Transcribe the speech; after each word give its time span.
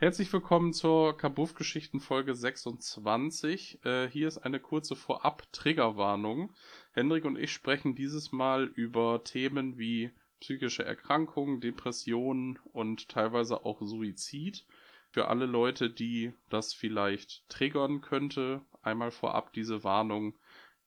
Herzlich 0.00 0.32
willkommen 0.32 0.72
zur 0.72 1.14
Kabuff-Geschichten 1.14 2.00
Folge 2.00 2.34
26. 2.34 3.84
Äh, 3.84 4.08
hier 4.08 4.28
ist 4.28 4.38
eine 4.38 4.58
kurze 4.58 4.96
Vorab-Triggerwarnung. 4.96 6.54
Hendrik 6.92 7.26
und 7.26 7.36
ich 7.36 7.52
sprechen 7.52 7.94
dieses 7.94 8.32
Mal 8.32 8.64
über 8.64 9.22
Themen 9.24 9.76
wie 9.76 10.10
psychische 10.40 10.86
Erkrankungen, 10.86 11.60
Depressionen 11.60 12.58
und 12.72 13.10
teilweise 13.10 13.66
auch 13.66 13.82
Suizid. 13.82 14.64
Für 15.10 15.28
alle 15.28 15.44
Leute, 15.44 15.90
die 15.90 16.32
das 16.48 16.72
vielleicht 16.72 17.46
triggern 17.50 18.00
könnte, 18.00 18.62
einmal 18.80 19.10
vorab 19.10 19.52
diese 19.52 19.84
Warnung, 19.84 20.34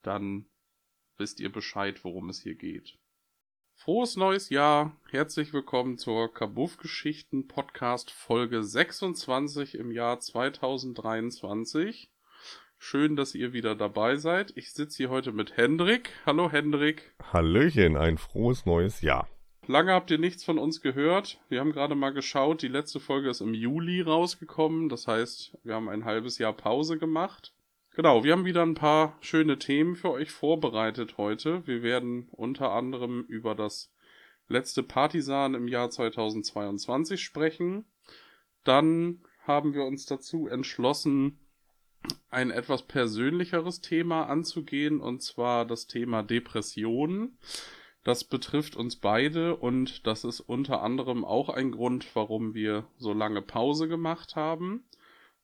dann 0.02 0.48
wisst 1.18 1.40
ihr 1.40 1.52
Bescheid, 1.52 2.04
worum 2.04 2.30
es 2.30 2.42
hier 2.42 2.56
geht. 2.56 2.98
Frohes 3.76 4.16
neues 4.16 4.50
Jahr. 4.50 4.96
Herzlich 5.10 5.52
willkommen 5.52 5.98
zur 5.98 6.34
Kabuff-Geschichten 6.34 7.48
Podcast 7.48 8.12
Folge 8.12 8.64
26 8.64 9.76
im 9.76 9.92
Jahr 9.92 10.20
2023. 10.22 12.10
Schön, 12.78 13.18
dass 13.18 13.36
ihr 13.36 13.52
wieder 13.52 13.76
dabei 13.76 14.16
seid. 14.16 14.54
Ich 14.56 14.72
sitze 14.72 14.98
hier 14.98 15.10
heute 15.10 15.34
mit 15.34 15.58
Hendrik. 15.58 16.12
Hallo 16.26 16.50
Hendrik. 16.50 17.14
Hallöchen, 17.34 17.98
ein 17.98 18.18
frohes 18.18 18.66
neues 18.66 19.02
Jahr. 19.02 19.28
Lange 19.68 19.92
habt 19.92 20.12
ihr 20.12 20.18
nichts 20.18 20.46
von 20.46 20.58
uns 20.60 20.80
gehört. 20.82 21.42
Wir 21.50 21.60
haben 21.60 21.72
gerade 21.74 21.96
mal 21.96 22.14
geschaut. 22.14 22.62
Die 22.62 22.68
letzte 22.70 23.02
Folge 23.02 23.30
ist 23.30 23.42
im 23.42 23.54
Juli 23.54 24.02
rausgekommen. 24.02 24.88
Das 24.88 25.08
heißt, 25.08 25.58
wir 25.64 25.76
haben 25.76 25.90
ein 25.90 26.06
halbes 26.06 26.38
Jahr 26.38 26.54
Pause 26.54 26.98
gemacht. 26.98 27.54
Genau, 27.96 28.24
wir 28.24 28.32
haben 28.32 28.46
wieder 28.46 28.64
ein 28.64 28.74
paar 28.74 29.16
schöne 29.22 29.60
Themen 29.60 29.96
für 29.96 30.10
euch 30.10 30.32
vorbereitet 30.32 31.20
heute. 31.20 31.68
Wir 31.68 31.84
werden 31.84 32.28
unter 32.32 32.72
anderem 32.72 33.24
über 33.28 33.54
das 33.54 33.94
letzte 34.48 34.82
Partisan 34.82 35.54
im 35.54 35.68
Jahr 35.68 35.92
2022 35.92 37.22
sprechen. 37.22 37.86
Dann 38.64 39.22
haben 39.44 39.76
wir 39.76 39.84
uns 39.86 40.08
dazu 40.08 40.48
entschlossen, 40.48 41.38
ein 42.32 42.50
etwas 42.50 42.82
persönlicheres 42.82 43.82
Thema 43.82 44.24
anzugehen, 44.24 45.00
und 45.00 45.22
zwar 45.22 45.64
das 45.64 45.86
Thema 45.86 46.24
Depressionen. 46.24 47.38
Das 48.04 48.24
betrifft 48.24 48.76
uns 48.76 48.96
beide 48.96 49.56
und 49.56 50.08
das 50.08 50.24
ist 50.24 50.40
unter 50.40 50.82
anderem 50.82 51.24
auch 51.24 51.50
ein 51.50 51.72
Grund, 51.72 52.08
warum 52.16 52.56
wir 52.56 52.88
so 52.98 53.14
lange 53.14 53.44
Pause 53.44 53.88
gemacht 53.88 54.36
haben. 54.36 54.84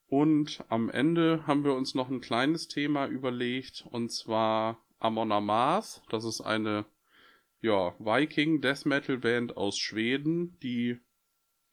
Und 0.10 0.64
am 0.70 0.90
Ende 0.90 1.46
haben 1.46 1.64
wir 1.64 1.76
uns 1.76 1.94
noch 1.94 2.10
ein 2.10 2.20
kleines 2.20 2.68
Thema 2.68 3.06
überlegt, 3.08 3.86
und 3.92 4.12
zwar 4.12 4.84
Amon 4.98 5.32
Amarth. 5.32 6.02
Das 6.10 6.26
ist 6.26 6.42
eine 6.42 6.86
ja, 7.62 7.94
Viking 8.00 8.60
Death 8.60 8.88
Metal 8.88 9.20
Band 9.20 9.56
aus 9.56 9.78
Schweden, 9.78 10.58
die 10.62 10.98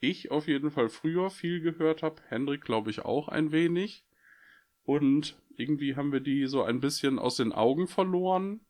ich 0.01 0.31
auf 0.31 0.49
jeden 0.49 0.71
Fall 0.71 0.91
früher 0.91 1.31
viel 1.31 1.63
gehört 1.63 2.03
habe. 2.03 2.21
Hendrik, 2.29 2.63
glaube 2.63 2.91
ich, 2.91 3.07
auch 3.07 3.29
ein 3.29 3.53
wenig. 3.53 4.05
Und 4.83 5.41
irgendwie 5.57 5.97
haben 5.97 6.13
wir 6.13 6.21
die 6.21 6.47
so 6.47 6.63
ein 6.63 6.81
bisschen 6.81 7.19
aus 7.19 7.37
den 7.37 7.53
Augen 7.53 7.87
verloren 7.87 8.61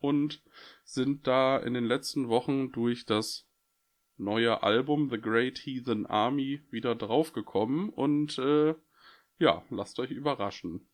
und 0.00 0.42
sind 0.84 1.26
da 1.26 1.56
in 1.56 1.72
den 1.72 1.86
letzten 1.86 2.28
Wochen 2.28 2.72
durch 2.72 3.06
das 3.06 3.48
neue 4.18 4.62
Album 4.62 5.08
The 5.08 5.18
Great 5.18 5.58
Heathen 5.58 6.04
Army 6.04 6.60
wieder 6.70 6.94
draufgekommen 6.94 7.88
und 7.88 8.38
äh, 8.38 8.74
ja, 9.38 9.62
lasst 9.70 9.98
euch 9.98 10.10
überraschen. 10.10 10.88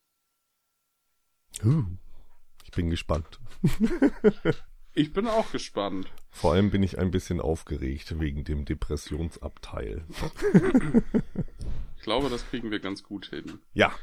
Uh, 1.63 1.83
ich 2.63 2.71
bin 2.71 2.89
gespannt. 2.89 3.39
ich 4.93 5.13
bin 5.13 5.27
auch 5.27 5.51
gespannt. 5.51 6.07
Vor 6.29 6.53
allem 6.53 6.71
bin 6.71 6.83
ich 6.83 6.97
ein 6.97 7.11
bisschen 7.11 7.41
aufgeregt 7.41 8.19
wegen 8.19 8.43
dem 8.43 8.65
Depressionsabteil. 8.65 10.05
ich 11.97 12.03
glaube, 12.03 12.29
das 12.29 12.47
kriegen 12.49 12.71
wir 12.71 12.79
ganz 12.79 13.03
gut 13.03 13.27
hin. 13.27 13.59
Ja. 13.73 13.93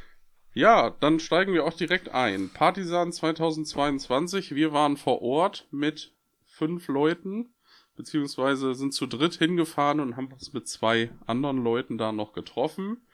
Ja, 0.54 0.90
dann 0.90 1.20
steigen 1.20 1.52
wir 1.52 1.64
auch 1.64 1.74
direkt 1.74 2.08
ein. 2.08 2.50
Partisan 2.50 3.12
2022. 3.12 4.54
Wir 4.54 4.72
waren 4.72 4.96
vor 4.96 5.22
Ort 5.22 5.68
mit 5.70 6.14
fünf 6.44 6.88
Leuten, 6.88 7.54
beziehungsweise 7.96 8.74
sind 8.74 8.92
zu 8.92 9.06
dritt 9.06 9.34
hingefahren 9.34 10.00
und 10.00 10.16
haben 10.16 10.32
uns 10.32 10.52
mit 10.52 10.68
zwei 10.68 11.10
anderen 11.26 11.62
Leuten 11.62 11.96
da 11.98 12.12
noch 12.12 12.32
getroffen. 12.32 13.06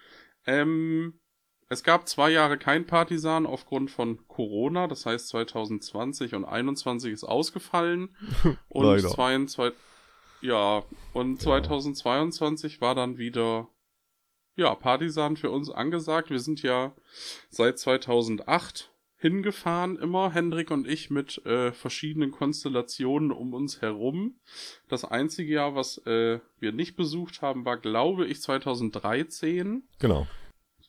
Ähm, 0.47 1.21
es 1.69 1.83
gab 1.83 2.09
zwei 2.09 2.31
Jahre 2.31 2.59
kein 2.59 2.87
Partisan 2.87 3.47
aufgrund 3.47 3.91
von 3.91 4.27
Corona, 4.29 4.87
das 4.87 5.07
heißt 5.07 5.29
2020 5.29 6.35
und 6.35 6.43
2021 6.43 7.13
ist 7.13 7.25
ausgefallen. 7.25 8.15
und 8.69 8.85
Leider. 8.87 9.09
22, 9.09 9.75
ja, 10.41 10.85
und 11.13 11.43
Ja. 11.43 11.61
2022 11.61 12.81
war 12.81 12.95
dann 12.95 13.19
wieder 13.19 13.69
ja, 14.57 14.75
Partisan 14.75 15.37
für 15.37 15.51
uns 15.51 15.71
angesagt. 15.71 16.31
Wir 16.31 16.39
sind 16.39 16.63
ja 16.63 16.95
seit 17.51 17.79
2008 17.79 18.94
hingefahren 19.25 19.97
immer, 19.97 20.35
Hendrik 20.35 20.71
und 20.71 20.87
ich, 20.87 21.09
mit 21.09 21.39
äh, 21.47 21.73
verschiedenen 21.73 22.31
Konstellationen 22.31 23.33
um 23.33 23.55
uns 23.55 23.81
herum. 23.81 24.39
Das 24.87 25.07
einzige 25.07 25.55
Jahr, 25.55 25.75
was 25.75 25.97
äh, 26.07 26.41
wir 26.61 26.73
nicht 26.73 26.95
besucht 26.95 27.41
haben, 27.41 27.65
war, 27.65 27.79
glaube 27.79 28.27
ich, 28.27 28.43
2013 28.43 29.83
Genau. 29.99 30.27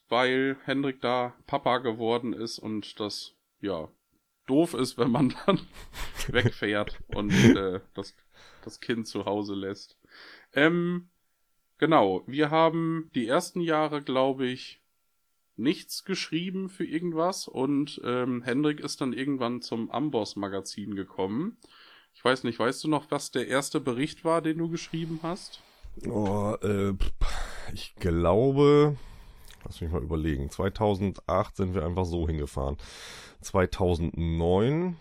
weil 0.09 0.57
Hendrik 0.65 0.99
da 0.99 1.33
Papa 1.47 1.77
geworden 1.77 2.33
ist 2.33 2.59
und 2.59 2.99
das, 2.99 3.35
ja, 3.61 3.87
doof 4.47 4.73
ist, 4.73 4.97
wenn 4.97 5.11
man 5.11 5.33
dann 5.45 5.61
wegfährt 6.27 6.99
und 7.15 7.31
äh, 7.31 7.79
das, 7.93 8.17
das 8.65 8.81
Kind 8.81 9.07
zu 9.07 9.23
Hause 9.23 9.55
lässt. 9.55 9.97
Ähm, 10.51 11.07
genau, 11.77 12.25
wir 12.27 12.51
haben 12.51 13.09
die 13.15 13.27
ersten 13.27 13.61
Jahre, 13.61 14.01
glaube 14.01 14.45
ich, 14.45 14.81
nichts 15.57 16.03
geschrieben 16.03 16.69
für 16.69 16.85
irgendwas 16.85 17.47
und 17.47 18.01
ähm, 18.03 18.41
Hendrik 18.41 18.79
ist 18.79 19.01
dann 19.01 19.13
irgendwann 19.13 19.61
zum 19.61 19.89
Amboss-Magazin 19.91 20.95
gekommen. 20.95 21.57
Ich 22.13 22.23
weiß 22.23 22.43
nicht, 22.43 22.59
weißt 22.59 22.83
du 22.83 22.87
noch, 22.87 23.11
was 23.11 23.31
der 23.31 23.47
erste 23.47 23.79
Bericht 23.79 24.23
war, 24.23 24.41
den 24.41 24.57
du 24.57 24.69
geschrieben 24.69 25.19
hast? 25.21 25.61
Oh, 26.07 26.55
äh, 26.61 26.93
ich 27.73 27.95
glaube, 27.95 28.97
lass 29.63 29.81
mich 29.81 29.91
mal 29.91 30.03
überlegen. 30.03 30.49
2008 30.49 31.55
sind 31.55 31.75
wir 31.75 31.85
einfach 31.85 32.05
so 32.05 32.27
hingefahren. 32.27 32.77
2009 33.41 34.97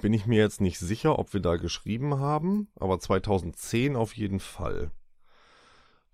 bin 0.00 0.12
ich 0.12 0.26
mir 0.26 0.38
jetzt 0.38 0.60
nicht 0.60 0.78
sicher, 0.78 1.18
ob 1.18 1.32
wir 1.32 1.40
da 1.40 1.56
geschrieben 1.56 2.18
haben, 2.18 2.68
aber 2.76 3.00
2010 3.00 3.96
auf 3.96 4.16
jeden 4.16 4.40
Fall. 4.40 4.90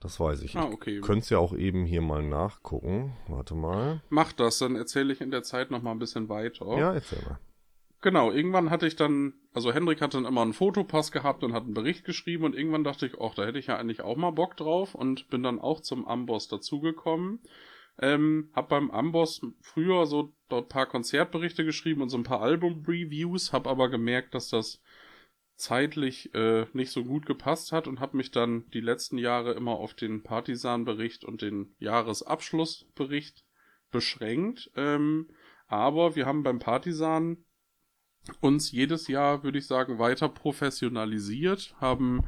Das 0.01 0.21
weiß 0.21 0.43
ich. 0.43 0.57
Ah, 0.57 0.71
okay. 0.73 0.99
Es 0.99 1.29
ja 1.29 1.39
auch 1.39 1.55
eben 1.55 1.85
hier 1.85 2.03
mal 2.03 2.23
nachgucken. 2.23 3.17
Warte 3.27 3.55
mal. 3.55 4.01
Mach 4.11 4.33
das, 4.33 4.59
dann 4.59 4.77
erzähle 4.77 5.13
ich 5.13 5.21
in 5.21 5.31
der 5.31 5.43
Zeit 5.43 5.71
noch 5.71 5.83
mal 5.83 5.91
ein 5.91 5.99
bisschen 5.99 6.29
weiter. 6.29 6.67
Ja, 6.79 6.93
erzähl 6.93 7.21
mal. 7.23 7.39
Genau, 8.01 8.31
irgendwann 8.31 8.71
hatte 8.71 8.87
ich 8.87 8.95
dann, 8.95 9.35
also 9.53 9.73
Hendrik 9.73 10.01
hat 10.01 10.15
dann 10.15 10.25
immer 10.25 10.43
einen 10.43 10.53
Fotopass 10.53 11.11
gehabt 11.11 11.43
und 11.43 11.53
hat 11.53 11.65
einen 11.65 11.75
Bericht 11.75 12.05
geschrieben 12.05 12.45
und 12.45 12.55
irgendwann 12.55 12.85
dachte 12.85 13.07
ich, 13.07 13.21
ach, 13.21 13.35
da 13.35 13.45
hätte 13.45 13.59
ich 13.59 13.67
ja 13.67 13.77
eigentlich 13.77 14.03
auch 14.03 14.17
mal 14.17 14.31
Bock 14.31 14.57
drauf 14.57 14.95
und 14.95 15.29
bin 15.31 15.43
dann 15.43 15.59
auch 15.59 15.81
zum 15.81 16.07
Amboss 16.07 16.47
dazugekommen. 16.47 17.41
Ähm, 18.01 18.51
hab 18.55 18.69
beim 18.69 18.93
Amboss 18.93 19.41
früher 19.61 20.07
so 20.07 20.33
dort 20.49 20.67
ein 20.67 20.69
paar 20.69 20.87
Konzertberichte 20.87 21.65
geschrieben 21.65 22.01
und 22.01 22.11
so 22.11 22.17
ein 22.17 22.23
paar 22.23 22.41
Album-Reviews, 22.41 23.53
hab 23.53 23.67
aber 23.67 23.89
gemerkt, 23.89 24.35
dass 24.35 24.49
das 24.49 24.81
zeitlich 25.59 26.33
äh, 26.35 26.67
nicht 26.73 26.91
so 26.93 27.05
gut 27.05 27.27
gepasst 27.27 27.73
hat 27.73 27.89
und 27.89 27.99
hab 28.01 28.15
mich 28.15 28.31
dann 28.31 28.65
die 28.71 28.81
letzten 28.81 29.19
Jahre 29.19 29.53
immer 29.53 29.73
auf 29.73 29.93
den 29.93 30.23
Partisan-Bericht 30.23 31.25
und 31.25 31.43
den 31.43 31.75
Jahresabschlussbericht 31.81 33.45
beschränkt. 33.91 34.71
Ähm, 34.77 35.29
aber 35.67 36.15
wir 36.15 36.27
haben 36.27 36.45
beim 36.45 36.61
Partisan 36.61 37.45
uns 38.41 38.71
jedes 38.71 39.09
Jahr, 39.09 39.43
würde 39.43 39.59
ich 39.59 39.67
sagen, 39.67 39.99
weiter 39.99 40.29
professionalisiert, 40.29 41.75
haben 41.81 42.23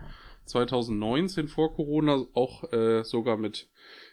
2019 0.47 1.47
vor 1.47 1.73
Corona 1.75 2.25
auch 2.35 2.73
äh, 2.73 3.05
sogar 3.05 3.37
mit 3.37 3.69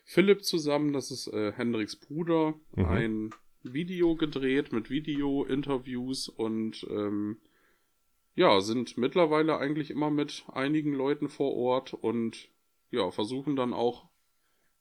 Philipp 0.06 0.44
zusammen, 0.44 0.94
das 0.94 1.10
ist 1.10 1.28
äh, 1.28 1.54
Hendriks 1.54 1.96
Bruder, 1.96 2.54
Mhm. 2.76 2.86
ein 2.86 3.30
Video 3.64 4.16
gedreht 4.16 4.72
mit 4.72 4.90
Video-Interviews 4.90 6.30
und 6.30 6.86
ähm, 6.90 7.38
ja, 8.38 8.62
sind 8.62 8.98
mittlerweile 8.98 9.58
eigentlich 9.58 9.90
immer 9.90 10.12
mit 10.12 10.46
einigen 10.54 10.94
Leuten 10.94 11.28
vor 11.28 11.56
Ort 11.56 11.96
und 11.96 12.50
ja, 12.92 13.10
versuchen 13.10 13.56
dann 13.56 13.74
auch 13.74 14.06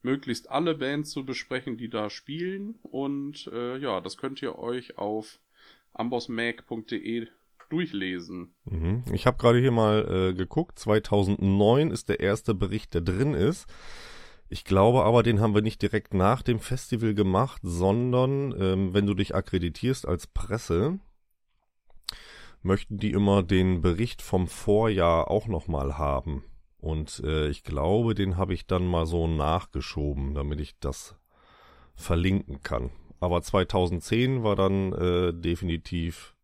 möglichst 0.03 0.51
alle 0.51 0.75
Bands 0.75 1.11
zu 1.11 1.25
besprechen, 1.25 1.79
die 1.79 1.89
da 1.89 2.11
spielen. 2.11 2.79
Und 2.83 3.51
äh, 3.53 3.79
ja, 3.79 4.03
das 4.03 4.19
könnt 4.19 4.43
ihr 4.43 4.59
euch 4.59 4.99
auf 4.99 5.41
ambossmag.de 5.95 7.29
durchlesen. 7.71 8.55
Mhm. 8.67 9.05
Ich 9.11 9.27
habe 9.27 9.39
gerade 9.39 9.59
hier 9.59 9.73
mal 9.73 10.07
äh, 10.31 10.35
geguckt. 10.35 10.79
2009 10.79 11.91
ist 11.91 12.11
der 12.11 12.21
erste 12.21 12.55
Bericht, 12.55 12.93
der 12.93 13.01
drin 13.01 13.33
ist. 13.33 13.67
Ich 14.51 14.65
glaube 14.65 15.03
aber, 15.03 15.23
den 15.23 15.41
haben 15.41 15.55
wir 15.55 15.63
nicht 15.63 15.81
direkt 15.81 16.13
nach 16.13 16.43
dem 16.43 16.61
Festival 16.61 17.15
gemacht, 17.15 17.63
sondern 17.65 18.55
ähm, 18.61 18.93
wenn 18.93 19.07
du 19.07 19.15
dich 19.15 19.35
akkreditierst 19.35 20.07
als 20.07 20.27
Presse, 20.27 21.01
möchten 22.67 22.99
die 22.99 23.13
immer 23.13 23.43
den 23.43 23.81
Bericht 23.81 24.21
vom 24.21 24.49
Vorjahr 24.49 25.31
auch 25.31 25.47
nochmal 25.47 25.97
haben. 25.97 26.45
Und 26.79 27.21
äh, 27.25 27.49
ich 27.49 27.63
glaube, 27.63 28.15
den 28.15 28.37
habe 28.37 28.53
ich 28.53 28.67
dann 28.67 28.87
mal 28.87 29.07
so 29.07 29.27
nachgeschoben, 29.27 30.35
damit 30.35 30.61
ich 30.61 30.79
das 30.79 31.17
verlinken 31.95 32.63
kann. 32.63 32.91
Aber 33.21 33.41
2010 33.41 34.43
war 34.43 34.57
dann 34.57 34.93
äh, 34.93 35.33
definitiv 35.33 36.37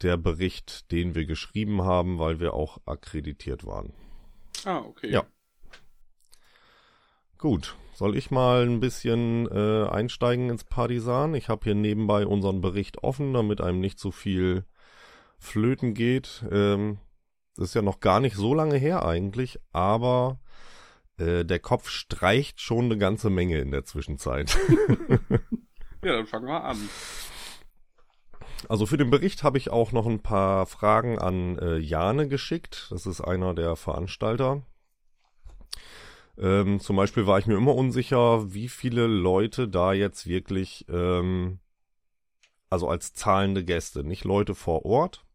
der 0.00 0.16
Bericht, 0.16 0.90
den 0.90 1.14
wir 1.14 1.26
geschrieben 1.26 1.82
haben, 1.82 2.18
weil 2.18 2.40
wir 2.40 2.54
auch 2.54 2.78
akkreditiert 2.86 3.66
waren. 3.66 3.92
Ah, 4.64 4.78
okay. 4.78 5.10
Ja. 5.10 5.24
Gut, 7.38 7.76
soll 7.94 8.16
ich 8.16 8.30
mal 8.30 8.64
ein 8.66 8.80
bisschen 8.80 9.46
äh, 9.48 9.88
einsteigen 9.88 10.48
ins 10.48 10.64
Partisan? 10.64 11.34
Ich 11.34 11.48
habe 11.48 11.64
hier 11.64 11.74
nebenbei 11.74 12.26
unseren 12.26 12.60
Bericht 12.60 13.02
offen, 13.02 13.34
damit 13.34 13.60
einem 13.60 13.80
nicht 13.80 13.98
zu 13.98 14.08
so 14.08 14.12
viel 14.12 14.64
flöten 15.42 15.94
geht. 15.94 16.44
Ähm, 16.50 16.98
das 17.56 17.68
ist 17.68 17.74
ja 17.74 17.82
noch 17.82 18.00
gar 18.00 18.20
nicht 18.20 18.36
so 18.36 18.54
lange 18.54 18.76
her 18.76 19.04
eigentlich, 19.04 19.58
aber 19.72 20.40
äh, 21.18 21.44
der 21.44 21.58
Kopf 21.58 21.88
streicht 21.88 22.60
schon 22.60 22.86
eine 22.86 22.98
ganze 22.98 23.28
Menge 23.28 23.58
in 23.58 23.70
der 23.70 23.84
Zwischenzeit. 23.84 24.56
ja, 26.02 26.16
dann 26.16 26.26
fangen 26.26 26.46
wir 26.46 26.64
an. 26.64 26.78
Also 28.68 28.86
für 28.86 28.96
den 28.96 29.10
Bericht 29.10 29.42
habe 29.42 29.58
ich 29.58 29.70
auch 29.70 29.92
noch 29.92 30.06
ein 30.06 30.22
paar 30.22 30.66
Fragen 30.66 31.18
an 31.18 31.58
äh, 31.58 31.78
Jane 31.78 32.28
geschickt. 32.28 32.86
Das 32.90 33.06
ist 33.06 33.20
einer 33.20 33.54
der 33.54 33.76
Veranstalter. 33.76 34.62
Ähm, 36.38 36.80
zum 36.80 36.96
Beispiel 36.96 37.26
war 37.26 37.38
ich 37.38 37.46
mir 37.46 37.56
immer 37.56 37.74
unsicher, 37.74 38.54
wie 38.54 38.68
viele 38.68 39.06
Leute 39.06 39.68
da 39.68 39.92
jetzt 39.92 40.26
wirklich, 40.26 40.86
ähm, 40.88 41.58
also 42.70 42.88
als 42.88 43.12
zahlende 43.12 43.64
Gäste, 43.64 44.02
nicht 44.02 44.24
Leute 44.24 44.54
vor 44.54 44.86
Ort, 44.86 45.26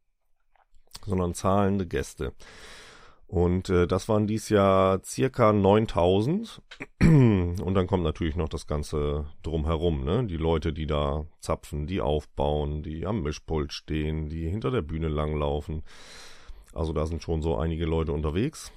sondern 1.07 1.33
zahlende 1.33 1.87
Gäste. 1.87 2.33
Und 3.27 3.69
äh, 3.69 3.87
das 3.87 4.07
waren 4.07 4.25
dies 4.25 4.47
Jahr 4.47 5.01
circa 5.03 5.51
9000. 5.51 6.61
Und 7.01 7.73
dann 7.73 7.87
kommt 7.87 8.03
natürlich 8.03 8.37
noch 8.37 8.47
das 8.47 8.67
Ganze 8.67 9.25
drumherum, 9.43 10.05
ne? 10.05 10.25
Die 10.25 10.37
Leute, 10.37 10.71
die 10.71 10.87
da 10.87 11.25
zapfen, 11.41 11.87
die 11.87 11.99
aufbauen, 11.99 12.83
die 12.83 13.05
am 13.05 13.23
Mischpult 13.23 13.73
stehen, 13.73 14.29
die 14.29 14.47
hinter 14.49 14.71
der 14.71 14.81
Bühne 14.81 15.09
langlaufen. 15.09 15.83
Also 16.73 16.93
da 16.93 17.05
sind 17.05 17.21
schon 17.21 17.41
so 17.41 17.57
einige 17.57 17.85
Leute 17.85 18.13
unterwegs. 18.13 18.71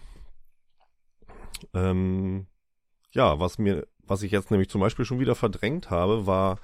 Ähm, 1.72 2.46
ja, 3.12 3.38
was 3.38 3.58
mir, 3.58 3.86
was 4.02 4.22
ich 4.22 4.32
jetzt 4.32 4.50
nämlich 4.50 4.68
zum 4.68 4.80
Beispiel 4.80 5.04
schon 5.04 5.20
wieder 5.20 5.36
verdrängt 5.36 5.90
habe, 5.90 6.26
war, 6.26 6.58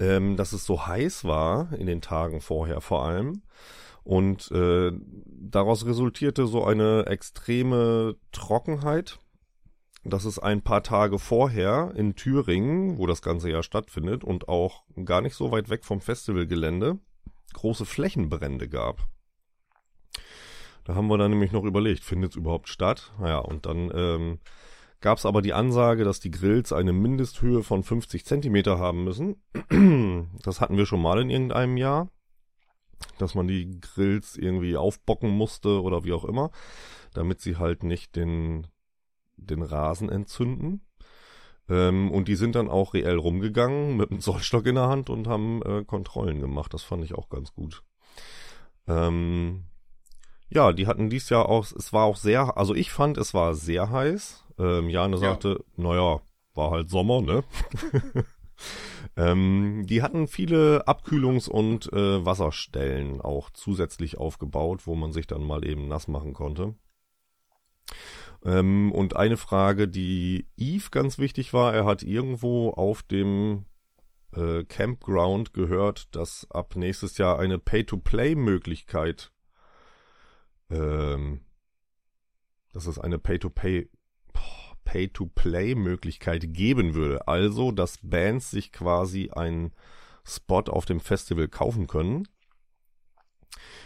ähm, 0.00 0.36
dass 0.36 0.52
es 0.52 0.66
so 0.66 0.86
heiß 0.86 1.24
war 1.24 1.72
in 1.74 1.86
den 1.86 2.00
Tagen 2.00 2.40
vorher 2.40 2.80
vor 2.80 3.04
allem. 3.04 3.42
Und 4.04 4.50
äh, 4.50 4.92
daraus 5.26 5.86
resultierte 5.86 6.46
so 6.46 6.64
eine 6.64 7.06
extreme 7.06 8.16
Trockenheit, 8.32 9.18
dass 10.04 10.24
es 10.24 10.38
ein 10.38 10.62
paar 10.62 10.82
Tage 10.82 11.18
vorher 11.18 11.92
in 11.94 12.16
Thüringen, 12.16 12.98
wo 12.98 13.06
das 13.06 13.22
ganze 13.22 13.50
ja 13.50 13.62
stattfindet 13.62 14.24
und 14.24 14.48
auch 14.48 14.84
gar 15.04 15.20
nicht 15.20 15.34
so 15.34 15.52
weit 15.52 15.68
weg 15.68 15.84
vom 15.84 16.00
Festivalgelände, 16.00 16.98
große 17.52 17.84
Flächenbrände 17.84 18.68
gab. 18.68 19.06
Da 20.84 20.96
haben 20.96 21.06
wir 21.06 21.18
dann 21.18 21.30
nämlich 21.30 21.52
noch 21.52 21.62
überlegt, 21.62 22.02
findet 22.02 22.32
es 22.32 22.36
überhaupt 22.36 22.68
statt? 22.68 23.12
Naja, 23.20 23.38
und 23.38 23.66
dann 23.66 23.92
ähm, 23.94 24.38
gab 25.00 25.18
es 25.18 25.26
aber 25.26 25.40
die 25.40 25.52
Ansage, 25.52 26.02
dass 26.02 26.18
die 26.18 26.32
Grills 26.32 26.72
eine 26.72 26.92
Mindesthöhe 26.92 27.62
von 27.62 27.84
50 27.84 28.24
Zentimeter 28.24 28.80
haben 28.80 29.04
müssen. 29.04 29.36
Das 30.42 30.60
hatten 30.60 30.76
wir 30.76 30.86
schon 30.86 31.00
mal 31.00 31.20
in 31.20 31.30
irgendeinem 31.30 31.76
Jahr 31.76 32.08
dass 33.18 33.34
man 33.34 33.48
die 33.48 33.80
Grills 33.80 34.36
irgendwie 34.36 34.76
aufbocken 34.76 35.30
musste 35.30 35.82
oder 35.82 36.04
wie 36.04 36.12
auch 36.12 36.24
immer, 36.24 36.50
damit 37.14 37.40
sie 37.40 37.56
halt 37.56 37.82
nicht 37.82 38.16
den, 38.16 38.66
den 39.36 39.62
Rasen 39.62 40.08
entzünden. 40.08 40.82
Ähm, 41.68 42.10
und 42.10 42.28
die 42.28 42.34
sind 42.34 42.54
dann 42.54 42.68
auch 42.68 42.94
reell 42.94 43.16
rumgegangen 43.16 43.96
mit 43.96 44.10
einem 44.10 44.20
Zollstock 44.22 44.66
in 44.66 44.74
der 44.74 44.88
Hand 44.88 45.10
und 45.10 45.26
haben 45.28 45.62
äh, 45.62 45.84
Kontrollen 45.84 46.40
gemacht. 46.40 46.74
Das 46.74 46.82
fand 46.82 47.04
ich 47.04 47.14
auch 47.14 47.28
ganz 47.28 47.52
gut. 47.54 47.82
Ähm, 48.86 49.64
ja, 50.48 50.72
die 50.72 50.86
hatten 50.86 51.08
dies 51.08 51.30
Jahr 51.30 51.48
auch, 51.48 51.64
es 51.72 51.92
war 51.92 52.04
auch 52.04 52.16
sehr, 52.16 52.56
also 52.58 52.74
ich 52.74 52.92
fand, 52.92 53.16
es 53.16 53.32
war 53.32 53.54
sehr 53.54 53.90
heiß. 53.90 54.44
Ähm, 54.58 54.90
Jane 54.90 55.16
sagte, 55.16 55.64
ja. 55.76 55.82
naja, 55.82 56.20
war 56.54 56.70
halt 56.70 56.90
Sommer, 56.90 57.22
ne? 57.22 57.42
Ähm, 59.16 59.84
die 59.86 60.02
hatten 60.02 60.26
viele 60.26 60.86
Abkühlungs- 60.86 61.48
und 61.48 61.92
äh, 61.92 62.24
Wasserstellen 62.24 63.20
auch 63.20 63.50
zusätzlich 63.50 64.16
aufgebaut, 64.18 64.86
wo 64.86 64.94
man 64.94 65.12
sich 65.12 65.26
dann 65.26 65.42
mal 65.44 65.66
eben 65.66 65.86
nass 65.88 66.08
machen 66.08 66.32
konnte. 66.32 66.74
Ähm, 68.44 68.90
und 68.92 69.16
eine 69.16 69.36
Frage, 69.36 69.86
die 69.86 70.48
Eve 70.56 70.88
ganz 70.90 71.18
wichtig 71.18 71.52
war, 71.52 71.74
er 71.74 71.84
hat 71.84 72.02
irgendwo 72.02 72.70
auf 72.70 73.02
dem 73.02 73.66
äh, 74.34 74.64
Campground 74.64 75.52
gehört, 75.52 76.14
dass 76.16 76.50
ab 76.50 76.74
nächstes 76.76 77.18
Jahr 77.18 77.38
eine 77.38 77.58
Pay-to-Play-Möglichkeit, 77.58 79.30
ähm, 80.70 81.42
dass 82.72 82.86
es 82.86 82.98
eine 82.98 83.18
Pay-to-Pay 83.18 83.90
Pay-to-Play-Möglichkeit 84.84 86.54
geben 86.54 86.94
würde. 86.94 87.26
Also, 87.28 87.72
dass 87.72 87.98
Bands 88.02 88.50
sich 88.50 88.72
quasi 88.72 89.30
einen 89.30 89.72
Spot 90.24 90.64
auf 90.68 90.84
dem 90.84 91.00
Festival 91.00 91.48
kaufen 91.48 91.86
können. 91.86 92.28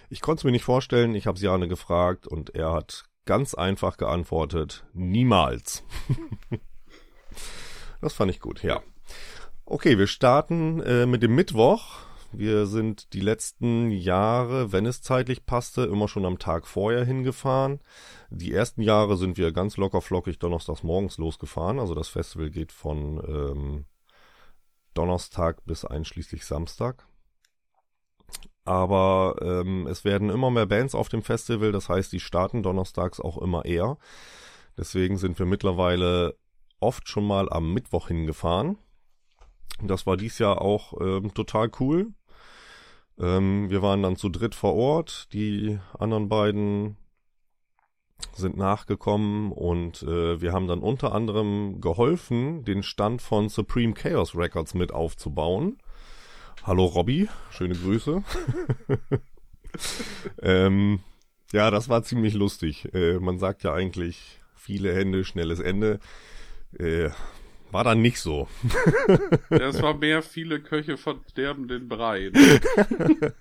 Ich 0.08 0.20
konnte 0.20 0.40
es 0.40 0.44
mir 0.44 0.52
nicht 0.52 0.64
vorstellen, 0.64 1.14
ich 1.14 1.26
habe 1.26 1.38
Jane 1.38 1.69
gefragt 1.69 2.26
und 2.26 2.54
er 2.54 2.72
hat 2.72 3.04
ganz 3.25 3.54
einfach 3.54 3.96
geantwortet, 3.96 4.87
niemals. 4.93 5.82
das 8.00 8.12
fand 8.14 8.31
ich 8.31 8.40
gut, 8.40 8.62
ja. 8.62 8.82
Okay, 9.64 9.98
wir 9.98 10.06
starten 10.06 10.81
äh, 10.81 11.06
mit 11.06 11.22
dem 11.22 11.34
Mittwoch. 11.34 12.06
Wir 12.38 12.67
sind 12.67 13.15
die 13.15 13.21
letzten 13.21 13.91
Jahre, 13.91 14.71
wenn 14.71 14.85
es 14.85 15.00
zeitlich 15.00 15.47
passte, 15.47 15.85
immer 15.85 16.06
schon 16.06 16.27
am 16.27 16.38
Tag 16.38 16.67
vorher 16.67 17.03
hingefahren. 17.03 17.81
Die 18.29 18.53
ersten 18.53 18.83
Jahre 18.83 19.17
sind 19.17 19.38
wir 19.38 19.53
ganz 19.53 19.79
locker 19.79 20.03
flockig 20.03 20.38
donnerstags 20.38 20.83
morgens 20.83 21.17
losgefahren. 21.17 21.79
Also 21.79 21.94
das 21.94 22.09
Festival 22.09 22.50
geht 22.50 22.73
von 22.73 23.23
ähm, 23.27 23.87
Donnerstag 24.93 25.65
bis 25.65 25.87
einschließlich 25.87 26.44
Samstag. 26.44 27.06
Aber 28.67 29.37
ähm, 29.41 29.87
es 29.87 30.05
werden 30.05 30.29
immer 30.29 30.50
mehr 30.50 30.67
Bands 30.67 30.94
auf 30.94 31.09
dem 31.09 31.23
Festival, 31.23 31.73
das 31.73 31.89
heißt, 31.89 32.12
die 32.12 32.21
starten 32.21 32.62
donnerstags 32.62 33.19
auch 33.19 33.39
immer 33.39 33.65
eher. 33.65 33.97
Deswegen 34.77 35.17
sind 35.17 35.39
wir 35.39 35.47
mittlerweile 35.47 36.37
oft 36.81 37.09
schon 37.09 37.27
mal 37.27 37.49
am 37.50 37.73
Mittwoch 37.73 38.09
hingefahren. 38.09 38.77
Das 39.82 40.06
war 40.06 40.19
dies 40.19 40.39
Jahr 40.39 40.60
auch 40.60 41.01
ähm, 41.01 41.32
total 41.32 41.70
cool. 41.81 42.13
Ähm, 43.19 43.70
wir 43.70 43.82
waren 43.82 44.03
dann 44.03 44.17
zu 44.17 44.29
dritt 44.29 44.55
vor 44.55 44.75
Ort. 44.75 45.32
Die 45.32 45.79
anderen 45.99 46.29
beiden 46.29 46.96
sind 48.35 48.56
nachgekommen 48.56 49.53
und 49.53 50.03
äh, 50.03 50.41
wir 50.41 50.53
haben 50.53 50.67
dann 50.67 50.81
unter 50.81 51.13
anderem 51.13 51.81
geholfen, 51.81 52.65
den 52.65 52.82
Stand 52.82 53.23
von 53.23 53.49
Supreme 53.49 53.94
Chaos 53.94 54.35
Records 54.35 54.75
mit 54.75 54.93
aufzubauen. 54.93 55.79
Hallo 56.63 56.87
Robby, 56.87 57.29
schöne 57.51 57.75
Grüße. 57.75 58.23
ähm, 60.43 61.01
ja, 61.53 61.70
das 61.70 61.89
war 61.89 62.03
ziemlich 62.03 62.35
lustig. 62.35 62.93
Äh, 62.94 63.19
man 63.19 63.39
sagt 63.39 63.63
ja 63.63 63.73
eigentlich 63.73 64.41
viele 64.55 64.94
Hände, 64.94 65.25
schnelles 65.25 65.61
Ende. 65.61 66.01
Äh, 66.79 67.11
war 67.77 67.85
dann 67.85 68.01
nicht 68.01 68.21
so. 68.21 68.49
ja, 69.51 69.69
es 69.69 69.83
war 69.83 69.93
mehr 69.93 70.23
viele 70.23 70.63
Köche 70.63 70.97
verderben 70.97 71.69
den 71.69 71.89
Brei. 71.89 72.31
Ne? 72.33 73.35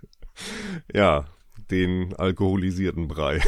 ja, 0.94 1.30
den 1.72 2.14
alkoholisierten 2.14 3.08
Brei. 3.08 3.42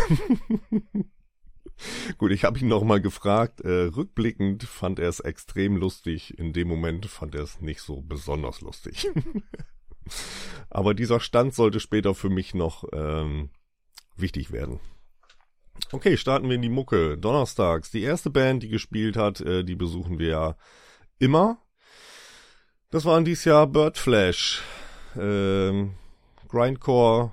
Gut, 2.18 2.32
ich 2.32 2.46
habe 2.46 2.58
ihn 2.60 2.70
nochmal 2.70 3.02
gefragt. 3.02 3.60
Äh, 3.60 3.90
rückblickend 3.98 4.64
fand 4.64 5.00
er 5.00 5.10
es 5.10 5.20
extrem 5.20 5.76
lustig. 5.76 6.40
In 6.40 6.54
dem 6.54 6.70
Moment 6.70 7.06
fand 7.08 7.36
er 7.36 7.44
es 7.44 7.60
nicht 7.60 7.82
so 7.82 8.00
besonders 8.00 8.62
lustig. 8.62 9.10
Aber 10.70 10.94
dieser 10.94 11.20
Stand 11.20 11.54
sollte 11.54 11.82
später 11.82 12.16
für 12.16 12.30
mich 12.30 12.54
noch 12.54 12.86
ähm, 12.94 13.50
wichtig 14.16 14.54
werden. 14.54 14.80
Okay, 15.92 16.18
starten 16.18 16.50
wir 16.50 16.56
in 16.56 16.62
die 16.62 16.70
Mucke. 16.70 17.18
Donnerstags. 17.18 17.92
Die 17.92 18.02
erste 18.02 18.30
Band, 18.30 18.64
die 18.64 18.70
gespielt 18.70 19.16
hat, 19.16 19.42
äh, 19.42 19.64
die 19.64 19.76
besuchen 19.76 20.20
wir 20.20 20.28
ja 20.28 20.56
immer. 21.20 21.60
Das 22.90 23.06
waren 23.06 23.26
dies 23.26 23.46
Jahr 23.46 23.68
Birdflash. 23.68 24.62
Ähm, 25.18 25.96
Grindcore. 26.48 27.32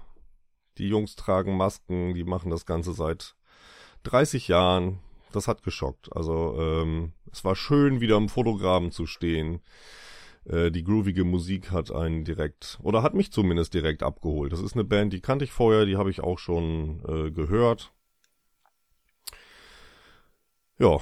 Die 0.78 0.88
Jungs 0.88 1.14
tragen 1.14 1.56
Masken, 1.56 2.14
die 2.14 2.24
machen 2.24 2.50
das 2.50 2.66
Ganze 2.66 2.92
seit 2.92 3.36
30 4.02 4.48
Jahren. 4.48 4.98
Das 5.32 5.48
hat 5.48 5.62
geschockt. 5.62 6.14
Also 6.14 6.56
ähm, 6.58 7.12
es 7.32 7.44
war 7.44 7.56
schön, 7.56 8.00
wieder 8.00 8.16
im 8.16 8.28
Fotograben 8.28 8.90
zu 8.90 9.06
stehen. 9.06 9.60
Äh, 10.44 10.70
die 10.70 10.84
groovige 10.84 11.24
Musik 11.24 11.70
hat 11.70 11.90
einen 11.90 12.24
direkt, 12.24 12.78
oder 12.82 13.02
hat 13.02 13.14
mich 13.14 13.32
zumindest 13.32 13.74
direkt 13.74 14.02
abgeholt. 14.02 14.52
Das 14.52 14.60
ist 14.60 14.74
eine 14.74 14.84
Band, 14.84 15.12
die 15.12 15.20
kannte 15.20 15.44
ich 15.44 15.52
vorher, 15.52 15.86
die 15.86 15.96
habe 15.96 16.10
ich 16.10 16.20
auch 16.20 16.38
schon 16.38 17.02
äh, 17.08 17.30
gehört. 17.30 17.93
Ja. 20.78 20.98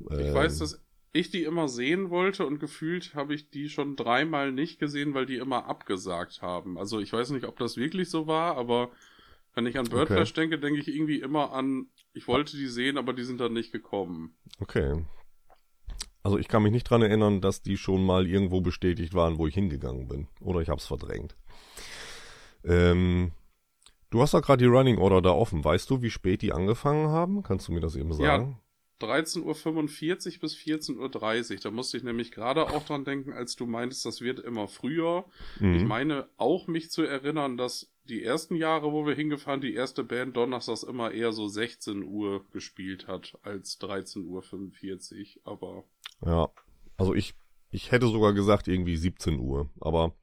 Ich 0.00 0.10
Ähm, 0.10 0.34
weiß, 0.34 0.58
dass 0.58 0.80
ich 1.12 1.30
die 1.30 1.44
immer 1.44 1.68
sehen 1.68 2.10
wollte 2.10 2.46
und 2.46 2.60
gefühlt 2.60 3.14
habe 3.14 3.34
ich 3.34 3.50
die 3.50 3.68
schon 3.68 3.96
dreimal 3.96 4.52
nicht 4.52 4.78
gesehen, 4.78 5.14
weil 5.14 5.26
die 5.26 5.36
immer 5.36 5.66
abgesagt 5.66 6.40
haben. 6.42 6.78
Also 6.78 7.00
ich 7.00 7.12
weiß 7.12 7.30
nicht, 7.30 7.46
ob 7.46 7.58
das 7.58 7.76
wirklich 7.76 8.08
so 8.10 8.26
war, 8.26 8.56
aber 8.56 8.90
wenn 9.54 9.66
ich 9.66 9.78
an 9.78 9.88
Birdflash 9.88 10.32
denke, 10.32 10.58
denke 10.58 10.80
ich 10.80 10.88
irgendwie 10.88 11.20
immer 11.20 11.52
an, 11.52 11.86
ich 12.12 12.28
wollte 12.28 12.56
die 12.56 12.68
sehen, 12.68 12.96
aber 12.96 13.12
die 13.12 13.24
sind 13.24 13.40
dann 13.40 13.52
nicht 13.52 13.72
gekommen. 13.72 14.36
Okay. 14.60 15.04
Also 16.22 16.38
ich 16.38 16.48
kann 16.48 16.62
mich 16.62 16.72
nicht 16.72 16.84
dran 16.84 17.02
erinnern, 17.02 17.40
dass 17.40 17.62
die 17.62 17.76
schon 17.76 18.04
mal 18.04 18.26
irgendwo 18.28 18.60
bestätigt 18.60 19.14
waren, 19.14 19.38
wo 19.38 19.46
ich 19.46 19.54
hingegangen 19.54 20.06
bin. 20.06 20.28
Oder 20.40 20.60
ich 20.60 20.68
hab's 20.68 20.86
verdrängt. 20.86 21.34
Ähm, 22.62 23.32
du 24.10 24.20
hast 24.20 24.34
doch 24.34 24.42
gerade 24.42 24.62
die 24.64 24.70
Running 24.70 24.98
Order 24.98 25.22
da 25.22 25.30
offen. 25.30 25.64
Weißt 25.64 25.88
du, 25.90 26.02
wie 26.02 26.10
spät 26.10 26.42
die 26.42 26.52
angefangen 26.52 27.08
haben? 27.08 27.42
Kannst 27.42 27.68
du 27.68 27.72
mir 27.72 27.80
das 27.80 27.96
eben 27.96 28.12
sagen? 28.12 28.58
13.45 29.00 29.44
Uhr 30.34 30.40
bis 30.40 30.56
14.30 30.56 31.54
Uhr. 31.54 31.60
Da 31.62 31.70
musste 31.70 31.96
ich 31.96 32.02
nämlich 32.02 32.32
gerade 32.32 32.68
auch 32.68 32.84
dran 32.84 33.04
denken, 33.04 33.32
als 33.32 33.56
du 33.56 33.66
meintest, 33.66 34.04
das 34.04 34.20
wird 34.20 34.40
immer 34.40 34.68
früher. 34.68 35.24
Mhm. 35.58 35.74
Ich 35.74 35.84
meine 35.84 36.28
auch 36.36 36.66
mich 36.66 36.90
zu 36.90 37.02
erinnern, 37.02 37.56
dass 37.56 37.90
die 38.04 38.22
ersten 38.22 38.56
Jahre, 38.56 38.92
wo 38.92 39.06
wir 39.06 39.14
hingefahren, 39.14 39.60
die 39.60 39.74
erste 39.74 40.04
Band 40.04 40.36
donnerstags 40.36 40.82
immer 40.82 41.12
eher 41.12 41.32
so 41.32 41.48
16 41.48 42.02
Uhr 42.02 42.44
gespielt 42.50 43.06
hat 43.06 43.38
als 43.42 43.80
13.45 43.80 44.26
Uhr. 44.26 45.40
Aber 45.44 45.84
Ja. 46.24 46.48
Also 46.96 47.14
ich, 47.14 47.34
ich 47.70 47.92
hätte 47.92 48.08
sogar 48.08 48.34
gesagt 48.34 48.68
irgendwie 48.68 48.96
17 48.96 49.38
Uhr. 49.38 49.70
Aber 49.80 50.14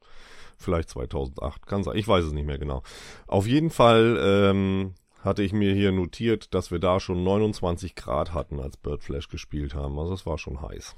vielleicht 0.58 0.90
2008. 0.90 1.66
Kann 1.66 1.82
sein. 1.82 1.96
Ich 1.96 2.08
weiß 2.08 2.24
es 2.24 2.32
nicht 2.32 2.46
mehr 2.46 2.58
genau. 2.58 2.82
Auf 3.26 3.46
jeden 3.46 3.70
Fall 3.70 4.18
ähm, 4.20 4.94
hatte 5.22 5.42
ich 5.42 5.52
mir 5.52 5.74
hier 5.74 5.92
notiert, 5.92 6.54
dass 6.54 6.70
wir 6.70 6.78
da 6.78 7.00
schon 7.00 7.24
29 7.24 7.94
Grad 7.94 8.32
hatten, 8.34 8.60
als 8.60 8.76
Birdflash 8.76 9.28
gespielt 9.28 9.74
haben. 9.74 9.98
Also 9.98 10.12
es 10.12 10.26
war 10.26 10.38
schon 10.38 10.60
heiß. 10.60 10.94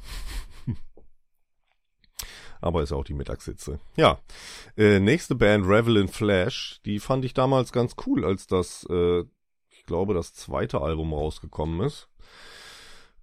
Aber 2.61 2.83
ist 2.83 2.93
auch 2.93 3.05
die 3.05 3.15
Mittagssitze. 3.15 3.81
Ja, 3.97 4.19
äh, 4.77 5.01
nächste 5.01 5.35
Band, 5.35 5.67
Revel 5.67 5.97
in 5.97 6.09
Flash, 6.09 6.81
die 6.85 6.99
fand 7.01 7.25
ich 7.25 7.33
damals 7.33 7.73
ganz 7.73 7.97
cool, 8.07 8.25
als 8.25 8.47
das, 8.47 8.87
äh, 8.91 9.21
ich 9.71 9.87
glaube, 9.87 10.13
das 10.13 10.35
zweite 10.35 10.83
Album 10.83 11.15
rausgekommen 11.15 11.81
ist. 11.87 12.09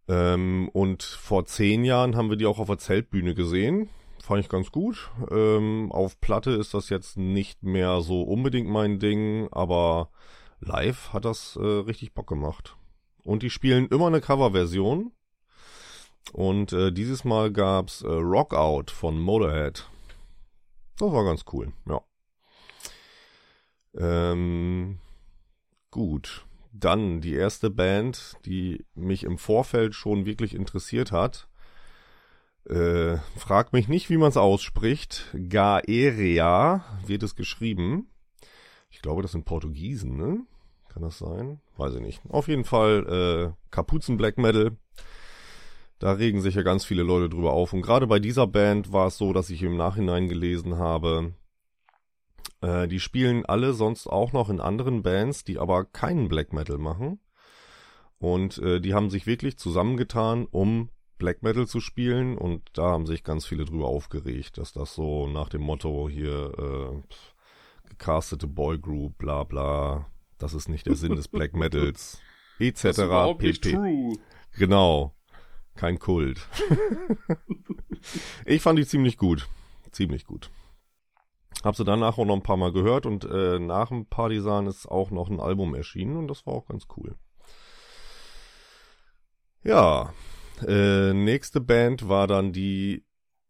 Ähm, 0.08 0.70
und 0.74 1.03
vor 1.03 1.46
zehn 1.46 1.84
Jahren 1.84 2.15
haben 2.15 2.29
wir 2.29 2.38
die 2.38 2.48
auch 2.48 2.60
auf 2.60 2.67
der 2.67 2.79
Zeltbühne 2.79 3.36
gesehen. 3.36 3.89
Fand 4.27 4.41
ich 4.41 4.50
ganz 4.50 4.74
gut. 4.74 5.10
Ähm, 5.31 5.89
auf 5.93 6.19
Platte 6.19 6.51
ist 6.51 6.74
das 6.74 6.89
jetzt 6.89 7.15
nicht 7.15 7.63
mehr 7.63 8.01
so 8.01 8.24
unbedingt 8.24 8.67
mein 8.67 9.00
Ding, 9.00 9.48
aber 9.53 10.10
live 10.60 11.13
hat 11.13 11.24
das 11.24 11.55
äh, 11.55 11.65
richtig 11.65 12.13
Bock 12.13 12.27
gemacht. 12.27 12.75
Und 13.24 13.41
die 13.41 13.50
spielen 13.50 13.88
immer 13.88 14.07
eine 14.07 14.19
Coverversion. 14.19 15.13
Und 16.34 16.74
äh, 16.74 16.91
dieses 16.91 17.24
Mal 17.24 17.53
gab's 17.53 18.01
äh, 18.01 18.10
Rock 18.10 18.53
Out 18.53 18.91
von 18.91 19.17
Motorhead. 19.17 19.88
Das 21.00 21.10
war 21.10 21.24
ganz 21.24 21.46
cool, 21.53 21.72
ja. 21.88 22.01
Ähm, 23.98 25.00
gut. 25.89 26.46
Dann 26.74 27.22
die 27.22 27.36
erste 27.36 27.69
Band, 27.69 28.36
die 28.43 28.86
mich 28.93 29.24
im 29.24 29.38
Vorfeld 29.38 29.96
schon 29.96 30.25
wirklich 30.25 30.53
interessiert 30.53 31.13
hat. 31.13 31.48
Äh, 32.69 33.17
frag 33.38 33.71
mich 33.71 33.88
nicht, 33.88 34.09
wie 34.09 34.17
man 34.17 34.29
es 34.29 34.38
ausspricht. 34.38 35.33
Gaerea 35.33 36.83
wird 37.05 37.24
es 37.24 37.36
geschrieben. 37.36 38.09
Ich 38.89 39.01
glaube, 39.01 39.21
das 39.21 39.31
sind 39.31 39.45
Portugiesen, 39.45 40.17
ne? 40.17 40.41
Kann 40.89 41.01
das 41.01 41.17
sein? 41.17 41.62
Weiß 41.77 41.93
ich 41.93 42.01
nicht. 42.01 42.21
Auf 42.27 42.47
jeden 42.50 42.65
Fall 42.65 43.53
äh, 43.53 43.69
Kapuzen 43.71 44.17
Black 44.17 44.38
Metal. 44.38 44.75
Da 46.00 46.12
regen 46.12 46.41
sich 46.41 46.55
ja 46.55 46.62
ganz 46.62 46.83
viele 46.83 47.03
Leute 47.03 47.29
drüber 47.29 47.53
auf. 47.53 47.71
Und 47.71 47.83
gerade 47.83 48.05
bei 48.05 48.19
dieser 48.19 48.47
Band 48.47 48.91
war 48.91 49.07
es 49.07 49.17
so, 49.17 49.31
dass 49.31 49.50
ich 49.50 49.63
im 49.63 49.77
Nachhinein 49.77 50.27
gelesen 50.27 50.77
habe, 50.77 51.33
äh, 52.62 52.88
die 52.88 53.00
spielen 53.00 53.45
alle 53.45 53.74
sonst 53.74 54.07
auch 54.07 54.33
noch 54.33 54.50
in 54.50 54.59
anderen 54.59 55.03
Bands, 55.03 55.43
die 55.43 55.57
aber 55.57 55.86
keinen 55.86 56.27
Black 56.27 56.51
Metal 56.51 56.77
machen. 56.77 57.19
Und 58.19 58.57
äh, 58.57 58.81
die 58.81 58.93
haben 58.93 59.09
sich 59.09 59.25
wirklich 59.25 59.57
zusammengetan, 59.57 60.47
um 60.50 60.89
Black 61.17 61.43
Metal 61.43 61.67
zu 61.67 61.79
spielen. 61.79 62.38
Und 62.38 62.63
da 62.74 62.83
haben 62.83 63.05
sich 63.05 63.24
ganz 63.24 63.45
viele 63.45 63.65
drüber 63.65 63.88
aufgeregt, 63.88 64.57
dass 64.57 64.74
das 64.74 64.93
so 64.93 65.27
nach 65.27 65.50
dem 65.50 65.62
Motto 65.62 66.09
hier 66.09 66.53
äh, 66.57 67.89
gecastete 67.89 68.47
Boygroup, 68.47 69.17
bla 69.17 69.43
bla, 69.43 70.07
das 70.38 70.53
ist 70.53 70.69
nicht 70.69 70.86
der 70.86 70.95
Sinn 70.95 71.15
des 71.15 71.27
Black 71.27 71.55
Metals, 71.55 72.21
etc. 72.59 72.81
das 72.81 72.97
ist 72.97 73.62
pp. 73.62 73.71
true. 73.71 74.13
Genau. 74.57 75.13
Kein 75.75 76.00
Kult. 76.00 76.47
ich 78.45 78.62
fand 78.62 78.79
die 78.79 78.86
ziemlich 78.86 79.17
gut. 79.17 79.47
Ziemlich 79.91 80.25
gut. 80.25 80.50
Hab 81.63 81.75
sie 81.75 81.86
danach 81.86 82.17
auch 82.17 82.25
noch 82.25 82.36
ein 82.36 82.43
paar 82.43 82.57
Mal 82.57 82.71
gehört 82.71 83.05
und 83.05 83.25
äh, 83.25 83.59
nach 83.59 83.89
dem 83.89 84.05
Partisan 84.05 84.67
ist 84.67 84.88
auch 84.88 85.12
noch 85.12 85.29
ein 85.29 85.39
Album 85.39 85.75
erschienen 85.75 86.17
und 86.17 86.27
das 86.27 86.45
war 86.45 86.53
auch 86.53 86.67
ganz 86.67 86.88
cool. 86.97 87.15
Ja, 89.63 90.13
äh, 90.65 91.13
nächste 91.13 91.61
Band 91.61 92.07
war 92.07 92.27
dann 92.27 92.53
die, 92.53 93.03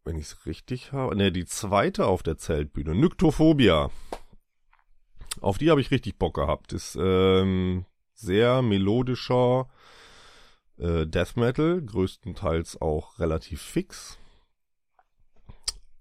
wenn 0.04 0.16
ich 0.16 0.26
es 0.26 0.46
richtig 0.46 0.92
habe, 0.92 1.16
ne, 1.16 1.32
die 1.32 1.46
zweite 1.46 2.06
auf 2.06 2.22
der 2.22 2.38
Zeltbühne, 2.38 2.94
Nyktophobia. 2.94 3.90
Auf 5.40 5.58
die 5.58 5.70
habe 5.70 5.80
ich 5.80 5.90
richtig 5.90 6.18
Bock 6.18 6.34
gehabt. 6.34 6.72
Ist 6.72 6.96
ähm, 7.00 7.84
sehr 8.14 8.62
melodischer, 8.62 9.68
äh, 10.78 11.06
Death 11.06 11.36
Metal, 11.36 11.80
größtenteils 11.82 12.80
auch 12.80 13.18
relativ 13.18 13.62
fix. 13.62 14.18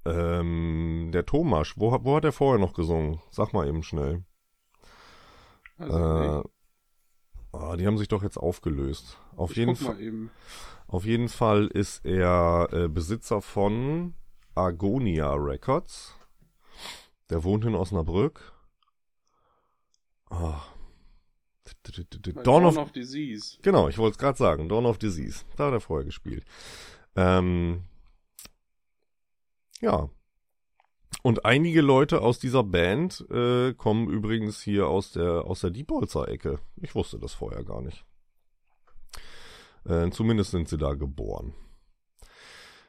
Ähm, 0.06 1.10
der 1.14 1.26
Thomas, 1.26 1.74
wo, 1.76 1.92
wo 2.04 2.16
hat 2.16 2.26
er 2.26 2.32
vorher 2.32 2.60
noch 2.60 2.74
gesungen? 2.74 3.20
Sag 3.30 3.54
mal 3.54 3.68
eben 3.68 3.84
schnell. 3.84 4.24
Also, 5.78 5.98
Äh, 5.98 7.58
ah, 7.58 7.76
die 7.76 7.86
haben 7.86 7.98
sich 7.98 8.08
doch 8.08 8.24
jetzt 8.24 8.38
aufgelöst. 8.38 9.20
Auf 9.36 9.52
ich 9.52 9.58
jeden 9.58 9.76
Fall. 9.76 9.98
Auf 10.88 11.06
jeden 11.06 11.28
Fall 11.28 11.68
ist 11.68 12.06
er 12.06 12.70
äh, 12.72 12.88
Besitzer 12.88 13.42
von 13.42 14.16
Argonia 14.56 15.34
Records. 15.34 16.16
Der 17.30 17.44
wohnt 17.44 17.66
in 17.66 17.76
Osnabrück. 17.76 18.54
Ah. 20.30 20.62
Bei 22.34 22.44
Dawn 22.44 22.66
of 22.66 22.92
Disease. 22.92 23.58
Genau, 23.62 23.90
ich 23.90 23.98
wollte 23.98 24.14
es 24.14 24.18
gerade 24.18 24.38
sagen. 24.38 24.70
Dawn 24.70 24.86
of 24.86 24.98
Disease. 24.98 25.44
Da 25.58 25.68
hat 25.68 25.74
er 25.74 25.82
vorher 25.82 26.06
gespielt. 26.06 26.46
Ähm, 27.16 27.84
ja. 29.82 30.10
Und 31.24 31.46
einige 31.46 31.82
Leute 31.82 32.22
aus 32.22 32.40
dieser 32.40 32.64
Band 32.64 33.26
äh, 33.30 33.74
kommen 33.74 34.10
übrigens 34.10 34.62
hier 34.62 34.88
aus 34.88 35.12
der 35.12 35.46
aus 35.46 35.62
der 35.62 35.72
Diepholzer 35.72 36.30
Ecke. 36.30 36.60
Ich 36.78 36.96
wusste 36.96 37.20
das 37.20 37.34
vorher 37.34 37.64
gar 37.64 37.82
nicht. 37.82 38.06
Äh, 39.88 40.10
zumindest 40.12 40.52
sind 40.52 40.68
sie 40.68 40.78
da 40.78 40.94
geboren. 40.94 41.54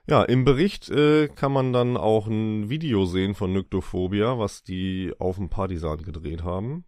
Ja, 0.09 0.23
im 0.23 0.45
Bericht 0.45 0.89
äh, 0.89 1.29
kann 1.29 1.53
man 1.53 1.73
dann 1.73 1.97
auch 1.97 2.27
ein 2.27 2.71
Video 2.71 3.05
sehen 3.05 3.35
von 3.35 3.53
Nyktophobia, 3.53 4.39
was 4.39 4.63
die 4.63 5.13
auf 5.19 5.37
dem 5.37 5.51
Partisan 5.51 6.03
gedreht 6.03 6.43
haben. 6.43 6.85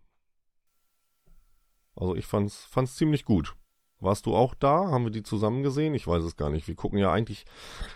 Also 1.95 2.17
ich 2.17 2.25
fand's, 2.25 2.65
fand's 2.65 2.97
ziemlich 2.97 3.27
gut. 3.27 3.57
Warst 3.99 4.25
du 4.25 4.35
auch 4.35 4.55
da? 4.55 4.91
Haben 4.91 5.05
wir 5.05 5.11
die 5.11 5.23
zusammen 5.23 5.63
gesehen? 5.63 5.95
Ich 5.95 6.07
weiß 6.07 6.25
es 6.25 6.37
gar 6.37 6.49
nicht. 6.49 6.67
Wir 6.67 6.75
gucken 6.75 6.99
ja 6.99 7.13
eigentlich 7.13 7.45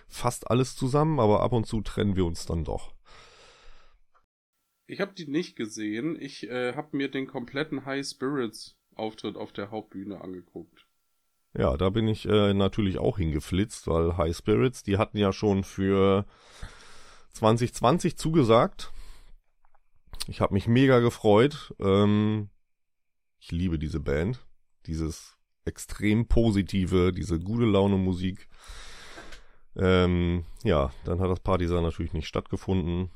fast 0.06 0.50
alles 0.50 0.76
zusammen, 0.76 1.18
aber 1.18 1.40
ab 1.40 1.52
und 1.52 1.66
zu 1.66 1.80
trennen 1.80 2.14
wir 2.14 2.26
uns 2.26 2.44
dann 2.44 2.64
doch. 2.64 2.94
Ich 4.86 5.00
habe 5.00 5.14
die 5.14 5.26
nicht 5.26 5.56
gesehen. 5.56 6.20
Ich 6.20 6.46
äh, 6.50 6.74
habe 6.74 6.94
mir 6.94 7.10
den 7.10 7.26
kompletten 7.26 7.86
High 7.86 8.06
Spirits 8.06 8.76
Auftritt 8.94 9.36
auf 9.36 9.52
der 9.52 9.70
Hauptbühne 9.70 10.20
angeguckt. 10.20 10.83
Ja, 11.56 11.76
da 11.76 11.90
bin 11.90 12.08
ich 12.08 12.26
äh, 12.26 12.52
natürlich 12.52 12.98
auch 12.98 13.18
hingeflitzt, 13.18 13.86
weil 13.86 14.16
High 14.16 14.36
Spirits, 14.36 14.82
die 14.82 14.98
hatten 14.98 15.18
ja 15.18 15.32
schon 15.32 15.62
für 15.62 16.26
2020 17.32 18.16
zugesagt. 18.16 18.92
Ich 20.26 20.40
habe 20.40 20.54
mich 20.54 20.66
mega 20.66 20.98
gefreut. 20.98 21.74
Ähm, 21.78 22.50
ich 23.38 23.52
liebe 23.52 23.78
diese 23.78 24.00
Band. 24.00 24.44
Dieses 24.86 25.36
extrem 25.64 26.26
positive, 26.26 27.12
diese 27.12 27.38
gute 27.38 27.66
Laune 27.66 27.98
Musik. 27.98 28.48
Ähm, 29.76 30.44
ja, 30.62 30.92
dann 31.04 31.20
hat 31.20 31.30
das 31.30 31.40
Partisan 31.40 31.82
natürlich 31.82 32.12
nicht 32.12 32.26
stattgefunden. 32.26 33.10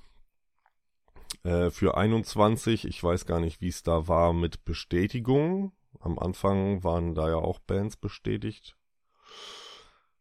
Äh, 1.45 1.71
für 1.71 1.97
21, 1.97 2.87
ich 2.87 3.03
weiß 3.03 3.27
gar 3.27 3.41
nicht, 3.41 3.61
wie 3.61 3.69
es 3.69 3.83
da 3.83 4.09
war 4.09 4.33
mit 4.33 4.65
Bestätigung. 4.65 5.73
Am 6.01 6.19
Anfang 6.19 6.85
waren 6.85 7.15
da 7.15 7.29
ja 7.29 7.37
auch 7.37 7.59
Bands 7.59 7.97
bestätigt. 7.97 8.77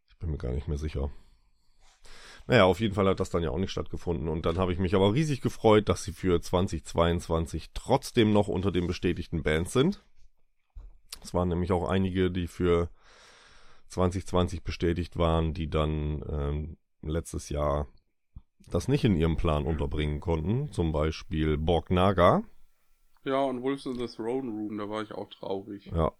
Ich 0.09 0.17
bin 0.17 0.31
mir 0.31 0.37
gar 0.37 0.53
nicht 0.53 0.67
mehr 0.67 0.77
sicher. 0.77 1.11
Naja, 2.47 2.63
auf 2.63 2.79
jeden 2.79 2.95
Fall 2.95 3.07
hat 3.07 3.19
das 3.19 3.29
dann 3.29 3.43
ja 3.43 3.51
auch 3.51 3.57
nicht 3.57 3.71
stattgefunden. 3.71 4.29
Und 4.29 4.45
dann 4.45 4.57
habe 4.57 4.71
ich 4.71 4.79
mich 4.79 4.95
aber 4.95 5.13
riesig 5.13 5.41
gefreut, 5.41 5.89
dass 5.89 6.03
sie 6.03 6.13
für 6.13 6.41
2022 6.41 7.71
trotzdem 7.73 8.31
noch 8.31 8.47
unter 8.47 8.71
den 8.71 8.87
bestätigten 8.87 9.43
Bands 9.43 9.73
sind. 9.73 10.03
Es 11.21 11.33
waren 11.33 11.49
nämlich 11.49 11.73
auch 11.73 11.89
einige, 11.89 12.31
die 12.31 12.47
für 12.47 12.89
2020 13.89 14.63
bestätigt 14.63 15.17
waren, 15.17 15.53
die 15.53 15.69
dann 15.69 16.23
ähm, 16.29 16.77
letztes 17.01 17.49
Jahr 17.49 17.87
das 18.69 18.87
nicht 18.87 19.03
in 19.03 19.15
ihrem 19.15 19.37
Plan 19.37 19.65
unterbringen 19.65 20.19
konnten. 20.19 20.71
Zum 20.71 20.91
Beispiel 20.91 21.57
Borg 21.57 21.91
Naga. 21.91 22.43
Ja, 23.27 23.41
und 23.41 23.61
Wolves 23.61 23.85
in 23.85 23.95
the 23.95 24.07
Throne 24.07 24.49
Room, 24.49 24.77
da 24.77 24.89
war 24.89 25.01
ich 25.01 25.11
auch 25.11 25.29
traurig. 25.29 25.85
Ja. 25.87 26.13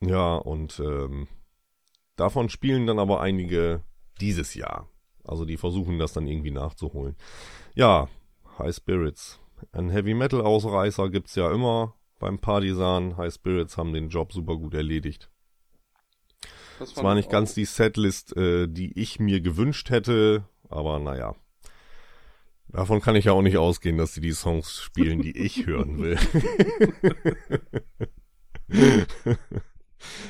Ja, 0.00 0.34
und 0.34 0.80
ähm, 0.80 1.28
davon 2.16 2.48
spielen 2.48 2.88
dann 2.88 2.98
aber 2.98 3.20
einige 3.20 3.84
dieses 4.20 4.54
Jahr. 4.54 4.88
Also 5.22 5.44
die 5.44 5.56
versuchen 5.56 6.00
das 6.00 6.12
dann 6.12 6.26
irgendwie 6.26 6.50
nachzuholen. 6.50 7.14
Ja, 7.76 8.08
High 8.58 8.74
Spirits. 8.74 9.38
Ein 9.70 9.90
Heavy 9.90 10.14
Metal 10.14 10.40
Ausreißer 10.40 11.08
gibt's 11.08 11.36
ja 11.36 11.52
immer 11.52 11.94
beim 12.18 12.40
Partisan. 12.40 13.16
High 13.16 13.32
Spirits 13.32 13.78
haben 13.78 13.92
den 13.92 14.08
Job 14.08 14.32
super 14.32 14.56
gut 14.56 14.74
erledigt. 14.74 15.30
Das 16.80 16.96
war 16.96 17.14
nicht 17.14 17.30
ganz 17.30 17.54
die 17.54 17.64
Setlist, 17.64 18.36
äh, 18.36 18.66
die 18.66 18.98
ich 18.98 19.20
mir 19.20 19.40
gewünscht 19.40 19.90
hätte, 19.90 20.48
aber 20.68 20.98
naja. 20.98 21.36
Davon 22.68 23.00
kann 23.00 23.16
ich 23.16 23.26
ja 23.26 23.32
auch 23.32 23.42
nicht 23.42 23.58
ausgehen, 23.58 23.98
dass 23.98 24.14
sie 24.14 24.20
die 24.20 24.32
Songs 24.32 24.80
spielen, 24.80 25.20
die 25.20 25.36
ich 25.36 25.66
hören 25.66 25.98
will. 25.98 26.18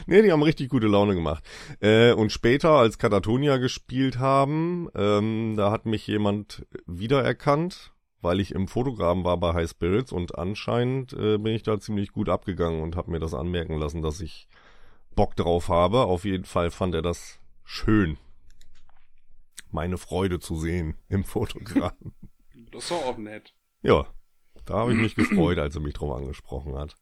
nee, 0.06 0.22
die 0.22 0.32
haben 0.32 0.42
richtig 0.42 0.68
gute 0.68 0.88
Laune 0.88 1.14
gemacht. 1.14 1.44
Äh, 1.80 2.12
und 2.12 2.32
später, 2.32 2.70
als 2.70 2.98
Katatonia 2.98 3.58
gespielt 3.58 4.18
haben, 4.18 4.88
ähm, 4.94 5.54
da 5.56 5.70
hat 5.70 5.86
mich 5.86 6.06
jemand 6.06 6.66
wiedererkannt, 6.86 7.92
weil 8.20 8.40
ich 8.40 8.54
im 8.54 8.68
Fotogramm 8.68 9.24
war 9.24 9.36
bei 9.38 9.52
High 9.54 9.70
Spirits 9.70 10.12
und 10.12 10.38
anscheinend 10.38 11.12
äh, 11.12 11.38
bin 11.38 11.54
ich 11.54 11.62
da 11.62 11.78
ziemlich 11.78 12.12
gut 12.12 12.28
abgegangen 12.28 12.82
und 12.82 12.96
habe 12.96 13.10
mir 13.10 13.20
das 13.20 13.34
anmerken 13.34 13.78
lassen, 13.78 14.02
dass 14.02 14.20
ich 14.20 14.48
Bock 15.14 15.36
drauf 15.36 15.68
habe. 15.68 16.04
Auf 16.04 16.24
jeden 16.24 16.44
Fall 16.44 16.70
fand 16.70 16.94
er 16.94 17.02
das 17.02 17.38
schön, 17.64 18.18
meine 19.70 19.98
Freude 19.98 20.40
zu 20.40 20.56
sehen 20.56 20.96
im 21.08 21.24
Fotogramm. 21.24 21.92
Das 22.72 22.90
war 22.90 22.98
auch 22.98 23.18
nett. 23.18 23.54
Ja, 23.82 24.06
da 24.64 24.74
habe 24.74 24.92
ich 24.92 24.98
mich 24.98 25.14
gefreut, 25.14 25.58
als 25.58 25.74
er 25.74 25.82
mich 25.82 25.94
drauf 25.94 26.16
angesprochen 26.16 26.74
hat. 26.76 26.96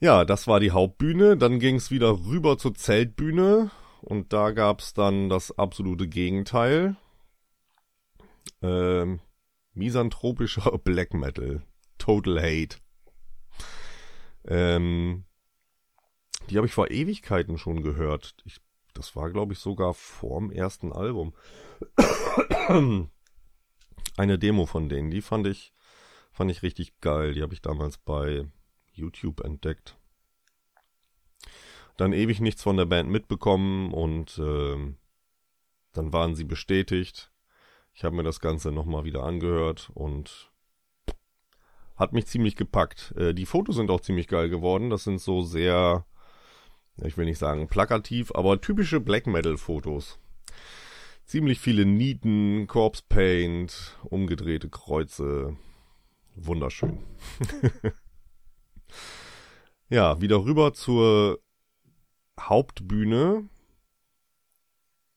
Ja, 0.00 0.24
das 0.24 0.48
war 0.48 0.58
die 0.58 0.72
Hauptbühne. 0.72 1.36
Dann 1.36 1.60
ging 1.60 1.76
es 1.76 1.90
wieder 1.90 2.24
rüber 2.26 2.58
zur 2.58 2.74
Zeltbühne 2.74 3.70
und 4.00 4.32
da 4.32 4.50
gab 4.50 4.80
es 4.80 4.94
dann 4.94 5.28
das 5.28 5.56
absolute 5.56 6.08
Gegenteil. 6.08 6.96
Ähm, 8.60 9.20
misanthropischer 9.74 10.76
Black 10.84 11.14
Metal. 11.14 11.62
Total 11.98 12.42
Hate. 12.42 12.78
Ähm, 14.44 15.24
die 16.50 16.56
habe 16.56 16.66
ich 16.66 16.74
vor 16.74 16.90
Ewigkeiten 16.90 17.58
schon 17.58 17.84
gehört. 17.84 18.34
Ich, 18.44 18.60
das 18.94 19.14
war, 19.14 19.30
glaube 19.30 19.52
ich, 19.52 19.60
sogar 19.60 19.94
vorm 19.94 20.50
ersten 20.50 20.92
Album. 20.92 21.32
Eine 24.16 24.38
Demo 24.38 24.66
von 24.66 24.88
denen, 24.88 25.10
die 25.10 25.22
fand 25.22 25.46
ich, 25.46 25.72
fand 26.32 26.50
ich 26.50 26.62
richtig 26.62 27.00
geil. 27.00 27.34
Die 27.34 27.42
habe 27.42 27.54
ich 27.54 27.62
damals 27.62 27.98
bei 27.98 28.46
YouTube 28.92 29.40
entdeckt. 29.40 29.96
Dann 31.96 32.12
ewig 32.12 32.40
nichts 32.40 32.62
von 32.62 32.76
der 32.76 32.86
Band 32.86 33.10
mitbekommen 33.10 33.92
und 33.92 34.38
äh, 34.38 34.94
dann 35.92 36.12
waren 36.12 36.34
sie 36.34 36.44
bestätigt. 36.44 37.30
Ich 37.94 38.04
habe 38.04 38.16
mir 38.16 38.22
das 38.22 38.40
Ganze 38.40 38.72
nochmal 38.72 39.04
wieder 39.04 39.24
angehört 39.24 39.90
und 39.94 40.50
hat 41.96 42.12
mich 42.12 42.26
ziemlich 42.26 42.56
gepackt. 42.56 43.14
Äh, 43.16 43.34
die 43.34 43.46
Fotos 43.46 43.76
sind 43.76 43.90
auch 43.90 44.00
ziemlich 44.00 44.28
geil 44.28 44.48
geworden. 44.48 44.90
Das 44.90 45.04
sind 45.04 45.20
so 45.20 45.42
sehr 45.42 46.06
ich 46.96 47.16
will 47.16 47.24
nicht 47.24 47.38
sagen 47.38 47.68
plakativ, 47.68 48.32
aber 48.34 48.60
typische 48.60 49.00
Black 49.00 49.26
Metal 49.26 49.56
Fotos. 49.56 50.18
Ziemlich 51.32 51.60
viele 51.60 51.86
Nieten, 51.86 52.66
Corpse 52.66 53.04
Paint, 53.08 53.96
umgedrehte 54.04 54.68
Kreuze. 54.68 55.56
Wunderschön. 56.34 56.98
ja, 59.88 60.20
wieder 60.20 60.44
rüber 60.44 60.74
zur 60.74 61.40
Hauptbühne. 62.38 63.48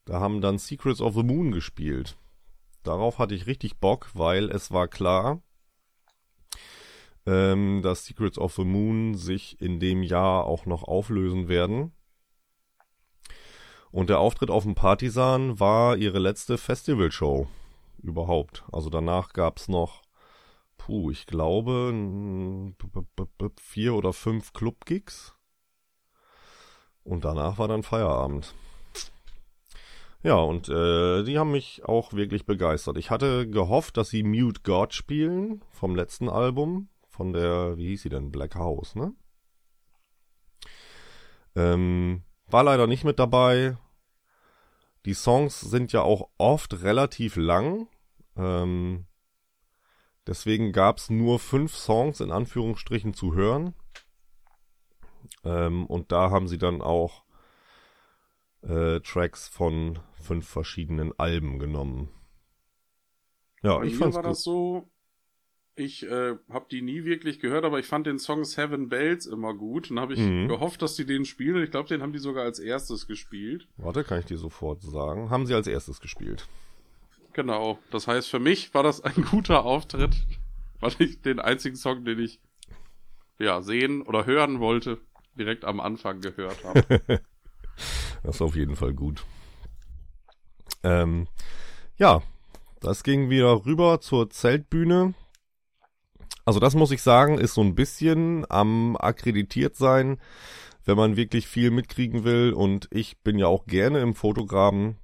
Da 0.05 0.21
haben 0.21 0.39
dann 0.39 0.57
Secrets 0.57 1.01
of 1.01 1.15
the 1.15 1.23
Moon 1.23 1.51
gespielt. 1.51 2.15
Darauf 2.83 3.19
hatte 3.19 3.35
ich 3.35 3.45
richtig 3.45 3.79
Bock, 3.79 4.09
weil 4.13 4.49
es 4.49 4.71
war 4.71 4.87
klar, 4.87 5.41
ähm, 7.25 7.81
dass 7.81 8.05
Secrets 8.05 8.37
of 8.37 8.55
the 8.55 8.63
Moon 8.63 9.15
sich 9.15 9.59
in 9.59 9.81
dem 9.81 10.01
Jahr 10.01 10.45
auch 10.45 10.65
noch 10.65 10.83
auflösen 10.83 11.49
werden. 11.49 11.91
Und 13.95 14.10
der 14.10 14.19
Auftritt 14.19 14.51
auf 14.51 14.63
dem 14.63 14.75
Partisan 14.75 15.58
war 15.62 15.95
ihre 15.95 16.19
letzte 16.19 16.58
Festivalshow 16.58 17.47
überhaupt. 18.03 18.65
Also 18.69 18.89
danach 18.89 19.31
gab's 19.31 19.69
noch, 19.69 20.01
puh, 20.75 21.12
ich 21.12 21.25
glaube, 21.25 22.73
vier 23.55 23.95
oder 23.95 24.12
fünf 24.12 24.51
Club-Gigs. 24.51 25.34
Und 27.05 27.23
danach 27.23 27.58
war 27.58 27.69
dann 27.69 27.84
Feierabend. 27.84 28.53
Ja, 30.23 30.39
und 30.39 30.67
äh, 30.67 31.23
die 31.23 31.39
haben 31.39 31.53
mich 31.53 31.86
auch 31.86 32.12
wirklich 32.12 32.45
begeistert. 32.45 32.97
Ich 32.97 33.12
hatte 33.12 33.49
gehofft, 33.49 33.95
dass 33.95 34.10
sie 34.10 34.23
Mute 34.23 34.60
God 34.63 34.93
spielen 34.93 35.63
vom 35.71 35.95
letzten 35.95 36.27
Album 36.27 36.89
von 37.08 37.31
der, 37.31 37.77
wie 37.77 37.88
hieß 37.88 38.01
sie 38.01 38.10
denn, 38.10 38.29
Black 38.29 38.55
House, 38.55 38.93
ne? 38.95 39.13
Ähm, 41.55 42.23
war 42.47 42.65
leider 42.65 42.88
nicht 42.88 43.05
mit 43.05 43.19
dabei. 43.19 43.77
Die 45.05 45.13
Songs 45.13 45.61
sind 45.61 45.93
ja 45.93 46.01
auch 46.01 46.29
oft 46.37 46.81
relativ 46.81 47.35
lang. 47.35 47.87
Ähm, 48.35 49.05
deswegen 50.25 50.71
gab 50.71 50.97
es 50.97 51.09
nur 51.09 51.39
fünf 51.39 51.75
Songs 51.75 52.19
in 52.19 52.31
Anführungsstrichen 52.31 53.13
zu 53.13 53.33
hören. 53.35 53.75
Ähm, 55.43 55.85
und 55.85 56.11
da 56.11 56.31
haben 56.31 56.47
sie 56.47 56.57
dann 56.57 56.81
auch 56.81 57.23
äh, 58.63 58.99
Tracks 59.01 59.47
von 59.47 59.99
fünf 60.13 60.47
verschiedenen 60.47 61.17
Alben 61.19 61.59
genommen. 61.59 62.09
Ja, 63.61 63.77
Bei 63.77 63.85
ich 63.85 63.97
fand 63.97 64.13
war 64.15 64.23
gut. 64.23 64.31
das 64.31 64.41
so, 64.43 64.89
ich 65.75 66.03
äh, 66.03 66.35
habe 66.49 66.65
die 66.71 66.81
nie 66.81 67.03
wirklich 67.03 67.39
gehört, 67.39 67.65
aber 67.65 67.79
ich 67.79 67.85
fand 67.85 68.07
den 68.07 68.17
Song 68.17 68.45
Seven 68.45 68.88
Bells 68.88 69.25
immer 69.25 69.53
gut 69.53 69.91
und 69.91 69.99
habe 69.99 70.13
ich 70.13 70.19
mhm. 70.19 70.47
gehofft, 70.47 70.81
dass 70.81 70.95
die 70.95 71.05
den 71.05 71.25
spielen. 71.25 71.61
Ich 71.63 71.71
glaube, 71.71 71.89
den 71.89 72.01
haben 72.01 72.13
die 72.13 72.19
sogar 72.19 72.45
als 72.45 72.59
erstes 72.59 73.07
gespielt. 73.07 73.67
Warte, 73.77 74.03
kann 74.03 74.19
ich 74.19 74.25
dir 74.25 74.38
sofort 74.38 74.81
sagen. 74.81 75.29
Haben 75.29 75.45
sie 75.45 75.53
als 75.53 75.67
erstes 75.67 75.99
gespielt. 75.99 76.47
Genau. 77.33 77.77
Das 77.91 78.07
heißt, 78.07 78.29
für 78.29 78.39
mich 78.39 78.73
war 78.73 78.83
das 78.83 79.01
ein 79.01 79.25
guter 79.29 79.65
Auftritt, 79.65 80.15
weil 80.79 80.93
ich 80.99 81.21
den 81.21 81.39
einzigen 81.39 81.75
Song, 81.75 82.05
den 82.05 82.19
ich 82.19 82.39
ja 83.38 83.61
sehen 83.61 84.01
oder 84.01 84.25
hören 84.25 84.61
wollte, 84.61 84.99
direkt 85.38 85.65
am 85.65 85.81
Anfang 85.81 86.21
gehört 86.21 86.63
habe. 86.63 87.01
das 88.23 88.35
ist 88.35 88.41
auf 88.41 88.55
jeden 88.55 88.77
Fall 88.77 88.93
gut. 88.93 89.25
Ähm, 90.83 91.27
ja, 91.97 92.21
das 92.79 93.03
ging 93.03 93.29
wieder 93.29 93.65
rüber 93.65 93.99
zur 93.99 94.29
Zeltbühne. 94.29 95.13
Also 96.45 96.60
das 96.60 96.75
muss 96.75 96.91
ich 96.91 97.01
sagen, 97.01 97.39
ist 97.39 97.55
so 97.55 97.62
ein 97.62 97.75
bisschen 97.75 98.45
am 98.49 98.95
akkreditiert 98.97 99.75
sein, 99.75 100.19
wenn 100.86 100.95
man 100.95 101.17
wirklich 101.17 101.47
viel 101.47 101.71
mitkriegen 101.71 102.23
will. 102.23 102.53
Und 102.53 102.88
ich 102.91 103.19
bin 103.21 103.39
ja 103.39 103.47
auch 103.47 103.65
gerne 103.65 103.99
im 103.99 104.13
Fotograben. 104.13 104.97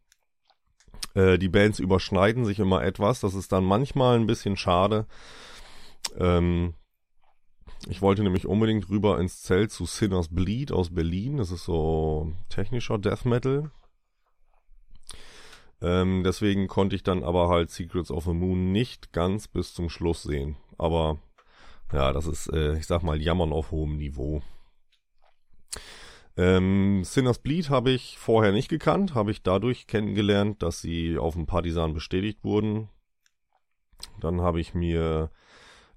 Äh, 1.15 1.39
die 1.39 1.49
Bands 1.49 1.79
überschneiden 1.79 2.45
sich 2.45 2.59
immer 2.59 2.83
etwas. 2.83 3.21
Das 3.21 3.33
ist 3.33 3.51
dann 3.51 3.63
manchmal 3.63 4.19
ein 4.19 4.27
bisschen 4.27 4.55
schade. 4.55 5.07
Ähm, 6.17 6.75
ich 7.87 8.03
wollte 8.03 8.21
nämlich 8.21 8.45
unbedingt 8.45 8.89
rüber 8.89 9.19
ins 9.19 9.41
Zelt 9.41 9.71
zu 9.71 9.85
Sinners 9.85 10.29
Bleed 10.29 10.71
aus 10.71 10.93
Berlin. 10.93 11.37
Das 11.37 11.49
ist 11.49 11.65
so 11.65 12.31
technischer 12.49 12.99
Death 12.99 13.25
Metal. 13.25 13.71
Ähm, 15.81 16.21
deswegen 16.23 16.67
konnte 16.67 16.95
ich 16.95 17.01
dann 17.01 17.23
aber 17.23 17.49
halt 17.49 17.71
Secrets 17.71 18.11
of 18.11 18.25
the 18.25 18.33
Moon 18.33 18.71
nicht 18.71 19.11
ganz 19.13 19.47
bis 19.47 19.73
zum 19.73 19.89
Schluss 19.89 20.21
sehen. 20.21 20.57
Aber 20.77 21.17
ja, 21.93 22.13
das 22.13 22.27
ist, 22.27 22.47
äh, 22.53 22.77
ich 22.77 22.87
sag 22.87 23.03
mal, 23.03 23.21
Jammern 23.21 23.53
auf 23.53 23.71
hohem 23.71 23.97
Niveau. 23.97 24.41
Ähm, 26.37 27.03
Sinners 27.03 27.39
Bleed 27.39 27.69
habe 27.69 27.91
ich 27.91 28.17
vorher 28.17 28.51
nicht 28.51 28.69
gekannt, 28.69 29.15
habe 29.15 29.31
ich 29.31 29.43
dadurch 29.43 29.87
kennengelernt, 29.87 30.63
dass 30.63 30.81
sie 30.81 31.17
auf 31.17 31.33
dem 31.33 31.45
Partisan 31.45 31.93
bestätigt 31.93 32.43
wurden. 32.43 32.89
Dann 34.19 34.41
habe 34.41 34.59
ich 34.59 34.73
mir 34.73 35.29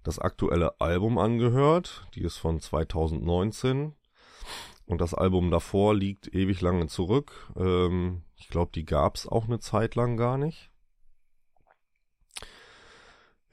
das 0.03 0.19
aktuelle 0.19 0.81
Album 0.81 1.19
angehört, 1.19 2.07
die 2.15 2.23
ist 2.23 2.37
von 2.37 2.61
2019. 2.61 3.95
Und 4.87 5.01
das 5.01 5.15
Album 5.15 5.51
davor 5.51 5.95
liegt 5.95 6.35
ewig 6.35 6.61
lange 6.61 6.89
zurück. 6.89 7.51
Ähm, 7.57 8.23
ich 8.37 8.49
glaube, 8.49 8.71
die 8.75 8.85
gab's 8.85 9.27
auch 9.27 9.47
eine 9.47 9.61
Zeit 9.61 9.95
lang 9.95 10.19
gar 10.19 10.37
nicht. 10.37 10.71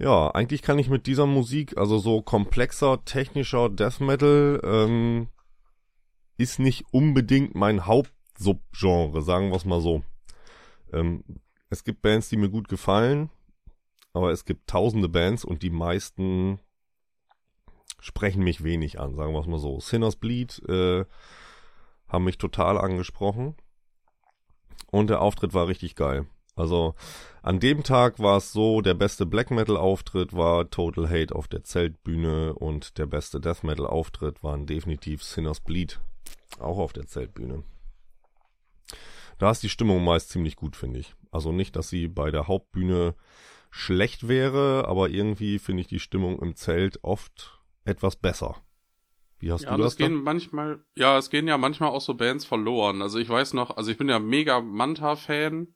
Ja, 0.01 0.31
eigentlich 0.31 0.63
kann 0.63 0.79
ich 0.79 0.89
mit 0.89 1.05
dieser 1.05 1.27
Musik, 1.27 1.77
also 1.77 1.99
so 1.99 2.23
komplexer, 2.23 3.05
technischer 3.05 3.69
Death 3.69 3.99
Metal, 3.99 4.59
ähm, 4.63 5.27
ist 6.37 6.57
nicht 6.57 6.85
unbedingt 6.91 7.53
mein 7.53 7.85
Hauptsubgenre, 7.85 9.21
sagen 9.21 9.51
wir 9.51 9.57
es 9.57 9.65
mal 9.65 9.79
so. 9.79 10.01
Ähm, 10.91 11.23
es 11.69 11.83
gibt 11.83 12.01
Bands, 12.01 12.29
die 12.29 12.37
mir 12.37 12.49
gut 12.49 12.67
gefallen, 12.67 13.29
aber 14.11 14.31
es 14.31 14.43
gibt 14.43 14.67
tausende 14.67 15.07
Bands 15.07 15.45
und 15.45 15.61
die 15.61 15.69
meisten 15.69 16.59
sprechen 17.99 18.43
mich 18.43 18.63
wenig 18.63 18.99
an, 18.99 19.13
sagen 19.13 19.33
wir 19.33 19.41
es 19.41 19.45
mal 19.45 19.59
so. 19.59 19.79
Sinners 19.79 20.15
Bleed 20.15 20.63
äh, 20.67 21.05
haben 22.07 22.23
mich 22.23 22.39
total 22.39 22.79
angesprochen 22.79 23.53
und 24.89 25.11
der 25.11 25.21
Auftritt 25.21 25.53
war 25.53 25.67
richtig 25.67 25.93
geil. 25.93 26.25
Also 26.61 26.93
an 27.41 27.59
dem 27.59 27.81
Tag 27.81 28.19
war 28.19 28.37
es 28.37 28.53
so, 28.53 28.81
der 28.81 28.93
beste 28.93 29.25
Black 29.25 29.49
Metal 29.49 29.75
Auftritt 29.75 30.33
war 30.33 30.69
Total 30.69 31.09
Hate 31.09 31.35
auf 31.35 31.47
der 31.47 31.63
Zeltbühne 31.63 32.53
und 32.53 32.99
der 32.99 33.07
beste 33.07 33.41
Death 33.41 33.63
Metal 33.63 33.87
Auftritt 33.87 34.43
waren 34.43 34.67
definitiv 34.67 35.23
Sinners 35.23 35.59
Bleed, 35.59 35.99
auch 36.59 36.77
auf 36.77 36.93
der 36.93 37.07
Zeltbühne. 37.07 37.63
Da 39.39 39.49
ist 39.49 39.63
die 39.63 39.69
Stimmung 39.69 40.03
meist 40.03 40.29
ziemlich 40.29 40.55
gut, 40.55 40.75
finde 40.75 40.99
ich. 40.99 41.15
Also 41.31 41.51
nicht, 41.51 41.75
dass 41.75 41.89
sie 41.89 42.07
bei 42.07 42.29
der 42.29 42.47
Hauptbühne 42.47 43.15
schlecht 43.71 44.27
wäre, 44.27 44.85
aber 44.87 45.09
irgendwie 45.09 45.57
finde 45.57 45.81
ich 45.81 45.87
die 45.87 45.99
Stimmung 45.99 46.37
im 46.39 46.55
Zelt 46.55 46.99
oft 47.03 47.59
etwas 47.85 48.17
besser. 48.17 48.57
Wie 49.39 49.51
hast 49.51 49.63
ja, 49.63 49.75
du 49.75 49.81
das? 49.81 49.97
Gehen 49.97 50.21
manchmal, 50.21 50.85
ja, 50.95 51.17
es 51.17 51.31
gehen 51.31 51.47
ja 51.47 51.57
manchmal 51.57 51.89
auch 51.89 52.01
so 52.01 52.13
Bands 52.13 52.45
verloren. 52.45 53.01
Also 53.01 53.17
ich 53.17 53.29
weiß 53.29 53.53
noch, 53.53 53.75
also 53.75 53.89
ich 53.89 53.97
bin 53.97 54.09
ja 54.09 54.19
mega 54.19 54.61
Manta-Fan. 54.61 55.73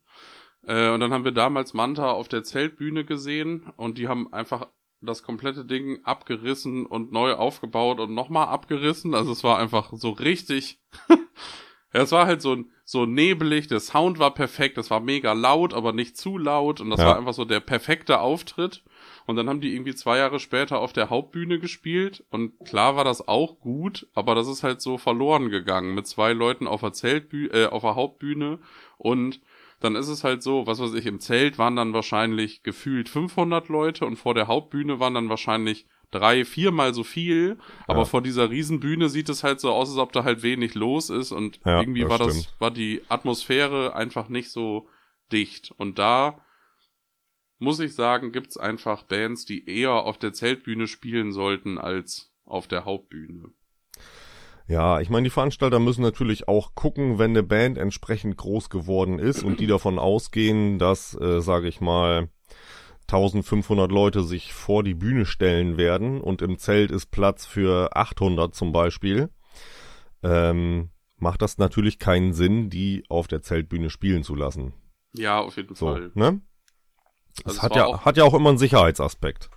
Äh, 0.67 0.89
und 0.89 0.99
dann 0.99 1.13
haben 1.13 1.25
wir 1.25 1.31
damals 1.31 1.73
Manta 1.73 2.11
auf 2.11 2.27
der 2.27 2.43
Zeltbühne 2.43 3.05
gesehen 3.05 3.71
und 3.77 3.97
die 3.97 4.07
haben 4.07 4.31
einfach 4.33 4.67
das 5.01 5.23
komplette 5.23 5.65
Ding 5.65 5.99
abgerissen 6.03 6.85
und 6.85 7.11
neu 7.11 7.33
aufgebaut 7.33 7.99
und 7.99 8.13
nochmal 8.13 8.47
abgerissen. 8.47 9.13
Also 9.13 9.31
es 9.31 9.43
war 9.43 9.59
einfach 9.59 9.91
so 9.93 10.09
richtig. 10.09 10.79
ja, 11.09 12.01
es 12.01 12.11
war 12.11 12.25
halt 12.25 12.41
so, 12.41 12.57
so 12.83 13.05
nebelig, 13.05 13.67
der 13.67 13.79
Sound 13.79 14.19
war 14.19 14.33
perfekt, 14.33 14.77
es 14.77 14.89
war 14.89 14.99
mega 14.99 15.33
laut, 15.33 15.73
aber 15.73 15.93
nicht 15.93 16.17
zu 16.17 16.37
laut 16.37 16.81
und 16.81 16.89
das 16.89 16.99
ja. 16.99 17.07
war 17.07 17.17
einfach 17.17 17.33
so 17.33 17.45
der 17.45 17.59
perfekte 17.59 18.19
Auftritt. 18.19 18.83
Und 19.27 19.37
dann 19.37 19.49
haben 19.49 19.61
die 19.61 19.73
irgendwie 19.73 19.95
zwei 19.95 20.17
Jahre 20.19 20.39
später 20.39 20.79
auf 20.79 20.93
der 20.93 21.09
Hauptbühne 21.09 21.59
gespielt. 21.59 22.23
Und 22.29 22.59
klar 22.65 22.95
war 22.95 23.03
das 23.03 23.27
auch 23.27 23.59
gut, 23.59 24.07
aber 24.13 24.35
das 24.35 24.47
ist 24.47 24.61
halt 24.61 24.81
so 24.81 24.99
verloren 24.99 25.49
gegangen 25.49 25.95
mit 25.95 26.05
zwei 26.05 26.33
Leuten 26.33 26.67
auf 26.67 26.81
der 26.81 26.93
Zeltbühne, 26.93 27.53
äh, 27.53 27.65
auf 27.65 27.81
der 27.81 27.95
Hauptbühne. 27.95 28.59
Und 28.97 29.41
dann 29.79 29.95
ist 29.95 30.07
es 30.07 30.23
halt 30.23 30.41
so, 30.41 30.67
was 30.67 30.79
weiß 30.79 30.93
ich, 30.93 31.05
im 31.05 31.19
Zelt 31.19 31.57
waren 31.57 31.75
dann 31.75 31.93
wahrscheinlich 31.93 32.63
gefühlt 32.63 33.09
500 33.09 33.69
Leute 33.69 34.05
und 34.05 34.15
vor 34.15 34.33
der 34.33 34.47
Hauptbühne 34.47 34.99
waren 34.99 35.13
dann 35.13 35.29
wahrscheinlich 35.29 35.85
drei, 36.11 36.45
viermal 36.45 36.93
so 36.93 37.03
viel. 37.03 37.57
Aber 37.87 37.99
ja. 37.99 38.05
vor 38.05 38.21
dieser 38.21 38.49
Riesenbühne 38.49 39.09
sieht 39.09 39.29
es 39.29 39.43
halt 39.43 39.59
so 39.59 39.71
aus, 39.71 39.89
als 39.89 39.97
ob 39.97 40.11
da 40.13 40.23
halt 40.23 40.43
wenig 40.43 40.75
los 40.75 41.09
ist. 41.09 41.31
Und 41.31 41.59
ja, 41.65 41.79
irgendwie 41.79 42.01
das 42.01 42.09
war 42.09 42.17
stimmt. 42.17 42.45
das, 42.45 42.61
war 42.61 42.71
die 42.71 43.01
Atmosphäre 43.09 43.95
einfach 43.95 44.29
nicht 44.29 44.49
so 44.49 44.87
dicht. 45.31 45.71
Und 45.77 45.99
da 45.99 46.41
muss 47.59 47.79
ich 47.79 47.95
sagen, 47.95 48.31
gibt's 48.31 48.57
einfach 48.57 49.03
Bands, 49.03 49.45
die 49.45 49.67
eher 49.67 49.91
auf 49.91 50.17
der 50.17 50.33
Zeltbühne 50.33 50.87
spielen 50.87 51.31
sollten 51.31 51.77
als 51.77 52.33
auf 52.45 52.67
der 52.67 52.85
Hauptbühne. 52.85 53.51
Ja, 54.67 54.99
ich 54.99 55.09
meine, 55.09 55.25
die 55.25 55.29
Veranstalter 55.29 55.79
müssen 55.79 56.01
natürlich 56.01 56.47
auch 56.47 56.73
gucken, 56.73 57.19
wenn 57.19 57.31
eine 57.31 57.43
Band 57.43 57.77
entsprechend 57.77 58.37
groß 58.37 58.69
geworden 58.69 59.19
ist 59.19 59.43
und 59.43 59.59
die 59.59 59.67
davon 59.67 59.99
ausgehen, 59.99 60.79
dass, 60.79 61.13
äh, 61.19 61.39
sage 61.41 61.67
ich 61.67 61.81
mal, 61.81 62.29
1500 63.07 63.91
Leute 63.91 64.23
sich 64.23 64.53
vor 64.53 64.83
die 64.83 64.95
Bühne 64.95 65.25
stellen 65.25 65.77
werden 65.77 66.19
und 66.19 66.41
im 66.41 66.57
Zelt 66.57 66.89
ist 66.89 67.11
Platz 67.11 67.45
für 67.45 67.95
800 67.95 68.55
zum 68.55 68.71
Beispiel, 68.71 69.29
ähm, 70.23 70.89
macht 71.17 71.43
das 71.43 71.59
natürlich 71.59 71.99
keinen 71.99 72.33
Sinn, 72.33 72.71
die 72.71 73.03
auf 73.07 73.27
der 73.27 73.43
Zeltbühne 73.43 73.91
spielen 73.91 74.23
zu 74.23 74.33
lassen. 74.33 74.73
Ja, 75.13 75.39
auf 75.39 75.57
jeden 75.57 75.75
so, 75.75 75.93
Fall. 75.93 76.11
Ne? 76.15 76.41
Das 77.43 77.59
also 77.59 77.61
hat 77.61 77.75
ja, 77.75 78.05
hat 78.05 78.17
ja 78.17 78.23
auch 78.23 78.33
immer 78.33 78.49
einen 78.49 78.57
Sicherheitsaspekt. 78.57 79.49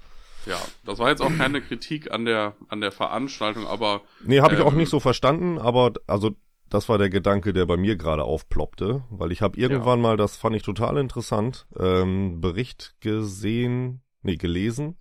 Ja, 0.46 0.58
das 0.84 0.98
war 0.98 1.10
jetzt 1.10 1.20
auch 1.20 1.34
keine 1.36 1.60
Kritik 1.60 2.10
an 2.12 2.24
der, 2.24 2.54
an 2.68 2.80
der 2.80 2.92
Veranstaltung, 2.92 3.66
aber. 3.66 4.02
Nee, 4.24 4.40
habe 4.40 4.54
ich 4.54 4.60
auch 4.60 4.72
ähm, 4.72 4.78
nicht 4.78 4.90
so 4.90 5.00
verstanden, 5.00 5.58
aber 5.58 5.92
also 6.06 6.36
das 6.70 6.88
war 6.88 6.98
der 6.98 7.10
Gedanke, 7.10 7.52
der 7.52 7.66
bei 7.66 7.76
mir 7.76 7.96
gerade 7.96 8.24
aufploppte, 8.24 9.02
weil 9.10 9.32
ich 9.32 9.42
habe 9.42 9.58
irgendwann 9.58 10.00
ja. 10.00 10.02
mal, 10.02 10.16
das 10.16 10.36
fand 10.36 10.54
ich 10.56 10.62
total 10.62 10.98
interessant, 10.98 11.66
ähm, 11.78 12.40
Bericht 12.40 12.94
gesehen, 13.00 14.02
nee, 14.22 14.36
gelesen. 14.36 14.98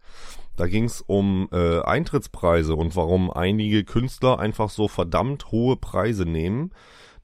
Da 0.55 0.67
ging 0.67 0.85
es 0.85 1.01
um 1.01 1.49
äh, 1.51 1.81
Eintrittspreise 1.81 2.75
und 2.75 2.95
warum 2.95 3.31
einige 3.31 3.83
Künstler 3.83 4.39
einfach 4.39 4.69
so 4.69 4.87
verdammt 4.87 5.51
hohe 5.51 5.75
Preise 5.75 6.25
nehmen. 6.25 6.71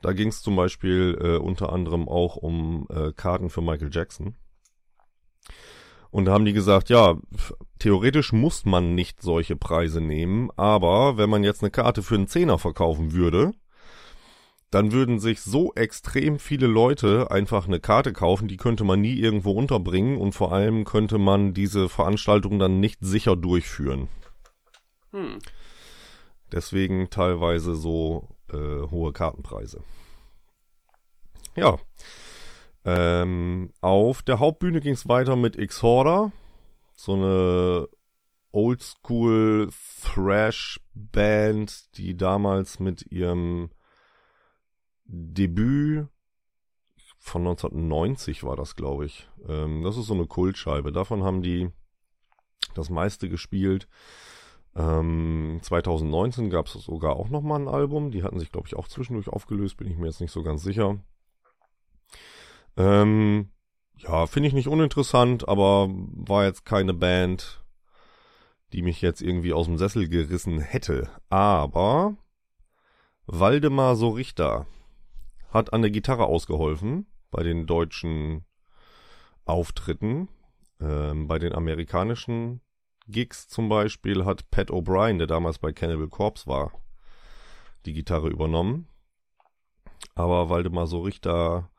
Da 0.01 0.13
ging 0.13 0.27
es 0.27 0.41
zum 0.41 0.55
Beispiel 0.55 1.17
äh, 1.19 1.37
unter 1.37 1.71
anderem 1.71 2.07
auch 2.07 2.35
um 2.35 2.85
äh, 2.89 3.11
Karten 3.13 3.49
für 3.49 3.61
Michael 3.61 3.89
Jackson. 3.91 4.35
Und 6.13 6.25
da 6.25 6.33
haben 6.33 6.45
die 6.45 6.53
gesagt, 6.53 6.89
ja, 6.89 7.17
theoretisch 7.79 8.33
muss 8.33 8.65
man 8.65 8.93
nicht 8.93 9.23
solche 9.23 9.55
Preise 9.55 9.99
nehmen, 9.99 10.51
aber 10.57 11.17
wenn 11.17 11.27
man 11.27 11.43
jetzt 11.43 11.63
eine 11.63 11.71
Karte 11.71 12.03
für 12.03 12.13
einen 12.13 12.27
Zehner 12.27 12.59
verkaufen 12.59 13.13
würde, 13.13 13.53
dann 14.69 14.91
würden 14.91 15.19
sich 15.19 15.41
so 15.41 15.73
extrem 15.73 16.37
viele 16.37 16.67
Leute 16.67 17.31
einfach 17.31 17.65
eine 17.65 17.79
Karte 17.79 18.13
kaufen, 18.13 18.47
die 18.47 18.57
könnte 18.57 18.83
man 18.83 19.01
nie 19.01 19.15
irgendwo 19.15 19.53
unterbringen 19.53 20.19
und 20.19 20.33
vor 20.33 20.51
allem 20.51 20.83
könnte 20.83 21.17
man 21.17 21.55
diese 21.55 21.89
Veranstaltung 21.89 22.59
dann 22.59 22.79
nicht 22.79 22.99
sicher 23.01 23.35
durchführen. 23.35 24.07
Hm. 25.13 25.39
Deswegen 26.51 27.09
teilweise 27.09 27.73
so 27.73 28.29
äh, 28.51 28.87
hohe 28.91 29.13
Kartenpreise. 29.13 29.81
Ja, 31.55 31.79
ähm, 32.85 33.71
auf 33.81 34.21
der 34.23 34.39
Hauptbühne 34.39 34.81
ging 34.81 34.93
es 34.93 35.07
weiter 35.07 35.35
mit 35.35 35.57
X-Horder. 35.57 36.31
So 36.95 37.13
eine 37.13 37.87
Oldschool 38.51 39.69
Thrash 40.01 40.79
Band, 40.93 41.97
die 41.97 42.15
damals 42.15 42.79
mit 42.79 43.11
ihrem 43.11 43.71
Debüt 45.05 46.07
von 47.19 47.41
1990 47.47 48.43
war 48.43 48.57
das, 48.57 48.75
glaube 48.75 49.05
ich. 49.05 49.29
Ähm, 49.47 49.81
das 49.83 49.97
ist 49.97 50.07
so 50.07 50.13
eine 50.13 50.27
Kultscheibe. 50.27 50.91
Davon 50.91 51.23
haben 51.23 51.41
die 51.41 51.69
das 52.75 52.89
meiste 52.89 53.29
gespielt. 53.29 53.87
Ähm, 54.75 55.59
2019 55.61 56.49
gab 56.49 56.67
es 56.67 56.73
sogar 56.73 57.15
auch 57.15 57.29
nochmal 57.29 57.61
ein 57.61 57.67
Album. 57.67 58.11
Die 58.11 58.23
hatten 58.23 58.39
sich, 58.39 58.51
glaube 58.51 58.67
ich, 58.67 58.75
auch 58.75 58.87
zwischendurch 58.87 59.29
aufgelöst, 59.29 59.77
bin 59.77 59.89
ich 59.89 59.97
mir 59.97 60.07
jetzt 60.07 60.19
nicht 60.19 60.31
so 60.31 60.43
ganz 60.43 60.63
sicher. 60.63 60.99
Ähm, 62.77 63.51
ja, 63.97 64.25
finde 64.27 64.47
ich 64.47 64.53
nicht 64.53 64.67
uninteressant, 64.67 65.47
aber 65.47 65.89
war 65.89 66.45
jetzt 66.45 66.65
keine 66.65 66.93
Band, 66.93 67.63
die 68.73 68.81
mich 68.81 69.01
jetzt 69.01 69.21
irgendwie 69.21 69.53
aus 69.53 69.67
dem 69.67 69.77
Sessel 69.77 70.09
gerissen 70.09 70.59
hätte. 70.59 71.09
Aber 71.29 72.17
Waldemar 73.25 73.95
Sorichter 73.95 74.65
hat 75.49 75.71
an 75.71 75.81
der 75.81 75.91
Gitarre 75.91 76.25
ausgeholfen 76.25 77.05
bei 77.31 77.43
den 77.43 77.67
deutschen 77.67 78.45
Auftritten. 79.45 80.27
Ähm, 80.81 81.27
bei 81.27 81.39
den 81.39 81.53
amerikanischen 81.53 82.61
Gigs 83.07 83.47
zum 83.47 83.69
Beispiel 83.69 84.25
hat 84.25 84.49
Pat 84.49 84.71
O'Brien, 84.71 85.17
der 85.17 85.27
damals 85.27 85.59
bei 85.59 85.71
Cannibal 85.71 86.07
Corpse 86.07 86.47
war, 86.47 86.71
die 87.85 87.93
Gitarre 87.93 88.29
übernommen. 88.29 88.87
Aber 90.15 90.49
Waldemar 90.49 90.87
Sorichter 90.87 91.69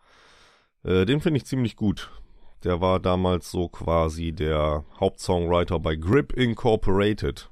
äh, 0.85 1.05
den 1.05 1.21
finde 1.21 1.39
ich 1.39 1.47
ziemlich 1.47 1.77
gut. 1.77 2.11
Der 2.63 2.81
war 2.81 3.01
damals 3.01 3.51
so 3.51 3.69
quasi 3.69 4.33
der 4.33 4.85
Hauptsongwriter 4.99 5.79
bei 5.81 5.97
Grip 5.97 6.33
Incorporated. 6.33 7.51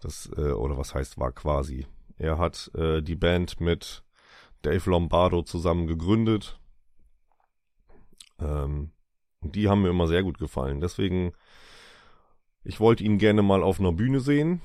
Das, 0.00 0.30
äh, 0.36 0.52
oder 0.52 0.78
was 0.78 0.94
heißt 0.94 1.18
war 1.18 1.32
quasi. 1.32 1.86
Er 2.16 2.38
hat 2.38 2.70
äh, 2.74 3.02
die 3.02 3.16
Band 3.16 3.60
mit 3.60 4.04
Dave 4.62 4.90
Lombardo 4.90 5.42
zusammen 5.42 5.86
gegründet. 5.86 6.60
Ähm, 8.38 8.92
und 9.40 9.56
die 9.56 9.68
haben 9.68 9.82
mir 9.82 9.90
immer 9.90 10.06
sehr 10.06 10.22
gut 10.22 10.38
gefallen. 10.38 10.80
Deswegen, 10.80 11.32
ich 12.62 12.78
wollte 12.78 13.04
ihn 13.04 13.18
gerne 13.18 13.42
mal 13.42 13.62
auf 13.62 13.80
einer 13.80 13.92
Bühne 13.92 14.20
sehen. 14.20 14.60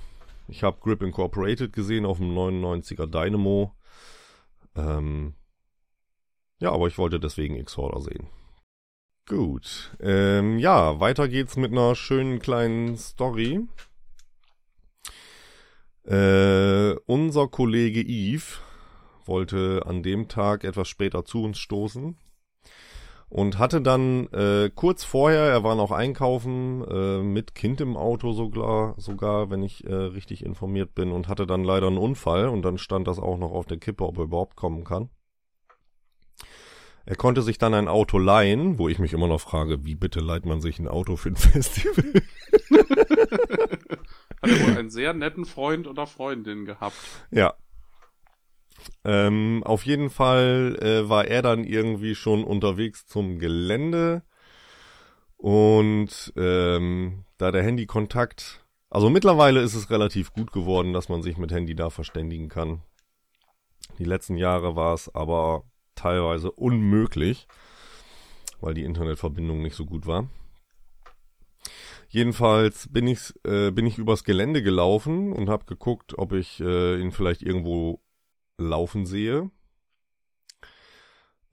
Ich 0.47 0.63
habe 0.63 0.79
Grip 0.81 1.01
Incorporated 1.01 1.73
gesehen 1.73 2.05
auf 2.05 2.17
dem 2.17 2.35
99er 2.35 3.07
Dynamo. 3.07 3.73
Ähm, 4.75 5.33
ja, 6.59 6.71
aber 6.71 6.87
ich 6.87 6.97
wollte 6.97 7.19
deswegen 7.19 7.55
X-Horder 7.55 8.01
sehen. 8.01 8.27
Gut. 9.27 9.95
Ähm, 9.99 10.59
ja, 10.59 10.99
weiter 10.99 11.27
geht's 11.27 11.57
mit 11.57 11.71
einer 11.71 11.95
schönen 11.95 12.39
kleinen 12.39 12.95
Story. 12.97 13.67
Äh, 16.03 16.93
unser 17.07 17.47
Kollege 17.47 18.01
Yves 18.01 18.59
wollte 19.25 19.81
an 19.87 20.03
dem 20.03 20.27
Tag 20.27 20.63
etwas 20.63 20.87
später 20.87 21.25
zu 21.25 21.43
uns 21.43 21.57
stoßen 21.57 22.15
Und 23.29 23.57
hatte 23.57 23.81
dann 23.81 24.27
äh, 24.27 24.69
kurz 24.73 25.03
vorher, 25.03 25.41
er 25.41 25.63
war 25.63 25.75
noch 25.75 25.91
einkaufen, 25.91 26.83
äh, 26.87 27.23
mit 27.23 27.55
Kind 27.55 27.81
im 27.81 27.97
Auto 27.97 28.33
sogar, 28.33 28.93
sogar, 28.97 29.49
wenn 29.49 29.63
ich 29.63 29.83
äh, 29.85 29.93
richtig 29.93 30.45
informiert 30.45 30.93
bin, 30.93 31.11
und 31.11 31.27
hatte 31.27 31.47
dann 31.47 31.63
leider 31.63 31.87
einen 31.87 31.97
Unfall 31.97 32.47
und 32.47 32.61
dann 32.61 32.77
stand 32.77 33.07
das 33.07 33.19
auch 33.19 33.37
noch 33.37 33.51
auf 33.51 33.65
der 33.65 33.77
Kippe, 33.77 34.05
ob 34.05 34.17
er 34.19 34.25
überhaupt 34.25 34.55
kommen 34.55 34.83
kann. 34.83 35.09
Er 37.05 37.15
konnte 37.15 37.41
sich 37.41 37.57
dann 37.57 37.73
ein 37.73 37.87
Auto 37.87 38.17
leihen, 38.17 38.79
wo 38.79 38.89
ich 38.89 38.99
mich 38.99 39.13
immer 39.13 39.27
noch 39.27 39.41
frage, 39.41 39.85
wie 39.85 39.95
bitte 39.95 40.19
leiht 40.19 40.45
man 40.45 40.61
sich 40.61 40.79
ein 40.79 40.87
Auto 40.87 41.15
für 41.15 41.29
ein 41.29 41.35
Festival? 41.35 42.21
Hat 44.41 44.49
er 44.49 44.67
wohl 44.67 44.77
einen 44.77 44.89
sehr 44.89 45.13
netten 45.13 45.45
Freund 45.45 45.87
oder 45.87 46.07
Freundin 46.07 46.65
gehabt. 46.65 46.97
Ja, 47.29 47.53
ähm, 49.03 49.61
auf 49.65 49.85
jeden 49.85 50.09
Fall 50.09 50.77
äh, 50.81 51.09
war 51.09 51.25
er 51.25 51.41
dann 51.41 51.63
irgendwie 51.63 52.15
schon 52.15 52.43
unterwegs 52.43 53.05
zum 53.05 53.39
Gelände 53.39 54.23
und 55.37 56.33
ähm, 56.35 57.25
da 57.37 57.51
der 57.51 57.63
Handykontakt, 57.63 58.65
also 58.89 59.09
mittlerweile 59.09 59.61
ist 59.61 59.75
es 59.75 59.89
relativ 59.89 60.33
gut 60.33 60.51
geworden, 60.51 60.93
dass 60.93 61.09
man 61.09 61.21
sich 61.21 61.37
mit 61.37 61.51
Handy 61.51 61.75
da 61.75 61.89
verständigen 61.89 62.49
kann. 62.49 62.81
Die 63.99 64.05
letzten 64.05 64.37
Jahre 64.37 64.75
war 64.75 64.93
es 64.93 65.13
aber 65.13 65.63
teilweise 65.95 66.51
unmöglich, 66.51 67.47
weil 68.61 68.73
die 68.73 68.83
Internetverbindung 68.83 69.61
nicht 69.61 69.75
so 69.75 69.85
gut 69.85 70.05
war. 70.05 70.29
Jedenfalls 72.09 72.87
bin 72.91 73.07
ich, 73.07 73.33
äh, 73.45 73.71
bin 73.71 73.85
ich 73.85 73.97
übers 73.97 74.23
Gelände 74.23 74.63
gelaufen 74.63 75.33
und 75.33 75.49
habe 75.49 75.65
geguckt, 75.65 76.17
ob 76.17 76.33
ich 76.33 76.59
äh, 76.61 76.99
ihn 77.01 77.11
vielleicht 77.11 77.41
irgendwo 77.41 78.01
laufen 78.57 79.05
sehe. 79.05 79.49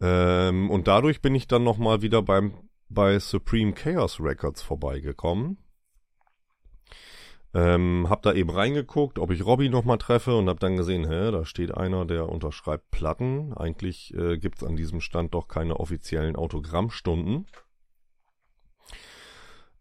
Ähm, 0.00 0.70
und 0.70 0.88
dadurch 0.88 1.22
bin 1.22 1.34
ich 1.34 1.46
dann 1.48 1.64
nochmal 1.64 2.02
wieder 2.02 2.22
beim, 2.22 2.54
bei 2.88 3.18
Supreme 3.18 3.72
Chaos 3.72 4.20
Records 4.20 4.62
vorbeigekommen. 4.62 5.58
Ähm, 7.54 8.06
hab 8.08 8.22
da 8.22 8.32
eben 8.32 8.50
reingeguckt, 8.50 9.18
ob 9.18 9.30
ich 9.30 9.44
Robbie 9.44 9.68
nochmal 9.68 9.98
treffe 9.98 10.34
und 10.36 10.48
hab 10.48 10.58
dann 10.60 10.76
gesehen, 10.76 11.06
hä, 11.06 11.30
da 11.30 11.44
steht 11.44 11.74
einer, 11.74 12.06
der 12.06 12.28
unterschreibt 12.28 12.90
Platten. 12.90 13.52
Eigentlich 13.52 14.14
äh, 14.14 14.38
gibt's 14.38 14.64
an 14.64 14.76
diesem 14.76 15.00
Stand 15.02 15.34
doch 15.34 15.48
keine 15.48 15.78
offiziellen 15.78 16.34
Autogrammstunden. 16.34 17.46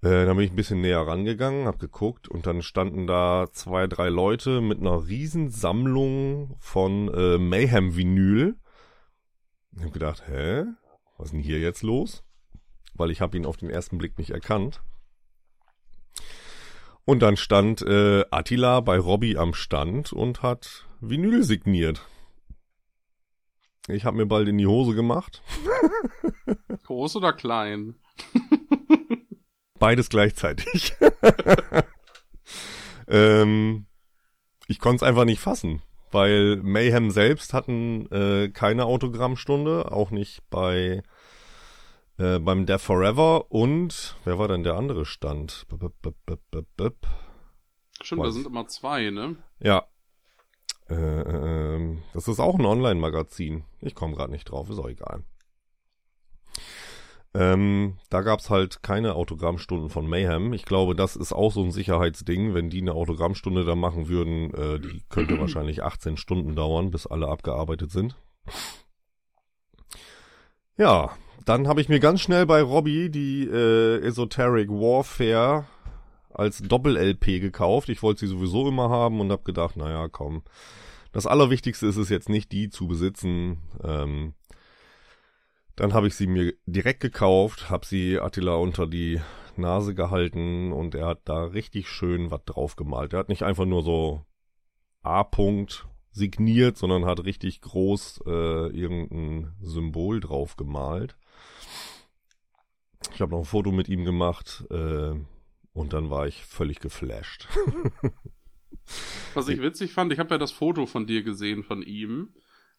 Äh, 0.04 0.26
dann 0.26 0.36
bin 0.36 0.46
ich 0.46 0.52
ein 0.52 0.56
bisschen 0.56 0.82
näher 0.82 1.02
rangegangen, 1.02 1.68
hab 1.68 1.80
geguckt 1.80 2.28
und 2.28 2.46
dann 2.46 2.62
standen 2.62 3.08
da 3.08 3.48
zwei, 3.54 3.88
drei 3.88 4.10
Leute 4.10 4.60
mit 4.60 4.80
einer 4.80 5.08
riesen 5.08 5.50
Sammlung 5.50 6.56
von 6.60 7.08
äh, 7.14 7.38
Mayhem-Vinyl. 7.38 8.56
Ich 9.78 9.84
hab 9.84 9.94
gedacht, 9.94 10.24
hä? 10.28 10.66
Was 11.18 11.28
ist 11.28 11.34
denn 11.34 11.40
hier 11.40 11.60
jetzt 11.60 11.84
los? 11.84 12.24
Weil 12.96 13.12
ich 13.12 13.22
habe 13.22 13.38
ihn 13.38 13.46
auf 13.46 13.58
den 13.58 13.70
ersten 13.70 13.98
Blick 13.98 14.18
nicht 14.18 14.32
erkannt. 14.32 14.82
Und 17.06 17.22
dann 17.22 17.36
stand 17.36 17.82
äh, 17.82 18.24
Attila 18.32 18.80
bei 18.82 18.98
Robbie 18.98 19.38
am 19.38 19.54
Stand 19.54 20.14
und 20.14 20.44
hat 20.44 20.86
Vinyl 21.00 21.44
signiert. 21.44 22.06
Ich 23.88 24.06
habe 24.06 24.18
mir 24.18 24.28
bald 24.28 24.48
in 24.48 24.58
die 24.58 24.68
Hose 24.68 24.94
gemacht. 24.94 25.42
Groß 26.86 27.16
oder 27.16 27.34
klein? 27.34 27.96
Beides 29.80 30.10
gleichzeitig. 30.10 30.94
ähm, 33.08 33.88
ich 34.68 34.80
konnte 34.80 34.98
es 34.98 35.04
einfach 35.04 35.26
nicht 35.26 35.40
fassen, 35.40 35.82
weil 36.12 36.58
Mayhem 36.58 37.10
selbst 37.10 37.54
hatten 37.54 38.06
äh, 38.12 38.50
keine 38.50 38.86
Autogrammstunde, 38.86 39.92
auch 39.92 40.12
nicht 40.12 40.44
bei 40.52 41.02
äh, 42.22 42.40
beim 42.40 42.66
Death 42.66 42.82
Forever 42.82 43.52
und 43.52 44.16
wer 44.26 44.38
war 44.38 44.48
denn 44.48 44.64
der 44.64 44.76
andere 44.76 45.06
Stand? 45.06 45.66
Stimmt, 48.02 48.24
da 48.24 48.32
sind 48.32 48.46
immer 48.46 48.68
zwei, 48.68 49.10
ne? 49.10 49.38
Ja. 49.60 49.86
Äh, 50.90 50.96
äh, 50.96 51.98
das 52.14 52.28
ist 52.28 52.40
auch 52.40 52.60
ein 52.60 52.66
Online-Magazin. 52.66 53.64
Ich 53.80 53.96
komme 53.96 54.16
gerade 54.16 54.32
nicht 54.32 54.46
drauf, 54.46 54.70
ist 54.70 54.80
auch 54.80 54.90
egal. 54.90 55.24
Ähm, 57.34 57.98
da 58.10 58.22
gab's 58.22 58.50
halt 58.50 58.84
keine 58.84 59.16
Autogrammstunden 59.16 59.90
von 59.90 60.06
Mayhem. 60.08 60.52
Ich 60.54 60.66
glaube, 60.66 60.96
das 60.96 61.16
ist 61.16 61.32
auch 61.32 61.52
so 61.52 61.64
ein 61.64 61.72
Sicherheitsding. 61.72 62.54
Wenn 62.54 62.70
die 62.70 62.82
eine 62.82 62.94
Autogrammstunde 62.94 63.64
da 63.64 63.76
machen 63.76 64.10
würden, 64.10 64.54
äh, 64.54 64.80
die 64.80 65.02
könnte 65.10 65.40
wahrscheinlich 65.40 65.82
18 65.82 66.18
Stunden 66.18 66.56
dauern, 66.56 66.92
bis 66.92 67.08
alle 67.08 67.30
abgearbeitet 67.30 67.92
sind. 67.92 68.16
Ja, 70.78 71.16
dann 71.52 71.68
habe 71.68 71.82
ich 71.82 71.90
mir 71.90 72.00
ganz 72.00 72.22
schnell 72.22 72.46
bei 72.46 72.62
Robbie 72.62 73.10
die 73.10 73.44
äh, 73.44 73.98
Esoteric 74.06 74.70
Warfare 74.70 75.66
als 76.34 76.60
Doppel-LP 76.60 77.42
gekauft. 77.42 77.90
Ich 77.90 78.02
wollte 78.02 78.22
sie 78.22 78.28
sowieso 78.28 78.70
immer 78.70 78.90
haben 78.90 79.20
und 79.20 79.34
habe 79.34 79.44
gedacht, 79.44 79.76
naja, 79.76 80.08
komm. 80.08 80.44
Das 81.12 81.28
Allerwichtigste 81.28 81.88
ist 81.88 81.98
es 81.98 82.08
jetzt 82.08 82.30
nicht, 82.30 82.54
die 82.54 82.70
zu 82.70 82.88
besitzen. 82.88 83.58
Ähm, 83.84 84.34
dann 85.76 85.94
habe 85.94 86.08
ich 86.08 86.16
sie 86.16 86.26
mir 86.26 86.54
direkt 86.66 87.02
gekauft, 87.02 87.70
habe 87.70 87.86
sie 87.86 88.18
Attila 88.18 88.56
unter 88.56 88.88
die 88.88 89.20
Nase 89.58 89.94
gehalten 89.94 90.72
und 90.72 90.96
er 90.96 91.08
hat 91.08 91.20
da 91.26 91.44
richtig 91.44 91.90
schön 91.90 92.32
was 92.32 92.46
drauf 92.46 92.78
gemalt. 92.78 93.12
Er 93.12 93.20
hat 93.20 93.30
nicht 93.30 93.44
einfach 93.44 93.66
nur 93.66 93.84
so 93.84 94.26
A-Punkt 95.02 95.86
signiert, 96.14 96.78
sondern 96.78 97.04
hat 97.04 97.26
richtig 97.26 97.60
groß 97.60 98.22
äh, 98.26 98.68
irgendein 98.68 99.52
Symbol 99.60 100.22
drauf 100.22 100.56
gemalt. 100.56 101.18
Ich 103.14 103.22
habe 103.22 103.32
noch 103.32 103.40
ein 103.40 103.46
Foto 103.46 103.72
mit 103.72 103.90
ihm 103.90 104.06
gemacht 104.06 104.66
äh, 104.70 105.14
und 105.74 105.94
dann 105.94 106.10
war 106.10 106.28
ich 106.28 106.46
völlig 106.46 106.80
geflasht. 106.80 107.48
Was 109.34 109.48
ich 109.48 109.62
witzig 109.62 109.94
fand, 109.94 110.12
ich 110.12 110.20
habe 110.20 110.32
ja 110.32 110.38
das 110.38 110.52
Foto 110.52 110.86
von 110.86 111.08
dir 111.08 111.24
gesehen 111.24 111.64
von 111.64 111.82
ihm 111.82 112.34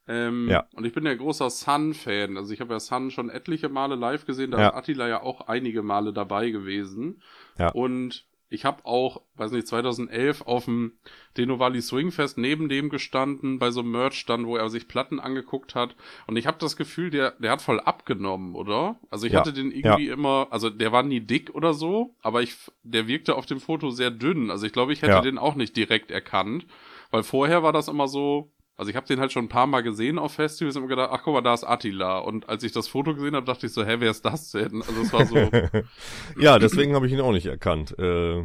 ähm, 0.09 0.49
ja. 0.49 0.67
Und 0.75 0.85
ich 0.85 0.93
bin 0.93 1.07
ja 1.07 1.15
großer 1.15 1.49
Sun-Fan. 1.49 2.37
Also 2.37 2.53
ich 2.53 2.61
habe 2.61 2.73
ja 2.73 2.81
Sun 2.81 3.11
schon 3.11 3.31
etliche 3.31 3.69
Male 3.69 3.95
live 3.95 4.25
gesehen. 4.25 4.51
Da 4.51 4.59
ja. 4.59 4.69
ist 4.69 4.75
Attila 4.75 5.09
ja 5.09 5.23
auch 5.23 5.43
einige 5.43 5.83
Male 5.83 6.13
dabei 6.13 6.51
gewesen. 6.51 7.23
Ja. 7.59 7.71
Und 7.71 8.27
ich 8.53 8.65
habe 8.65 8.85
auch, 8.85 9.23
weiß 9.37 9.51
nicht, 9.53 9.67
2011 9.67 10.43
auf 10.43 10.67
dem 10.67 10.93
Deno 11.37 11.59
Valley 11.59 11.81
Swingfest 11.81 12.37
neben 12.37 12.69
dem 12.69 12.91
gestanden, 12.91 13.59
bei 13.59 13.71
so 13.71 13.81
einem 13.81 13.93
Merch-Stand, 13.93 14.47
wo 14.47 14.57
er 14.57 14.69
sich 14.69 14.89
Platten 14.89 15.19
angeguckt 15.19 15.75
hat. 15.75 15.97
Und 16.27 16.37
ich 16.37 16.47
habe 16.47 16.59
das 16.61 16.77
Gefühl, 16.77 17.11
der, 17.11 17.33
der 17.33 17.51
hat 17.51 17.63
voll 17.63 17.81
abgenommen, 17.81 18.55
oder? 18.55 19.01
Also 19.11 19.27
ich 19.27 19.33
ja. 19.33 19.41
hatte 19.41 19.53
den 19.53 19.73
irgendwie 19.73 20.09
ja. 20.09 20.15
immer, 20.15 20.49
also 20.51 20.69
der 20.69 20.93
war 20.93 21.03
nie 21.03 21.21
dick 21.21 21.55
oder 21.55 21.73
so, 21.73 22.15
aber 22.21 22.43
ich, 22.43 22.57
der 22.83 23.09
wirkte 23.09 23.37
auf 23.37 23.47
dem 23.47 23.61
Foto 23.61 23.91
sehr 23.91 24.11
dünn. 24.11 24.51
Also 24.51 24.67
ich 24.67 24.73
glaube, 24.73 24.93
ich 24.93 25.01
hätte 25.01 25.13
ja. 25.13 25.21
den 25.23 25.39
auch 25.39 25.55
nicht 25.55 25.77
direkt 25.77 26.11
erkannt. 26.11 26.67
Weil 27.11 27.23
vorher 27.23 27.63
war 27.63 27.73
das 27.73 27.89
immer 27.89 28.09
so, 28.09 28.51
also 28.83 28.91
ich 28.91 28.97
habe 28.97 29.07
den 29.07 29.21
halt 29.21 29.31
schon 29.31 29.45
ein 29.45 29.49
paar 29.49 29.69
Mal 29.69 29.85
gesehen 29.85 30.19
auf 30.19 30.33
Festivals 30.33 30.75
und 30.77 30.89
gedacht, 30.89 31.11
ach 31.13 31.23
guck 31.23 31.35
mal, 31.35 31.41
da 31.41 31.55
ist 31.55 31.63
Attila. 31.63 32.19
Und 32.19 32.49
als 32.49 32.65
ich 32.65 32.73
das 32.73 32.89
Foto 32.89 33.15
gesehen 33.15 33.37
habe, 33.37 33.47
dachte 33.47 33.67
ich 33.67 33.73
so, 33.73 33.85
hä, 33.85 33.95
wer 34.01 34.11
ist 34.11 34.25
das 34.25 34.51
denn? 34.51 34.83
Also 34.83 35.03
es 35.03 35.13
war 35.13 35.25
so. 35.25 35.37
ja, 36.41 36.59
deswegen 36.59 36.97
habe 36.97 37.07
ich 37.07 37.13
ihn 37.13 37.21
auch 37.21 37.31
nicht 37.31 37.47
erkannt. 37.47 37.97
Äh, 37.97 38.45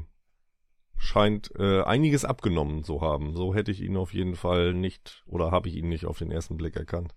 scheint 0.96 1.50
äh, 1.58 1.82
einiges 1.82 2.24
abgenommen 2.24 2.84
zu 2.84 3.02
haben. 3.02 3.36
So 3.36 3.56
hätte 3.56 3.72
ich 3.72 3.82
ihn 3.82 3.98
auf 3.98 4.14
jeden 4.14 4.36
Fall 4.36 4.76
nicht 4.76 5.24
oder 5.26 5.50
habe 5.50 5.70
ich 5.70 5.76
ihn 5.76 5.90
nicht 5.90 6.06
auf 6.06 6.20
den 6.20 6.30
ersten 6.30 6.56
Blick 6.56 6.76
erkannt. 6.76 7.16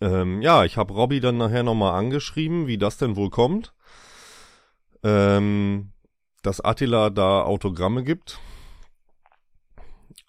Ähm, 0.00 0.42
ja, 0.42 0.64
ich 0.64 0.76
habe 0.76 0.92
Robbie 0.92 1.20
dann 1.20 1.36
nachher 1.36 1.62
nochmal 1.62 1.96
angeschrieben, 1.96 2.66
wie 2.66 2.78
das 2.78 2.98
denn 2.98 3.14
wohl 3.14 3.30
kommt. 3.30 3.74
Ähm, 5.04 5.92
dass 6.42 6.60
Attila 6.60 7.10
da 7.10 7.44
Autogramme 7.44 8.02
gibt 8.02 8.40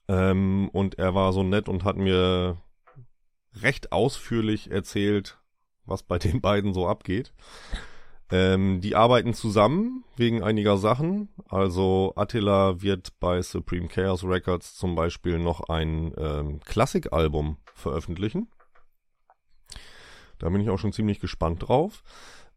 ähm, 0.08 0.70
und 0.72 1.00
er 1.00 1.16
war 1.16 1.34
so 1.34 1.44
nett 1.44 1.70
und 1.70 1.84
hat 1.84 1.98
mir 1.98 2.58
recht 3.62 3.92
ausführlich 3.92 4.72
erzählt, 4.72 5.38
was 5.86 6.04
bei 6.04 6.18
den 6.20 6.42
beiden 6.42 6.74
so 6.74 6.88
abgeht. 6.88 7.34
Ähm, 8.32 8.82
die 8.82 8.96
arbeiten 8.96 9.36
zusammen 9.36 10.04
wegen 10.18 10.42
einiger 10.42 10.78
Sachen. 10.78 11.30
Also 11.48 12.14
Attila 12.16 12.82
wird 12.82 13.20
bei 13.20 13.42
Supreme 13.42 13.88
Chaos 13.88 14.24
Records 14.24 14.76
zum 14.76 14.96
Beispiel 14.96 15.38
noch 15.38 15.70
ein 15.70 16.12
ähm, 16.18 16.60
Klassikalbum 16.62 17.58
veröffentlichen. 17.76 18.48
Da 20.40 20.50
bin 20.50 20.62
ich 20.62 20.70
auch 20.70 20.80
schon 20.80 20.92
ziemlich 20.92 21.20
gespannt 21.20 21.68
drauf. 21.68 22.04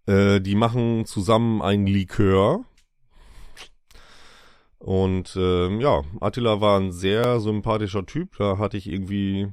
Äh, 0.07 0.41
die 0.41 0.55
machen 0.55 1.05
zusammen 1.05 1.61
ein 1.61 1.87
Likör, 1.87 2.65
und 4.79 5.37
ähm, 5.37 5.81
ja, 5.81 6.03
Attila 6.21 6.61
war 6.61 6.79
ein 6.79 6.93
sehr 6.93 7.41
sympathischer 7.41 8.07
Typ. 8.07 8.37
Da 8.39 8.59
hatte 8.59 8.77
ich 8.77 8.91
irgendwie, 8.91 9.53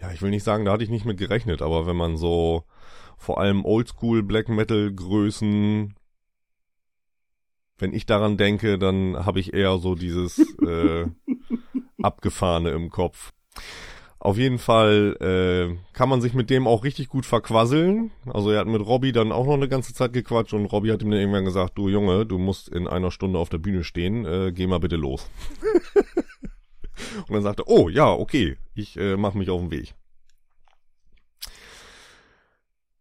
ja, 0.00 0.10
ich 0.12 0.22
will 0.22 0.30
nicht 0.30 0.44
sagen, 0.44 0.64
da 0.64 0.72
hatte 0.72 0.84
ich 0.84 0.90
nicht 0.90 1.04
mit 1.04 1.18
gerechnet, 1.18 1.62
aber 1.62 1.86
wenn 1.86 1.96
man 1.96 2.16
so 2.16 2.64
vor 3.18 3.40
allem 3.40 3.64
Oldschool 3.64 4.22
Black 4.22 4.48
Metal 4.48 4.92
Größen, 4.92 5.94
wenn 7.78 7.92
ich 7.92 8.06
daran 8.06 8.36
denke, 8.36 8.78
dann 8.78 9.26
habe 9.26 9.40
ich 9.40 9.52
eher 9.52 9.78
so 9.78 9.94
dieses 9.94 10.38
äh, 10.60 11.06
abgefahrene 12.02 12.70
im 12.70 12.90
Kopf. 12.90 13.32
Auf 14.24 14.38
jeden 14.38 14.56
Fall 14.56 15.18
äh, 15.20 15.76
kann 15.92 16.08
man 16.08 16.22
sich 16.22 16.32
mit 16.32 16.48
dem 16.48 16.66
auch 16.66 16.82
richtig 16.82 17.10
gut 17.10 17.26
verquasseln. 17.26 18.10
Also 18.24 18.50
er 18.50 18.60
hat 18.60 18.66
mit 18.66 18.80
Robby 18.80 19.12
dann 19.12 19.32
auch 19.32 19.44
noch 19.44 19.52
eine 19.52 19.68
ganze 19.68 19.92
Zeit 19.92 20.14
gequatscht 20.14 20.54
und 20.54 20.64
Robby 20.64 20.88
hat 20.88 21.02
ihm 21.02 21.10
dann 21.10 21.20
irgendwann 21.20 21.44
gesagt, 21.44 21.76
du 21.76 21.90
Junge, 21.90 22.24
du 22.24 22.38
musst 22.38 22.70
in 22.70 22.88
einer 22.88 23.10
Stunde 23.10 23.38
auf 23.38 23.50
der 23.50 23.58
Bühne 23.58 23.84
stehen, 23.84 24.24
äh, 24.24 24.50
geh 24.50 24.66
mal 24.66 24.80
bitte 24.80 24.96
los. 24.96 25.28
und 27.28 27.34
dann 27.34 27.42
sagte, 27.42 27.64
oh 27.66 27.90
ja, 27.90 28.10
okay, 28.10 28.56
ich 28.74 28.96
äh, 28.96 29.18
mache 29.18 29.36
mich 29.36 29.50
auf 29.50 29.60
den 29.60 29.70
Weg. 29.70 29.94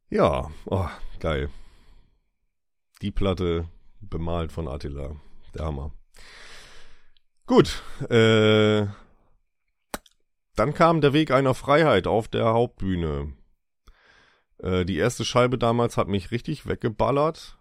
Ja, 0.10 0.52
oh, 0.66 0.90
geil. 1.22 1.50
Die 3.02 3.12
Platte 3.12 3.70
bemalt 4.02 4.52
von 4.52 4.68
Attila. 4.68 5.16
Der 5.56 5.64
Hammer. 5.64 5.94
Gut, 7.46 7.82
äh, 8.10 8.88
dann 10.56 10.74
kam 10.74 11.02
der 11.02 11.14
Weg 11.14 11.32
einer 11.32 11.54
Freiheit 11.54 12.08
auf 12.08 12.28
der 12.28 12.46
Hauptbühne. 12.46 13.34
Äh, 14.60 14.86
die 14.86 14.98
erste 14.98 15.26
Scheibe 15.26 15.58
damals 15.58 15.98
hat 15.98 16.08
mich 16.08 16.32
richtig 16.32 16.68
weggeballert. 16.68 17.58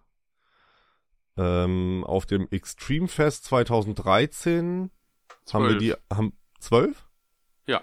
Ähm, 1.37 2.05
auf 2.07 2.27
dem 2.27 2.47
Extreme 2.51 3.09
Fest 3.09 3.45
2013 3.47 4.91
12. 5.47 5.55
haben 5.55 5.69
wir 5.69 5.79
die, 5.79 5.95
haben, 6.15 6.37
zwölf? 6.59 7.09
Ja. 7.67 7.83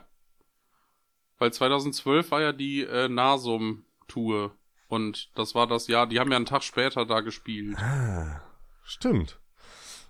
Weil 1.39 1.51
2012 1.51 2.31
war 2.31 2.41
ja 2.41 2.53
die 2.53 2.83
äh, 2.83 3.09
Nasum-Tour. 3.09 4.55
Und 4.87 5.31
das 5.35 5.55
war 5.55 5.67
das 5.67 5.87
Jahr, 5.87 6.07
die 6.07 6.19
haben 6.19 6.31
ja 6.31 6.37
einen 6.37 6.45
Tag 6.45 6.63
später 6.63 7.05
da 7.05 7.21
gespielt. 7.21 7.77
Ah, 7.77 8.41
stimmt. 8.83 9.39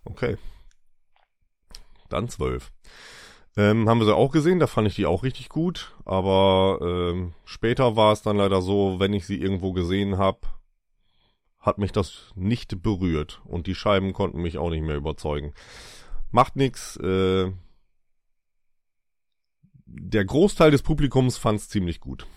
Okay. 0.05 0.37
Dann 2.09 2.29
zwölf. 2.29 2.71
Ähm, 3.59 3.89
haben 3.89 3.99
wir 3.99 4.05
sie 4.05 4.15
auch 4.15 4.31
gesehen, 4.31 4.59
da 4.59 4.67
fand 4.67 4.87
ich 4.87 4.95
die 4.95 5.05
auch 5.05 5.21
richtig 5.21 5.49
gut. 5.49 5.93
Aber 6.05 6.79
ähm, 6.81 7.33
später 7.43 7.97
war 7.97 8.13
es 8.13 8.21
dann 8.21 8.37
leider 8.37 8.61
so, 8.61 9.01
wenn 9.01 9.11
ich 9.11 9.25
sie 9.27 9.35
irgendwo 9.35 9.73
gesehen 9.73 10.17
habe, 10.17 10.39
hat 11.59 11.77
mich 11.77 11.91
das 11.91 12.31
nicht 12.35 12.81
berührt. 12.81 13.41
Und 13.43 13.67
die 13.67 13.75
Scheiben 13.75 14.13
konnten 14.13 14.41
mich 14.41 14.57
auch 14.57 14.69
nicht 14.69 14.83
mehr 14.83 14.95
überzeugen. 14.95 15.53
Macht 16.31 16.55
nix. 16.55 16.95
Äh, 16.97 17.51
der 19.85 20.23
Großteil 20.23 20.71
des 20.71 20.81
Publikums 20.81 21.37
fand 21.37 21.59
es 21.59 21.67
ziemlich 21.67 21.99
gut. 21.99 22.27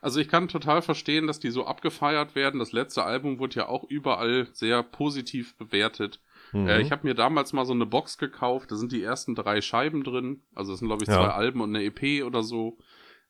Also 0.00 0.18
ich 0.18 0.26
kann 0.26 0.48
total 0.48 0.82
verstehen, 0.82 1.28
dass 1.28 1.38
die 1.38 1.52
so 1.52 1.66
abgefeiert 1.66 2.34
werden. 2.34 2.58
Das 2.58 2.72
letzte 2.72 3.04
Album 3.04 3.38
wurde 3.38 3.60
ja 3.60 3.68
auch 3.68 3.84
überall 3.84 4.48
sehr 4.54 4.82
positiv 4.82 5.56
bewertet. 5.56 6.18
Mhm. 6.52 6.68
Äh, 6.68 6.80
ich 6.80 6.92
habe 6.92 7.06
mir 7.06 7.14
damals 7.14 7.52
mal 7.52 7.64
so 7.64 7.72
eine 7.72 7.86
Box 7.86 8.18
gekauft. 8.18 8.70
Da 8.70 8.76
sind 8.76 8.92
die 8.92 9.02
ersten 9.02 9.34
drei 9.34 9.60
Scheiben 9.60 10.04
drin. 10.04 10.42
Also 10.54 10.72
das 10.72 10.80
sind, 10.80 10.88
glaube 10.88 11.04
ich, 11.04 11.08
zwei 11.08 11.22
ja. 11.22 11.34
Alben 11.34 11.60
und 11.60 11.74
eine 11.74 11.84
EP 11.84 12.24
oder 12.24 12.42
so. 12.42 12.78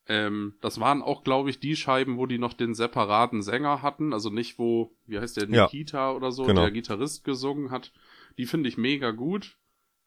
Ähm, 0.09 0.55
das 0.61 0.81
waren 0.81 1.01
auch, 1.01 1.23
glaube 1.23 1.51
ich, 1.51 1.61
die 1.61 1.77
Scheiben, 1.77 2.19
wo 2.19 2.27
die 2.27 2.39
noch 2.39 2.53
den 2.53 2.75
separaten 2.75 3.43
Sänger 3.43 3.83
hatten. 3.83 4.13
Also 4.13 4.31
nicht, 4.31 4.59
wo, 4.59 4.97
wie 5.07 5.19
heißt 5.19 5.37
der, 5.37 5.47
Nikita 5.47 6.11
ja. 6.11 6.13
oder 6.13 6.33
so, 6.33 6.45
genau. 6.45 6.63
der 6.63 6.71
Gitarrist 6.73 7.25
gesungen 7.25 7.71
hat. 7.71 7.93
Die 8.39 8.47
finde 8.47 8.69
ich 8.69 8.77
mega 8.77 9.13
gut. 9.13 9.57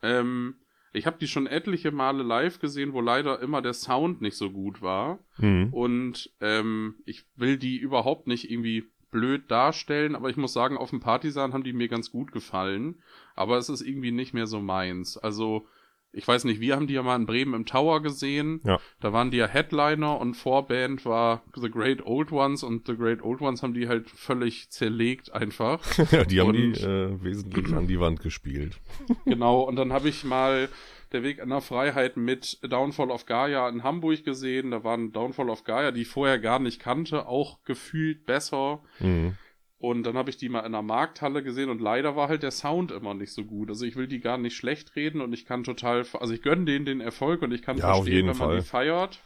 Ähm, 0.01 0.55
ich 0.91 1.05
habe 1.05 1.17
die 1.19 1.27
schon 1.27 1.47
etliche 1.47 1.91
Male 1.91 2.23
live 2.23 2.59
gesehen, 2.59 2.93
wo 2.93 3.01
leider 3.01 3.39
immer 3.41 3.61
der 3.61 3.73
Sound 3.73 4.21
nicht 4.21 4.37
so 4.37 4.49
gut 4.51 4.81
war. 4.81 5.19
Mhm. 5.37 5.73
Und 5.73 6.33
ähm, 6.39 6.95
ich 7.05 7.25
will 7.35 7.57
die 7.57 7.77
überhaupt 7.77 8.27
nicht 8.27 8.49
irgendwie 8.49 8.85
blöd 9.15 9.49
darstellen, 9.49 10.13
aber 10.13 10.29
ich 10.29 10.35
muss 10.35 10.51
sagen, 10.51 10.75
auf 10.75 10.89
dem 10.89 10.99
Partisan 10.99 11.53
haben 11.53 11.63
die 11.63 11.71
mir 11.71 11.87
ganz 11.87 12.11
gut 12.11 12.33
gefallen. 12.33 12.95
Aber 13.33 13.57
es 13.57 13.69
ist 13.69 13.81
irgendwie 13.81 14.11
nicht 14.11 14.33
mehr 14.33 14.45
so 14.45 14.59
meins. 14.59 15.17
Also, 15.17 15.67
ich 16.11 16.27
weiß 16.27 16.43
nicht, 16.43 16.59
wir 16.59 16.75
haben 16.75 16.87
die 16.87 16.95
ja 16.95 17.01
mal 17.01 17.15
in 17.15 17.25
Bremen 17.25 17.53
im 17.53 17.65
Tower 17.65 18.01
gesehen. 18.01 18.59
Ja. 18.65 18.77
Da 18.99 19.13
waren 19.13 19.31
die 19.31 19.37
ja 19.37 19.47
Headliner 19.47 20.19
und 20.19 20.33
Vorband 20.33 21.05
war 21.05 21.43
The 21.55 21.71
Great 21.71 22.05
Old 22.05 22.33
Ones 22.33 22.61
und 22.61 22.87
The 22.87 22.97
Great 22.97 23.23
Old 23.23 23.39
Ones 23.39 23.63
haben 23.63 23.73
die 23.73 23.87
halt 23.87 24.09
völlig 24.09 24.69
zerlegt 24.69 25.31
einfach. 25.31 25.81
ja, 26.11 26.25
die 26.25 26.41
haben 26.41 26.49
und, 26.49 26.55
die 26.55 26.83
äh, 26.83 27.23
wesentlich 27.23 27.73
an 27.73 27.87
die 27.87 28.01
Wand 28.01 28.19
gespielt. 28.19 28.81
genau, 29.23 29.61
und 29.61 29.77
dann 29.77 29.93
habe 29.93 30.09
ich 30.09 30.25
mal 30.25 30.67
der 31.11 31.23
Weg 31.23 31.41
einer 31.41 31.61
Freiheit 31.61 32.17
mit 32.17 32.59
Downfall 32.63 33.11
of 33.11 33.25
Gaia 33.25 33.69
in 33.69 33.83
Hamburg 33.83 34.23
gesehen. 34.23 34.71
Da 34.71 34.83
waren 34.83 35.11
Downfall 35.11 35.49
of 35.49 35.63
Gaia, 35.63 35.91
die 35.91 36.01
ich 36.01 36.07
vorher 36.07 36.39
gar 36.39 36.59
nicht 36.59 36.79
kannte, 36.79 37.27
auch 37.27 37.63
gefühlt 37.63 38.25
besser. 38.25 38.81
Mhm. 38.99 39.37
Und 39.77 40.03
dann 40.03 40.17
habe 40.17 40.29
ich 40.29 40.37
die 40.37 40.49
mal 40.49 40.61
in 40.61 40.67
einer 40.67 40.81
Markthalle 40.81 41.43
gesehen 41.43 41.69
und 41.69 41.81
leider 41.81 42.15
war 42.15 42.29
halt 42.29 42.43
der 42.43 42.51
Sound 42.51 42.91
immer 42.91 43.13
nicht 43.13 43.33
so 43.33 43.43
gut. 43.43 43.69
Also 43.69 43.85
ich 43.85 43.95
will 43.95 44.07
die 44.07 44.19
gar 44.19 44.37
nicht 44.37 44.55
schlecht 44.55 44.95
reden 44.95 45.21
und 45.21 45.33
ich 45.33 45.45
kann 45.45 45.63
total, 45.63 46.05
also 46.13 46.33
ich 46.33 46.41
gönne 46.41 46.65
denen 46.65 46.85
den 46.85 47.01
Erfolg 47.01 47.41
und 47.41 47.51
ich 47.51 47.61
kann 47.61 47.77
ja, 47.77 47.93
verstehen, 47.93 48.27
wenn 48.27 48.37
man 48.37 48.49
Fall. 48.49 48.55
die 48.57 48.63
feiert. 48.63 49.19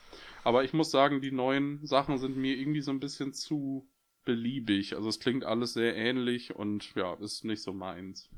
Aber 0.44 0.64
ich 0.64 0.74
muss 0.74 0.90
sagen, 0.92 1.22
die 1.22 1.32
neuen 1.32 1.86
Sachen 1.86 2.18
sind 2.18 2.36
mir 2.36 2.58
irgendwie 2.58 2.82
so 2.82 2.92
ein 2.92 3.00
bisschen 3.00 3.34
zu 3.34 3.88
beliebig. 4.26 4.96
Also 4.96 5.08
es 5.08 5.20
klingt 5.20 5.46
alles 5.46 5.74
sehr 5.74 5.96
ähnlich 5.96 6.56
und 6.56 6.94
ja, 6.96 7.14
ist 7.16 7.46
nicht 7.46 7.62
so 7.62 7.72
meins. 7.72 8.30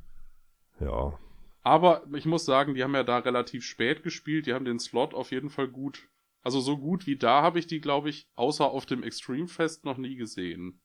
Ja. 0.79 1.17
Aber 1.63 2.03
ich 2.13 2.25
muss 2.25 2.45
sagen, 2.45 2.73
die 2.73 2.83
haben 2.83 2.95
ja 2.95 3.03
da 3.03 3.19
relativ 3.19 3.63
spät 3.63 4.03
gespielt. 4.03 4.47
Die 4.47 4.53
haben 4.53 4.65
den 4.65 4.79
Slot 4.79 5.13
auf 5.13 5.31
jeden 5.31 5.49
Fall 5.49 5.67
gut. 5.67 6.09
Also 6.43 6.59
so 6.59 6.77
gut 6.77 7.05
wie 7.05 7.17
da 7.17 7.43
habe 7.43 7.59
ich 7.59 7.67
die, 7.67 7.81
glaube 7.81 8.09
ich, 8.09 8.27
außer 8.35 8.65
auf 8.65 8.85
dem 8.85 9.03
Extreme 9.03 9.47
Fest 9.47 9.85
noch 9.85 9.97
nie 9.97 10.15
gesehen. 10.15 10.81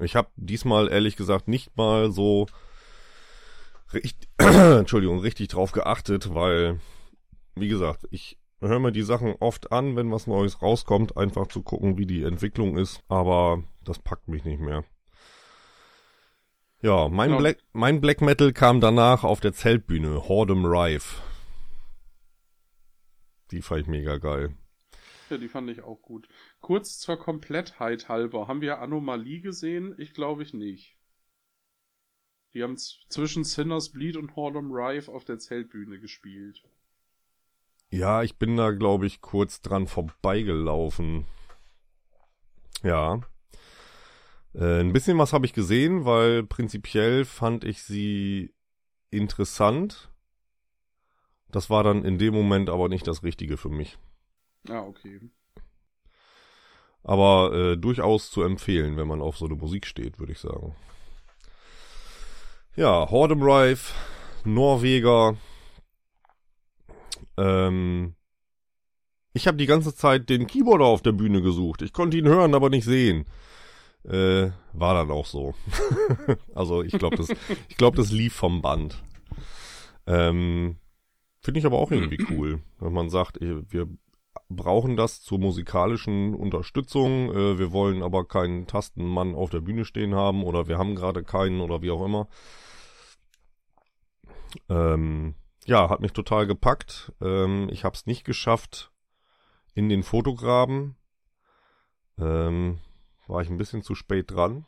Ich 0.00 0.16
habe 0.16 0.30
diesmal 0.36 0.88
ehrlich 0.88 1.16
gesagt 1.16 1.48
nicht 1.48 1.76
mal 1.76 2.10
so 2.10 2.46
richtig, 3.92 4.28
Entschuldigung, 4.38 5.20
richtig 5.20 5.48
drauf 5.48 5.72
geachtet, 5.72 6.34
weil, 6.34 6.80
wie 7.54 7.68
gesagt, 7.68 8.06
ich 8.10 8.38
höre 8.60 8.80
mir 8.80 8.92
die 8.92 9.02
Sachen 9.02 9.34
oft 9.40 9.72
an, 9.72 9.94
wenn 9.96 10.10
was 10.10 10.26
Neues 10.26 10.62
rauskommt, 10.62 11.16
einfach 11.16 11.48
zu 11.48 11.62
gucken, 11.62 11.98
wie 11.98 12.06
die 12.06 12.22
Entwicklung 12.22 12.76
ist, 12.76 13.02
aber 13.08 13.62
das 13.84 13.98
packt 13.98 14.28
mich 14.28 14.44
nicht 14.44 14.60
mehr. 14.60 14.84
Ja, 16.84 17.08
mein, 17.08 17.30
genau. 17.30 17.40
Black, 17.40 17.58
mein 17.72 18.02
Black 18.02 18.20
Metal 18.20 18.52
kam 18.52 18.82
danach 18.82 19.24
auf 19.24 19.40
der 19.40 19.54
Zeltbühne, 19.54 20.28
Hordem 20.28 20.66
Rife. 20.66 21.22
Die 23.50 23.62
fand 23.62 23.80
ich 23.80 23.86
mega 23.86 24.18
geil. 24.18 24.54
Ja, 25.30 25.38
die 25.38 25.48
fand 25.48 25.70
ich 25.70 25.80
auch 25.80 26.02
gut. 26.02 26.28
Kurz 26.60 26.98
zur 26.98 27.16
Komplettheit 27.16 28.10
halber, 28.10 28.48
haben 28.48 28.60
wir 28.60 28.82
Anomalie 28.82 29.40
gesehen? 29.40 29.94
Ich 29.96 30.12
glaube 30.12 30.42
ich 30.42 30.52
nicht. 30.52 30.94
Die 32.52 32.62
haben 32.62 32.76
zwischen 32.76 33.44
Sinners 33.44 33.88
Bleed 33.88 34.18
und 34.18 34.36
Hordom 34.36 34.70
Rife 34.70 35.10
auf 35.10 35.24
der 35.24 35.38
Zeltbühne 35.38 35.98
gespielt. 35.98 36.62
Ja, 37.88 38.22
ich 38.22 38.36
bin 38.36 38.58
da, 38.58 38.72
glaube 38.72 39.06
ich, 39.06 39.22
kurz 39.22 39.62
dran 39.62 39.86
vorbeigelaufen. 39.86 41.24
Ja. 42.82 43.22
Äh, 44.54 44.80
ein 44.80 44.92
bisschen 44.92 45.18
was 45.18 45.32
habe 45.32 45.46
ich 45.46 45.52
gesehen, 45.52 46.04
weil 46.04 46.44
prinzipiell 46.44 47.24
fand 47.24 47.64
ich 47.64 47.82
sie 47.82 48.54
interessant. 49.10 50.10
Das 51.50 51.70
war 51.70 51.84
dann 51.84 52.04
in 52.04 52.18
dem 52.18 52.34
Moment 52.34 52.70
aber 52.70 52.88
nicht 52.88 53.06
das 53.06 53.22
Richtige 53.22 53.56
für 53.56 53.68
mich. 53.68 53.98
Ah, 54.68 54.80
okay. 54.80 55.20
Aber 57.02 57.52
äh, 57.52 57.76
durchaus 57.76 58.30
zu 58.30 58.42
empfehlen, 58.42 58.96
wenn 58.96 59.06
man 59.06 59.20
auf 59.20 59.36
so 59.36 59.44
eine 59.44 59.56
Musik 59.56 59.86
steht, 59.86 60.18
würde 60.18 60.32
ich 60.32 60.38
sagen. 60.38 60.74
Ja, 62.76 63.08
Hordem 63.10 63.42
Rife, 63.42 63.92
Norweger. 64.44 65.36
Ähm, 67.36 68.14
ich 69.32 69.46
habe 69.46 69.58
die 69.58 69.66
ganze 69.66 69.94
Zeit 69.94 70.28
den 70.28 70.46
Keyboarder 70.46 70.86
auf 70.86 71.02
der 71.02 71.12
Bühne 71.12 71.42
gesucht. 71.42 71.82
Ich 71.82 71.92
konnte 71.92 72.16
ihn 72.16 72.26
hören, 72.26 72.54
aber 72.54 72.70
nicht 72.70 72.84
sehen. 72.84 73.26
Äh, 74.04 74.50
war 74.72 74.94
dann 74.94 75.10
auch 75.10 75.26
so. 75.26 75.54
also 76.54 76.82
ich 76.82 76.92
glaube, 76.92 77.16
das, 77.16 77.28
ich 77.68 77.76
glaube, 77.76 77.96
das 77.96 78.10
lief 78.10 78.34
vom 78.34 78.60
Band. 78.60 79.02
Ähm, 80.06 80.76
Finde 81.40 81.60
ich 81.60 81.66
aber 81.66 81.78
auch 81.78 81.90
irgendwie 81.90 82.24
cool, 82.30 82.60
wenn 82.80 82.92
man 82.92 83.08
sagt, 83.08 83.40
wir 83.40 83.88
brauchen 84.48 84.96
das 84.96 85.22
zur 85.22 85.38
musikalischen 85.38 86.34
Unterstützung. 86.34 87.30
Äh, 87.30 87.58
wir 87.58 87.72
wollen 87.72 88.02
aber 88.02 88.26
keinen 88.26 88.66
Tastenmann 88.66 89.34
auf 89.34 89.50
der 89.50 89.60
Bühne 89.60 89.84
stehen 89.84 90.14
haben 90.14 90.44
oder 90.44 90.68
wir 90.68 90.78
haben 90.78 90.94
gerade 90.94 91.22
keinen 91.22 91.60
oder 91.60 91.82
wie 91.82 91.90
auch 91.90 92.04
immer. 92.04 92.28
Ähm, 94.68 95.34
ja, 95.66 95.88
hat 95.88 96.00
mich 96.00 96.12
total 96.12 96.46
gepackt. 96.46 97.12
Ähm, 97.20 97.68
ich 97.70 97.84
habe 97.84 97.94
es 97.94 98.06
nicht 98.06 98.24
geschafft 98.24 98.92
in 99.74 99.88
den 99.88 100.02
Fotograben. 100.02 100.96
Ähm, 102.18 102.78
war 103.26 103.42
ich 103.42 103.50
ein 103.50 103.58
bisschen 103.58 103.82
zu 103.82 103.94
spät 103.94 104.30
dran. 104.30 104.66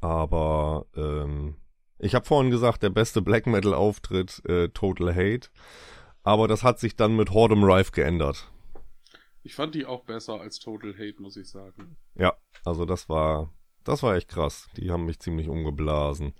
Aber 0.00 0.86
ähm, 0.94 1.56
ich 1.98 2.14
habe 2.14 2.26
vorhin 2.26 2.50
gesagt, 2.50 2.82
der 2.82 2.90
beste 2.90 3.22
Black 3.22 3.46
Metal 3.46 3.74
Auftritt 3.74 4.42
äh, 4.46 4.68
Total 4.68 5.14
Hate. 5.14 5.48
Aber 6.22 6.46
das 6.46 6.62
hat 6.62 6.78
sich 6.78 6.94
dann 6.96 7.16
mit 7.16 7.30
Hordem 7.30 7.64
Rife 7.64 7.92
geändert. 7.92 8.50
Ich 9.42 9.54
fand 9.54 9.74
die 9.74 9.86
auch 9.86 10.04
besser 10.04 10.40
als 10.40 10.58
Total 10.58 10.92
Hate, 10.94 11.20
muss 11.22 11.36
ich 11.36 11.48
sagen. 11.48 11.96
Ja, 12.14 12.36
also 12.64 12.84
das 12.84 13.08
war, 13.08 13.52
das 13.84 14.02
war 14.02 14.14
echt 14.14 14.28
krass. 14.28 14.68
Die 14.76 14.90
haben 14.90 15.06
mich 15.06 15.20
ziemlich 15.20 15.48
umgeblasen. 15.48 16.34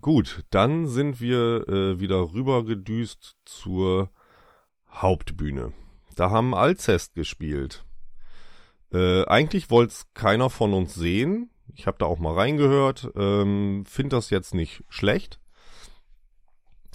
gut, 0.00 0.44
dann 0.50 0.86
sind 0.86 1.20
wir 1.20 1.68
äh, 1.68 2.00
wieder 2.00 2.32
rübergedüst 2.32 3.36
zur 3.44 4.10
Hauptbühne. 4.90 5.72
Da 6.14 6.30
haben 6.30 6.54
Alcest 6.54 7.14
gespielt. 7.14 7.84
Äh, 8.92 9.24
eigentlich 9.26 9.70
wollte 9.70 9.92
es 9.92 10.06
keiner 10.14 10.50
von 10.50 10.72
uns 10.72 10.94
sehen. 10.94 11.50
Ich 11.74 11.86
habe 11.86 11.98
da 11.98 12.06
auch 12.06 12.18
mal 12.18 12.34
reingehört. 12.34 13.10
Ähm, 13.16 13.84
Finde 13.86 14.16
das 14.16 14.30
jetzt 14.30 14.54
nicht 14.54 14.84
schlecht. 14.88 15.40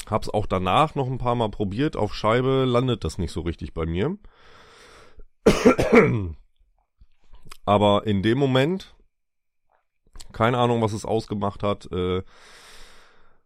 Hab's 0.10 0.30
auch 0.30 0.46
danach 0.46 0.96
noch 0.96 1.08
ein 1.08 1.18
paar 1.18 1.36
Mal 1.36 1.50
probiert. 1.50 1.96
Auf 1.96 2.16
Scheibe 2.16 2.66
landet 2.66 3.04
das 3.04 3.18
nicht 3.18 3.32
so 3.32 3.42
richtig 3.42 3.74
bei 3.74 3.86
mir. 3.86 4.18
Aber 7.66 8.08
in 8.08 8.24
dem 8.24 8.38
Moment, 8.38 8.96
keine 10.32 10.58
Ahnung, 10.58 10.82
was 10.82 10.94
es 10.94 11.06
ausgemacht 11.06 11.64
hat. 11.64 11.92
Äh, 11.92 12.24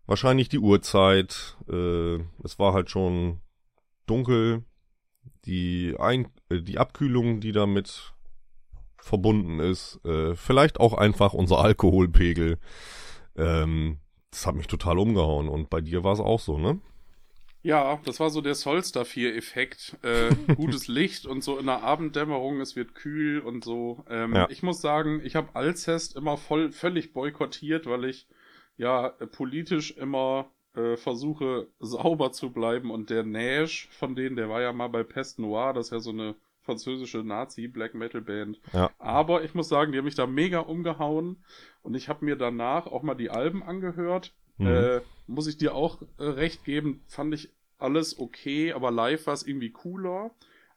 wahrscheinlich 0.05 0.49
die 0.49 0.59
Uhrzeit. 0.59 1.57
Äh, 1.67 2.19
es 2.43 2.59
war 2.59 2.74
halt 2.74 2.89
schon 2.89 3.41
dunkel. 4.05 4.63
Die, 5.45 5.95
Ein 5.99 6.28
äh, 6.49 6.61
die 6.61 6.78
Abkühlung, 6.78 7.39
die 7.39 7.51
damit 7.51 8.13
verbunden 8.97 9.59
ist. 9.59 9.99
Äh, 10.05 10.36
vielleicht 10.36 10.80
auch 10.80 10.93
einfach 10.93 11.34
unser 11.34 11.59
Alkoholpegel. 11.59 12.57
Ähm, 13.36 13.99
das 14.32 14.47
hat 14.47 14.55
mich 14.55 14.67
total 14.67 14.97
umgehauen. 14.97 15.49
Und 15.49 15.69
bei 15.69 15.82
dir 15.82 16.03
war 16.03 16.13
es 16.13 16.19
auch 16.19 16.39
so, 16.39 16.57
ne? 16.57 16.80
Ja, 17.61 18.01
das 18.03 18.19
war 18.19 18.30
so 18.30 18.41
der 18.41 18.55
Solstar 18.55 19.05
4 19.05 19.36
Effekt. 19.36 19.97
Äh, 20.03 20.36
gutes 20.55 20.88
Licht 20.88 21.26
und 21.26 21.43
so 21.43 21.57
in 21.57 21.65
der 21.65 21.82
Abenddämmerung, 21.82 22.59
es 22.59 22.76
wird 22.76 22.93
kühl 22.93 23.39
und 23.39 23.63
so. 23.63 24.03
Ähm, 24.09 24.36
ja. 24.36 24.47
Ich 24.49 24.63
muss 24.63 24.82
sagen, 24.82 25.21
ich 25.24 25.36
habe 25.36 25.55
Alcest 25.55 26.15
immer 26.15 26.38
voll 26.38 26.71
völlig 26.71 27.13
boykottiert, 27.13 27.86
weil 27.86 28.05
ich 28.05 28.28
ja 28.76 29.09
politisch 29.32 29.91
immer 29.91 30.51
äh, 30.76 30.97
versuche 30.97 31.67
sauber 31.80 32.32
zu 32.32 32.51
bleiben 32.51 32.91
und 32.91 33.09
der 33.09 33.24
Nash 33.24 33.89
von 33.91 34.15
denen, 34.15 34.36
der 34.36 34.49
war 34.49 34.61
ja 34.61 34.74
mal 34.74 34.89
bei 34.89 35.03
Pest 35.03 35.39
Noir, 35.39 35.74
das 35.74 35.88
ist 35.88 35.91
ja 35.91 35.99
so 35.99 36.11
eine 36.11 36.36
französische 36.61 37.19
Nazi-Black 37.19 37.93
Metal 37.93 38.21
Band. 38.21 38.59
Ja. 38.71 38.91
Aber 38.97 39.43
ich 39.43 39.53
muss 39.53 39.69
sagen, 39.69 39.91
die 39.91 39.97
haben 39.97 40.05
mich 40.05 40.15
da 40.15 40.26
mega 40.26 40.59
umgehauen 40.59 41.43
und 41.82 41.95
ich 41.95 42.09
habe 42.09 42.26
mir 42.26 42.36
danach 42.36 42.88
auch 42.88 43.03
mal 43.03 43.15
die 43.15 43.30
Alben 43.30 43.63
angehört. 43.63 44.34
Mhm. 44.57 44.67
Äh, 44.67 45.01
muss 45.28 45.47
ich 45.47 45.57
dir 45.57 45.76
auch 45.76 46.01
äh, 46.17 46.24
recht 46.24 46.63
geben, 46.63 47.03
fand 47.07 47.34
ich 47.34 47.49
alles 47.78 48.17
okay, 48.17 48.71
aber 48.74 48.91
live 48.91 49.28
war 49.28 49.34
es 49.34 49.45
irgendwie 49.45 49.71
cooler. 49.71 50.32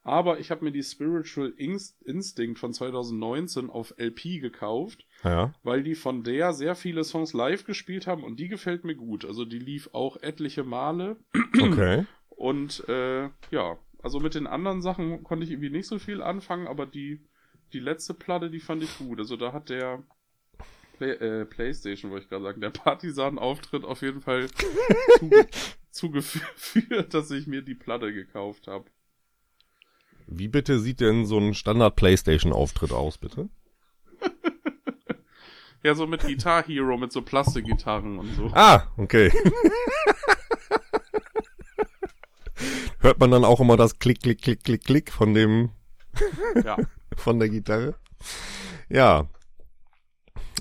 Aber 0.07 0.39
ich 0.39 0.53
habe 0.53 0.65
mir 0.65 0.71
die 0.71 0.85
Spiritual 0.85 1.53
Inst 1.57 2.01
Instinct 2.03 2.61
von 2.61 2.73
2019 2.73 3.71
auf 3.71 3.93
LP 3.99 4.41
gekauft, 4.41 5.05
ja. 5.25 5.53
weil 5.65 5.83
die 5.83 5.97
von 5.97 6.23
der 6.23 6.53
sehr 6.53 6.77
viele 6.77 7.03
Songs 7.03 7.33
live 7.33 7.65
gespielt 7.65 8.07
haben 8.07 8.23
und 8.23 8.39
die 8.39 8.47
gefällt 8.47 8.85
mir 8.85 8.95
gut. 8.95 9.25
Also 9.25 9.45
die 9.45 9.59
lief 9.59 9.91
auch 9.93 10.17
etliche 10.23 10.63
Male. 10.63 11.17
Okay. 11.61 12.05
Und 12.29 12.87
äh, 12.89 13.31
ja, 13.51 13.79
also 14.01 14.21
mit 14.21 14.37
den 14.37 14.47
anderen 14.47 14.81
Sachen 14.81 15.25
konnte 15.25 15.45
ich 15.45 15.51
irgendwie 15.51 15.71
nicht 15.71 15.89
so 15.89 15.99
viel 15.99 16.23
anfangen, 16.23 16.69
aber 16.69 16.87
die, 16.87 17.27
die 17.73 17.81
letzte 17.81 18.15
Platte, 18.15 18.51
die 18.51 18.61
fand 18.61 18.85
ich 18.85 18.99
gut. 18.99 19.19
Also 19.19 19.37
da 19.37 19.53
hat 19.53 19.71
der 19.71 20.05
Play, 20.99 21.13
äh, 21.13 21.47
PlayStation, 21.47 22.13
wollte 22.13 22.25
ich 22.25 22.31
gerade 22.31 22.45
sagen, 22.45 22.61
der 22.61 22.71
Partisan-Auftritt 22.71 23.85
auf 23.85 24.03
jeden 24.03 24.21
Fall 24.21 24.47
zugeführt, 25.91 27.13
dass 27.13 27.31
ich 27.33 27.49
mir 27.49 27.63
die 27.63 27.75
Platte 27.75 28.13
gekauft 28.13 28.69
habe. 28.69 28.85
Wie 30.27 30.49
bitte 30.49 30.81
sieht 30.81 31.01
denn 31.01 31.25
so 31.25 31.39
ein 31.39 31.55
Standard-PlayStation-Auftritt 31.55 32.93
aus, 32.93 33.17
bitte? 33.19 33.49
ja, 35.83 35.95
so 35.95 36.07
mit 36.07 36.23
Guitar 36.23 36.65
Hero, 36.65 36.97
mit 36.97 37.13
so 37.13 37.23
Plastikgitarren 37.23 38.19
und 38.19 38.35
so. 38.35 38.51
Ah, 38.53 38.89
okay. 38.97 39.33
Hört 42.99 43.21
man 43.21 43.31
dann 43.31 43.45
auch 43.45 43.61
immer 43.61 43.77
das 43.77 44.01
Klick, 44.01 44.21
Klick, 44.23 44.43
Klick, 44.43 44.65
Klick, 44.65 44.83
Klick 44.83 45.13
von 45.13 45.33
dem, 45.33 45.71
ja. 46.65 46.77
von 47.17 47.39
der 47.39 47.49
Gitarre? 47.49 47.95
Ja. 48.89 49.29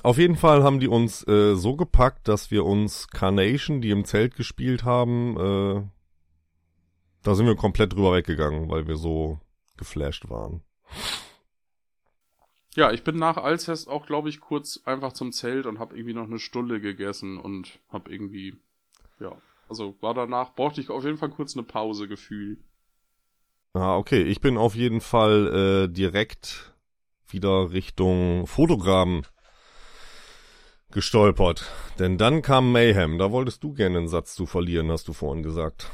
Auf 0.03 0.19
jeden 0.19 0.35
Fall 0.35 0.61
haben 0.61 0.79
die 0.79 0.87
uns 0.87 1.27
äh, 1.27 1.55
so 1.55 1.75
gepackt, 1.75 2.27
dass 2.27 2.51
wir 2.51 2.63
uns 2.65 3.07
Carnation, 3.07 3.81
die 3.81 3.89
im 3.89 4.05
Zelt 4.05 4.35
gespielt 4.35 4.83
haben, 4.83 5.37
äh, 5.37 5.81
da 7.23 7.33
sind 7.33 7.47
wir 7.47 7.55
komplett 7.55 7.93
drüber 7.93 8.13
weggegangen, 8.13 8.69
weil 8.69 8.85
wir 8.87 8.97
so 8.97 9.39
geflasht 9.77 10.29
waren. 10.29 10.61
Ja, 12.75 12.91
ich 12.91 13.03
bin 13.03 13.15
nach 13.15 13.37
Alcest 13.37 13.87
auch, 13.87 14.05
glaube 14.05 14.29
ich, 14.29 14.41
kurz 14.41 14.81
einfach 14.83 15.13
zum 15.13 15.31
Zelt 15.31 15.65
und 15.65 15.79
habe 15.79 15.95
irgendwie 15.95 16.13
noch 16.13 16.25
eine 16.25 16.39
Stunde 16.39 16.81
gegessen 16.81 17.37
und 17.37 17.79
habe 17.89 18.11
irgendwie, 18.11 18.55
ja, 19.19 19.31
also 19.69 19.95
war 20.01 20.13
danach, 20.13 20.53
brauchte 20.55 20.81
ich 20.81 20.89
auf 20.89 21.05
jeden 21.05 21.17
Fall 21.17 21.29
kurz 21.29 21.55
eine 21.55 21.63
Pause 21.63 22.07
gefühlt. 22.07 22.59
Ah, 23.73 23.97
okay. 23.97 24.23
Ich 24.23 24.41
bin 24.41 24.57
auf 24.57 24.75
jeden 24.75 25.01
Fall 25.01 25.87
äh, 25.87 25.93
direkt 25.93 26.73
wieder 27.27 27.71
Richtung 27.71 28.47
Fotogramm 28.47 29.23
gestolpert. 30.91 31.69
Denn 31.99 32.17
dann 32.17 32.41
kam 32.41 32.71
Mayhem. 32.71 33.17
Da 33.17 33.31
wolltest 33.31 33.63
du 33.63 33.73
gerne 33.73 33.97
einen 33.99 34.07
Satz 34.07 34.35
zu 34.35 34.45
verlieren, 34.45 34.91
hast 34.91 35.07
du 35.07 35.13
vorhin 35.13 35.43
gesagt. 35.43 35.91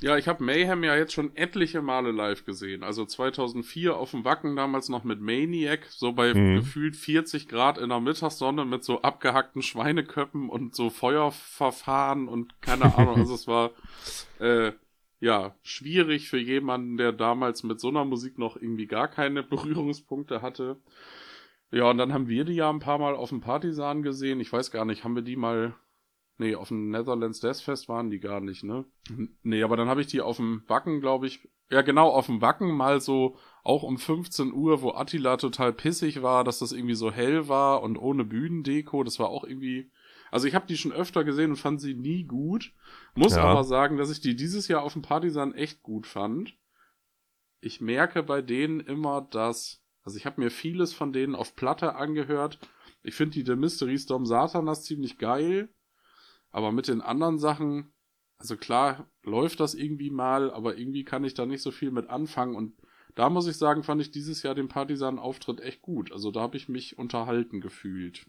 Ja, 0.00 0.16
ich 0.16 0.28
habe 0.28 0.44
Mayhem 0.44 0.84
ja 0.84 0.94
jetzt 0.94 1.12
schon 1.12 1.34
etliche 1.36 1.82
Male 1.82 2.12
live 2.12 2.44
gesehen. 2.44 2.84
Also 2.84 3.04
2004 3.04 3.96
auf 3.96 4.12
dem 4.12 4.24
Wacken 4.24 4.54
damals 4.54 4.88
noch 4.88 5.02
mit 5.02 5.20
Maniac, 5.20 5.86
so 5.90 6.12
bei 6.12 6.34
mhm. 6.34 6.56
gefühlt 6.56 6.94
40 6.94 7.48
Grad 7.48 7.78
in 7.78 7.88
der 7.88 8.00
Mittagssonne 8.00 8.64
mit 8.64 8.84
so 8.84 9.02
abgehackten 9.02 9.60
Schweineköppen 9.62 10.48
und 10.48 10.76
so 10.76 10.90
Feuerverfahren 10.90 12.28
und 12.28 12.62
keine 12.62 12.96
Ahnung. 12.96 13.16
also 13.16 13.34
es 13.34 13.48
war 13.48 13.72
äh, 14.38 14.72
ja 15.18 15.56
schwierig 15.62 16.28
für 16.28 16.38
jemanden, 16.38 16.96
der 16.96 17.12
damals 17.12 17.64
mit 17.64 17.80
so 17.80 17.88
einer 17.88 18.04
Musik 18.04 18.38
noch 18.38 18.56
irgendwie 18.56 18.86
gar 18.86 19.08
keine 19.08 19.42
Berührungspunkte 19.42 20.42
hatte. 20.42 20.76
Ja, 21.72 21.90
und 21.90 21.98
dann 21.98 22.12
haben 22.12 22.28
wir 22.28 22.44
die 22.44 22.54
ja 22.54 22.70
ein 22.70 22.78
paar 22.78 22.98
Mal 22.98 23.16
auf 23.16 23.30
dem 23.30 23.40
Partisan 23.40 24.02
gesehen. 24.02 24.40
Ich 24.40 24.52
weiß 24.52 24.70
gar 24.70 24.84
nicht, 24.84 25.02
haben 25.02 25.16
wir 25.16 25.22
die 25.22 25.36
mal 25.36 25.74
Nee, 26.38 26.54
auf 26.54 26.68
dem 26.68 26.90
Netherlands 26.90 27.40
Death 27.40 27.60
Fest 27.60 27.88
waren 27.88 28.10
die 28.10 28.20
gar 28.20 28.40
nicht, 28.40 28.62
ne? 28.62 28.84
Nee, 29.42 29.62
aber 29.62 29.76
dann 29.76 29.88
habe 29.88 30.00
ich 30.00 30.06
die 30.06 30.20
auf 30.20 30.36
dem 30.36 30.62
Wacken, 30.68 31.00
glaube 31.00 31.26
ich, 31.26 31.48
ja 31.70 31.82
genau, 31.82 32.08
auf 32.08 32.26
dem 32.26 32.40
Wacken 32.40 32.70
mal 32.74 33.00
so 33.00 33.36
auch 33.64 33.82
um 33.82 33.98
15 33.98 34.52
Uhr, 34.52 34.80
wo 34.80 34.92
Attila 34.92 35.36
total 35.36 35.72
pissig 35.72 36.22
war, 36.22 36.44
dass 36.44 36.60
das 36.60 36.72
irgendwie 36.72 36.94
so 36.94 37.10
hell 37.10 37.48
war 37.48 37.82
und 37.82 37.96
ohne 37.96 38.24
Bühnendeko, 38.24 39.02
das 39.02 39.18
war 39.18 39.28
auch 39.28 39.44
irgendwie 39.44 39.90
also 40.30 40.46
ich 40.46 40.54
habe 40.54 40.66
die 40.66 40.76
schon 40.76 40.92
öfter 40.92 41.24
gesehen 41.24 41.50
und 41.50 41.56
fand 41.56 41.80
sie 41.80 41.94
nie 41.94 42.24
gut. 42.24 42.72
Muss 43.14 43.34
ja. 43.34 43.42
aber 43.42 43.64
sagen, 43.64 43.96
dass 43.96 44.10
ich 44.10 44.20
die 44.20 44.36
dieses 44.36 44.68
Jahr 44.68 44.82
auf 44.82 44.92
dem 44.92 45.02
Partisan 45.02 45.54
echt 45.54 45.82
gut 45.82 46.06
fand. 46.06 46.56
Ich 47.60 47.80
merke 47.80 48.22
bei 48.22 48.42
denen 48.42 48.80
immer, 48.80 49.22
dass 49.22 49.82
also 50.02 50.16
ich 50.16 50.26
habe 50.26 50.40
mir 50.40 50.50
vieles 50.50 50.94
von 50.94 51.12
denen 51.12 51.34
auf 51.34 51.56
Platte 51.56 51.96
angehört. 51.96 52.58
Ich 53.02 53.14
finde 53.14 53.34
die 53.34 53.44
The 53.44 53.56
Mystery 53.56 53.98
Storm 53.98 54.26
Satanas 54.26 54.84
ziemlich 54.84 55.18
geil. 55.18 55.68
Aber 56.58 56.72
mit 56.72 56.88
den 56.88 57.02
anderen 57.02 57.38
Sachen, 57.38 57.92
also 58.36 58.56
klar 58.56 59.08
läuft 59.22 59.60
das 59.60 59.74
irgendwie 59.74 60.10
mal, 60.10 60.50
aber 60.50 60.76
irgendwie 60.76 61.04
kann 61.04 61.22
ich 61.22 61.34
da 61.34 61.46
nicht 61.46 61.62
so 61.62 61.70
viel 61.70 61.92
mit 61.92 62.10
anfangen. 62.10 62.56
Und 62.56 62.72
da 63.14 63.30
muss 63.30 63.46
ich 63.46 63.56
sagen, 63.56 63.84
fand 63.84 64.00
ich 64.00 64.10
dieses 64.10 64.42
Jahr 64.42 64.56
den 64.56 64.66
Partisan-Auftritt 64.66 65.60
echt 65.60 65.82
gut. 65.82 66.10
Also 66.10 66.32
da 66.32 66.40
habe 66.40 66.56
ich 66.56 66.68
mich 66.68 66.98
unterhalten 66.98 67.60
gefühlt. 67.60 68.26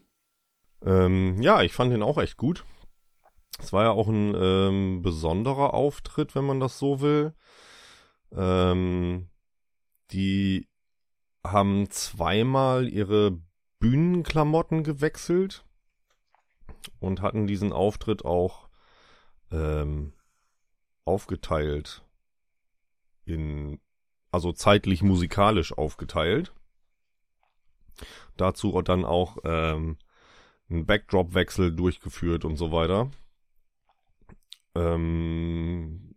Ähm, 0.82 1.42
ja, 1.42 1.62
ich 1.62 1.72
fand 1.72 1.92
den 1.92 2.04
auch 2.04 2.18
echt 2.18 2.36
gut. 2.36 2.64
Es 3.58 3.72
war 3.72 3.82
ja 3.82 3.90
auch 3.90 4.06
ein 4.06 4.32
ähm, 4.36 5.02
besonderer 5.02 5.74
Auftritt, 5.74 6.36
wenn 6.36 6.44
man 6.44 6.60
das 6.60 6.78
so 6.78 7.00
will. 7.00 7.34
Ähm, 8.30 9.28
die 10.12 10.68
haben 11.44 11.90
zweimal 11.90 12.88
ihre 12.88 13.40
Bühnenklamotten 13.80 14.84
gewechselt 14.84 15.64
und 16.98 17.22
hatten 17.22 17.46
diesen 17.46 17.72
Auftritt 17.72 18.24
auch 18.24 18.68
ähm, 19.50 20.12
aufgeteilt 21.04 22.02
in, 23.24 23.80
also 24.30 24.52
zeitlich 24.52 25.02
musikalisch 25.02 25.72
aufgeteilt. 25.72 26.52
Dazu 28.36 28.72
dann 28.88 29.04
auch 29.04 29.38
ähm, 29.44 29.98
einen 30.68 30.86
Backdrop-Wechsel 30.86 31.74
durchgeführt 31.74 32.44
und 32.44 32.56
so 32.56 32.72
weiter. 32.72 33.10
Ähm, 34.74 36.10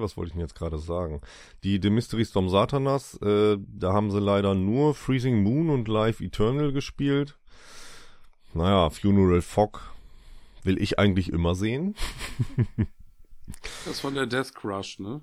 was 0.00 0.16
wollte 0.16 0.28
ich 0.28 0.32
denn 0.32 0.40
jetzt 0.40 0.54
gerade 0.54 0.78
sagen? 0.78 1.20
Die 1.62 1.80
The 1.82 1.90
Mystery 1.90 2.24
Storm 2.24 2.48
Satanas, 2.48 3.14
äh, 3.22 3.56
da 3.58 3.92
haben 3.92 4.10
sie 4.10 4.20
leider 4.20 4.54
nur 4.54 4.94
Freezing 4.94 5.42
Moon 5.42 5.70
und 5.70 5.88
Live 5.88 6.20
Eternal 6.20 6.72
gespielt. 6.72 7.38
Naja, 8.54 8.88
Funeral 8.90 9.42
Fog 9.42 9.92
will 10.62 10.80
ich 10.80 10.98
eigentlich 10.98 11.30
immer 11.32 11.54
sehen. 11.54 11.94
das 13.84 13.94
ist 13.94 14.00
von 14.00 14.14
der 14.14 14.26
Death 14.26 14.54
Crush, 14.54 14.98
ne? 15.00 15.20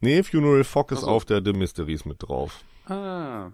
Nee, 0.00 0.22
Funeral 0.22 0.64
Fog 0.64 0.92
ist 0.92 0.98
also. 0.98 1.10
auf 1.10 1.24
der 1.24 1.42
The 1.42 1.52
Mysteries 1.52 2.04
mit 2.04 2.22
drauf. 2.22 2.62
Ah. 2.86 3.52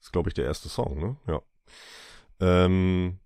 ist, 0.00 0.12
glaube 0.12 0.30
ich, 0.30 0.34
der 0.34 0.46
erste 0.46 0.68
Song, 0.68 0.98
ne? 0.98 1.16
Ja. 1.26 1.42
Ähm, 2.40 3.18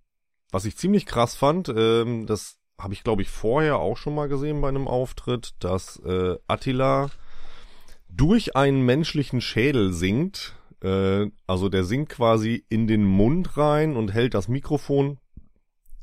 was 0.51 0.64
ich 0.64 0.77
ziemlich 0.77 1.07
krass 1.07 1.35
fand, 1.35 1.68
ähm, 1.68 2.27
das 2.27 2.59
habe 2.79 2.95
ich 2.95 3.05
glaube 3.05 3.22
ich 3.22 3.31
vorher 3.31 3.77
auch 3.79 3.97
schon 3.97 4.14
mal 4.14 4.29
gesehen 4.29 4.61
bei 4.61 4.68
einem 4.68 4.89
Auftritt, 4.89 5.55
dass 5.61 5.97
äh, 6.05 6.37
Attila 6.47 7.11
durch 8.09 8.57
einen 8.57 8.83
menschlichen 8.85 9.41
Schädel 9.41 9.93
singt. 9.93 10.55
Äh, 10.83 11.27
also 11.47 11.68
der 11.68 11.85
singt 11.85 12.09
quasi 12.09 12.64
in 12.68 12.87
den 12.87 13.05
Mund 13.05 13.57
rein 13.57 13.97
und 13.97 14.12
hält 14.12 14.35
das 14.35 14.49
Mikrofon 14.49 15.18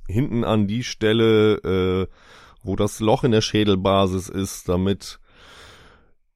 hinten 0.07 0.43
an 0.43 0.67
die 0.67 0.83
Stelle, 0.83 1.55
äh, 1.57 2.07
wo 2.63 2.75
das 2.75 2.99
Loch 2.99 3.23
in 3.23 3.31
der 3.31 3.41
Schädelbasis 3.41 4.29
ist, 4.29 4.69
damit 4.69 5.19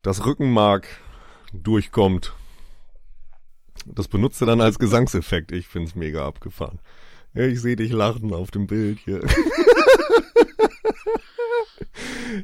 das 0.01 0.25
Rückenmark 0.25 0.87
durchkommt. 1.53 2.33
Das 3.85 4.07
benutzt 4.07 4.41
er 4.41 4.47
dann 4.47 4.61
als 4.61 4.79
Gesangseffekt. 4.79 5.51
Ich 5.51 5.67
find's 5.67 5.95
mega 5.95 6.25
abgefahren. 6.25 6.79
Ich 7.33 7.61
sehe 7.61 7.75
dich 7.75 7.91
lachen 7.91 8.33
auf 8.33 8.51
dem 8.51 8.67
Bild 8.67 8.99
hier. 8.99 9.21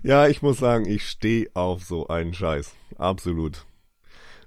ja, 0.04 0.28
ich 0.28 0.42
muss 0.42 0.58
sagen, 0.58 0.86
ich 0.88 1.08
stehe 1.08 1.50
auf 1.54 1.84
so 1.84 2.08
einen 2.08 2.34
Scheiß. 2.34 2.74
Absolut. 2.98 3.66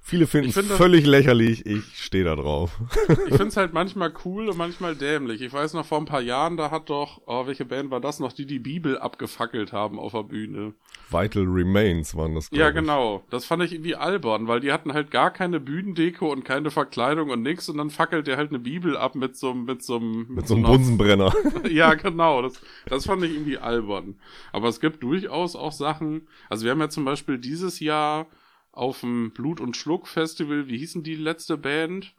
Viele 0.08 0.28
finden 0.28 0.50
es 0.50 0.54
find 0.54 0.68
völlig 0.68 1.04
lächerlich, 1.04 1.66
ich 1.66 1.82
stehe 1.96 2.22
da 2.22 2.36
drauf. 2.36 2.78
ich 3.08 3.34
finde 3.34 3.48
es 3.48 3.56
halt 3.56 3.72
manchmal 3.72 4.12
cool 4.24 4.48
und 4.48 4.56
manchmal 4.56 4.94
dämlich. 4.94 5.42
Ich 5.42 5.52
weiß 5.52 5.72
noch, 5.72 5.84
vor 5.84 5.98
ein 5.98 6.04
paar 6.04 6.20
Jahren, 6.20 6.56
da 6.56 6.70
hat 6.70 6.90
doch, 6.90 7.22
oh, 7.26 7.48
welche 7.48 7.64
Band 7.64 7.90
war 7.90 8.00
das 8.00 8.20
noch, 8.20 8.32
die 8.32 8.46
die 8.46 8.60
Bibel 8.60 8.98
abgefackelt 8.98 9.72
haben 9.72 9.98
auf 9.98 10.12
der 10.12 10.22
Bühne. 10.22 10.74
Vital 11.10 11.42
Remains 11.42 12.14
waren 12.14 12.36
das, 12.36 12.48
Ja, 12.52 12.70
genau. 12.70 13.24
Das 13.30 13.46
fand 13.46 13.64
ich 13.64 13.72
irgendwie 13.72 13.96
albern, 13.96 14.46
weil 14.46 14.60
die 14.60 14.70
hatten 14.70 14.92
halt 14.92 15.10
gar 15.10 15.32
keine 15.32 15.58
Bühnendeko 15.58 16.30
und 16.30 16.44
keine 16.44 16.70
Verkleidung 16.70 17.30
und 17.30 17.42
nix 17.42 17.68
und 17.68 17.78
dann 17.78 17.90
fackelt 17.90 18.28
der 18.28 18.36
halt 18.36 18.50
eine 18.50 18.60
Bibel 18.60 18.96
ab 18.96 19.16
mit 19.16 19.36
so, 19.36 19.54
mit 19.54 19.82
so 19.82 19.96
einem... 19.96 20.18
Mit, 20.18 20.30
mit 20.30 20.46
so 20.46 20.54
einem 20.54 20.66
Bunsenbrenner. 20.66 21.34
ja, 21.68 21.94
genau. 21.94 22.42
Das, 22.42 22.62
das 22.88 23.06
fand 23.06 23.24
ich 23.24 23.32
irgendwie 23.32 23.58
albern. 23.58 24.14
Aber 24.52 24.68
es 24.68 24.78
gibt 24.78 25.02
durchaus 25.02 25.56
auch 25.56 25.72
Sachen, 25.72 26.28
also 26.48 26.62
wir 26.62 26.70
haben 26.70 26.80
ja 26.80 26.90
zum 26.90 27.04
Beispiel 27.04 27.38
dieses 27.38 27.80
Jahr 27.80 28.28
auf 28.76 29.00
dem 29.00 29.32
Blut- 29.32 29.60
und 29.60 29.76
Schluck-Festival, 29.76 30.68
wie 30.68 30.78
hießen 30.78 31.02
die 31.02 31.14
letzte 31.14 31.56
Band? 31.56 32.14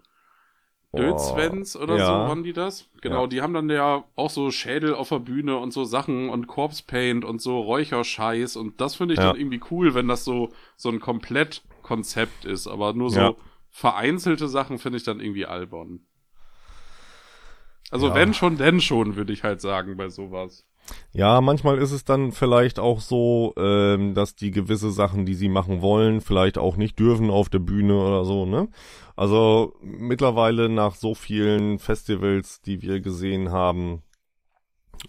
Dötzwens 0.96 1.76
oder 1.76 1.98
ja. 1.98 2.06
so 2.06 2.12
waren 2.14 2.44
die 2.44 2.54
das? 2.54 2.90
Genau, 3.02 3.24
ja. 3.24 3.28
die 3.28 3.42
haben 3.42 3.54
dann 3.54 3.70
ja 3.70 4.06
auch 4.16 4.30
so 4.30 4.52
Schädel 4.52 4.96
auf 4.96 5.10
der 5.10 5.20
Bühne 5.20 5.58
und 5.58 5.72
so 5.72 5.84
Sachen 5.84 6.30
und 6.30 6.48
Corpse 6.48 6.84
Paint 6.88 7.26
und 7.26 7.42
so 7.42 7.60
Räucherscheiß 7.60 8.56
und 8.56 8.80
das 8.80 8.96
finde 8.96 9.14
ich 9.14 9.20
ja. 9.20 9.28
dann 9.28 9.40
irgendwie 9.40 9.62
cool, 9.70 9.94
wenn 9.94 10.08
das 10.08 10.24
so 10.24 10.50
so 10.78 10.90
ein 10.90 11.00
Komplettkonzept 11.00 12.46
ist, 12.46 12.68
aber 12.68 12.94
nur 12.94 13.10
so 13.10 13.38
vereinzelte 13.70 14.48
Sachen 14.48 14.80
finde 14.80 14.98
ich 14.98 15.04
dann 15.04 15.20
irgendwie 15.20 15.46
albern. 15.46 16.00
Also 17.92 18.14
wenn 18.14 18.34
schon, 18.34 18.58
denn 18.58 18.82
schon, 18.82 19.16
würde 19.16 19.34
ich 19.34 19.44
halt 19.44 19.62
sagen 19.62 19.98
bei 19.98 20.10
sowas. 20.10 20.66
Ja, 21.12 21.42
manchmal 21.42 21.80
ist 21.80 21.92
es 21.92 22.06
dann 22.06 22.32
vielleicht 22.32 22.80
auch 22.80 23.00
so, 23.00 23.54
ähm, 23.58 24.14
dass 24.14 24.36
die 24.36 24.52
gewisse 24.52 24.92
Sachen, 24.92 25.26
die 25.26 25.34
sie 25.34 25.50
machen 25.50 25.82
wollen, 25.82 26.22
vielleicht 26.22 26.58
auch 26.58 26.78
nicht 26.78 27.00
dürfen 27.00 27.30
auf 27.30 27.50
der 27.50 27.60
Bühne 27.60 27.96
oder 27.96 28.26
so, 28.26 28.46
ne? 28.46 28.70
Also 29.16 29.74
mittlerweile 29.82 30.70
nach 30.70 30.96
so 30.96 31.16
vielen 31.16 31.80
Festivals, 31.80 32.62
die 32.62 32.82
wir 32.82 33.00
gesehen 33.00 33.52
haben 33.52 34.04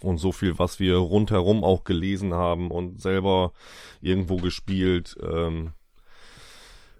und 0.01 0.17
so 0.17 0.31
viel, 0.31 0.57
was 0.57 0.79
wir 0.79 0.97
rundherum 0.97 1.63
auch 1.63 1.83
gelesen 1.83 2.33
haben 2.33 2.71
und 2.71 2.99
selber 2.99 3.53
irgendwo 4.01 4.37
gespielt, 4.37 5.15
ähm, 5.21 5.73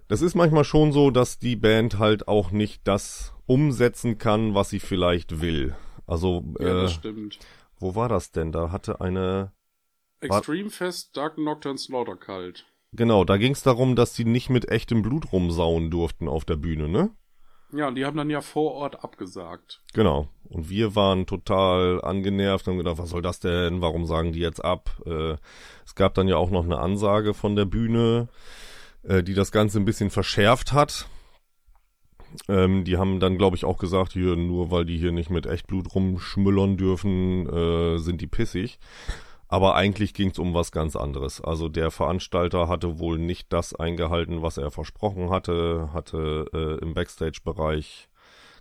das 0.07 0.21
ist 0.23 0.36
manchmal 0.36 0.63
schon 0.63 0.91
so, 0.91 1.11
dass 1.11 1.38
die 1.38 1.55
Band 1.55 1.99
halt 1.99 2.27
auch 2.27 2.49
nicht 2.49 2.82
das 2.86 3.34
umsetzen 3.45 4.17
kann, 4.17 4.55
was 4.55 4.69
sie 4.69 4.80
vielleicht 4.80 5.39
will. 5.39 5.75
Also 6.07 6.43
ja, 6.59 6.82
das 6.82 6.91
äh, 6.91 6.95
stimmt 6.95 7.39
wo 7.80 7.95
war 7.95 8.09
das 8.09 8.32
denn? 8.32 8.51
Da 8.51 8.71
hatte 8.71 9.01
eine. 9.01 9.51
Extreme 10.21 10.69
Fest 10.69 11.15
Dark 11.15 11.38
Nocturne 11.38 11.77
Slaughter 11.77 12.17
kalt. 12.17 12.65
Genau, 12.91 13.23
da 13.23 13.38
ging 13.38 13.53
es 13.53 13.63
darum, 13.63 13.95
dass 13.95 14.15
sie 14.15 14.25
nicht 14.25 14.49
mit 14.49 14.69
echtem 14.69 15.01
Blut 15.01 15.32
rumsauen 15.32 15.91
durften 15.91 16.27
auf 16.27 16.43
der 16.43 16.55
Bühne, 16.55 16.89
ne? 16.89 17.11
Ja, 17.71 17.88
und 17.88 17.95
die 17.95 18.05
haben 18.05 18.17
dann 18.17 18.32
ja 18.32 18.41
vor 18.41 18.73
Ort 18.73 19.03
abgesagt. 19.03 19.84
Genau. 19.93 20.27
Und 20.49 20.69
wir 20.69 20.95
waren 20.95 21.27
total 21.27 22.01
angenervt 22.03 22.67
und 22.67 22.71
haben 22.71 22.77
gedacht, 22.80 22.97
was 22.97 23.11
soll 23.11 23.21
das 23.21 23.39
denn? 23.39 23.82
Warum 23.82 24.07
sagen 24.07 24.34
die 24.34 24.39
jetzt 24.39 24.63
ab? 24.63 24.89
Äh, 25.05 25.36
es 25.86 25.93
gab 25.93 26.15
dann 26.15 26.27
ja 26.27 26.38
auch 26.38 26.49
noch 26.49 26.63
eine 26.63 26.80
Ansage 26.80 27.36
von 27.36 27.55
der 27.55 27.65
Bühne, 27.65 28.27
äh, 29.03 29.21
die 29.21 29.36
das 29.36 29.51
Ganze 29.51 29.80
ein 29.80 29.86
bisschen 29.86 30.09
verschärft 30.09 30.73
hat. 30.73 31.07
Ähm, 32.47 32.84
die 32.84 32.97
haben 32.97 33.19
dann, 33.19 33.38
glaube 33.38 33.55
ich, 33.55 33.65
auch 33.65 33.77
gesagt, 33.77 34.13
hier, 34.13 34.36
nur 34.36 34.71
weil 34.71 34.86
die 34.86 34.97
hier 34.97 35.11
nicht 35.11 35.30
mit 35.30 35.45
Echtblut 35.45 35.93
rumschmüllern 35.93 36.77
dürfen, 36.77 37.47
äh, 37.47 37.97
sind 37.97 38.21
die 38.21 38.27
pissig. 38.27 38.80
Aber 39.47 39.75
eigentlich 39.75 40.13
ging 40.13 40.30
es 40.30 40.38
um 40.38 40.53
was 40.53 40.71
ganz 40.71 40.95
anderes. 40.95 41.41
Also 41.41 41.69
der 41.69 41.89
Veranstalter 41.89 42.67
hatte 42.67 42.99
wohl 42.99 43.17
nicht 43.17 43.51
das 43.51 43.73
eingehalten, 43.73 44.43
was 44.43 44.57
er 44.57 44.69
versprochen 44.69 45.32
hatte, 45.32 45.89
hatte 45.91 46.45
äh, 46.53 46.84
im 46.84 46.93
Backstage-Bereich 46.93 48.09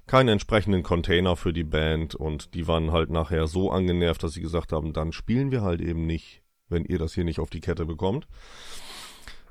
keinen 0.07 0.31
entsprechenden 0.31 0.83
Container 0.83 1.37
für 1.37 1.53
die 1.53 1.65
Band 1.65 2.15
und 2.15 2.55
die 2.55 2.67
waren 2.67 2.91
halt 2.91 3.11
nachher 3.11 3.47
so 3.47 3.71
angenervt, 3.71 4.23
dass 4.23 4.33
sie 4.33 4.41
gesagt 4.41 4.73
haben, 4.73 4.95
dann 4.95 5.13
spielen 5.13 5.51
wir 5.51 5.61
halt 5.61 5.83
eben 5.83 6.07
nicht, 6.07 6.43
wenn 6.71 6.87
ihr 6.87 6.99
das 6.99 7.13
hier 7.13 7.25
nicht 7.25 7.39
auf 7.39 7.51
die 7.51 7.61
Kette 7.61 7.85
bekommt. 7.85 8.27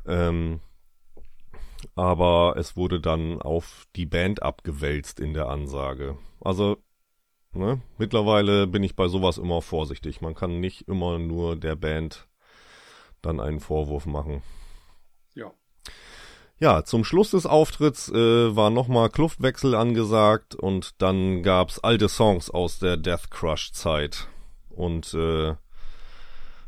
Ähm, 0.07 0.59
aber 1.95 2.55
es 2.57 2.75
wurde 2.75 2.99
dann 2.99 3.41
auf 3.41 3.85
die 3.95 4.05
Band 4.05 4.43
abgewälzt 4.43 5.19
in 5.19 5.33
der 5.33 5.47
Ansage. 5.47 6.17
Also, 6.41 6.77
ne, 7.53 7.81
mittlerweile 7.97 8.67
bin 8.67 8.83
ich 8.83 8.95
bei 8.95 9.07
sowas 9.07 9.37
immer 9.37 9.61
vorsichtig. 9.61 10.21
Man 10.21 10.35
kann 10.35 10.59
nicht 10.59 10.87
immer 10.87 11.19
nur 11.19 11.55
der 11.55 11.75
Band 11.75 12.27
dann 13.21 13.39
einen 13.39 13.59
Vorwurf 13.59 14.05
machen. 14.05 14.41
Ja. 15.33 15.51
Ja, 16.59 16.83
zum 16.83 17.03
Schluss 17.03 17.31
des 17.31 17.45
Auftritts 17.45 18.09
äh, 18.09 18.55
war 18.55 18.69
nochmal 18.69 19.09
Kluftwechsel 19.09 19.75
angesagt 19.75 20.55
und 20.55 21.01
dann 21.01 21.43
gab's 21.43 21.79
alte 21.79 22.09
Songs 22.09 22.49
aus 22.49 22.79
der 22.79 22.97
Death 22.97 23.29
Crush 23.29 23.71
Zeit. 23.73 24.27
Und 24.69 25.13
äh, 25.13 25.55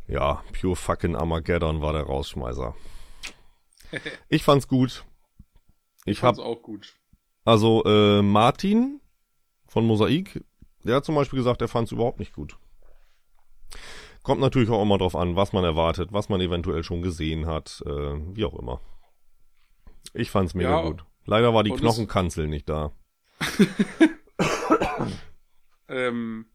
ja, 0.07 0.43
Pure 0.59 0.75
Fucking 0.75 1.15
Armageddon 1.15 1.81
war 1.81 1.93
der 1.93 2.03
Rausschmeißer. 2.03 2.75
Ich 4.29 4.43
fand's 4.43 4.67
gut. 4.67 5.03
Ich, 6.11 6.19
fand's 6.19 6.39
hab, 6.39 6.45
auch 6.45 6.61
gut. 6.61 6.95
Also 7.45 7.83
äh, 7.85 8.21
Martin 8.21 9.01
von 9.67 9.85
Mosaik, 9.85 10.43
der 10.83 10.97
hat 10.97 11.05
zum 11.05 11.15
Beispiel 11.15 11.37
gesagt, 11.37 11.61
er 11.61 11.67
fand's 11.67 11.91
überhaupt 11.91 12.19
nicht 12.19 12.33
gut. 12.33 12.57
Kommt 14.23 14.41
natürlich 14.41 14.69
auch 14.69 14.81
immer 14.81 14.97
drauf 14.97 15.15
an, 15.15 15.35
was 15.35 15.53
man 15.53 15.63
erwartet, 15.63 16.11
was 16.11 16.29
man 16.29 16.41
eventuell 16.41 16.83
schon 16.83 17.01
gesehen 17.01 17.45
hat, 17.45 17.81
äh, 17.85 18.35
wie 18.35 18.45
auch 18.45 18.57
immer. 18.57 18.81
Ich 20.13 20.31
fand's 20.31 20.53
mega 20.53 20.81
ja, 20.81 20.87
gut. 20.87 21.05
Leider 21.25 21.53
war 21.53 21.63
die 21.63 21.71
Knochenkanzel 21.71 22.47
nicht 22.47 22.67
da. 22.67 22.91
ähm, 25.87 26.45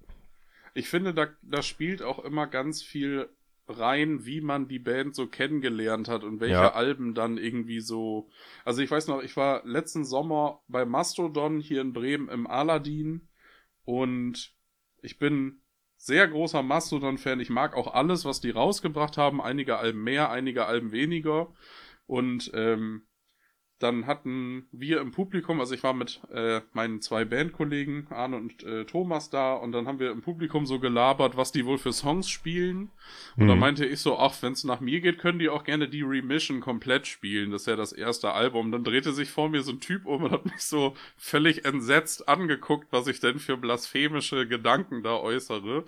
ich 0.74 0.88
finde, 0.88 1.14
da, 1.14 1.28
da 1.42 1.62
spielt 1.62 2.02
auch 2.02 2.18
immer 2.18 2.46
ganz 2.46 2.82
viel 2.82 3.28
rein, 3.66 4.24
wie 4.26 4.40
man 4.40 4.68
die 4.68 4.78
Band 4.78 5.14
so 5.14 5.26
kennengelernt 5.26 6.08
hat 6.08 6.24
und 6.24 6.40
welche 6.40 6.54
ja. 6.54 6.74
Alben 6.74 7.14
dann 7.14 7.38
irgendwie 7.38 7.80
so. 7.80 8.28
Also 8.64 8.82
ich 8.82 8.90
weiß 8.90 9.08
noch, 9.08 9.22
ich 9.22 9.36
war 9.36 9.62
letzten 9.64 10.04
Sommer 10.04 10.62
bei 10.68 10.84
Mastodon 10.84 11.60
hier 11.60 11.80
in 11.80 11.92
Bremen 11.92 12.28
im 12.28 12.46
Aladdin 12.46 13.28
und 13.84 14.54
ich 15.02 15.18
bin 15.18 15.60
sehr 15.96 16.28
großer 16.28 16.62
Mastodon-Fan. 16.62 17.40
Ich 17.40 17.50
mag 17.50 17.74
auch 17.74 17.94
alles, 17.94 18.24
was 18.24 18.40
die 18.40 18.50
rausgebracht 18.50 19.16
haben. 19.16 19.40
Einige 19.40 19.78
Alben 19.78 20.02
mehr, 20.02 20.30
einige 20.30 20.66
Alben 20.66 20.92
weniger. 20.92 21.54
Und 22.06 22.50
ähm, 22.54 23.06
dann 23.84 24.06
hatten 24.06 24.66
wir 24.72 25.00
im 25.00 25.12
Publikum, 25.12 25.60
also 25.60 25.74
ich 25.74 25.82
war 25.82 25.92
mit 25.92 26.22
äh, 26.32 26.62
meinen 26.72 27.02
zwei 27.02 27.26
Bandkollegen, 27.26 28.06
Arne 28.08 28.36
und 28.36 28.62
äh, 28.64 28.86
Thomas 28.86 29.28
da, 29.28 29.52
und 29.52 29.72
dann 29.72 29.86
haben 29.86 29.98
wir 29.98 30.10
im 30.10 30.22
Publikum 30.22 30.64
so 30.64 30.80
gelabert, 30.80 31.36
was 31.36 31.52
die 31.52 31.66
wohl 31.66 31.76
für 31.76 31.92
Songs 31.92 32.30
spielen. 32.30 32.90
Und 33.36 33.44
mhm. 33.44 33.48
dann 33.48 33.58
meinte 33.58 33.84
ich 33.84 34.00
so, 34.00 34.18
ach, 34.18 34.34
wenn 34.40 34.54
es 34.54 34.64
nach 34.64 34.80
mir 34.80 35.02
geht, 35.02 35.18
können 35.18 35.38
die 35.38 35.50
auch 35.50 35.64
gerne 35.64 35.86
die 35.86 36.00
Remission 36.00 36.60
komplett 36.60 37.06
spielen. 37.06 37.50
Das 37.50 37.62
ist 37.62 37.66
ja 37.66 37.76
das 37.76 37.92
erste 37.92 38.32
Album. 38.32 38.72
Dann 38.72 38.84
drehte 38.84 39.12
sich 39.12 39.28
vor 39.28 39.50
mir 39.50 39.62
so 39.62 39.72
ein 39.72 39.80
Typ 39.80 40.06
um 40.06 40.24
und 40.24 40.32
hat 40.32 40.46
mich 40.46 40.62
so 40.62 40.94
völlig 41.18 41.66
entsetzt 41.66 42.26
angeguckt, 42.26 42.88
was 42.90 43.06
ich 43.06 43.20
denn 43.20 43.38
für 43.38 43.58
blasphemische 43.58 44.48
Gedanken 44.48 45.02
da 45.02 45.16
äußere. 45.16 45.84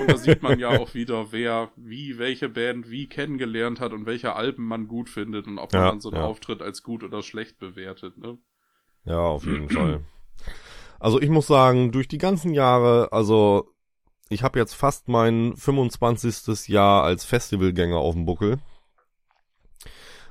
und 0.00 0.10
da 0.10 0.16
sieht 0.16 0.42
man 0.44 0.60
ja 0.60 0.68
auch 0.78 0.94
wieder, 0.94 1.32
wer 1.32 1.72
wie 1.74 2.18
welche 2.18 2.48
Band 2.48 2.88
wie 2.88 3.08
kennengelernt 3.08 3.80
hat 3.80 3.92
und 3.92 4.06
welche 4.06 4.36
Alben 4.36 4.64
man 4.64 4.86
gut 4.86 5.10
findet 5.10 5.48
und 5.48 5.58
ob 5.58 5.72
man 5.72 5.82
ja, 5.82 5.88
dann 5.88 6.00
so 6.00 6.10
einen 6.10 6.20
ja. 6.20 6.26
Auftritt 6.26 6.62
als 6.62 6.84
gut 6.84 7.02
oder 7.02 7.20
schlecht 7.20 7.31
bewertet, 7.58 8.18
ne? 8.18 8.38
Ja, 9.04 9.20
auf 9.20 9.44
jeden 9.44 9.68
Fall. 9.70 10.04
Also 11.00 11.20
ich 11.20 11.30
muss 11.30 11.46
sagen, 11.46 11.90
durch 11.90 12.08
die 12.08 12.18
ganzen 12.18 12.54
Jahre, 12.54 13.12
also 13.12 13.72
ich 14.28 14.42
habe 14.42 14.58
jetzt 14.58 14.74
fast 14.74 15.08
mein 15.08 15.56
25. 15.56 16.68
Jahr 16.68 17.04
als 17.04 17.24
Festivalgänger 17.24 17.98
auf 17.98 18.14
dem 18.14 18.24
Buckel. 18.24 18.58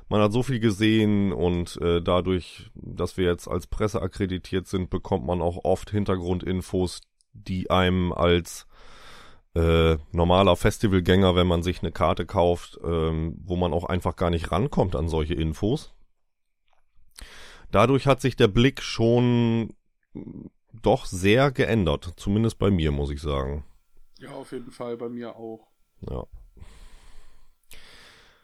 Man 0.08 0.20
hat 0.20 0.32
so 0.32 0.42
viel 0.42 0.60
gesehen 0.60 1.32
und 1.32 1.80
äh, 1.80 2.02
dadurch, 2.02 2.70
dass 2.74 3.16
wir 3.16 3.26
jetzt 3.26 3.48
als 3.48 3.66
Presse 3.66 4.02
akkreditiert 4.02 4.66
sind, 4.66 4.90
bekommt 4.90 5.24
man 5.24 5.40
auch 5.40 5.64
oft 5.64 5.90
Hintergrundinfos, 5.90 7.00
die 7.32 7.70
einem 7.70 8.12
als 8.12 8.66
äh, 9.54 9.96
normaler 10.12 10.56
Festivalgänger, 10.56 11.34
wenn 11.34 11.46
man 11.46 11.62
sich 11.62 11.82
eine 11.82 11.92
Karte 11.92 12.26
kauft, 12.26 12.78
ähm, 12.84 13.36
wo 13.42 13.56
man 13.56 13.72
auch 13.72 13.84
einfach 13.84 14.16
gar 14.16 14.30
nicht 14.30 14.50
rankommt 14.52 14.96
an 14.96 15.08
solche 15.08 15.34
Infos. 15.34 15.94
Dadurch 17.72 18.06
hat 18.06 18.20
sich 18.20 18.36
der 18.36 18.48
Blick 18.48 18.82
schon 18.82 19.74
doch 20.82 21.06
sehr 21.06 21.50
geändert, 21.50 22.12
zumindest 22.16 22.58
bei 22.58 22.70
mir, 22.70 22.92
muss 22.92 23.10
ich 23.10 23.20
sagen. 23.20 23.64
Ja, 24.18 24.30
auf 24.30 24.52
jeden 24.52 24.70
Fall, 24.70 24.96
bei 24.96 25.08
mir 25.08 25.34
auch. 25.34 25.66
Ja. 26.08 26.26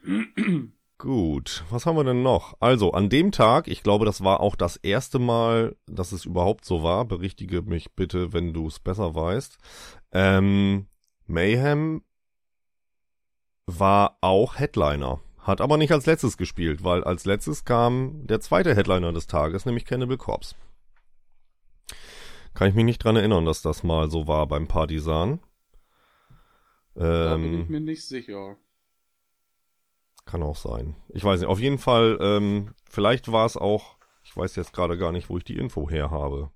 Gut, 0.98 1.62
was 1.70 1.86
haben 1.86 1.96
wir 1.96 2.02
denn 2.02 2.22
noch? 2.22 2.56
Also, 2.58 2.92
an 2.92 3.08
dem 3.08 3.30
Tag, 3.30 3.68
ich 3.68 3.84
glaube, 3.84 4.04
das 4.04 4.24
war 4.24 4.40
auch 4.40 4.56
das 4.56 4.76
erste 4.76 5.20
Mal, 5.20 5.76
dass 5.86 6.10
es 6.10 6.24
überhaupt 6.24 6.64
so 6.64 6.82
war, 6.82 7.04
berichtige 7.04 7.62
mich 7.62 7.94
bitte, 7.94 8.32
wenn 8.32 8.52
du 8.52 8.66
es 8.66 8.80
besser 8.80 9.14
weißt. 9.14 9.58
Ähm, 10.10 10.86
Mayhem 11.26 12.02
war 13.66 14.18
auch 14.22 14.58
Headliner, 14.58 15.20
hat 15.48 15.60
aber 15.60 15.76
nicht 15.76 15.92
als 15.92 16.06
letztes 16.06 16.36
gespielt, 16.36 16.84
weil 16.84 17.02
als 17.02 17.24
letztes 17.24 17.64
kam 17.64 18.26
der 18.26 18.40
zweite 18.40 18.74
Headliner 18.76 19.12
des 19.12 19.26
Tages, 19.26 19.66
nämlich 19.66 19.84
Cannibal 19.84 20.16
Corpse. 20.18 20.54
Kann 22.54 22.68
ich 22.68 22.74
mich 22.74 22.84
nicht 22.84 23.02
dran 23.02 23.16
erinnern, 23.16 23.44
dass 23.44 23.62
das 23.62 23.82
mal 23.82 24.10
so 24.10 24.26
war 24.26 24.46
beim 24.46 24.66
Partisan. 24.68 25.40
Da 26.94 27.36
bin 27.36 27.54
ich 27.54 27.60
Ähm, 27.60 27.68
mir 27.68 27.80
nicht 27.80 28.04
sicher. 28.06 28.56
kann 30.26 30.42
auch 30.42 30.56
sein. 30.56 30.94
Ich 31.08 31.24
weiß 31.24 31.40
nicht. 31.40 31.48
Auf 31.48 31.60
jeden 31.60 31.78
Fall, 31.78 32.18
ähm, 32.20 32.74
vielleicht 32.84 33.30
war 33.32 33.46
es 33.46 33.56
auch, 33.56 33.96
ich 34.24 34.36
weiß 34.36 34.56
jetzt 34.56 34.72
gerade 34.74 34.98
gar 34.98 35.10
nicht, 35.12 35.30
wo 35.30 35.38
ich 35.38 35.44
die 35.44 35.56
Info 35.56 35.88
her 35.88 36.10
habe. 36.10 36.50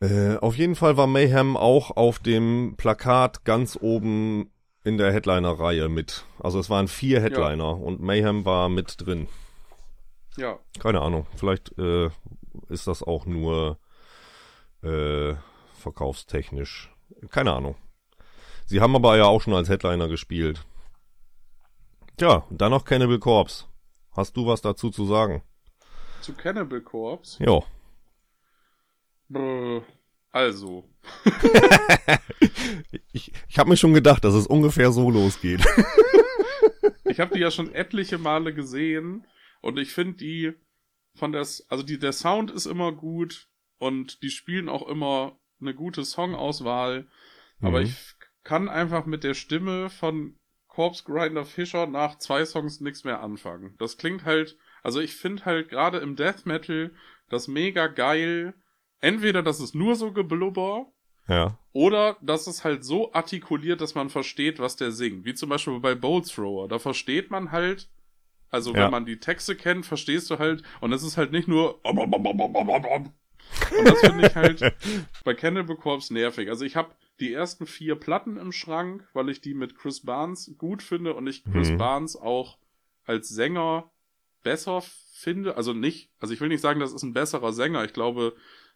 Äh, 0.00 0.36
auf 0.36 0.56
jeden 0.56 0.74
Fall 0.74 0.96
war 0.96 1.06
Mayhem 1.06 1.56
auch 1.56 1.90
auf 1.96 2.18
dem 2.18 2.74
Plakat 2.76 3.44
ganz 3.44 3.78
oben 3.80 4.50
in 4.84 4.98
der 4.98 5.12
Headliner-Reihe 5.12 5.88
mit. 5.88 6.24
Also 6.38 6.58
es 6.58 6.70
waren 6.70 6.88
vier 6.88 7.20
Headliner 7.20 7.76
und 7.76 8.00
Mayhem 8.00 8.44
war 8.44 8.68
mit 8.68 8.96
drin. 9.04 9.28
Ja, 10.36 10.58
Keine 10.78 11.00
Ahnung. 11.00 11.26
Vielleicht 11.36 11.76
äh, 11.78 12.10
ist 12.68 12.86
das 12.86 13.02
auch 13.02 13.26
nur 13.26 13.78
äh, 14.82 15.34
verkaufstechnisch. 15.74 16.90
Keine 17.30 17.52
Ahnung. 17.52 17.76
Sie 18.66 18.80
haben 18.80 18.94
aber 18.94 19.16
ja 19.16 19.24
auch 19.24 19.42
schon 19.42 19.54
als 19.54 19.68
Headliner 19.68 20.08
gespielt. 20.08 20.64
Tja, 22.16 22.46
dann 22.50 22.70
noch 22.70 22.84
Cannibal 22.84 23.18
Corpse. 23.18 23.64
Hast 24.12 24.36
du 24.36 24.46
was 24.46 24.60
dazu 24.60 24.90
zu 24.90 25.04
sagen? 25.06 25.42
zu 26.20 26.34
Cannibal 26.34 26.80
Corpse. 26.80 27.42
Jo. 27.42 27.64
Brr, 29.28 29.82
Also, 30.32 30.88
Ich, 33.12 33.32
ich 33.48 33.58
habe 33.58 33.68
mir 33.68 33.76
schon 33.76 33.94
gedacht, 33.94 34.24
dass 34.24 34.34
es 34.34 34.46
ungefähr 34.46 34.92
so 34.92 35.10
losgeht. 35.10 35.64
ich 37.04 37.20
habe 37.20 37.34
die 37.34 37.40
ja 37.40 37.50
schon 37.50 37.74
etliche 37.74 38.18
Male 38.18 38.54
gesehen 38.54 39.26
und 39.60 39.78
ich 39.78 39.92
finde 39.92 40.16
die 40.18 40.52
von 41.16 41.32
das, 41.32 41.66
also 41.68 41.82
die, 41.82 41.98
der 41.98 42.12
Sound 42.12 42.50
ist 42.50 42.66
immer 42.66 42.92
gut 42.92 43.48
und 43.78 44.22
die 44.22 44.30
spielen 44.30 44.68
auch 44.68 44.86
immer 44.88 45.38
eine 45.60 45.74
gute 45.74 46.04
Songauswahl, 46.04 47.08
aber 47.60 47.80
Mhm. 47.80 47.86
ich 47.86 47.96
kann 48.44 48.68
einfach 48.68 49.04
mit 49.06 49.24
der 49.24 49.34
Stimme 49.34 49.90
von 49.90 50.36
Corpse 50.68 51.02
Grinder 51.04 51.44
Fischer 51.44 51.86
nach 51.86 52.16
zwei 52.18 52.44
Songs 52.44 52.80
nichts 52.80 53.04
mehr 53.04 53.20
anfangen. 53.20 53.74
Das 53.78 53.98
klingt 53.98 54.24
halt, 54.24 54.56
also 54.82 55.00
ich 55.00 55.14
finde 55.16 55.44
halt 55.44 55.68
gerade 55.68 55.98
im 55.98 56.14
Death 56.16 56.46
Metal 56.46 56.92
das 57.28 57.48
mega 57.48 57.88
geil. 57.88 58.54
Entweder 59.00 59.42
das 59.42 59.60
ist 59.60 59.74
nur 59.74 59.94
so 59.96 60.12
Geblubber 60.12 60.86
Ja. 61.28 61.58
oder 61.72 62.16
das 62.20 62.46
ist 62.46 62.64
halt 62.64 62.84
so 62.84 63.12
artikuliert, 63.12 63.80
dass 63.80 63.94
man 63.94 64.10
versteht, 64.10 64.58
was 64.58 64.76
der 64.76 64.92
singt. 64.92 65.24
Wie 65.24 65.34
zum 65.34 65.48
Beispiel 65.48 65.78
bei 65.80 65.94
Bolt 65.94 66.32
Thrower. 66.32 66.68
Da 66.68 66.78
versteht 66.78 67.30
man 67.30 67.52
halt, 67.52 67.88
also 68.50 68.74
Ja. 68.74 68.84
wenn 68.84 68.90
man 68.90 69.06
die 69.06 69.18
Texte 69.18 69.56
kennt, 69.56 69.86
verstehst 69.86 70.30
du 70.30 70.38
halt, 70.38 70.62
und 70.80 70.92
es 70.92 71.02
ist 71.02 71.16
halt 71.16 71.32
nicht 71.32 71.48
nur. 71.48 71.80
Und 73.76 73.84
das 73.84 74.00
finde 74.00 74.26
ich 74.26 74.34
halt 74.36 74.60
bei 75.24 75.34
Cannibal 75.34 75.76
Corpse 75.76 76.12
nervig. 76.14 76.48
Also 76.48 76.64
ich 76.64 76.76
habe 76.76 76.90
die 77.18 77.32
ersten 77.32 77.66
vier 77.66 77.96
Platten 77.96 78.36
im 78.36 78.52
Schrank, 78.52 79.06
weil 79.12 79.28
ich 79.28 79.40
die 79.40 79.54
mit 79.54 79.76
Chris 79.76 80.04
Barnes 80.04 80.54
gut 80.56 80.82
finde 80.82 81.14
und 81.14 81.26
ich 81.26 81.44
Chris 81.44 81.70
Mhm. 81.70 81.78
Barnes 81.78 82.16
auch 82.16 82.58
als 83.04 83.28
Sänger 83.28 83.90
besser 84.42 84.82
finde. 85.14 85.56
Also 85.56 85.72
nicht, 85.72 86.10
also 86.20 86.32
ich 86.32 86.40
will 86.40 86.48
nicht 86.48 86.60
sagen, 86.60 86.80
das 86.80 86.92
ist 86.92 87.02
ein 87.02 87.12
besserer 87.12 87.52
Sänger. 87.52 87.84
Ich 87.84 87.92
glaube, 87.92 88.34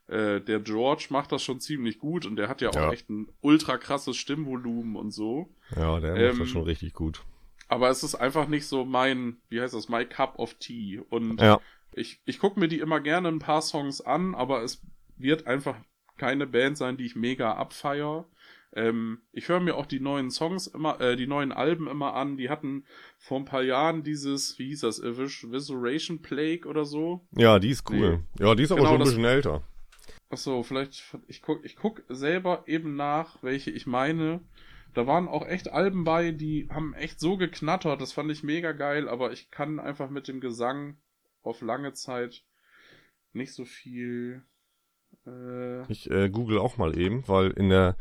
äh, 0.09 0.41
der 0.41 0.61
George 0.61 1.07
macht 1.11 1.33
das 1.33 1.43
schon 1.43 1.61
ziemlich 1.61 1.99
gut 1.99 2.27
und 2.27 2.37
der 2.37 2.49
hat 2.49 2.61
ja 2.61 2.71
auch 2.71 2.75
Ja. 2.75 2.93
echt 2.93 3.09
ein 3.11 3.29
ultra 3.41 3.79
krasses 3.79 4.17
Stimmvolumen 4.17 4.97
und 4.97 5.11
so. 5.13 5.49
Ja, 5.77 5.99
der 6.01 6.13
macht 6.13 6.21
Ähm, 6.21 6.39
das 6.41 6.49
schon 6.49 6.65
richtig 6.65 6.93
gut. 6.93 7.23
Aber 7.69 7.89
es 7.89 8.03
ist 8.03 8.15
einfach 8.15 8.47
nicht 8.47 8.67
so 8.67 8.85
mein, 8.85 9.39
wie 9.49 9.61
heißt 9.61 9.75
das, 9.75 9.89
my 9.89 10.05
cup 10.05 10.39
of 10.39 10.55
tea. 10.55 11.01
Und 11.09 11.41
Ja. 11.41 11.61
ich, 11.93 12.21
ich 12.27 12.39
gucke 12.39 12.61
mir 12.61 12.69
die 12.69 12.79
immer 12.81 13.01
gerne 13.01 13.29
ein 13.29 13.39
paar 13.39 13.63
Songs 13.63 14.01
an, 14.03 14.35
aber 14.35 14.63
es 14.63 14.83
wird 15.17 15.47
einfach 15.47 15.77
keine 16.19 16.47
Band 16.47 16.77
sein, 16.77 16.97
die 16.97 17.07
ich 17.07 17.17
mega 17.17 17.55
abfeier. 17.55 18.27
Ähm, 18.77 19.21
ich 19.33 19.49
höre 19.49 19.61
mir 19.61 19.77
auch 19.77 19.87
die 19.87 20.01
neuen 20.01 20.31
Songs 20.31 20.67
immer, 20.67 21.01
äh, 21.01 21.17
die 21.17 21.27
neuen 21.27 21.53
Alben 21.53 21.87
immer 21.89 22.15
an. 22.15 22.37
Die 22.37 22.51
hatten 22.51 22.85
vor 23.19 23.39
ein 23.39 23.45
paar 23.45 23.63
Jahren 23.63 24.03
dieses, 24.03 24.59
wie 24.59 24.67
hieß 24.69 24.81
das, 24.81 25.03
Evis- 25.03 25.47
Evisceration 25.49 26.21
Plague 26.21 26.69
oder 26.69 26.85
so. 26.85 27.27
Ja, 27.37 27.59
die 27.59 27.71
ist 27.71 27.89
cool. 27.91 28.21
Ja, 28.39 28.55
die 28.55 28.65
ist 28.65 28.73
aber 28.73 28.81
Genau, 28.83 28.93
schon 28.93 29.01
ein 29.01 29.05
bisschen 29.05 29.25
älter. 29.25 29.63
Achso, 30.35 30.65
vielleicht, 30.65 31.17
ich 31.29 31.43
guck, 31.43 31.65
ich 31.65 31.77
guck 31.77 32.03
selber 32.09 32.65
eben 32.67 32.97
nach, 32.97 33.41
welche 33.45 33.71
ich 33.71 33.87
meine. 33.87 34.41
Da 34.93 35.07
waren 35.07 35.29
auch 35.29 35.47
echt 35.47 35.71
Alben 35.71 36.03
bei, 36.03 36.33
die 36.33 36.69
haben 36.73 36.93
echt 36.93 37.21
so 37.21 37.37
geknattert, 37.37 38.01
das 38.01 38.11
fand 38.11 38.33
ich 38.33 38.43
mega 38.43 38.73
geil, 38.73 39.09
aber 39.09 39.31
ich 39.31 39.53
kann 39.53 39.79
einfach 39.79 40.11
mit 40.11 40.27
dem 40.27 40.41
Gesang 40.41 40.97
auf 41.45 41.61
lange 41.61 41.93
Zeit 41.93 42.43
nicht 43.33 43.53
so 43.53 43.65
viel. 43.65 44.43
Äh, 45.25 45.83
Ich 45.87 46.11
äh, 46.11 46.29
google 46.31 46.59
auch 46.59 46.79
mal 46.79 46.99
eben, 46.99 47.23
weil 47.29 47.53
in 47.53 47.69
der 47.69 47.97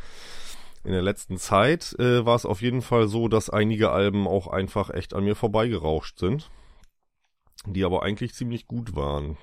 in 0.84 0.92
der 0.92 1.04
letzten 1.04 1.38
Zeit 1.38 1.94
äh, 2.00 2.26
war 2.26 2.36
es 2.36 2.48
auf 2.48 2.64
jeden 2.64 2.82
Fall 2.82 3.08
so, 3.08 3.28
dass 3.28 3.52
einige 3.52 3.92
Alben 3.92 4.28
auch 4.28 4.48
einfach 4.48 4.90
echt 4.90 5.14
an 5.14 5.24
mir 5.24 5.36
vorbeigerauscht 5.36 6.18
sind, 6.18 6.50
die 7.68 7.84
aber 7.84 8.02
eigentlich 8.02 8.34
ziemlich 8.34 8.66
gut 8.66 8.96
waren. 8.96 9.38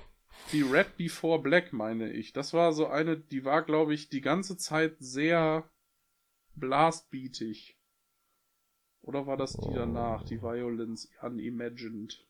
Die 0.51 0.61
Red 0.61 0.97
Before 0.97 1.41
Black 1.41 1.73
meine 1.73 2.11
ich. 2.11 2.33
Das 2.33 2.53
war 2.53 2.73
so 2.73 2.87
eine, 2.87 3.17
die 3.17 3.45
war, 3.45 3.63
glaube 3.63 3.93
ich, 3.93 4.09
die 4.09 4.21
ganze 4.21 4.57
Zeit 4.57 4.95
sehr 4.99 5.69
blastbeatig. 6.55 7.77
Oder 9.01 9.25
war 9.25 9.37
das 9.37 9.53
die 9.53 9.73
danach, 9.73 10.23
die 10.23 10.41
Violence 10.41 11.09
Unimagined? 11.21 12.25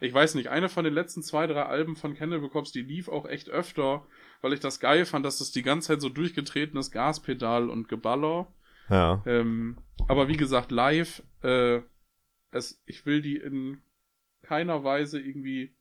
Ich 0.00 0.12
weiß 0.12 0.34
nicht, 0.34 0.48
eine 0.48 0.68
von 0.68 0.84
den 0.84 0.92
letzten 0.92 1.22
zwei, 1.22 1.46
drei 1.46 1.62
Alben 1.62 1.96
von 1.96 2.14
Cannibal 2.14 2.50
Corpse, 2.50 2.72
die 2.72 2.82
lief 2.82 3.08
auch 3.08 3.26
echt 3.26 3.48
öfter, 3.48 4.06
weil 4.42 4.52
ich 4.52 4.60
das 4.60 4.78
geil 4.78 5.06
fand, 5.06 5.24
dass 5.24 5.38
das 5.38 5.52
die 5.52 5.62
ganze 5.62 5.88
Zeit 5.88 6.02
so 6.02 6.10
durchgetretenes 6.10 6.90
Gaspedal 6.90 7.70
und 7.70 7.88
Geballer. 7.88 8.52
Ja, 8.90 9.22
Ähm, 9.26 9.78
aber 10.06 10.28
wie 10.28 10.36
gesagt, 10.36 10.70
live, 10.70 11.22
äh, 11.42 11.80
es, 12.50 12.82
ich 12.86 13.06
will 13.06 13.22
die 13.22 13.36
in 13.36 13.82
keiner 14.42 14.84
Weise 14.84 15.20
irgendwie 15.20 15.74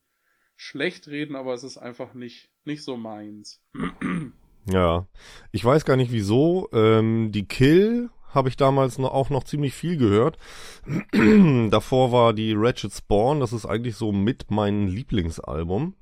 schlecht 0.55 1.07
reden, 1.07 1.35
aber 1.35 1.53
es 1.53 1.63
ist 1.63 1.77
einfach 1.77 2.13
nicht, 2.13 2.49
nicht 2.63 2.83
so 2.83 2.97
meins. 2.97 3.61
ja. 4.65 5.07
Ich 5.51 5.63
weiß 5.63 5.85
gar 5.85 5.97
nicht 5.97 6.11
wieso. 6.11 6.69
Ähm, 6.73 7.31
die 7.31 7.47
Kill 7.47 8.09
habe 8.35 8.49
ich 8.49 8.57
damals 8.57 8.97
noch, 8.97 9.11
auch 9.11 9.29
noch 9.29 9.45
ziemlich 9.45 9.73
viel 9.73 9.97
gehört. 9.97 10.37
Davor 11.71 12.11
war 12.11 12.33
die 12.33 12.53
Ratchet 12.53 12.91
Spawn, 12.91 13.39
das 13.39 13.53
ist 13.53 13.65
eigentlich 13.65 13.95
so 13.95 14.11
mit 14.11 14.51
mein 14.51 14.87
Lieblingsalbum. 14.87 15.95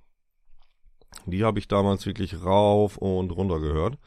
Die 1.26 1.44
habe 1.44 1.60
ich 1.60 1.68
damals 1.68 2.06
wirklich 2.06 2.44
rauf 2.44 2.98
und 2.98 3.32
runter 3.32 3.60
gehört. 3.60 3.98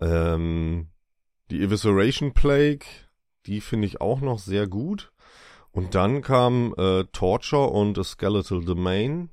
Ähm, 0.00 0.88
die 1.50 1.62
Evisceration 1.62 2.34
Plague, 2.34 2.84
die 3.46 3.60
finde 3.60 3.86
ich 3.86 4.00
auch 4.00 4.20
noch 4.20 4.40
sehr 4.40 4.66
gut. 4.66 5.11
Und 5.72 5.94
dann 5.94 6.20
kam 6.20 6.74
äh, 6.76 7.04
Torture 7.12 7.68
und 7.68 8.02
Skeletal 8.04 8.62
Domain. 8.64 9.30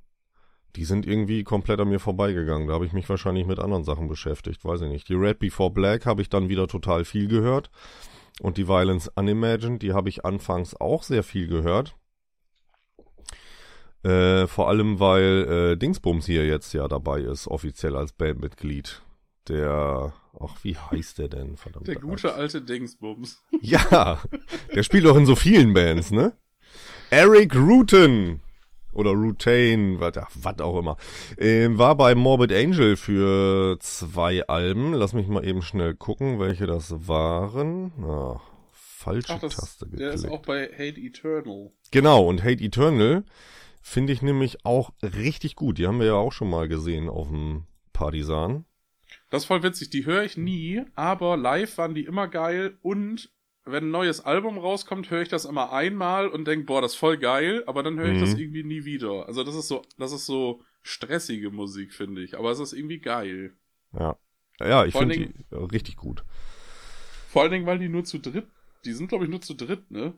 Die 0.76 0.86
sind 0.86 1.06
irgendwie 1.06 1.44
komplett 1.44 1.80
an 1.80 1.90
mir 1.90 2.00
vorbeigegangen. 2.00 2.68
Da 2.68 2.76
habe 2.76 2.86
ich 2.86 2.94
mich 2.94 3.10
wahrscheinlich 3.10 3.46
mit 3.46 3.60
anderen 3.60 3.84
Sachen 3.84 4.08
beschäftigt, 4.08 4.64
weiß 4.64 4.82
ich 4.82 4.90
nicht. 4.90 5.10
Die 5.10 5.16
Red 5.16 5.40
Before 5.40 5.72
Black 5.72 6.06
habe 6.06 6.22
ich 6.22 6.30
dann 6.30 6.48
wieder 6.48 6.68
total 6.68 7.04
viel 7.06 7.28
gehört. 7.28 7.70
Und 8.40 8.58
die 8.58 8.68
Violence 8.68 9.10
Unimagined, 9.16 9.82
die 9.82 9.94
habe 9.94 10.08
ich 10.08 10.24
anfangs 10.24 10.80
auch 10.80 11.04
sehr 11.04 11.24
viel 11.24 11.48
gehört. 11.48 11.96
Äh, 14.04 14.48
vor 14.48 14.70
allem, 14.70 15.02
weil 15.02 15.74
äh, 15.74 15.78
Dingsbums 15.78 16.26
hier 16.26 16.46
jetzt 16.46 16.74
ja 16.74 16.88
dabei 16.88 17.20
ist, 17.20 17.48
offiziell 17.48 17.98
als 17.98 18.14
Bandmitglied. 18.14 19.02
Der, 19.50 20.14
ach, 20.40 20.56
wie 20.64 20.76
heißt 20.78 21.18
der 21.20 21.28
denn? 21.30 21.58
Verdammt. 21.58 21.88
Der 21.88 21.96
gute 21.96 22.34
alte 22.34 22.62
Dingsbums. 22.62 23.42
Ja, 23.62 24.22
der 24.74 24.84
spielt 24.84 25.06
doch 25.06 25.16
in 25.18 25.26
so 25.26 25.36
vielen 25.36 25.74
Bands, 25.74 26.12
ne? 26.12 26.34
Eric 27.10 27.56
Rutan. 27.56 28.42
oder 28.94 29.12
Rutain, 29.12 30.00
was, 30.00 30.16
auch 30.62 30.78
immer. 30.80 30.98
Ähm, 31.38 31.78
war 31.78 31.96
bei 31.96 32.16
Morbid 32.16 32.52
Angel 32.54 32.96
für 32.98 33.78
zwei 33.80 34.46
Alben. 34.48 34.94
Lass 34.94 35.14
mich 35.14 35.28
mal 35.28 35.46
eben 35.46 35.62
schnell 35.62 35.96
gucken, 35.96 36.40
welche 36.40 36.66
das 36.68 37.08
waren. 37.08 37.92
Ah, 38.04 38.40
falsche 38.74 39.34
Ach, 39.34 39.40
das, 39.40 39.56
Taste 39.56 39.86
geklickt. 39.86 40.02
der 40.02 40.14
ist 40.14 40.28
auch 40.28 40.42
bei 40.42 40.66
Hate 40.74 41.00
Eternal. 41.00 41.72
Genau, 41.92 42.26
und 42.28 42.44
Hate 42.44 42.64
Eternal 42.64 43.24
finde 43.82 44.14
ich 44.14 44.22
nämlich 44.22 44.66
auch 44.66 44.92
richtig 45.02 45.56
gut. 45.56 45.78
Die 45.78 45.88
haben 45.88 46.00
wir 46.00 46.08
ja 46.08 46.14
auch 46.16 46.32
schon 46.34 46.50
mal 46.50 46.68
gesehen 46.68 47.10
auf 47.10 47.28
dem 47.30 47.64
Partisan. 47.94 48.66
Das 49.30 49.44
ist 49.44 49.48
voll 49.48 49.64
witzig, 49.64 49.90
die 49.90 50.06
höre 50.06 50.24
ich 50.24 50.38
nie, 50.38 50.84
aber 50.96 51.38
live 51.38 51.78
waren 51.78 51.94
die 51.96 52.06
immer 52.06 52.28
geil 52.28 52.78
und 52.82 53.32
wenn 53.66 53.86
ein 53.86 53.92
neues 53.92 54.22
Album 54.22 54.58
rauskommt, 54.58 55.12
höre 55.12 55.22
ich 55.22 55.30
das 55.30 55.46
immer 55.46 55.72
einmal 55.72 56.28
und 56.28 56.46
denke, 56.48 56.66
boah, 56.66 56.82
das 56.82 56.94
ist 56.94 56.98
voll 56.98 57.18
geil, 57.18 57.64
aber 57.68 57.84
dann 57.84 58.00
höre 58.00 58.08
ich 58.12 58.18
Mhm. 58.18 58.22
das 58.22 58.34
irgendwie 58.34 58.64
nie 58.64 58.84
wieder. 58.86 59.28
Also 59.28 59.44
das 59.44 59.56
ist 59.56 59.68
so, 59.68 59.84
das 60.00 60.12
ist 60.12 60.26
so 60.26 60.64
stressige 60.82 61.52
Musik, 61.52 61.94
finde 61.94 62.24
ich, 62.24 62.38
aber 62.38 62.50
es 62.52 62.60
ist 62.60 62.74
irgendwie 62.74 63.00
geil. 63.00 63.56
Ja. 63.94 64.18
Ja, 64.60 64.86
ich 64.86 64.94
finde 64.96 65.16
die 65.16 65.34
richtig 65.56 65.96
gut. 65.98 66.24
Vor 67.28 67.44
allen 67.44 67.52
Dingen, 67.52 67.66
weil 67.66 67.78
die 67.80 67.90
nur 67.90 68.04
zu 68.06 68.18
dritt, 68.18 68.48
die 68.86 68.94
sind 68.94 69.08
glaube 69.10 69.26
ich 69.26 69.30
nur 69.30 69.42
zu 69.42 69.54
dritt, 69.54 69.92
ne? 69.92 70.14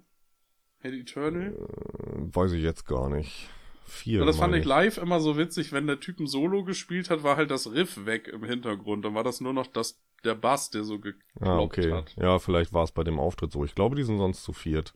Hate 0.83 0.95
Eternal. 0.95 1.53
Äh, 1.53 2.35
weiß 2.35 2.53
ich 2.53 2.63
jetzt 2.63 2.85
gar 2.85 3.09
nicht. 3.09 3.49
Vier. 3.85 4.21
Und 4.21 4.27
das 4.27 4.37
fand 4.37 4.55
ich 4.55 4.63
live 4.65 4.97
immer 4.97 5.19
so 5.19 5.37
witzig, 5.37 5.73
wenn 5.73 5.85
der 5.87 5.99
Typ 5.99 6.19
ein 6.19 6.27
Solo 6.27 6.63
gespielt 6.63 7.09
hat, 7.09 7.23
war 7.23 7.35
halt 7.35 7.51
das 7.51 7.71
Riff 7.71 8.05
weg 8.05 8.27
im 8.27 8.43
Hintergrund. 8.43 9.03
Dann 9.03 9.13
war 9.15 9.23
das 9.23 9.41
nur 9.41 9.53
noch 9.53 9.67
das, 9.67 9.99
der 10.23 10.35
Bass, 10.35 10.69
der 10.69 10.83
so 10.83 10.99
gekloppt 10.99 11.25
Ah, 11.41 11.59
okay. 11.59 11.91
hat. 11.91 12.15
Ja, 12.15 12.39
vielleicht 12.39 12.71
war 12.73 12.83
es 12.83 12.91
bei 12.91 13.03
dem 13.03 13.19
Auftritt 13.19 13.51
so. 13.51 13.65
Ich 13.65 13.75
glaube, 13.75 13.95
die 13.95 14.03
sind 14.03 14.17
sonst 14.17 14.43
zu 14.43 14.53
viert. 14.53 14.93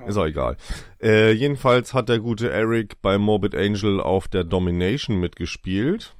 Ja. 0.00 0.06
Ist 0.06 0.16
auch 0.18 0.26
egal. 0.26 0.56
Äh, 1.02 1.32
jedenfalls 1.32 1.94
hat 1.94 2.08
der 2.08 2.18
gute 2.18 2.50
Eric 2.50 3.00
bei 3.00 3.16
Morbid 3.18 3.54
Angel 3.54 4.00
auf 4.00 4.28
der 4.28 4.44
Domination 4.44 5.18
mitgespielt. 5.18 6.14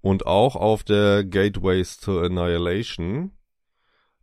Und 0.00 0.26
auch 0.26 0.56
auf 0.56 0.84
der 0.84 1.24
Gateways 1.24 1.98
to 1.98 2.20
Annihilation. 2.20 3.30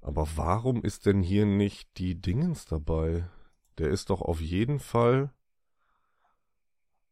Aber 0.01 0.27
warum 0.35 0.83
ist 0.83 1.07
denn 1.07 1.23
hier 1.23 1.45
nicht 1.47 1.97
die 1.97 2.21
Dingens 2.21 2.65
dabei? 2.65 3.27
Der 3.79 3.89
ist 3.89 4.11
doch 4.11 4.21
auf 4.21 4.39
jeden 4.41 4.79
Fall 4.79 5.31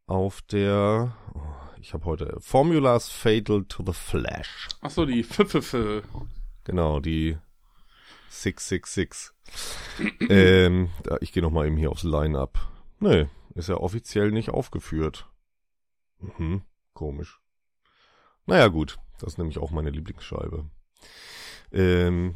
auf 0.09 0.41
der... 0.41 1.15
Oh, 1.33 1.39
ich 1.79 1.93
habe 1.93 2.05
heute... 2.05 2.37
Formulas 2.39 3.09
Fatal 3.09 3.63
to 3.65 3.83
the 3.85 3.93
Flash. 3.93 4.67
Ach 4.81 4.89
so, 4.89 5.05
die 5.05 5.23
Pfiffe. 5.23 6.03
Genau, 6.63 6.99
die 6.99 7.37
666. 8.29 9.31
ähm, 10.29 10.89
ich 11.21 11.31
gehe 11.31 11.43
nochmal 11.43 11.67
eben 11.67 11.77
hier 11.77 11.91
aufs 11.91 12.03
Line-Up. 12.03 12.59
Nee, 12.99 13.27
ist 13.55 13.69
ja 13.69 13.75
offiziell 13.75 14.31
nicht 14.31 14.49
aufgeführt. 14.49 15.27
Mhm, 16.19 16.63
komisch. 16.93 17.39
Naja, 18.45 18.67
gut, 18.67 18.97
das 19.19 19.33
ist 19.33 19.37
nämlich 19.37 19.59
auch 19.59 19.71
meine 19.71 19.91
Lieblingsscheibe. 19.91 20.65
Ähm, 21.71 22.35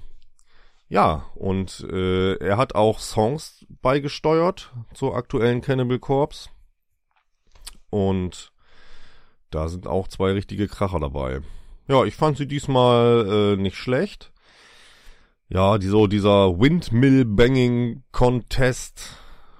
ja, 0.89 1.25
und 1.35 1.85
äh, 1.91 2.35
er 2.35 2.57
hat 2.57 2.75
auch 2.75 2.99
Songs 2.99 3.65
beigesteuert 3.81 4.73
zur 4.93 5.15
aktuellen 5.15 5.61
Cannibal 5.61 5.99
Corpse. 5.99 6.49
Und 7.93 8.51
da 9.51 9.67
sind 9.67 9.85
auch 9.85 10.07
zwei 10.07 10.31
richtige 10.31 10.67
Kracher 10.67 10.99
dabei. 10.99 11.41
Ja, 11.87 12.03
ich 12.05 12.15
fand 12.15 12.37
sie 12.37 12.47
diesmal 12.47 13.53
äh, 13.53 13.61
nicht 13.61 13.77
schlecht. 13.77 14.33
Ja, 15.47 15.77
die, 15.77 15.89
so 15.89 16.07
dieser 16.07 16.59
Windmill 16.59 17.23
Banging 17.23 18.01
Contest 18.11 19.15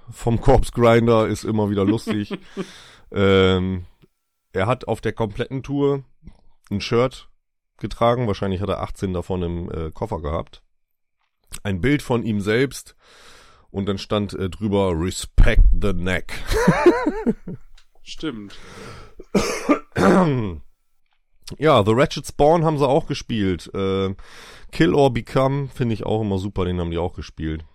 vom 0.10 0.42
Corpse 0.42 0.72
Grinder 0.72 1.28
ist 1.28 1.44
immer 1.44 1.70
wieder 1.70 1.86
lustig. 1.86 2.34
ähm, 3.12 3.86
er 4.52 4.66
hat 4.66 4.88
auf 4.88 5.00
der 5.00 5.14
kompletten 5.14 5.62
Tour 5.62 6.04
ein 6.72 6.82
Shirt 6.82 7.30
getragen. 7.78 8.26
Wahrscheinlich 8.26 8.62
hat 8.62 8.70
er 8.70 8.82
18 8.82 9.14
davon 9.14 9.44
im 9.44 9.72
äh, 9.72 9.92
Koffer 9.92 10.22
gehabt. 10.22 10.64
Ein 11.62 11.82
Bild 11.82 12.02
von 12.02 12.24
ihm 12.24 12.42
selbst 12.42 12.96
und 13.70 13.86
dann 13.86 14.00
stand 14.00 14.34
äh, 14.34 14.50
drüber 14.50 14.94
Respect 14.96 15.66
the 15.80 15.94
Neck. 15.94 16.34
Stimmt. 18.04 18.56
Ja, 21.58 21.84
The 21.86 21.92
Ratchet 21.94 22.26
Spawn 22.26 22.64
haben 22.66 22.78
sie 22.78 22.88
auch 22.88 23.06
gespielt. 23.08 23.70
Äh, 23.74 24.16
Kill 24.72 24.94
or 24.94 25.14
Become 25.14 25.68
finde 25.68 25.94
ich 25.94 26.06
auch 26.06 26.22
immer 26.22 26.38
super, 26.40 26.66
den 26.66 26.80
haben 26.80 26.92
die 26.92 26.98
auch 26.98 27.14
gespielt. 27.14 27.66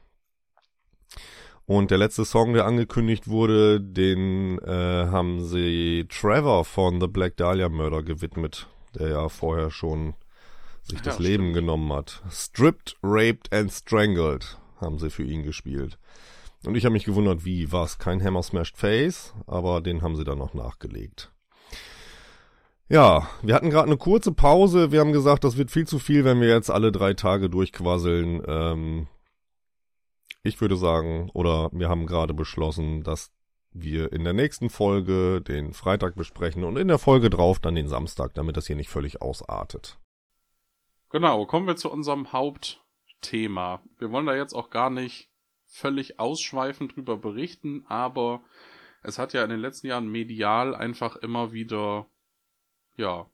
Und 1.67 1.91
der 1.91 1.99
letzte 1.99 2.25
Song, 2.25 2.55
der 2.55 2.65
angekündigt 2.65 3.29
wurde, 3.29 3.81
den 3.81 4.59
äh, 4.61 5.07
haben 5.11 5.45
sie 5.45 6.07
Trevor 6.09 6.65
von 6.65 6.99
The 7.01 7.09
Black 7.09 7.37
Dahlia 7.37 7.69
Murder 7.69 8.03
gewidmet, 8.03 8.67
der 8.99 9.09
ja 9.09 9.29
vorher 9.29 9.71
schon 9.71 10.15
sich 10.83 10.99
Ja, 11.01 11.05
das 11.05 11.19
Leben 11.19 11.45
stimmt. 11.45 11.55
genommen 11.57 11.93
hat. 11.93 12.23
Stripped, 12.31 12.97
Raped 13.03 13.53
and 13.53 13.71
Strangled 13.71 14.57
haben 14.81 14.99
sie 14.99 15.11
für 15.11 15.25
ihn 15.25 15.43
gespielt. 15.43 15.99
Und 16.65 16.77
ich 16.77 16.85
habe 16.85 16.93
mich 16.93 17.05
gewundert, 17.05 17.45
wie 17.45 17.71
was? 17.71 17.99
Kein 17.99 18.23
Hammer 18.23 18.43
Smashed 18.43 18.77
Face, 18.77 19.35
aber 19.47 19.81
den 19.81 20.03
haben 20.03 20.17
sie 20.17 20.25
dann 20.25 20.39
noch 20.39 20.55
nachgelegt. 20.55 21.33
Ja, 22.89 23.29
wir 23.43 23.55
hatten 23.55 23.71
gerade 23.71 23.87
eine 23.87 23.99
kurze 23.99 24.33
Pause. 24.33 24.91
Wir 24.91 25.01
haben 25.01 25.13
gesagt, 25.13 25.45
das 25.45 25.59
wird 25.59 25.71
viel 25.71 25.87
zu 25.87 25.99
viel, 25.99 26.25
wenn 26.25 26.41
wir 26.41 26.49
jetzt 26.49 26.71
alle 26.71 26.91
drei 26.91 27.15
Tage 27.15 27.51
durchquasseln. 27.51 28.43
Ähm, 28.47 29.09
ich 30.43 30.61
würde 30.61 30.77
sagen, 30.77 31.31
oder 31.35 31.69
wir 31.73 31.91
haben 31.91 32.07
gerade 32.07 32.33
beschlossen, 32.33 33.03
dass 33.03 33.31
wir 33.73 34.13
in 34.13 34.25
der 34.25 34.33
nächsten 34.33 34.71
Folge 34.71 35.43
den 35.43 35.75
Freitag 35.75 36.17
besprechen 36.17 36.65
und 36.65 36.79
in 36.79 36.89
der 36.89 36.99
Folge 36.99 37.29
drauf 37.29 37.59
dann 37.59 37.75
den 37.75 37.89
Samstag, 37.89 38.33
damit 38.35 38.57
das 38.57 38.67
hier 38.67 38.77
nicht 38.77 38.89
völlig 38.89 39.21
ausartet. 39.21 39.99
Genau, 41.11 41.45
kommen 41.47 41.67
wir 41.67 41.77
zu 41.77 41.91
unserem 41.91 42.33
Hauptthema. 42.33 43.83
Wir 43.99 44.11
wollen 44.11 44.27
da 44.27 44.35
jetzt 44.35 44.55
auch 44.55 44.71
gar 44.71 44.89
nicht 44.89 45.29
völlig 45.69 46.19
ausschweifend 46.19 46.97
drüber 46.97 47.17
berichten, 47.17 47.85
aber 47.87 48.43
es 49.03 49.19
hat 49.19 49.33
ja 49.33 49.45
in 49.45 49.51
den 49.51 49.61
letzten 49.61 49.87
Jahren 49.87 50.09
medial 50.09 50.75
einfach 50.75 51.17
immer 51.17 51.53
wieder, 51.53 52.07
ja, 52.97 53.31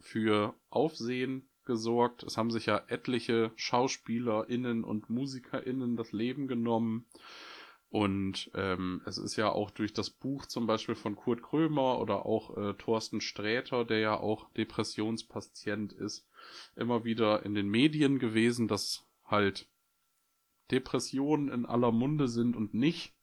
für 0.00 0.54
Aufsehen 0.70 1.48
gesorgt. 1.64 2.22
Es 2.22 2.36
haben 2.36 2.50
sich 2.50 2.66
ja 2.66 2.82
etliche 2.88 3.52
SchauspielerInnen 3.56 4.84
und 4.84 5.10
MusikerInnen 5.10 5.96
das 5.96 6.12
Leben 6.12 6.46
genommen. 6.46 7.06
Und 7.88 8.50
ähm, 8.54 9.02
es 9.06 9.18
ist 9.18 9.36
ja 9.36 9.50
auch 9.50 9.70
durch 9.70 9.92
das 9.92 10.10
Buch 10.10 10.46
zum 10.46 10.66
Beispiel 10.66 10.96
von 10.96 11.14
Kurt 11.14 11.42
Krömer 11.42 12.00
oder 12.00 12.26
auch 12.26 12.56
äh, 12.56 12.74
Thorsten 12.74 13.20
Sträter, 13.20 13.84
der 13.84 14.00
ja 14.00 14.18
auch 14.18 14.50
Depressionspatient 14.54 15.92
ist, 15.92 16.26
immer 16.74 17.04
wieder 17.04 17.44
in 17.44 17.54
den 17.54 17.68
Medien 17.68 18.18
gewesen, 18.18 18.66
dass 18.66 19.06
halt 19.24 19.68
Depressionen 20.70 21.48
in 21.48 21.66
aller 21.66 21.92
Munde 21.92 22.28
sind 22.28 22.56
und 22.56 22.74
nicht 22.74 23.14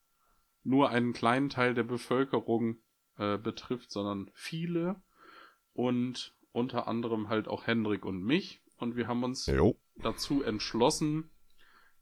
nur 0.63 0.89
einen 0.89 1.13
kleinen 1.13 1.49
Teil 1.49 1.73
der 1.73 1.83
Bevölkerung 1.83 2.77
äh, 3.17 3.37
betrifft, 3.37 3.91
sondern 3.91 4.29
viele 4.33 5.01
und 5.73 6.35
unter 6.51 6.87
anderem 6.87 7.29
halt 7.29 7.47
auch 7.47 7.65
Hendrik 7.65 8.05
und 8.05 8.23
mich. 8.23 8.61
Und 8.77 8.95
wir 8.95 9.07
haben 9.07 9.23
uns 9.23 9.45
Jo. 9.45 9.79
dazu 9.95 10.43
entschlossen, 10.43 11.31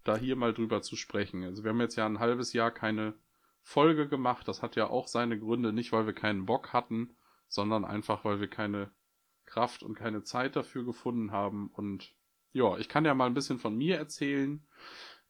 da 0.04 0.18
hier 0.18 0.36
mal 0.36 0.54
drüber 0.54 0.82
zu 0.82 0.96
sprechen. 0.96 1.44
Also 1.44 1.64
wir 1.64 1.70
haben 1.70 1.82
jetzt 1.82 1.96
ja 1.96 2.06
ein 2.06 2.20
halbes 2.20 2.54
Jahr 2.54 2.72
keine 2.72 3.16
Folge 3.62 4.08
gemacht. 4.08 4.48
Das 4.48 4.62
hat 4.62 4.76
ja 4.76 4.90
auch 4.90 5.08
seine 5.08 5.38
Gründe, 5.38 5.74
nicht 5.74 5.92
weil 5.92 6.06
wir 6.06 6.14
keinen 6.14 6.46
Bock 6.46 6.74
hatten, 6.74 7.16
sondern 7.48 7.86
einfach 7.86 8.26
weil 8.26 8.40
wir 8.40 8.48
keine 8.48 8.92
Kraft 9.46 9.84
und 9.84 9.96
keine 9.96 10.24
Zeit 10.24 10.56
dafür 10.56 10.86
gefunden 10.86 11.32
haben. 11.32 11.70
Und 11.74 12.16
ja, 12.54 12.78
ich 12.78 12.90
kann 12.90 13.06
ja 13.06 13.14
mal 13.14 13.26
ein 13.26 13.34
bisschen 13.34 13.60
von 13.60 13.76
mir 13.76 13.98
erzählen. 13.98 14.66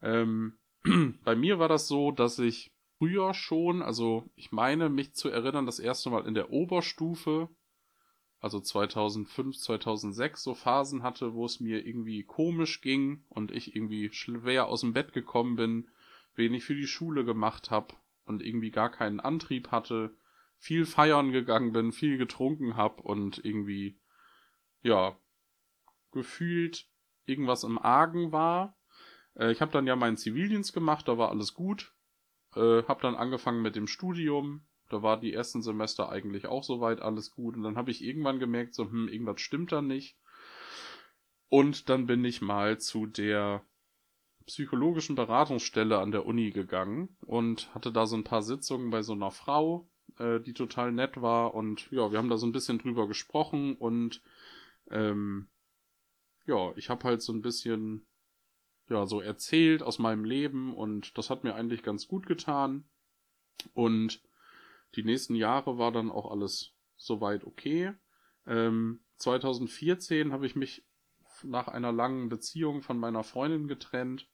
Ähm, 0.02 0.58
bei 1.24 1.36
mir 1.36 1.60
war 1.60 1.68
das 1.68 1.88
so, 1.88 2.12
dass 2.12 2.40
ich 2.40 2.72
früher 2.98 3.34
schon, 3.34 3.82
also 3.82 4.30
ich 4.36 4.52
meine 4.52 4.90
mich 4.90 5.14
zu 5.14 5.30
erinnern, 5.30 5.66
das 5.66 5.80
erste 5.80 6.10
Mal 6.10 6.26
in 6.26 6.34
der 6.34 6.52
Oberstufe, 6.52 7.50
also 8.40 8.60
2005, 8.60 9.58
2006 9.58 10.44
so 10.44 10.54
Phasen 10.54 11.04
hatte, 11.04 11.34
wo 11.34 11.46
es 11.46 11.60
mir 11.60 11.86
irgendwie 11.86 12.24
komisch 12.24 12.82
ging 12.82 13.24
und 13.30 13.52
ich 13.52 13.76
irgendwie 13.76 14.12
schwer 14.12 14.68
aus 14.68 14.82
dem 14.82 14.94
Bett 14.94 15.14
gekommen 15.14 15.56
bin, 15.56 15.90
wenig 16.36 16.64
für 16.64 16.76
die 16.76 16.88
Schule 16.88 17.26
gemacht 17.26 17.70
habe 17.72 17.96
und 18.26 18.42
irgendwie 18.42 18.72
gar 18.72 18.90
keinen 18.90 19.20
Antrieb 19.20 19.72
hatte, 19.72 20.16
viel 20.58 20.86
feiern 20.86 21.32
gegangen 21.32 21.72
bin, 21.74 21.92
viel 21.92 22.18
getrunken 22.18 22.76
habe 22.76 23.02
und 23.04 23.44
irgendwie 23.44 24.00
ja 24.82 25.18
gefühlt 26.12 26.88
irgendwas 27.26 27.64
im 27.64 27.78
Argen 27.78 28.32
war. 28.32 28.78
Äh, 29.36 29.52
ich 29.52 29.62
habe 29.62 29.72
dann 29.72 29.88
ja 29.88 29.96
meinen 29.96 30.18
Zivildienst 30.18 30.74
gemacht, 30.74 31.08
da 31.08 31.18
war 31.18 31.30
alles 31.30 31.54
gut. 31.54 31.94
Äh, 32.56 32.84
habe 32.84 33.02
dann 33.02 33.16
angefangen 33.16 33.62
mit 33.62 33.76
dem 33.76 33.88
Studium, 33.88 34.66
da 34.90 35.04
war 35.04 35.20
die 35.20 35.34
ersten 35.34 35.62
Semester 35.62 36.10
eigentlich 36.10 36.48
auch 36.48 36.64
soweit 36.64 37.02
alles 37.02 37.32
gut. 37.32 37.56
Und 37.56 37.64
dann 37.64 37.78
habe 37.78 37.92
ich 37.92 38.04
irgendwann 38.04 38.40
gemerkt, 38.40 38.74
so, 38.74 38.86
hm, 38.86 39.08
irgendwas 39.08 39.42
stimmt 39.42 39.72
da 39.72 39.82
nicht. 39.82 40.18
Und 41.50 41.90
dann 41.90 42.06
bin 42.06 42.24
ich 42.26 42.42
mal 42.42 42.80
zu 42.80 43.06
der 43.06 43.64
psychologischen 44.46 45.16
Beratungsstelle 45.16 46.00
an 46.00 46.12
der 46.12 46.26
Uni 46.26 46.50
gegangen 46.50 47.16
und 47.22 47.74
hatte 47.76 47.92
da 47.92 48.08
so 48.08 48.16
ein 48.16 48.24
paar 48.24 48.42
Sitzungen 48.42 48.90
bei 48.90 49.04
so 49.04 49.14
einer 49.14 49.30
Frau, 49.30 49.88
äh, 50.18 50.40
die 50.40 50.54
total 50.54 50.92
nett 50.92 51.22
war 51.22 51.54
und 51.54 51.90
ja, 51.92 52.12
wir 52.12 52.18
haben 52.18 52.30
da 52.30 52.38
so 52.38 52.48
ein 52.48 52.52
bisschen 52.52 52.80
drüber 52.80 53.08
gesprochen 53.08 53.76
und 53.76 54.24
ähm, 54.90 55.50
ja, 56.48 56.74
ich 56.78 56.90
habe 56.90 57.04
halt 57.04 57.22
so 57.22 57.32
ein 57.32 57.44
bisschen 57.44 58.08
ja 58.90 59.06
so 59.06 59.22
erzählt 59.22 59.84
aus 59.84 60.00
meinem 60.00 60.24
Leben 60.24 60.74
und 60.74 61.18
das 61.18 61.30
hat 61.30 61.44
mir 61.44 61.56
eigentlich 61.56 61.84
ganz 61.84 62.08
gut 62.08 62.26
getan 62.26 62.84
und 63.74 64.22
die 64.96 65.04
nächsten 65.04 65.36
Jahre 65.36 65.78
war 65.78 65.92
dann 65.92 66.12
auch 66.12 66.32
alles 66.32 66.74
soweit 66.98 67.44
okay. 67.46 67.94
Ähm, 68.48 69.02
2014 69.18 70.32
habe 70.32 70.46
ich 70.46 70.56
mich 70.56 70.86
nach 71.44 71.68
einer 71.68 71.92
langen 71.92 72.30
Beziehung 72.30 72.82
von 72.82 72.98
meiner 72.98 73.24
Freundin 73.24 73.68
getrennt 73.68 74.28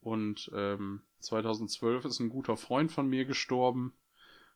und 0.00 0.50
ähm, 0.54 1.02
2012 1.20 2.04
ist 2.04 2.20
ein 2.20 2.28
guter 2.28 2.56
Freund 2.56 2.92
von 2.92 3.08
mir 3.08 3.24
gestorben 3.24 3.94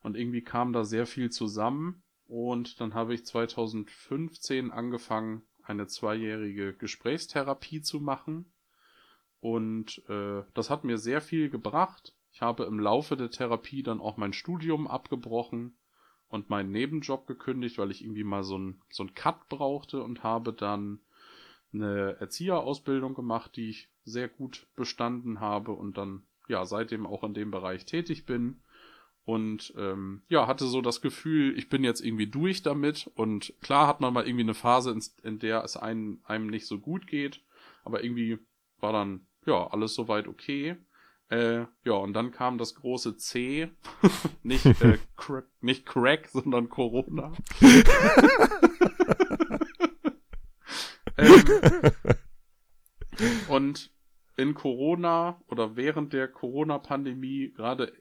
und 0.01 0.17
irgendwie 0.17 0.43
kam 0.43 0.73
da 0.73 0.85
sehr 0.85 1.07
viel 1.07 1.31
zusammen 1.31 2.03
und 2.27 2.81
dann 2.81 2.95
habe 2.95 3.15
ich 3.15 3.25
2015 3.25 4.71
angefangen, 4.71 5.43
eine 5.63 5.87
zweijährige 5.87 6.75
Gesprächstherapie 6.75 7.83
zu 7.83 8.01
machen 8.01 8.53
und 9.41 10.03
äh, 10.09 10.43
das 10.55 10.71
hat 10.71 10.85
mir 10.85 10.99
sehr 10.99 11.21
viel 11.21 11.51
gebracht. 11.51 12.15
Ich 12.33 12.43
habe 12.43 12.65
im 12.65 12.81
Laufe 12.81 13.17
der 13.17 13.31
Therapie 13.31 13.83
dann 13.83 14.01
auch 14.01 14.17
mein 14.17 14.33
Studium 14.33 14.87
abgebrochen 14.87 15.77
und 16.29 16.51
meinen 16.51 16.71
Nebenjob 16.71 17.27
gekündigt, 17.27 17.79
weil 17.79 17.91
ich 17.91 18.03
irgendwie 18.03 18.25
mal 18.25 18.43
so 18.43 18.59
ein 18.59 18.83
so 18.91 19.03
ein 19.03 19.15
Cut 19.15 19.49
brauchte 19.49 20.03
und 20.03 20.23
habe 20.23 20.53
dann 20.53 21.01
eine 21.73 22.17
Erzieherausbildung 22.21 23.15
gemacht, 23.15 23.57
die 23.57 23.71
ich 23.71 23.91
sehr 24.05 24.29
gut 24.29 24.67
bestanden 24.75 25.41
habe 25.41 25.73
und 25.73 25.99
dann 25.99 26.23
ja 26.49 26.65
seitdem 26.65 27.07
auch 27.07 27.25
in 27.25 27.35
dem 27.35 27.51
Bereich 27.51 27.85
tätig 27.85 28.27
bin. 28.27 28.63
Und 29.25 29.75
ähm, 29.77 30.23
ja 30.29 30.47
hatte 30.47 30.67
so 30.67 30.81
das 30.81 31.03
Gefühl, 31.03 31.57
ich 31.59 31.69
bin 31.69 31.85
jetzt 31.85 32.01
irgendwie 32.01 32.27
durch 32.27 32.63
damit. 32.63 33.11
Und 33.15 33.53
klar 33.61 33.87
hat 33.87 34.01
man 34.01 34.15
mal 34.15 34.27
irgendwie 34.27 34.45
eine 34.45 34.55
Phase, 34.55 34.91
in, 34.91 35.03
in 35.23 35.39
der 35.39 35.63
es 35.65 35.77
einem, 35.77 36.21
einem 36.25 36.47
nicht 36.47 36.67
so 36.67 36.79
gut 36.79 37.07
geht, 37.07 37.43
aber 37.85 38.03
irgendwie 38.03 38.39
war 38.81 38.93
dann 38.93 39.28
ja 39.49 39.67
alles 39.69 39.95
soweit 39.95 40.29
okay. 40.29 40.77
Äh, 41.31 41.67
ja, 41.85 41.93
und 41.93 42.15
dann 42.15 42.31
kam 42.31 42.57
das 42.57 42.75
große 42.75 43.17
C. 43.17 43.71
nicht, 44.43 44.65
äh, 44.65 44.99
crack, 45.17 45.45
nicht 45.61 45.85
Crack, 45.85 46.29
sondern 46.29 46.71
Corona. 46.71 47.33
ähm, 51.19 51.45
und 53.49 53.93
in 54.37 54.55
Corona 54.55 55.43
oder 55.49 55.77
während 55.77 56.15
der 56.15 56.29
Corona-Pandemie 56.29 57.53
gerade, 57.55 57.93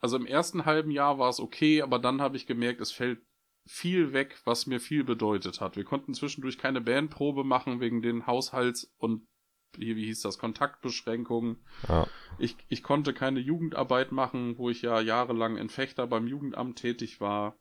also 0.00 0.16
im 0.16 0.26
ersten 0.26 0.64
halben 0.64 0.92
Jahr 0.92 1.18
war 1.18 1.30
es 1.30 1.40
okay, 1.40 1.82
aber 1.82 1.98
dann 1.98 2.20
habe 2.20 2.36
ich 2.36 2.46
gemerkt, 2.46 2.80
es 2.80 2.92
fällt 2.92 3.20
viel 3.66 4.12
weg, 4.12 4.40
was 4.44 4.66
mir 4.66 4.78
viel 4.78 5.02
bedeutet 5.04 5.60
hat. 5.60 5.76
Wir 5.76 5.84
konnten 5.84 6.14
zwischendurch 6.14 6.58
keine 6.58 6.80
Bandprobe 6.80 7.44
machen 7.44 7.80
wegen 7.80 8.00
den 8.00 8.26
Haushalts- 8.26 8.94
und 8.98 9.26
wie, 9.76 9.96
wie 9.96 10.06
hieß 10.06 10.22
das, 10.22 10.38
Kontaktbeschränkungen. 10.38 11.58
Ja. 11.88 12.06
Ich, 12.38 12.56
ich 12.68 12.82
konnte 12.82 13.12
keine 13.12 13.40
Jugendarbeit 13.40 14.12
machen, 14.12 14.58
wo 14.58 14.70
ich 14.70 14.82
ja 14.82 15.00
jahrelang 15.00 15.56
in 15.56 15.68
Fechter 15.68 16.06
beim 16.06 16.26
Jugendamt 16.26 16.78
tätig 16.78 17.20
war. 17.20 17.56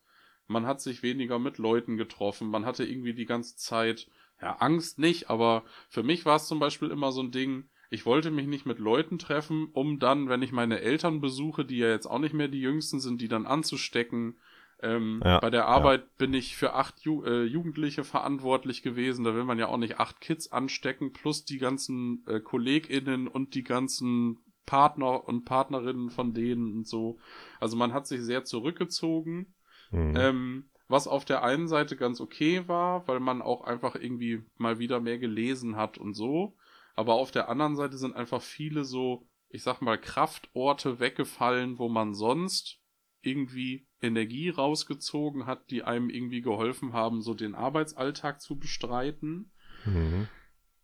Man 0.47 0.65
hat 0.65 0.81
sich 0.81 1.03
weniger 1.03 1.39
mit 1.39 1.57
Leuten 1.57 1.97
getroffen. 1.97 2.49
Man 2.49 2.65
hatte 2.65 2.85
irgendwie 2.85 3.13
die 3.13 3.25
ganze 3.25 3.57
Zeit, 3.57 4.07
ja, 4.41 4.55
Angst 4.57 4.99
nicht, 4.99 5.29
aber 5.29 5.63
für 5.89 6.03
mich 6.03 6.25
war 6.25 6.37
es 6.37 6.47
zum 6.47 6.59
Beispiel 6.59 6.89
immer 6.89 7.11
so 7.11 7.21
ein 7.21 7.31
Ding, 7.31 7.69
ich 7.89 8.05
wollte 8.05 8.31
mich 8.31 8.47
nicht 8.47 8.65
mit 8.65 8.79
Leuten 8.79 9.17
treffen, 9.17 9.69
um 9.71 9.99
dann, 9.99 10.27
wenn 10.27 10.41
ich 10.41 10.51
meine 10.51 10.81
Eltern 10.81 11.21
besuche, 11.21 11.63
die 11.63 11.77
ja 11.77 11.87
jetzt 11.87 12.05
auch 12.05 12.19
nicht 12.19 12.33
mehr 12.33 12.49
die 12.49 12.61
Jüngsten 12.61 12.99
sind, 12.99 13.21
die 13.21 13.29
dann 13.29 13.45
anzustecken 13.45 14.37
ähm, 14.81 15.21
ja, 15.23 15.39
bei 15.39 15.49
der 15.49 15.65
Arbeit 15.65 16.01
ja. 16.01 16.07
bin 16.17 16.33
ich 16.33 16.55
für 16.55 16.73
acht 16.73 16.99
Ju 16.99 17.23
äh, 17.23 17.43
Jugendliche 17.43 18.03
verantwortlich 18.03 18.83
gewesen. 18.83 19.23
Da 19.23 19.33
will 19.33 19.43
man 19.43 19.57
ja 19.57 19.67
auch 19.67 19.77
nicht 19.77 19.99
acht 19.99 20.21
Kids 20.21 20.51
anstecken, 20.51 21.13
plus 21.13 21.45
die 21.45 21.57
ganzen 21.57 22.23
äh, 22.27 22.39
KollegInnen 22.39 23.27
und 23.27 23.55
die 23.55 23.63
ganzen 23.63 24.39
Partner 24.65 25.27
und 25.27 25.45
Partnerinnen 25.45 26.11
von 26.11 26.33
denen 26.33 26.71
und 26.73 26.87
so. 26.87 27.17
Also 27.59 27.75
man 27.75 27.93
hat 27.93 28.05
sich 28.05 28.21
sehr 28.21 28.43
zurückgezogen. 28.43 29.55
Mhm. 29.91 30.13
Ähm, 30.15 30.69
was 30.89 31.07
auf 31.07 31.25
der 31.25 31.43
einen 31.43 31.67
Seite 31.67 31.97
ganz 31.97 32.21
okay 32.21 32.67
war, 32.67 33.07
weil 33.07 33.19
man 33.19 33.41
auch 33.41 33.63
einfach 33.63 33.95
irgendwie 33.95 34.43
mal 34.57 34.79
wieder 34.79 34.99
mehr 34.99 35.17
gelesen 35.17 35.75
hat 35.75 35.97
und 35.97 36.13
so. 36.13 36.55
Aber 36.95 37.13
auf 37.15 37.31
der 37.31 37.49
anderen 37.49 37.75
Seite 37.75 37.97
sind 37.97 38.15
einfach 38.15 38.41
viele 38.41 38.83
so, 38.83 39.27
ich 39.49 39.63
sag 39.63 39.81
mal, 39.81 39.97
Kraftorte 39.97 40.99
weggefallen, 40.99 41.77
wo 41.77 41.89
man 41.89 42.13
sonst 42.13 42.79
irgendwie 43.27 43.87
Energie 44.01 44.49
rausgezogen 44.49 45.45
hat, 45.45 45.69
die 45.69 45.83
einem 45.83 46.09
irgendwie 46.09 46.41
geholfen 46.41 46.93
haben, 46.93 47.21
so 47.21 47.33
den 47.33 47.55
Arbeitsalltag 47.55 48.41
zu 48.41 48.57
bestreiten. 48.57 49.51
Mhm. 49.85 50.27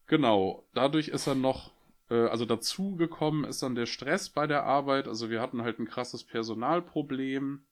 Genau, 0.08 0.68
dadurch 0.74 1.08
ist 1.08 1.28
er 1.28 1.36
noch, 1.36 1.72
äh, 2.10 2.28
also 2.28 2.46
dazu 2.46 2.96
gekommen 2.96 3.46
ist 3.46 3.64
dann 3.64 3.76
der 3.76 3.86
Stress 3.86 4.30
bei 4.30 4.48
der 4.48 4.64
Arbeit. 4.64 5.08
Also 5.08 5.30
wir 5.30 5.42
hatten 5.42 5.62
halt 5.62 5.80
ein 5.80 5.88
krasses 5.88 6.24
Personalproblem. 6.24 7.66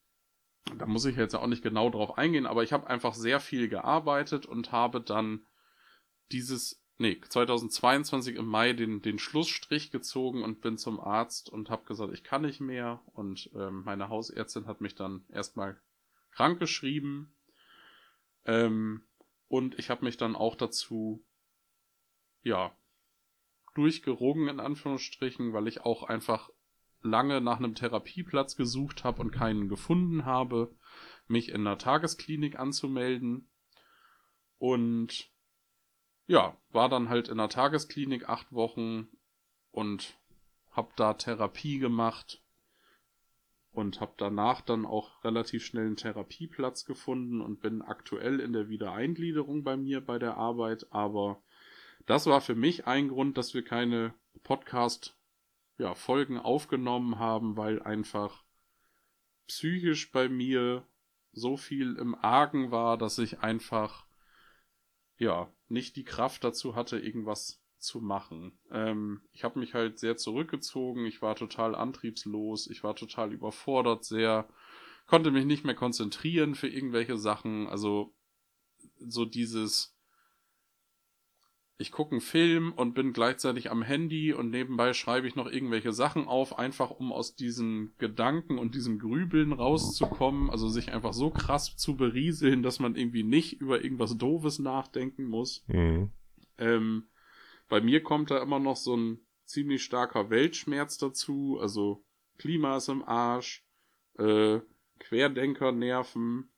Da 0.78 0.86
muss 0.86 1.06
ich 1.06 1.18
jetzt 1.18 1.36
auch 1.36 1.48
nicht 1.48 1.64
genau 1.64 1.90
drauf 1.90 2.18
eingehen, 2.18 2.46
aber 2.46 2.64
ich 2.64 2.72
habe 2.72 2.88
einfach 2.88 3.14
sehr 3.14 3.40
viel 3.40 3.68
gearbeitet 3.68 4.46
und 4.46 4.72
habe 4.72 5.02
dann 5.02 5.42
dieses 6.32 6.81
nee, 7.02 7.20
2022 7.20 8.36
im 8.36 8.46
Mai 8.46 8.74
den, 8.74 9.02
den 9.02 9.20
Schlussstrich 9.20 9.92
gezogen 9.92 10.44
und 10.44 10.62
bin 10.62 10.78
zum 10.78 11.00
Arzt 11.00 11.50
und 11.50 11.70
habe 11.70 11.86
gesagt, 11.86 12.14
ich 12.14 12.24
kann 12.24 12.44
nicht 12.44 12.62
mehr. 12.62 13.02
Und 13.14 13.50
ähm, 13.56 13.84
meine 13.84 14.10
Hausärztin 14.10 14.68
hat 14.68 14.82
mich 14.82 14.96
dann 14.96 15.26
erstmal 15.30 15.82
krank 16.32 16.60
geschrieben. 16.60 17.34
Ähm, 18.46 19.04
und 19.48 19.78
ich 19.80 19.90
habe 19.90 20.06
mich 20.06 20.18
dann 20.18 20.36
auch 20.36 20.56
dazu, 20.56 21.26
ja, 22.44 22.72
durchgerungen 23.74 24.48
in 24.48 24.60
Anführungsstrichen, 24.60 25.54
weil 25.54 25.68
ich 25.68 25.82
auch 25.82 26.04
einfach 26.04 26.50
lange 27.02 27.42
nach 27.42 27.58
einem 27.58 27.74
Therapieplatz 27.74 28.56
gesucht 28.56 29.04
habe 29.04 29.22
und 29.22 29.32
keinen 29.32 29.70
gefunden 29.70 30.26
habe, 30.26 30.76
mich 31.28 31.50
in 31.50 31.62
einer 31.62 31.78
Tagesklinik 31.78 32.60
anzumelden. 32.60 33.50
Und 34.58 35.31
ja, 36.28 36.58
war 36.72 36.90
dann 36.90 37.10
halt 37.10 37.28
in 37.28 37.38
der 37.38 37.50
Tagesklinik 37.50 38.30
acht 38.30 38.52
Wochen 38.52 39.08
und 39.72 40.18
hab 40.72 40.96
da 40.96 41.14
Therapie 41.14 41.80
gemacht 41.80 42.42
und 43.72 44.02
hab 44.02 44.18
danach 44.18 44.62
dann 44.62 44.86
auch 44.86 45.24
relativ 45.24 45.66
schnell 45.66 45.86
einen 45.86 45.96
Therapieplatz 45.96 46.86
gefunden 46.86 47.42
und 47.42 47.62
bin 47.62 47.82
aktuell 47.82 48.40
in 48.40 48.54
der 48.54 48.70
Wiedereingliederung 48.70 49.64
bei 49.64 49.78
mir 49.78 50.02
bei 50.02 50.20
der 50.20 50.38
Arbeit, 50.38 50.88
aber 50.92 51.42
das 52.06 52.26
war 52.26 52.42
für 52.42 52.56
mich 52.56 52.88
ein 52.88 53.10
Grund, 53.10 53.38
dass 53.38 53.54
wir 53.54 53.64
keine 53.64 54.14
Podcast 54.44 55.18
ja, 55.78 55.94
Folgen 55.96 56.38
aufgenommen 56.38 57.20
haben, 57.20 57.58
weil 57.58 57.82
einfach 57.82 58.44
psychisch 59.48 60.12
bei 60.12 60.30
mir 60.30 60.86
so 61.34 61.58
viel 61.58 61.96
im 61.96 62.16
Argen 62.16 62.72
war, 62.72 62.98
dass 62.98 63.18
ich 63.18 63.40
einfach 63.40 64.06
ja, 65.18 65.54
nicht 65.72 65.96
die 65.96 66.04
Kraft 66.04 66.44
dazu 66.44 66.76
hatte, 66.76 67.00
irgendwas 67.00 67.62
zu 67.78 68.00
machen. 68.00 68.60
Ähm, 68.70 69.22
ich 69.32 69.44
habe 69.44 69.60
mich 69.60 69.74
halt 69.74 70.00
sehr 70.00 70.18
zurückgezogen, 70.18 71.06
ich 71.06 71.22
war 71.22 71.36
total 71.36 71.76
antriebslos, 71.76 72.68
ich 72.68 72.84
war 72.84 72.96
total 72.96 73.34
überfordert, 73.34 74.06
sehr, 74.06 74.48
konnte 75.08 75.32
mich 75.32 75.46
nicht 75.46 75.66
mehr 75.66 75.76
konzentrieren 75.76 76.54
für 76.54 76.68
irgendwelche 76.68 77.18
Sachen, 77.18 77.68
also 77.68 78.14
so 79.00 79.26
dieses 79.26 79.98
ich 81.78 81.92
gucke 81.92 82.12
einen 82.12 82.22
Film 82.22 82.74
und 82.74 82.94
bin 82.94 83.12
gleichzeitig 83.12 83.72
am 83.72 83.82
Handy 83.82 84.34
und 84.34 84.52
nebenbei 84.52 84.94
schreibe 84.94 85.28
ich 85.28 85.36
noch 85.36 85.52
irgendwelche 85.52 85.94
Sachen 85.94 86.28
auf, 86.28 86.60
einfach 86.60 86.92
um 86.92 87.12
aus 87.12 87.36
diesen 87.36 87.96
Gedanken 87.98 88.60
und 88.60 88.76
diesem 88.76 89.00
Grübeln 89.00 89.52
rauszukommen, 89.52 90.50
also 90.50 90.70
sich 90.70 90.94
einfach 90.94 91.14
so 91.14 91.32
krass 91.32 91.76
zu 91.76 91.96
berieseln, 91.96 92.62
dass 92.62 92.80
man 92.80 92.96
irgendwie 92.96 93.24
nicht 93.24 93.60
über 93.60 93.84
irgendwas 93.84 94.18
Doofes 94.18 94.60
nachdenken 94.60 95.26
muss. 95.26 95.64
Mhm. 95.68 96.12
Ähm, 96.60 97.08
bei 97.68 97.82
mir 97.82 98.04
kommt 98.04 98.30
da 98.30 98.42
immer 98.42 98.60
noch 98.60 98.76
so 98.76 98.96
ein 98.96 99.20
ziemlich 99.46 99.84
starker 99.84 100.30
Weltschmerz 100.30 100.98
dazu, 100.98 101.58
also 101.60 102.06
Klima 102.38 102.78
ist 102.78 102.90
im 102.90 103.04
Arsch, 103.04 103.66
äh, 104.18 104.60
Querdenker 105.00 105.72
nerven, 105.72 106.52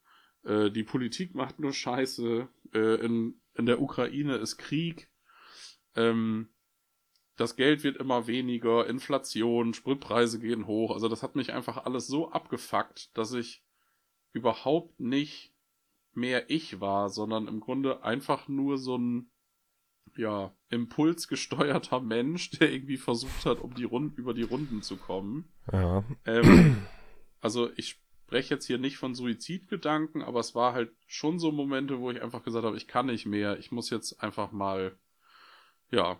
äh, 0.43 0.69
die 0.69 0.83
Politik 0.83 1.33
macht 1.33 1.59
nur 1.59 1.73
Scheiße, 1.73 2.47
äh, 2.73 3.05
in, 3.05 3.41
in 3.55 3.65
der 3.65 3.81
Ukraine 3.81 4.35
ist 4.35 4.57
Krieg, 4.57 5.09
ähm, 5.95 6.49
das 7.35 7.55
Geld 7.55 7.83
wird 7.83 7.97
immer 7.97 8.27
weniger, 8.27 8.87
Inflation, 8.87 9.73
Spritpreise 9.73 10.39
gehen 10.39 10.67
hoch. 10.67 10.91
Also 10.91 11.07
das 11.07 11.23
hat 11.23 11.35
mich 11.35 11.51
einfach 11.51 11.85
alles 11.85 12.07
so 12.07 12.31
abgefuckt, 12.31 13.15
dass 13.17 13.33
ich 13.33 13.63
überhaupt 14.33 14.99
nicht 14.99 15.53
mehr 16.13 16.49
ich 16.49 16.79
war, 16.79 17.09
sondern 17.09 17.47
im 17.47 17.59
Grunde 17.59 18.03
einfach 18.03 18.47
nur 18.47 18.77
so 18.77 18.97
ein 18.97 19.31
ja, 20.15 20.53
impulsgesteuerter 20.69 22.01
Mensch, 22.01 22.51
der 22.51 22.71
irgendwie 22.71 22.97
versucht 22.97 23.45
hat, 23.45 23.61
um 23.61 23.73
die 23.73 23.83
Runden, 23.83 24.15
über 24.15 24.35
die 24.35 24.43
Runden 24.43 24.83
zu 24.83 24.97
kommen. 24.97 25.51
Ja. 25.71 26.03
Ähm, 26.25 26.77
also 27.41 27.71
ich 27.75 28.02
spreche 28.33 28.55
jetzt 28.55 28.65
hier 28.65 28.79
nicht 28.79 28.97
von 28.97 29.13
Suizidgedanken, 29.13 30.23
aber 30.23 30.39
es 30.39 30.55
war 30.55 30.73
halt 30.73 30.89
schon 31.05 31.37
so 31.37 31.51
Momente, 31.51 31.99
wo 31.99 32.09
ich 32.09 32.19
einfach 32.19 32.41
gesagt 32.41 32.65
habe, 32.65 32.75
ich 32.75 32.87
kann 32.87 33.05
nicht 33.05 33.27
mehr, 33.27 33.59
ich 33.59 33.71
muss 33.71 33.91
jetzt 33.91 34.23
einfach 34.23 34.51
mal, 34.51 34.97
ja, 35.91 36.19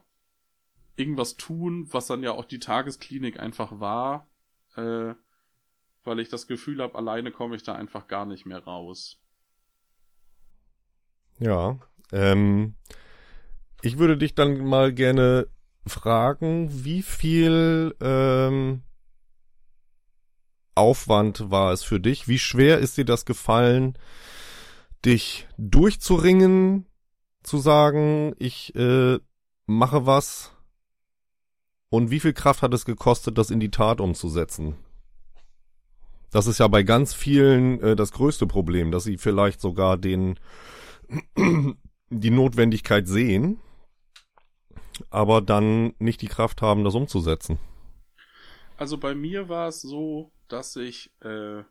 irgendwas 0.96 1.38
tun, 1.38 1.88
was 1.92 2.06
dann 2.06 2.22
ja 2.22 2.34
auch 2.34 2.46
die 2.46 2.60
Tagesklinik 2.60 3.40
einfach 3.40 3.80
war, 3.80 4.28
äh, 4.76 5.16
weil 6.04 6.20
ich 6.20 6.30
das 6.30 6.46
Gefühl 6.46 6.84
habe, 6.84 6.94
alleine 7.00 7.32
komme 7.32 7.56
ich 7.56 7.64
da 7.64 7.74
einfach 7.74 8.08
gar 8.08 8.28
nicht 8.28 8.46
mehr 8.46 8.64
raus. 8.64 9.20
Ja, 11.40 11.80
ähm, 12.12 12.76
ich 13.82 13.98
würde 13.98 14.18
dich 14.18 14.36
dann 14.36 14.64
mal 14.64 14.94
gerne 14.94 15.48
fragen, 15.88 16.86
wie 16.86 17.02
viel 17.02 17.96
ähm, 18.00 18.84
Aufwand 20.76 21.52
war 21.52 21.72
es 21.72 21.84
für 21.84 22.00
dich? 22.00 22.28
Wie 22.28 22.40
schwer 22.40 22.80
ist 22.80 22.98
dir 22.98 23.06
das 23.06 23.26
gefallen, 23.26 23.98
dich 25.06 25.48
durchzuringen, 25.58 26.86
zu 27.44 27.58
sagen, 27.58 28.34
ich 28.40 28.76
äh, 28.76 29.20
mache 29.66 30.06
was? 30.06 30.52
Und 31.90 32.10
wie 32.10 32.20
viel 32.20 32.34
Kraft 32.34 32.64
hat 32.64 32.74
es 32.74 32.86
gekostet, 32.86 33.38
das 33.38 33.52
in 33.52 33.60
die 33.60 33.72
Tat 33.72 34.02
umzusetzen? 34.02 34.76
Das 36.32 36.48
ist 36.48 36.58
ja 36.58 36.68
bei 36.68 36.82
ganz 36.82 37.14
vielen 37.14 37.80
äh, 37.82 37.96
das 37.96 38.12
größte 38.12 38.48
Problem, 38.48 38.92
dass 38.92 39.04
sie 39.04 39.18
vielleicht 39.18 39.62
sogar 39.62 39.98
den 39.98 40.40
die 42.10 42.32
Notwendigkeit 42.32 43.08
sehen, 43.08 43.60
aber 45.12 45.42
dann 45.42 45.94
nicht 46.00 46.22
die 46.22 46.28
Kraft 46.28 46.62
haben, 46.62 46.84
das 46.84 46.96
umzusetzen. 46.96 47.60
Also 48.78 48.98
bei 48.98 49.16
mir 49.16 49.50
war 49.50 49.68
es 49.68 49.82
so, 49.82 50.32
dass 50.48 50.76
ich, 50.76 51.12
äh, 51.22 51.64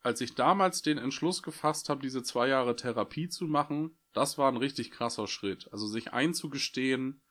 als 0.00 0.20
ich 0.20 0.34
damals 0.34 0.82
den 0.82 0.98
Entschluss 0.98 1.42
gefasst 1.42 1.88
habe, 1.88 2.02
diese 2.02 2.22
zwei 2.22 2.48
Jahre 2.48 2.76
Therapie 2.76 3.28
zu 3.28 3.46
machen, 3.46 3.98
das 4.12 4.38
war 4.38 4.50
ein 4.50 4.56
richtig 4.56 4.90
krasser 4.90 5.26
Schritt. 5.26 5.68
Also 5.72 5.86
sich 5.86 6.12
einzugestehen, 6.12 7.22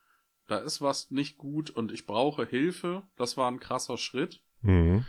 da 0.47 0.57
ist 0.57 0.81
was 0.81 1.09
nicht 1.09 1.37
gut 1.37 1.69
und 1.69 1.91
ich 1.91 2.05
brauche 2.05 2.45
Hilfe, 2.45 3.03
das 3.15 3.37
war 3.37 3.49
ein 3.49 3.59
krasser 3.59 3.97
Schritt. 3.97 4.41
Mhm. 4.61 5.05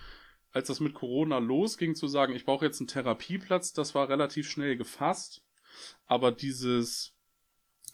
Als 0.53 0.69
das 0.69 0.81
mit 0.81 0.95
Corona 0.95 1.39
losging, 1.39 1.95
zu 1.95 2.09
sagen, 2.09 2.35
ich 2.35 2.47
brauche 2.47 2.65
jetzt 2.65 2.81
einen 2.81 2.89
Therapieplatz, 2.89 3.73
das 3.73 3.95
war 3.95 4.09
relativ 4.09 4.49
schnell 4.49 4.77
gefasst. 4.77 5.43
Aber 6.07 6.33
dieses 6.33 7.16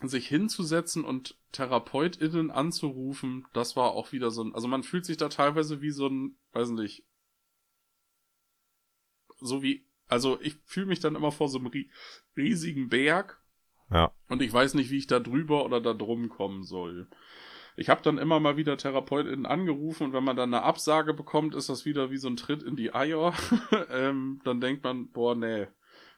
sich 0.08 0.28
hinzusetzen 0.28 1.04
und 1.04 1.38
TherapeutInnen 1.52 2.50
anzurufen, 2.50 3.46
das 3.52 3.76
war 3.76 3.92
auch 3.92 4.12
wieder 4.12 4.30
so 4.30 4.42
ein, 4.42 4.54
also 4.54 4.68
man 4.68 4.82
fühlt 4.82 5.04
sich 5.04 5.16
da 5.16 5.28
teilweise 5.28 5.80
wie 5.80 5.90
so 5.90 6.06
ein, 6.06 6.36
weiß 6.52 6.70
nicht, 6.70 7.04
so 9.40 9.62
wie, 9.62 9.86
also 10.08 10.38
ich 10.40 10.56
fühle 10.64 10.86
mich 10.86 11.00
dann 11.00 11.16
immer 11.16 11.32
vor 11.32 11.48
so 11.48 11.58
einem 11.58 11.70
riesigen 12.36 12.88
Berg. 12.88 13.42
Ja. 13.90 14.12
Und 14.28 14.40
ich 14.40 14.52
weiß 14.52 14.74
nicht, 14.74 14.90
wie 14.90 14.98
ich 14.98 15.06
da 15.06 15.20
drüber 15.20 15.64
oder 15.64 15.80
da 15.80 15.92
drum 15.92 16.28
kommen 16.28 16.62
soll. 16.62 17.08
Ich 17.76 17.88
habe 17.88 18.02
dann 18.02 18.18
immer 18.18 18.38
mal 18.40 18.56
wieder 18.56 18.76
TherapeutInnen 18.76 19.46
angerufen 19.46 20.04
und 20.04 20.12
wenn 20.12 20.24
man 20.24 20.36
dann 20.36 20.52
eine 20.52 20.62
Absage 20.62 21.14
bekommt, 21.14 21.54
ist 21.54 21.68
das 21.68 21.84
wieder 21.84 22.10
wie 22.10 22.18
so 22.18 22.28
ein 22.28 22.36
Tritt 22.36 22.62
in 22.62 22.76
die 22.76 22.94
Eier. 22.94 23.34
ähm, 23.90 24.40
dann 24.44 24.60
denkt 24.60 24.84
man, 24.84 25.10
boah, 25.10 25.34
nee. 25.34 25.66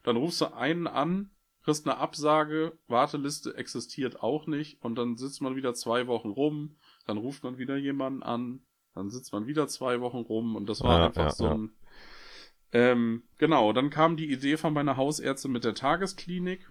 Dann 0.02 0.16
rufst 0.16 0.40
du 0.40 0.52
einen 0.54 0.86
an, 0.86 1.30
kriegst 1.64 1.86
eine 1.86 1.98
Absage, 1.98 2.78
Warteliste 2.86 3.56
existiert 3.56 4.22
auch 4.22 4.46
nicht 4.46 4.82
und 4.82 4.96
dann 4.96 5.16
sitzt 5.16 5.40
man 5.42 5.56
wieder 5.56 5.74
zwei 5.74 6.06
Wochen 6.06 6.30
rum, 6.30 6.76
dann 7.06 7.18
ruft 7.18 7.42
man 7.42 7.58
wieder 7.58 7.76
jemanden 7.76 8.22
an, 8.22 8.60
dann 8.94 9.10
sitzt 9.10 9.32
man 9.32 9.46
wieder 9.46 9.66
zwei 9.66 10.00
Wochen 10.00 10.18
rum 10.18 10.56
und 10.56 10.68
das 10.68 10.82
war 10.82 10.98
Ja, 10.98 11.06
einfach 11.06 11.24
ja, 11.24 11.30
so 11.30 11.44
ja. 11.46 11.54
ein 11.54 11.76
ähm, 12.74 13.22
genau, 13.38 13.72
dann 13.72 13.88
kam 13.88 14.16
die 14.16 14.30
Idee 14.30 14.56
von 14.56 14.74
meiner 14.74 14.96
Hausärztin 14.96 15.52
mit 15.52 15.62
der 15.62 15.74
Tagesklinik. 15.74 16.68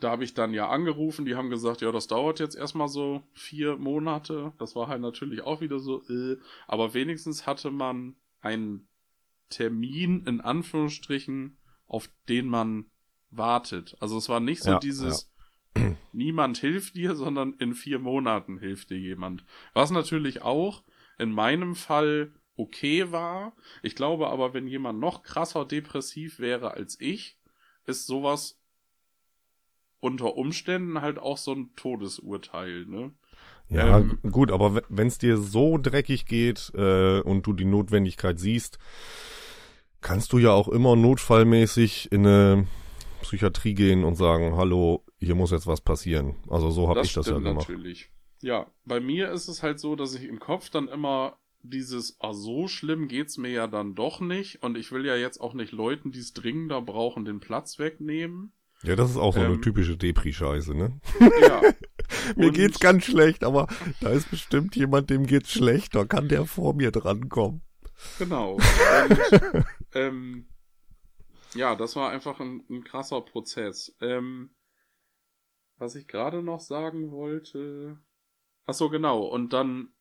Da 0.00 0.10
habe 0.10 0.24
ich 0.24 0.34
dann 0.34 0.52
ja 0.52 0.68
angerufen, 0.68 1.24
die 1.24 1.36
haben 1.36 1.48
gesagt, 1.48 1.80
ja, 1.80 1.92
das 1.92 2.08
dauert 2.08 2.40
jetzt 2.40 2.56
erstmal 2.56 2.88
so 2.88 3.22
vier 3.32 3.76
Monate. 3.76 4.52
Das 4.58 4.74
war 4.74 4.88
halt 4.88 5.00
natürlich 5.00 5.42
auch 5.42 5.60
wieder 5.60 5.78
so, 5.78 6.02
äh, 6.08 6.38
aber 6.66 6.92
wenigstens 6.92 7.46
hatte 7.46 7.70
man 7.70 8.16
einen 8.40 8.88
Termin 9.48 10.26
in 10.26 10.40
Anführungsstrichen, 10.40 11.56
auf 11.86 12.10
den 12.28 12.48
man 12.48 12.90
wartet. 13.30 13.96
Also 14.00 14.18
es 14.18 14.28
war 14.28 14.40
nicht 14.40 14.62
so 14.62 14.74
Ja, 14.74 14.78
dieses, 14.78 15.30
niemand 16.12 16.58
hilft 16.58 16.96
dir, 16.96 17.14
sondern 17.16 17.54
in 17.54 17.74
vier 17.74 17.98
Monaten 17.98 18.58
hilft 18.58 18.90
dir 18.90 18.98
jemand. 18.98 19.44
Was 19.74 19.90
natürlich 19.90 20.42
auch 20.42 20.84
in 21.18 21.32
meinem 21.32 21.74
Fall 21.74 22.32
okay 22.56 23.12
war. 23.12 23.54
Ich 23.82 23.94
glaube 23.94 24.28
aber, 24.28 24.54
wenn 24.54 24.66
jemand 24.66 24.98
noch 24.98 25.22
krasser 25.22 25.64
depressiv 25.66 26.38
wäre 26.38 26.72
als 26.72 26.98
ich, 27.00 27.38
ist 27.86 28.06
sowas 28.06 28.58
unter 30.00 30.36
Umständen 30.36 31.00
halt 31.02 31.18
auch 31.18 31.36
so 31.38 31.52
ein 31.52 31.74
Todesurteil, 31.76 32.86
ne? 32.86 33.12
Ja, 33.68 33.98
Ähm, 33.98 34.18
gut, 34.30 34.52
aber 34.52 34.82
wenn 34.88 35.08
es 35.08 35.18
dir 35.18 35.38
so 35.38 35.76
dreckig 35.78 36.26
geht 36.26 36.70
äh, 36.74 37.20
und 37.20 37.46
du 37.46 37.52
die 37.52 37.64
Notwendigkeit 37.64 38.38
siehst, 38.38 38.78
kannst 40.00 40.32
du 40.32 40.38
ja 40.38 40.50
auch 40.52 40.68
immer 40.68 40.94
notfallmäßig 40.94 42.12
in 42.12 42.26
eine 42.26 42.66
Psychiatrie 43.26 43.74
gehen 43.74 44.04
und 44.04 44.14
sagen, 44.14 44.56
hallo, 44.56 45.04
hier 45.18 45.34
muss 45.34 45.50
jetzt 45.50 45.66
was 45.66 45.80
passieren. 45.80 46.36
Also 46.48 46.70
so 46.70 46.88
habe 46.88 47.02
ich 47.02 47.12
das 47.12 47.26
ja 47.26 47.38
gemacht. 47.38 47.68
natürlich. 47.68 48.10
Ja, 48.42 48.66
bei 48.84 49.00
mir 49.00 49.30
ist 49.32 49.48
es 49.48 49.62
halt 49.62 49.80
so, 49.80 49.96
dass 49.96 50.14
ich 50.14 50.24
im 50.24 50.38
Kopf 50.38 50.70
dann 50.70 50.88
immer 50.88 51.38
dieses, 51.62 52.16
ah, 52.20 52.32
so 52.32 52.68
schlimm 52.68 53.08
geht's 53.08 53.38
mir 53.38 53.50
ja 53.50 53.66
dann 53.66 53.94
doch 53.94 54.20
nicht 54.20 54.62
und 54.62 54.76
ich 54.78 54.92
will 54.92 55.04
ja 55.04 55.16
jetzt 55.16 55.40
auch 55.40 55.54
nicht 55.54 55.72
Leuten, 55.72 56.12
die 56.12 56.20
es 56.20 56.32
dringender 56.32 56.80
brauchen, 56.82 57.24
den 57.24 57.40
Platz 57.40 57.78
wegnehmen. 57.78 58.52
Ja, 58.82 58.94
das 58.94 59.10
ist 59.10 59.16
auch 59.16 59.32
so 59.34 59.40
eine 59.40 59.54
Ähm, 59.54 59.62
typische 59.62 59.96
Depri-Scheiße, 59.96 60.74
ne? 60.74 61.00
Ja. 61.40 61.62
Mir 62.36 62.48
Und- 62.48 62.52
geht's 62.54 62.78
ganz 62.78 63.04
schlecht, 63.04 63.42
aber 63.42 63.66
da 64.00 64.10
ist 64.10 64.30
bestimmt 64.30 64.76
jemand, 64.76 65.10
dem 65.10 65.26
geht's 65.26 65.50
schlecht, 65.52 65.94
da 65.94 66.04
kann 66.04 66.28
der 66.28 66.44
vor 66.44 66.74
mir 66.74 66.90
drankommen. 66.92 67.62
Genau. 68.18 68.54
Und, 68.56 69.64
ähm, 69.94 70.46
ja, 71.56 71.74
das 71.74 71.96
war 71.96 72.10
einfach 72.10 72.40
ein, 72.40 72.64
ein 72.70 72.84
krasser 72.84 73.20
Prozess. 73.20 73.96
Ähm, 74.00 74.50
was 75.78 75.94
ich 75.94 76.08
gerade 76.08 76.42
noch 76.42 76.60
sagen 76.60 77.10
wollte. 77.10 77.98
Ach 78.64 78.74
so, 78.74 78.88
genau. 78.88 79.22
Und 79.24 79.52
dann 79.52 79.92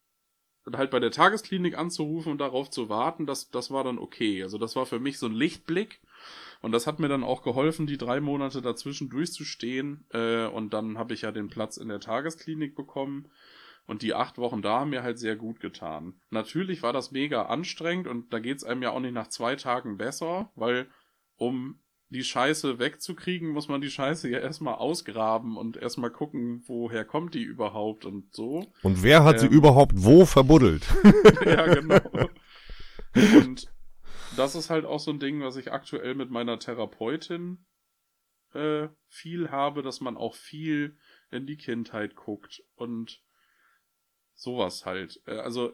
halt 0.74 0.90
bei 0.90 1.00
der 1.00 1.12
Tagesklinik 1.12 1.78
anzurufen 1.78 2.32
und 2.32 2.40
darauf 2.40 2.70
zu 2.72 2.90
warten, 2.90 3.26
das, 3.26 3.52
das 3.52 3.70
war 3.70 3.84
dann 3.84 4.00
okay. 4.00 4.42
Also 4.42 4.58
das 4.58 4.76
war 4.76 4.86
für 4.86 5.00
mich 5.00 5.20
so 5.20 5.28
ein 5.28 5.34
Lichtblick. 5.34 6.02
Und 6.62 6.72
das 6.72 6.88
hat 6.88 7.00
mir 7.00 7.10
dann 7.10 7.24
auch 7.24 7.44
geholfen, 7.44 7.86
die 7.86 7.98
drei 7.98 8.20
Monate 8.22 8.62
dazwischen 8.62 9.10
durchzustehen. 9.10 10.06
Äh, 10.12 10.48
und 10.48 10.74
dann 10.74 10.98
habe 10.98 11.14
ich 11.14 11.22
ja 11.22 11.32
den 11.32 11.50
Platz 11.50 11.78
in 11.78 11.90
der 11.90 12.00
Tagesklinik 12.00 12.76
bekommen. 12.76 13.30
Und 13.86 14.02
die 14.02 14.16
acht 14.16 14.40
Wochen 14.40 14.64
da 14.64 14.80
haben 14.80 14.90
mir 14.90 15.04
halt 15.04 15.20
sehr 15.20 15.36
gut 15.36 15.60
getan. 15.60 16.20
Natürlich 16.32 16.82
war 16.82 16.92
das 16.92 17.12
mega 17.12 17.44
anstrengend 17.44 18.08
und 18.08 18.34
da 18.34 18.40
geht's 18.40 18.64
einem 18.64 18.82
ja 18.82 18.90
auch 18.90 19.00
nicht 19.00 19.14
nach 19.14 19.28
zwei 19.28 19.56
Tagen 19.56 19.98
besser, 19.98 20.52
weil 20.56 20.90
um 21.38 21.80
die 22.10 22.24
Scheiße 22.24 22.80
wegzukriegen, 22.80 23.50
muss 23.50 23.68
man 23.68 23.82
die 23.82 23.90
Scheiße 23.90 24.30
ja 24.30 24.40
erstmal 24.40 24.76
ausgraben 24.76 25.58
und 25.58 25.76
erstmal 25.78 26.12
gucken, 26.12 26.64
woher 26.68 27.04
kommt 27.04 27.34
die 27.34 27.44
überhaupt 27.44 28.06
und 28.06 28.34
so. 28.34 28.72
Und 28.84 29.04
wer 29.04 29.24
hat 29.24 29.40
sie 29.40 29.48
Ähm. 29.48 29.52
überhaupt 29.54 29.94
wo 29.96 30.26
verbuddelt? 30.26 30.86
ja, 31.46 31.66
genau. 31.74 32.30
Und 33.16 33.72
das 34.38 34.56
ist 34.56 34.70
halt 34.70 34.86
auch 34.86 35.00
so 35.00 35.12
ein 35.12 35.20
Ding, 35.20 35.42
was 35.42 35.56
ich 35.56 35.72
aktuell 35.72 36.16
mit 36.16 36.30
meiner 36.30 36.60
Therapeutin 36.60 37.66
äh, 38.54 38.88
viel 39.08 39.50
habe, 39.50 39.82
dass 39.82 40.00
man 40.00 40.16
auch 40.16 40.36
viel 40.36 40.98
in 41.32 41.46
die 41.46 41.58
Kindheit 41.58 42.16
guckt 42.16 42.64
und 42.76 43.24
sowas 44.36 44.86
halt. 44.86 45.22
Äh, 45.26 45.38
also 45.38 45.74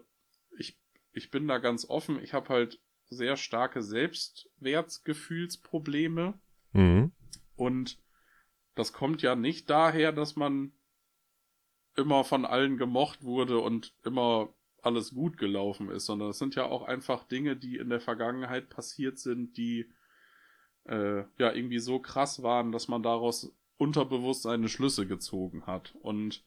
ich, 0.58 0.80
ich 1.12 1.30
bin 1.30 1.48
da 1.48 1.58
ganz 1.58 1.86
offen. 1.88 2.22
Ich 2.24 2.34
habe 2.34 2.50
halt 2.50 2.80
sehr 3.12 3.38
starke 3.38 3.84
Selbstwertgefühlsprobleme 3.84 6.40
Mhm. 6.74 7.12
und 7.56 8.00
das 8.76 8.94
kommt 8.94 9.22
ja 9.22 9.36
nicht 9.36 9.70
daher, 9.70 10.14
dass 10.14 10.38
man 10.38 10.72
immer 11.98 12.24
von 12.24 12.46
allen 12.46 12.78
gemocht 12.78 13.24
wurde 13.24 13.60
und 13.60 13.94
immer 14.04 14.56
alles 14.82 15.14
gut 15.14 15.38
gelaufen 15.38 15.90
ist, 15.90 16.06
sondern 16.06 16.30
es 16.30 16.40
sind 16.40 16.56
ja 16.56 16.66
auch 16.66 16.84
einfach 16.84 17.26
Dinge, 17.26 17.58
die 17.58 17.76
in 17.76 17.90
der 17.90 18.00
Vergangenheit 18.00 18.70
passiert 18.70 19.20
sind, 19.20 19.58
die 19.58 19.92
äh, 20.86 21.26
ja 21.38 21.54
irgendwie 21.54 21.80
so 21.80 22.00
krass 22.00 22.42
waren, 22.42 22.72
dass 22.72 22.88
man 22.88 23.04
daraus 23.04 23.54
unterbewusst 23.78 24.44
seine 24.44 24.70
Schlüsse 24.70 25.06
gezogen 25.06 25.68
hat. 25.68 25.94
Und 26.02 26.46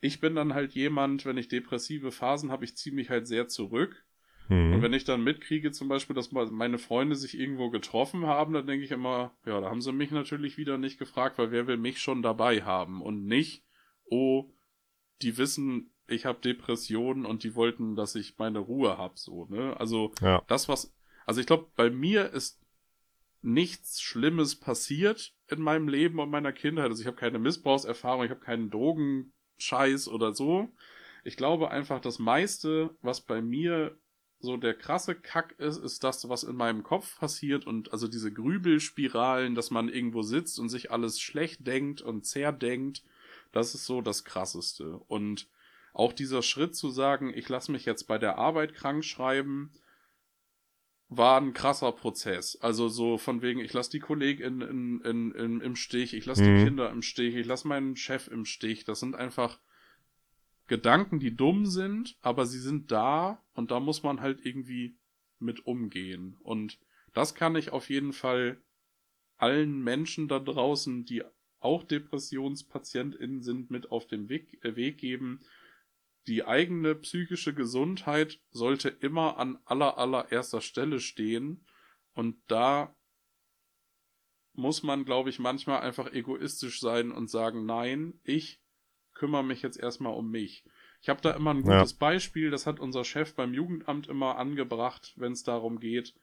ich 0.00 0.20
bin 0.20 0.34
dann 0.34 0.54
halt 0.54 0.72
jemand, 0.72 1.26
wenn 1.26 1.36
ich 1.36 1.48
depressive 1.48 2.10
Phasen 2.10 2.50
habe, 2.50 2.64
ich 2.64 2.76
ziehe 2.76 2.94
mich 2.94 3.10
halt 3.10 3.26
sehr 3.26 3.48
zurück. 3.48 4.06
Mhm. 4.48 4.74
Und 4.74 4.82
wenn 4.82 4.92
ich 4.92 5.04
dann 5.04 5.24
mitkriege, 5.24 5.72
zum 5.72 5.88
Beispiel, 5.88 6.14
dass 6.14 6.32
meine 6.32 6.78
Freunde 6.78 7.16
sich 7.16 7.38
irgendwo 7.38 7.70
getroffen 7.70 8.26
haben, 8.26 8.52
dann 8.52 8.66
denke 8.66 8.84
ich 8.84 8.90
immer, 8.90 9.32
ja, 9.46 9.60
da 9.60 9.70
haben 9.70 9.80
sie 9.80 9.92
mich 9.92 10.10
natürlich 10.10 10.58
wieder 10.58 10.78
nicht 10.78 10.98
gefragt, 10.98 11.38
weil 11.38 11.50
wer 11.50 11.66
will 11.66 11.76
mich 11.76 12.00
schon 12.00 12.22
dabei 12.22 12.62
haben 12.62 13.02
und 13.02 13.24
nicht, 13.24 13.64
oh, 14.04 14.50
die 15.22 15.38
wissen, 15.38 15.90
ich 16.06 16.26
habe 16.26 16.40
Depressionen 16.40 17.24
und 17.24 17.44
die 17.44 17.54
wollten, 17.54 17.96
dass 17.96 18.14
ich 18.14 18.38
meine 18.38 18.58
Ruhe 18.58 18.98
hab, 18.98 19.18
so, 19.18 19.46
ne? 19.46 19.78
Also 19.78 20.12
ja. 20.20 20.42
das, 20.48 20.68
was, 20.68 20.94
also 21.24 21.40
ich 21.40 21.46
glaube, 21.46 21.70
bei 21.76 21.88
mir 21.88 22.30
ist 22.30 22.60
nichts 23.40 24.00
Schlimmes 24.00 24.58
passiert 24.58 25.34
in 25.48 25.60
meinem 25.60 25.88
Leben 25.88 26.18
und 26.18 26.30
meiner 26.30 26.52
Kindheit. 26.52 26.86
Also 26.86 27.00
ich 27.00 27.06
habe 27.06 27.16
keine 27.16 27.38
Missbrauchserfahrung, 27.38 28.24
ich 28.24 28.30
habe 28.30 28.40
keinen 28.40 28.70
Drogenscheiß 28.70 30.08
oder 30.08 30.34
so. 30.34 30.68
Ich 31.24 31.36
glaube 31.36 31.70
einfach, 31.70 32.00
das 32.00 32.18
meiste, 32.18 32.96
was 33.00 33.22
bei 33.22 33.40
mir 33.42 33.98
so 34.44 34.56
der 34.56 34.74
krasse 34.74 35.14
Kack 35.14 35.54
ist, 35.58 35.78
ist 35.78 36.04
das, 36.04 36.28
was 36.28 36.44
in 36.44 36.56
meinem 36.56 36.82
Kopf 36.82 37.18
passiert 37.18 37.66
und 37.66 37.92
also 37.92 38.06
diese 38.06 38.32
Grübelspiralen, 38.32 39.54
dass 39.54 39.70
man 39.70 39.88
irgendwo 39.88 40.22
sitzt 40.22 40.58
und 40.58 40.68
sich 40.68 40.90
alles 40.90 41.20
schlecht 41.20 41.66
denkt 41.66 42.02
und 42.02 42.24
zerdenkt, 42.24 43.02
das 43.52 43.74
ist 43.74 43.86
so 43.86 44.00
das 44.00 44.24
krasseste. 44.24 44.98
Und 45.08 45.48
auch 45.92 46.12
dieser 46.12 46.42
Schritt 46.42 46.74
zu 46.74 46.90
sagen, 46.90 47.32
ich 47.34 47.48
lasse 47.48 47.72
mich 47.72 47.84
jetzt 47.84 48.04
bei 48.04 48.18
der 48.18 48.36
Arbeit 48.36 48.74
krank 48.74 49.04
schreiben, 49.04 49.72
war 51.08 51.40
ein 51.40 51.52
krasser 51.52 51.92
Prozess. 51.92 52.56
Also 52.60 52.88
so 52.88 53.18
von 53.18 53.42
wegen, 53.42 53.60
ich 53.60 53.72
lasse 53.72 53.90
die 53.90 54.00
Kollegin 54.00 54.60
in, 54.60 55.00
in, 55.02 55.32
in, 55.32 55.60
im 55.60 55.76
Stich, 55.76 56.14
ich 56.14 56.26
lasse 56.26 56.42
mhm. 56.42 56.58
die 56.58 56.64
Kinder 56.64 56.90
im 56.90 57.02
Stich, 57.02 57.36
ich 57.36 57.46
lasse 57.46 57.68
meinen 57.68 57.96
Chef 57.96 58.28
im 58.28 58.44
Stich. 58.44 58.84
Das 58.84 59.00
sind 59.00 59.14
einfach 59.14 59.60
Gedanken, 60.66 61.18
die 61.18 61.36
dumm 61.36 61.66
sind, 61.66 62.16
aber 62.20 62.46
sie 62.46 62.58
sind 62.58 62.90
da 62.90 63.44
und 63.52 63.70
da 63.70 63.80
muss 63.80 64.02
man 64.02 64.20
halt 64.20 64.44
irgendwie 64.44 64.98
mit 65.38 65.66
umgehen. 65.66 66.36
Und 66.40 66.78
das 67.12 67.34
kann 67.34 67.54
ich 67.56 67.70
auf 67.70 67.90
jeden 67.90 68.12
Fall 68.12 68.62
allen 69.36 69.82
Menschen 69.82 70.28
da 70.28 70.38
draußen, 70.38 71.04
die 71.04 71.22
auch 71.60 71.84
DepressionspatientInnen 71.84 73.42
sind, 73.42 73.70
mit 73.70 73.90
auf 73.90 74.06
den 74.06 74.28
Weg, 74.28 74.64
äh, 74.64 74.76
Weg 74.76 74.98
geben. 74.98 75.40
Die 76.26 76.44
eigene 76.44 76.94
psychische 76.94 77.54
Gesundheit 77.54 78.40
sollte 78.50 78.88
immer 78.88 79.36
an 79.38 79.58
aller 79.64 79.98
allererster 79.98 80.60
Stelle 80.60 81.00
stehen. 81.00 81.66
Und 82.12 82.36
da 82.46 82.96
muss 84.52 84.82
man, 84.82 85.04
glaube 85.04 85.30
ich, 85.30 85.38
manchmal 85.38 85.80
einfach 85.80 86.12
egoistisch 86.12 86.80
sein 86.80 87.10
und 87.12 87.28
sagen, 87.28 87.66
nein, 87.66 88.20
ich 88.22 88.63
kümmere 89.24 89.42
mich 89.42 89.62
jetzt 89.62 89.78
erstmal 89.78 90.12
um 90.12 90.30
mich. 90.30 90.64
Ich 91.00 91.08
habe 91.08 91.22
da 91.22 91.30
immer 91.30 91.52
ein 91.52 91.62
gutes 91.62 91.92
ja. 91.92 91.96
Beispiel, 91.98 92.50
das 92.50 92.66
hat 92.66 92.78
unser 92.78 93.04
Chef 93.04 93.34
beim 93.34 93.54
Jugendamt 93.54 94.06
immer 94.06 94.36
angebracht, 94.36 95.14
wenn 95.16 95.32
es 95.32 95.42
darum 95.42 95.80
geht, 95.80 96.14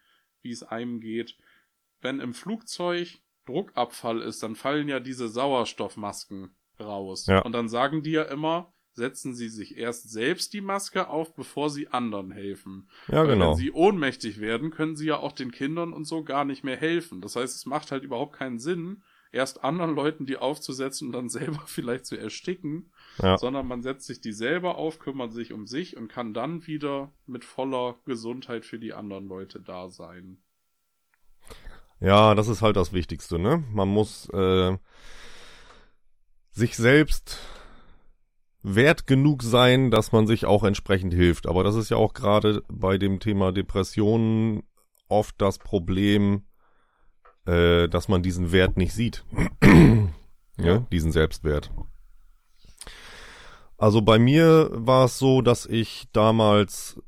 wie 0.43 0.51
es 0.51 0.61
einem 0.61 0.99
geht. 0.99 1.35
Wenn 1.99 2.19
im 2.19 2.35
Flugzeug 2.35 3.19
Druckabfall 3.47 4.21
ist, 4.21 4.43
dann 4.43 4.55
fallen 4.55 4.87
ja 4.87 4.99
diese 4.99 5.29
Sauerstoffmasken 5.29 6.55
raus. 6.79 7.25
Ja. 7.25 7.41
Und 7.41 7.53
dann 7.53 7.69
sagen 7.69 8.03
die 8.03 8.11
ja 8.11 8.23
immer, 8.23 8.71
setzen 8.93 9.33
Sie 9.33 9.49
sich 9.49 9.77
erst 9.77 10.11
selbst 10.11 10.53
die 10.53 10.61
Maske 10.61 11.07
auf, 11.07 11.33
bevor 11.33 11.71
Sie 11.71 11.87
anderen 11.87 12.29
helfen. 12.29 12.87
Ja, 13.07 13.21
Weil 13.21 13.29
genau. 13.29 13.49
Wenn 13.49 13.55
Sie 13.55 13.71
ohnmächtig 13.71 14.39
werden, 14.39 14.69
können 14.69 14.95
Sie 14.95 15.07
ja 15.07 15.17
auch 15.17 15.31
den 15.31 15.51
Kindern 15.51 15.91
und 15.91 16.05
so 16.05 16.23
gar 16.23 16.45
nicht 16.45 16.63
mehr 16.63 16.77
helfen. 16.77 17.19
Das 17.19 17.35
heißt, 17.35 17.55
es 17.55 17.65
macht 17.65 17.91
halt 17.91 18.03
überhaupt 18.03 18.35
keinen 18.35 18.59
Sinn, 18.59 19.01
erst 19.31 19.63
anderen 19.63 19.95
Leuten 19.95 20.25
die 20.25 20.37
aufzusetzen 20.37 21.07
und 21.07 21.13
dann 21.13 21.29
selber 21.29 21.63
vielleicht 21.65 22.05
zu 22.05 22.17
ersticken, 22.17 22.91
ja. 23.21 23.37
sondern 23.37 23.67
man 23.67 23.81
setzt 23.81 24.07
sich 24.07 24.21
die 24.21 24.33
selber 24.33 24.77
auf, 24.77 24.99
kümmert 24.99 25.33
sich 25.33 25.53
um 25.53 25.67
sich 25.67 25.97
und 25.97 26.07
kann 26.07 26.33
dann 26.33 26.67
wieder 26.67 27.11
mit 27.25 27.45
voller 27.45 27.95
Gesundheit 28.05 28.65
für 28.65 28.79
die 28.79 28.93
anderen 28.93 29.27
Leute 29.27 29.59
da 29.59 29.89
sein. 29.89 30.37
Ja, 31.99 32.33
das 32.33 32.47
ist 32.47 32.61
halt 32.61 32.75
das 32.75 32.93
Wichtigste, 32.93 33.37
ne? 33.37 33.63
Man 33.71 33.87
muss 33.87 34.27
äh, 34.29 34.75
sich 36.49 36.75
selbst 36.75 37.39
wert 38.63 39.07
genug 39.07 39.43
sein, 39.43 39.91
dass 39.91 40.11
man 40.11 40.27
sich 40.27 40.45
auch 40.45 40.63
entsprechend 40.63 41.13
hilft. 41.13 41.47
Aber 41.47 41.63
das 41.63 41.75
ist 41.75 41.89
ja 41.89 41.97
auch 41.97 42.13
gerade 42.13 42.63
bei 42.67 42.97
dem 42.97 43.19
Thema 43.19 43.51
Depressionen 43.51 44.63
oft 45.07 45.35
das 45.39 45.57
Problem, 45.57 46.43
äh, 47.45 47.87
dass 47.87 48.07
man 48.07 48.23
diesen 48.23 48.51
Wert 48.51 48.77
nicht 48.77 48.93
sieht. 48.93 49.23
ja, 50.57 50.79
diesen 50.91 51.11
Selbstwert. 51.11 51.71
Also 53.77 54.03
bei 54.03 54.19
mir 54.19 54.69
war 54.73 55.05
es 55.05 55.17
so, 55.17 55.41
dass 55.41 55.65
ich 55.65 56.07
damals 56.13 57.01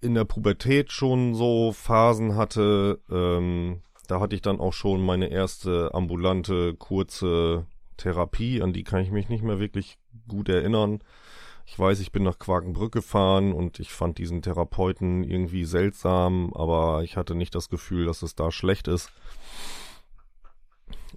in 0.00 0.14
der 0.14 0.24
Pubertät 0.24 0.90
schon 0.90 1.36
so 1.36 1.70
Phasen 1.70 2.34
hatte. 2.34 2.98
Ähm, 3.08 3.82
da 4.08 4.18
hatte 4.18 4.34
ich 4.34 4.42
dann 4.42 4.58
auch 4.58 4.72
schon 4.72 5.00
meine 5.00 5.28
erste 5.28 5.94
ambulante 5.94 6.74
kurze 6.74 7.66
Therapie, 7.98 8.62
an 8.62 8.72
die 8.72 8.82
kann 8.82 9.00
ich 9.00 9.12
mich 9.12 9.28
nicht 9.28 9.44
mehr 9.44 9.60
wirklich 9.60 9.98
gut 10.26 10.48
erinnern. 10.48 11.00
Ich 11.70 11.78
weiß, 11.78 12.00
ich 12.00 12.12
bin 12.12 12.22
nach 12.22 12.38
Quakenbrück 12.38 12.92
gefahren 12.92 13.52
und 13.52 13.78
ich 13.78 13.92
fand 13.92 14.16
diesen 14.16 14.40
Therapeuten 14.40 15.22
irgendwie 15.22 15.64
seltsam, 15.64 16.50
aber 16.54 17.02
ich 17.04 17.18
hatte 17.18 17.34
nicht 17.34 17.54
das 17.54 17.68
Gefühl, 17.68 18.06
dass 18.06 18.22
es 18.22 18.34
da 18.34 18.50
schlecht 18.50 18.88
ist. 18.88 19.12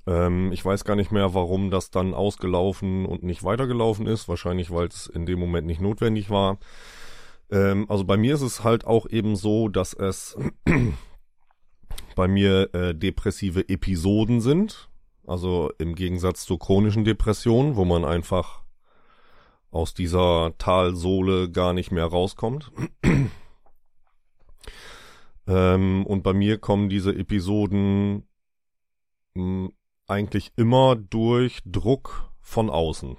Ähm, 0.06 0.52
ich 0.52 0.64
weiß 0.64 0.84
gar 0.84 0.97
nicht 0.97 1.12
mehr, 1.12 1.34
warum 1.34 1.72
das 1.72 1.89
dann 1.89 2.14
ausgelaufen 2.14 3.06
und 3.06 3.24
nicht 3.24 3.45
weitergelaufen 3.45 4.08
ist. 4.08 4.28
Wahrscheinlich, 4.28 4.72
weil 4.72 4.88
es 4.88 5.08
in 5.08 5.26
dem 5.26 5.39
Moment 5.39 5.68
nicht 5.68 5.80
notwendig 5.80 6.30
war. 6.30 6.60
Ähm, 7.49 7.86
also 7.89 8.04
bei 8.04 8.18
mir 8.18 8.34
ist 8.36 8.41
es 8.41 8.62
halt 8.62 8.86
auch 8.86 9.10
eben 9.10 9.38
so, 9.38 9.70
dass 9.70 9.93
es 9.93 10.38
bei 12.16 12.28
mir 12.28 12.74
äh, 12.76 12.93
depressive 12.93 13.70
Episoden 13.70 14.41
sind. 14.41 14.89
Also 15.26 15.72
im 15.78 15.95
Gegensatz 15.95 16.43
zur 16.45 16.60
chronischen 16.60 17.06
Depression, 17.06 17.78
wo 17.78 17.86
man 17.86 18.04
einfach 18.04 18.61
aus 19.72 19.93
dieser 19.93 20.53
Talsohle 20.57 21.49
gar 21.49 21.74
nicht 21.74 21.91
mehr 21.91 22.05
rauskommt. 22.05 22.72
ähm, 25.47 26.05
und 26.05 26.24
bei 26.24 26.34
mir 26.34 26.57
kommen 26.57 26.89
diese 26.89 27.15
Episoden 27.15 28.28
mh, 29.34 29.43
hm, 29.43 29.74
eigentlich 30.07 30.51
immer 30.57 30.97
durch 30.97 31.61
Druck 31.65 32.32
von 32.41 32.69
außen. 32.69 33.15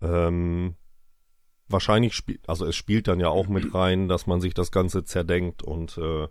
Ähm, 0.00 0.76
wahrscheinlich 1.68 2.14
spielt, 2.14 2.48
also 2.48 2.64
es 2.64 2.74
spielt 2.74 3.06
dann 3.06 3.20
ja 3.20 3.28
auch 3.28 3.48
mit 3.48 3.74
rein, 3.74 4.08
dass 4.08 4.26
man 4.26 4.40
sich 4.40 4.54
das 4.54 4.72
Ganze 4.72 5.04
zerdenkt 5.04 5.62
und 5.62 5.98
äh, 5.98 6.28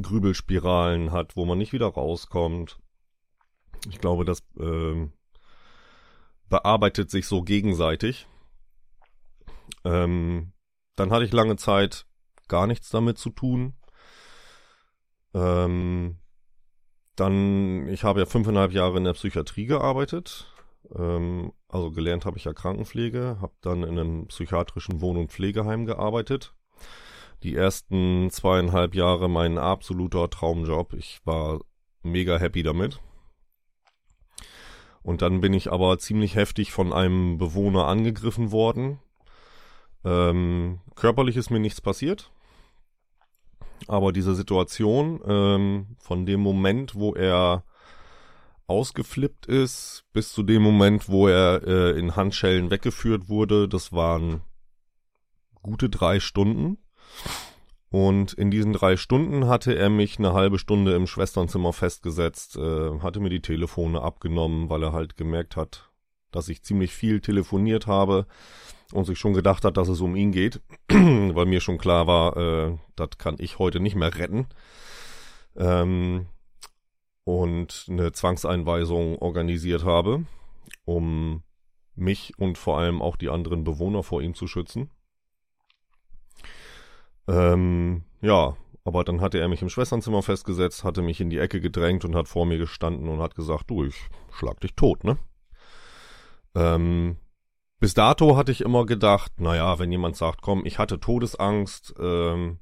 Grübelspiralen 0.00 1.10
hat, 1.10 1.36
wo 1.36 1.44
man 1.44 1.58
nicht 1.58 1.72
wieder 1.72 1.86
rauskommt. 1.86 2.78
Ich 3.88 3.98
glaube, 3.98 4.24
das 4.24 4.40
äh, 4.58 5.08
bearbeitet 6.48 7.10
sich 7.10 7.26
so 7.26 7.42
gegenseitig. 7.42 8.26
Ähm, 9.84 10.52
dann 10.94 11.10
hatte 11.10 11.24
ich 11.24 11.32
lange 11.32 11.56
Zeit 11.56 12.06
gar 12.48 12.66
nichts 12.66 12.90
damit 12.90 13.18
zu 13.18 13.30
tun. 13.30 13.74
Ähm, 15.34 16.18
dann, 17.16 17.88
ich 17.88 18.04
habe 18.04 18.20
ja 18.20 18.26
fünfeinhalb 18.26 18.72
Jahre 18.72 18.98
in 18.98 19.04
der 19.04 19.14
Psychiatrie 19.14 19.66
gearbeitet. 19.66 20.52
Ähm, 20.94 21.52
also 21.68 21.90
gelernt 21.90 22.24
habe 22.24 22.38
ich 22.38 22.44
ja 22.44 22.52
Krankenpflege, 22.52 23.38
habe 23.40 23.54
dann 23.60 23.82
in 23.82 23.98
einem 23.98 24.26
psychiatrischen 24.28 25.00
Wohn- 25.00 25.16
und 25.16 25.32
Pflegeheim 25.32 25.86
gearbeitet. 25.86 26.54
Die 27.42 27.54
ersten 27.54 28.30
zweieinhalb 28.30 28.94
Jahre 28.94 29.28
mein 29.28 29.58
absoluter 29.58 30.30
Traumjob. 30.30 30.94
Ich 30.94 31.20
war 31.24 31.60
mega 32.02 32.38
happy 32.38 32.62
damit. 32.62 33.00
Und 35.06 35.22
dann 35.22 35.40
bin 35.40 35.54
ich 35.54 35.70
aber 35.70 36.00
ziemlich 36.00 36.34
heftig 36.34 36.72
von 36.72 36.92
einem 36.92 37.38
Bewohner 37.38 37.86
angegriffen 37.86 38.50
worden. 38.50 38.98
Ähm, 40.04 40.80
körperlich 40.96 41.36
ist 41.36 41.48
mir 41.48 41.60
nichts 41.60 41.80
passiert. 41.80 42.32
Aber 43.86 44.12
diese 44.12 44.34
Situation 44.34 45.20
ähm, 45.24 45.96
von 46.00 46.26
dem 46.26 46.40
Moment, 46.40 46.96
wo 46.96 47.14
er 47.14 47.62
ausgeflippt 48.66 49.46
ist, 49.46 50.02
bis 50.12 50.32
zu 50.32 50.42
dem 50.42 50.60
Moment, 50.60 51.08
wo 51.08 51.28
er 51.28 51.62
äh, 51.64 51.96
in 51.96 52.16
Handschellen 52.16 52.72
weggeführt 52.72 53.28
wurde, 53.28 53.68
das 53.68 53.92
waren 53.92 54.40
gute 55.62 55.88
drei 55.88 56.18
Stunden. 56.18 56.78
Und 57.90 58.32
in 58.32 58.50
diesen 58.50 58.72
drei 58.72 58.96
Stunden 58.96 59.46
hatte 59.46 59.74
er 59.74 59.90
mich 59.90 60.18
eine 60.18 60.32
halbe 60.32 60.58
Stunde 60.58 60.94
im 60.94 61.06
Schwesternzimmer 61.06 61.72
festgesetzt, 61.72 62.56
äh, 62.56 62.98
hatte 63.00 63.20
mir 63.20 63.30
die 63.30 63.42
Telefone 63.42 64.02
abgenommen, 64.02 64.68
weil 64.68 64.82
er 64.82 64.92
halt 64.92 65.16
gemerkt 65.16 65.56
hat, 65.56 65.90
dass 66.32 66.48
ich 66.48 66.62
ziemlich 66.62 66.92
viel 66.92 67.20
telefoniert 67.20 67.86
habe 67.86 68.26
und 68.92 69.04
sich 69.04 69.18
schon 69.18 69.34
gedacht 69.34 69.64
hat, 69.64 69.76
dass 69.76 69.88
es 69.88 70.00
um 70.00 70.16
ihn 70.16 70.32
geht, 70.32 70.60
weil 70.88 71.46
mir 71.46 71.60
schon 71.60 71.78
klar 71.78 72.06
war, 72.06 72.36
äh, 72.36 72.76
das 72.96 73.10
kann 73.18 73.36
ich 73.38 73.58
heute 73.58 73.80
nicht 73.80 73.94
mehr 73.96 74.16
retten. 74.16 74.46
Ähm, 75.56 76.26
und 77.24 77.86
eine 77.88 78.12
Zwangseinweisung 78.12 79.18
organisiert 79.18 79.84
habe, 79.84 80.24
um 80.84 81.42
mich 81.94 82.38
und 82.38 82.58
vor 82.58 82.78
allem 82.78 83.02
auch 83.02 83.16
die 83.16 83.30
anderen 83.30 83.64
Bewohner 83.64 84.02
vor 84.02 84.22
ihm 84.22 84.34
zu 84.34 84.46
schützen. 84.46 84.90
Ähm, 87.28 88.04
ja, 88.20 88.56
aber 88.84 89.02
dann 89.02 89.20
hatte 89.20 89.38
er 89.38 89.48
mich 89.48 89.62
im 89.62 89.68
Schwesternzimmer 89.68 90.22
festgesetzt, 90.22 90.84
hatte 90.84 91.02
mich 91.02 91.20
in 91.20 91.30
die 91.30 91.38
Ecke 91.38 91.60
gedrängt 91.60 92.04
und 92.04 92.14
hat 92.14 92.28
vor 92.28 92.46
mir 92.46 92.58
gestanden 92.58 93.08
und 93.08 93.20
hat 93.20 93.34
gesagt, 93.34 93.70
du, 93.70 93.84
ich 93.84 93.96
schlag 94.30 94.60
dich 94.60 94.74
tot, 94.74 95.02
ne? 95.02 95.18
Ähm, 96.54 97.16
bis 97.78 97.94
dato 97.94 98.36
hatte 98.36 98.52
ich 98.52 98.62
immer 98.62 98.86
gedacht, 98.86 99.40
naja, 99.40 99.78
wenn 99.78 99.92
jemand 99.92 100.16
sagt, 100.16 100.40
komm, 100.40 100.64
ich 100.64 100.78
hatte 100.78 100.98
Todesangst, 100.98 101.94
ähm, 101.98 102.60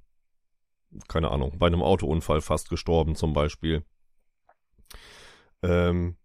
keine 1.09 1.31
Ahnung, 1.31 1.59
bei 1.59 1.66
einem 1.66 1.82
Autounfall 1.82 2.41
fast 2.41 2.70
gestorben 2.70 3.15
zum 3.15 3.32
Beispiel. 3.32 3.85
Ähm, 5.62 6.16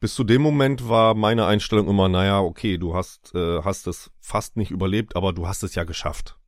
bis 0.00 0.14
zu 0.14 0.24
dem 0.24 0.42
Moment 0.42 0.88
war 0.88 1.14
meine 1.14 1.46
Einstellung 1.46 1.88
immer, 1.88 2.08
naja, 2.08 2.40
okay, 2.40 2.78
du 2.78 2.94
hast, 2.94 3.34
äh, 3.34 3.62
hast 3.62 3.86
es 3.86 4.10
fast 4.20 4.56
nicht 4.56 4.70
überlebt, 4.70 5.16
aber 5.16 5.32
du 5.32 5.46
hast 5.46 5.62
es 5.62 5.74
ja 5.74 5.84
geschafft. 5.84 6.39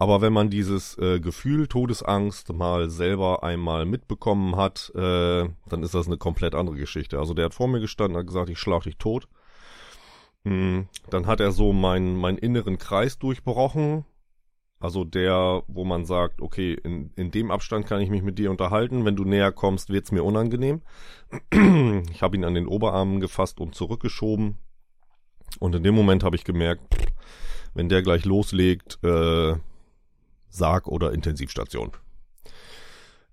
Aber 0.00 0.20
wenn 0.20 0.32
man 0.32 0.48
dieses 0.48 0.96
äh, 0.98 1.18
Gefühl 1.18 1.66
Todesangst 1.66 2.52
mal 2.52 2.88
selber 2.88 3.42
einmal 3.42 3.84
mitbekommen 3.84 4.54
hat, 4.54 4.92
äh, 4.94 5.48
dann 5.68 5.82
ist 5.82 5.92
das 5.92 6.06
eine 6.06 6.16
komplett 6.16 6.54
andere 6.54 6.76
Geschichte. 6.76 7.18
Also 7.18 7.34
der 7.34 7.46
hat 7.46 7.54
vor 7.54 7.66
mir 7.66 7.80
gestanden, 7.80 8.16
hat 8.16 8.28
gesagt, 8.28 8.48
ich 8.48 8.60
schlag 8.60 8.84
dich 8.84 8.96
tot. 8.96 9.26
Mhm. 10.44 10.86
Dann 11.10 11.26
hat 11.26 11.40
er 11.40 11.50
so 11.50 11.72
meinen 11.72 12.16
meinen 12.16 12.38
inneren 12.38 12.78
Kreis 12.78 13.18
durchbrochen. 13.18 14.04
Also 14.78 15.02
der, 15.02 15.64
wo 15.66 15.84
man 15.84 16.04
sagt, 16.04 16.40
okay, 16.40 16.74
in, 16.74 17.10
in 17.16 17.32
dem 17.32 17.50
Abstand 17.50 17.86
kann 17.86 18.00
ich 18.00 18.08
mich 18.08 18.22
mit 18.22 18.38
dir 18.38 18.52
unterhalten. 18.52 19.04
Wenn 19.04 19.16
du 19.16 19.24
näher 19.24 19.50
kommst, 19.50 19.90
wird's 19.90 20.12
mir 20.12 20.22
unangenehm. 20.22 20.82
Ich 22.12 22.22
habe 22.22 22.36
ihn 22.36 22.44
an 22.44 22.54
den 22.54 22.68
Oberarmen 22.68 23.18
gefasst 23.18 23.58
und 23.58 23.74
zurückgeschoben. 23.74 24.58
Und 25.58 25.74
in 25.74 25.82
dem 25.82 25.96
Moment 25.96 26.22
habe 26.22 26.36
ich 26.36 26.44
gemerkt, 26.44 26.82
wenn 27.74 27.88
der 27.88 28.02
gleich 28.02 28.24
loslegt, 28.24 29.00
äh, 29.02 29.56
Sarg- 30.50 30.88
oder 30.88 31.12
Intensivstation. 31.12 31.92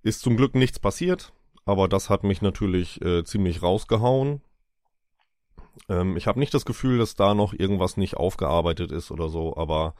Ist 0.03 0.21
zum 0.21 0.37
Glück 0.37 0.55
nichts 0.55 0.79
passiert, 0.79 1.33
aber 1.65 1.87
das 1.87 2.09
hat 2.09 2.23
mich 2.23 2.41
natürlich 2.41 3.01
äh, 3.01 3.23
ziemlich 3.23 3.63
rausgehauen. 3.63 4.41
Ähm, 5.89 6.17
ich 6.17 6.27
habe 6.27 6.39
nicht 6.39 6.53
das 6.53 6.65
Gefühl, 6.65 6.97
dass 6.97 7.15
da 7.15 7.33
noch 7.33 7.53
irgendwas 7.53 7.97
nicht 7.97 8.17
aufgearbeitet 8.17 8.91
ist 8.91 9.11
oder 9.11 9.29
so, 9.29 9.57
aber 9.57 9.95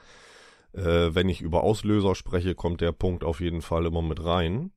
äh, 0.73 1.13
wenn 1.13 1.29
ich 1.29 1.41
über 1.41 1.63
Auslöser 1.63 2.15
spreche, 2.15 2.55
kommt 2.55 2.81
der 2.81 2.91
Punkt 2.91 3.23
auf 3.23 3.39
jeden 3.39 3.61
Fall 3.61 3.85
immer 3.85 4.01
mit 4.01 4.23
rein. 4.23 4.71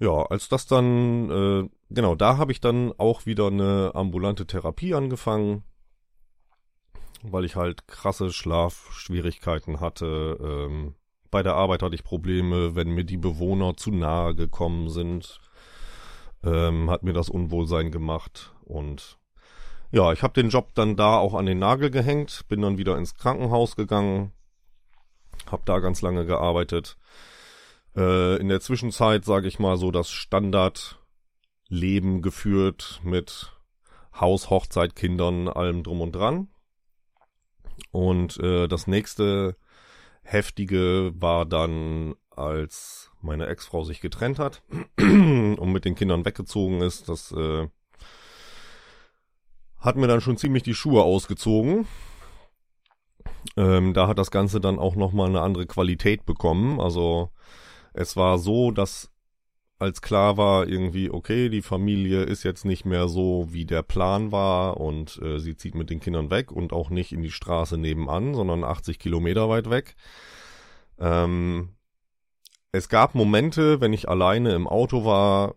Ja, 0.00 0.22
als 0.22 0.48
das 0.48 0.66
dann, 0.66 1.30
äh, 1.30 1.68
genau, 1.90 2.14
da 2.14 2.36
habe 2.36 2.52
ich 2.52 2.60
dann 2.60 2.92
auch 2.98 3.26
wieder 3.26 3.48
eine 3.48 3.92
ambulante 3.94 4.46
Therapie 4.46 4.94
angefangen, 4.94 5.64
weil 7.22 7.44
ich 7.44 7.56
halt 7.56 7.88
krasse 7.88 8.32
Schlafschwierigkeiten 8.32 9.80
hatte. 9.80 10.38
Ähm, 10.40 10.94
bei 11.30 11.42
der 11.42 11.54
Arbeit 11.54 11.82
hatte 11.82 11.94
ich 11.94 12.04
Probleme, 12.04 12.74
wenn 12.74 12.90
mir 12.90 13.04
die 13.04 13.16
Bewohner 13.16 13.76
zu 13.76 13.90
nahe 13.90 14.34
gekommen 14.34 14.88
sind, 14.88 15.40
ähm, 16.42 16.90
hat 16.90 17.02
mir 17.02 17.12
das 17.12 17.28
Unwohlsein 17.28 17.90
gemacht 17.90 18.54
und 18.64 19.18
ja, 19.90 20.12
ich 20.12 20.22
habe 20.22 20.34
den 20.34 20.50
Job 20.50 20.74
dann 20.74 20.96
da 20.96 21.16
auch 21.16 21.34
an 21.34 21.46
den 21.46 21.58
Nagel 21.58 21.90
gehängt, 21.90 22.44
bin 22.48 22.60
dann 22.60 22.76
wieder 22.76 22.98
ins 22.98 23.14
Krankenhaus 23.14 23.74
gegangen, 23.74 24.32
habe 25.50 25.62
da 25.64 25.78
ganz 25.78 26.02
lange 26.02 26.26
gearbeitet. 26.26 26.98
Äh, 27.96 28.36
in 28.36 28.48
der 28.48 28.60
Zwischenzeit, 28.60 29.24
sage 29.24 29.48
ich 29.48 29.58
mal, 29.58 29.78
so 29.78 29.90
das 29.90 30.10
Standardleben 30.10 32.20
geführt 32.20 33.00
mit 33.02 33.58
Haus, 34.14 34.50
Hochzeit, 34.50 34.94
Kindern, 34.94 35.48
allem 35.48 35.82
drum 35.82 36.02
und 36.02 36.12
dran. 36.12 36.48
Und 37.90 38.38
äh, 38.38 38.68
das 38.68 38.86
nächste 38.86 39.56
heftige 40.22 41.12
war 41.14 41.46
dann, 41.46 42.14
als 42.30 43.10
meine 43.20 43.46
Ex-Frau 43.46 43.82
sich 43.84 44.00
getrennt 44.00 44.38
hat 44.38 44.62
und 44.98 45.72
mit 45.72 45.84
den 45.84 45.94
Kindern 45.94 46.24
weggezogen 46.24 46.80
ist. 46.80 47.08
Das 47.08 47.32
äh, 47.32 47.68
hat 49.78 49.96
mir 49.96 50.06
dann 50.06 50.20
schon 50.20 50.36
ziemlich 50.36 50.62
die 50.62 50.74
Schuhe 50.74 51.02
ausgezogen. 51.02 51.86
Ähm, 53.56 53.94
da 53.94 54.06
hat 54.06 54.18
das 54.18 54.30
Ganze 54.30 54.60
dann 54.60 54.78
auch 54.78 54.94
nochmal 54.96 55.28
eine 55.28 55.40
andere 55.40 55.66
Qualität 55.66 56.26
bekommen. 56.26 56.80
Also 56.80 57.30
es 57.92 58.16
war 58.16 58.38
so, 58.38 58.70
dass 58.70 59.10
als 59.78 60.02
klar 60.02 60.36
war 60.36 60.66
irgendwie, 60.66 61.10
okay, 61.10 61.48
die 61.48 61.62
Familie 61.62 62.22
ist 62.24 62.42
jetzt 62.42 62.64
nicht 62.64 62.84
mehr 62.84 63.08
so, 63.08 63.46
wie 63.50 63.64
der 63.64 63.82
Plan 63.82 64.32
war 64.32 64.78
und 64.78 65.20
äh, 65.22 65.38
sie 65.38 65.56
zieht 65.56 65.76
mit 65.76 65.88
den 65.88 66.00
Kindern 66.00 66.30
weg 66.30 66.50
und 66.50 66.72
auch 66.72 66.90
nicht 66.90 67.12
in 67.12 67.22
die 67.22 67.30
Straße 67.30 67.78
nebenan, 67.78 68.34
sondern 68.34 68.64
80 68.64 68.98
Kilometer 68.98 69.48
weit 69.48 69.70
weg. 69.70 69.94
Ähm, 70.98 71.70
es 72.72 72.88
gab 72.88 73.14
Momente, 73.14 73.80
wenn 73.80 73.92
ich 73.92 74.08
alleine 74.08 74.52
im 74.54 74.66
Auto 74.66 75.04
war, 75.04 75.54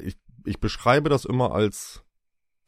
ich, 0.00 0.16
ich 0.44 0.60
beschreibe 0.60 1.08
das 1.08 1.24
immer 1.24 1.52
als 1.52 2.04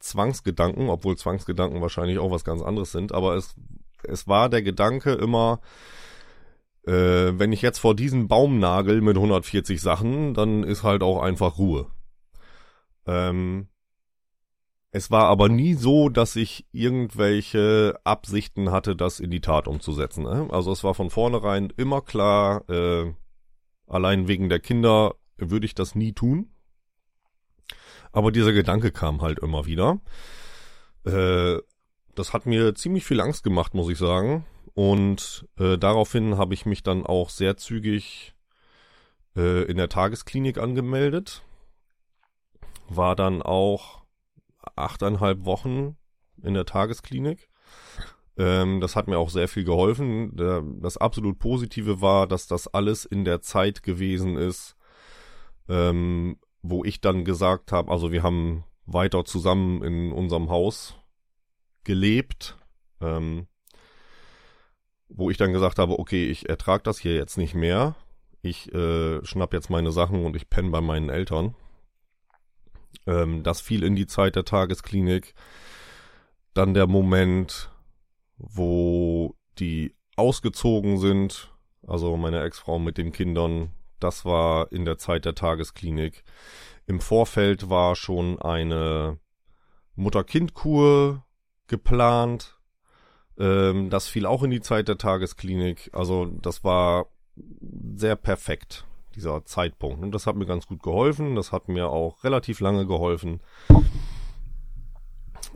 Zwangsgedanken, 0.00 0.88
obwohl 0.88 1.16
Zwangsgedanken 1.16 1.80
wahrscheinlich 1.80 2.18
auch 2.18 2.32
was 2.32 2.44
ganz 2.44 2.62
anderes 2.62 2.90
sind, 2.90 3.12
aber 3.12 3.36
es, 3.36 3.54
es 4.02 4.26
war 4.26 4.48
der 4.48 4.62
Gedanke 4.62 5.12
immer, 5.12 5.60
äh, 6.90 7.38
wenn 7.38 7.52
ich 7.52 7.62
jetzt 7.62 7.78
vor 7.78 7.94
diesen 7.94 8.26
Baum 8.26 8.58
nagel 8.58 9.00
mit 9.00 9.16
140 9.16 9.80
Sachen, 9.80 10.34
dann 10.34 10.64
ist 10.64 10.82
halt 10.82 11.02
auch 11.04 11.22
einfach 11.22 11.56
Ruhe. 11.56 11.86
Ähm, 13.06 13.68
es 14.90 15.08
war 15.08 15.26
aber 15.26 15.48
nie 15.48 15.74
so, 15.74 16.08
dass 16.08 16.34
ich 16.34 16.66
irgendwelche 16.72 18.00
Absichten 18.02 18.72
hatte, 18.72 18.96
das 18.96 19.20
in 19.20 19.30
die 19.30 19.40
Tat 19.40 19.68
umzusetzen. 19.68 20.24
Ne? 20.24 20.48
Also 20.50 20.72
es 20.72 20.82
war 20.82 20.94
von 20.94 21.10
vornherein 21.10 21.72
immer 21.76 22.00
klar, 22.00 22.68
äh, 22.68 23.14
allein 23.86 24.26
wegen 24.26 24.48
der 24.48 24.58
Kinder 24.58 25.14
würde 25.36 25.66
ich 25.66 25.76
das 25.76 25.94
nie 25.94 26.12
tun. 26.12 26.50
Aber 28.10 28.32
dieser 28.32 28.52
Gedanke 28.52 28.90
kam 28.90 29.22
halt 29.22 29.38
immer 29.38 29.64
wieder. 29.64 30.00
Äh, 31.04 31.58
das 32.16 32.32
hat 32.32 32.46
mir 32.46 32.74
ziemlich 32.74 33.04
viel 33.04 33.20
Angst 33.20 33.44
gemacht, 33.44 33.74
muss 33.74 33.88
ich 33.88 33.98
sagen. 33.98 34.44
Und 34.80 35.46
äh, 35.58 35.76
daraufhin 35.76 36.38
habe 36.38 36.54
ich 36.54 36.64
mich 36.64 36.82
dann 36.82 37.04
auch 37.04 37.28
sehr 37.28 37.58
zügig 37.58 38.34
äh, 39.36 39.64
in 39.64 39.76
der 39.76 39.90
Tagesklinik 39.90 40.56
angemeldet. 40.56 41.42
War 42.88 43.14
dann 43.14 43.42
auch 43.42 44.00
achteinhalb 44.76 45.44
Wochen 45.44 45.98
in 46.42 46.54
der 46.54 46.64
Tagesklinik. 46.64 47.50
Ähm, 48.38 48.80
das 48.80 48.96
hat 48.96 49.06
mir 49.06 49.18
auch 49.18 49.28
sehr 49.28 49.48
viel 49.48 49.64
geholfen. 49.64 50.34
Der, 50.34 50.62
das 50.62 50.96
absolut 50.96 51.38
Positive 51.38 52.00
war, 52.00 52.26
dass 52.26 52.46
das 52.46 52.66
alles 52.66 53.04
in 53.04 53.26
der 53.26 53.42
Zeit 53.42 53.82
gewesen 53.82 54.38
ist, 54.38 54.76
ähm, 55.68 56.38
wo 56.62 56.84
ich 56.86 57.02
dann 57.02 57.26
gesagt 57.26 57.70
habe, 57.70 57.92
also 57.92 58.12
wir 58.12 58.22
haben 58.22 58.64
weiter 58.86 59.26
zusammen 59.26 59.84
in 59.84 60.10
unserem 60.10 60.48
Haus 60.48 60.96
gelebt, 61.84 62.56
ähm, 63.02 63.46
wo 65.12 65.30
ich 65.30 65.36
dann 65.36 65.52
gesagt 65.52 65.78
habe, 65.78 65.98
okay, 65.98 66.26
ich 66.26 66.48
ertrage 66.48 66.82
das 66.82 66.98
hier 66.98 67.14
jetzt 67.14 67.36
nicht 67.36 67.54
mehr. 67.54 67.94
Ich 68.42 68.72
äh, 68.72 69.24
schnapp 69.24 69.52
jetzt 69.52 69.70
meine 69.70 69.92
Sachen 69.92 70.24
und 70.24 70.36
ich 70.36 70.48
penne 70.48 70.70
bei 70.70 70.80
meinen 70.80 71.10
Eltern. 71.10 71.54
Ähm, 73.06 73.42
das 73.42 73.60
fiel 73.60 73.82
in 73.82 73.96
die 73.96 74.06
Zeit 74.06 74.36
der 74.36 74.44
Tagesklinik. 74.44 75.34
Dann 76.54 76.74
der 76.74 76.86
Moment, 76.86 77.70
wo 78.36 79.34
die 79.58 79.94
ausgezogen 80.16 80.98
sind, 80.98 81.52
also 81.86 82.16
meine 82.16 82.42
Ex-Frau 82.42 82.78
mit 82.78 82.98
den 82.98 83.12
Kindern, 83.12 83.72
das 83.98 84.24
war 84.24 84.72
in 84.72 84.84
der 84.84 84.98
Zeit 84.98 85.24
der 85.24 85.34
Tagesklinik. 85.34 86.24
Im 86.86 87.00
Vorfeld 87.00 87.68
war 87.68 87.94
schon 87.94 88.40
eine 88.40 89.18
Mutter-Kind-Kur 89.94 91.24
geplant. 91.66 92.58
Ähm, 93.38 93.90
das 93.90 94.08
fiel 94.08 94.26
auch 94.26 94.42
in 94.42 94.50
die 94.50 94.60
Zeit 94.60 94.88
der 94.88 94.98
Tagesklinik. 94.98 95.90
Also 95.92 96.26
das 96.26 96.64
war 96.64 97.06
sehr 97.94 98.16
perfekt, 98.16 98.86
dieser 99.14 99.44
Zeitpunkt. 99.44 100.02
Und 100.02 100.12
das 100.12 100.26
hat 100.26 100.36
mir 100.36 100.46
ganz 100.46 100.66
gut 100.66 100.82
geholfen. 100.82 101.36
Das 101.36 101.52
hat 101.52 101.68
mir 101.68 101.88
auch 101.88 102.24
relativ 102.24 102.60
lange 102.60 102.86
geholfen. 102.86 103.40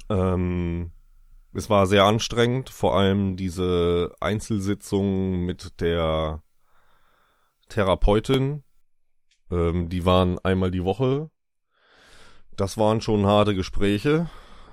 Ähm, 0.08 0.92
es 1.52 1.70
war 1.70 1.86
sehr 1.86 2.04
anstrengend, 2.04 2.68
vor 2.68 2.96
allem 2.96 3.36
diese 3.36 4.14
Einzelsitzung 4.20 5.44
mit 5.44 5.80
der 5.80 6.42
Therapeutin. 7.68 8.64
Ähm, 9.50 9.88
die 9.88 10.04
waren 10.04 10.38
einmal 10.40 10.70
die 10.70 10.84
Woche. 10.84 11.30
Das 12.56 12.78
waren 12.78 13.00
schon 13.00 13.26
harte 13.26 13.54
Gespräche, 13.54 14.30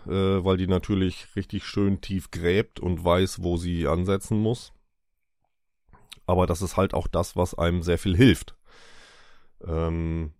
äh, 0.07 0.43
weil 0.43 0.57
die 0.57 0.67
natürlich 0.67 1.35
richtig 1.35 1.65
schön 1.65 2.01
tief 2.01 2.31
gräbt 2.31 2.79
und 2.79 3.03
weiß, 3.03 3.43
wo 3.43 3.57
sie 3.57 3.87
ansetzen 3.87 4.39
muss. 4.39 4.73
Aber 6.25 6.47
das 6.47 6.61
ist 6.61 6.77
halt 6.77 6.93
auch 6.93 7.07
das, 7.07 7.35
was 7.35 7.53
einem 7.55 7.83
sehr 7.83 7.97
viel 7.97 8.15
hilft. 8.15 8.55
Ähm, 9.65 10.33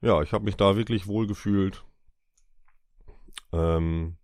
ja, 0.00 0.22
ich 0.22 0.32
habe 0.32 0.44
mich 0.44 0.56
da 0.56 0.76
wirklich 0.76 1.06
wohl 1.06 1.26
gefühlt. 1.26 1.84
Ähm, 3.52 4.16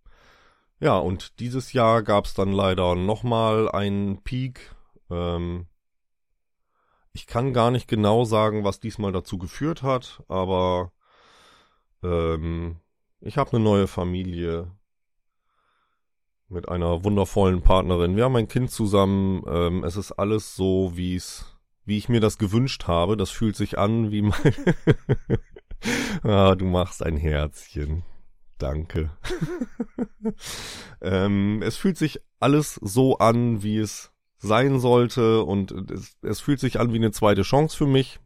ja, 0.79 0.97
und 0.97 1.39
dieses 1.39 1.73
Jahr 1.73 2.03
gab 2.03 2.25
es 2.25 2.33
dann 2.33 2.51
leider 2.51 2.95
nochmal 2.95 3.69
einen 3.69 4.23
Peak 4.23 4.75
Ähm, 5.09 5.67
ich 7.13 7.25
kann 7.27 7.53
gar 7.53 7.71
nicht 7.71 7.87
genau 7.87 8.25
sagen, 8.25 8.63
was 8.63 8.79
diesmal 8.79 9.11
dazu 9.11 9.37
geführt 9.37 9.81
hat, 9.81 10.23
aber 10.27 10.91
ähm, 12.03 12.79
ich 13.19 13.37
habe 13.37 13.51
eine 13.51 13.63
neue 13.63 13.87
Familie 13.87 14.71
mit 16.49 16.69
einer 16.69 17.03
wundervollen 17.03 17.61
Partnerin. 17.61 18.15
Wir 18.15 18.25
haben 18.25 18.35
ein 18.35 18.47
Kind 18.47 18.71
zusammen. 18.71 19.43
Ähm, 19.47 19.83
es 19.83 19.97
ist 19.97 20.13
alles 20.13 20.55
so, 20.55 20.93
wie 20.95 21.15
es, 21.15 21.45
wie 21.85 21.97
ich 21.97 22.09
mir 22.09 22.21
das 22.21 22.37
gewünscht 22.37 22.87
habe. 22.87 23.17
Das 23.17 23.29
fühlt 23.29 23.55
sich 23.55 23.77
an 23.77 24.11
wie 24.11 24.21
mein. 24.21 24.53
ah, 26.23 26.55
du 26.55 26.65
machst 26.65 27.03
ein 27.03 27.17
Herzchen. 27.17 28.03
Danke. 28.57 29.11
ähm, 31.01 31.61
es 31.63 31.77
fühlt 31.77 31.97
sich 31.97 32.21
alles 32.39 32.75
so 32.75 33.17
an, 33.17 33.61
wie 33.61 33.77
es 33.77 34.11
sein 34.39 34.79
sollte 34.79 35.43
und 35.43 35.71
es, 35.91 36.17
es 36.21 36.39
fühlt 36.39 36.59
sich 36.59 36.79
an 36.79 36.93
wie 36.93 36.97
eine 36.97 37.11
zweite 37.11 37.41
Chance 37.41 37.75
für 37.75 37.87
mich. 37.87 38.19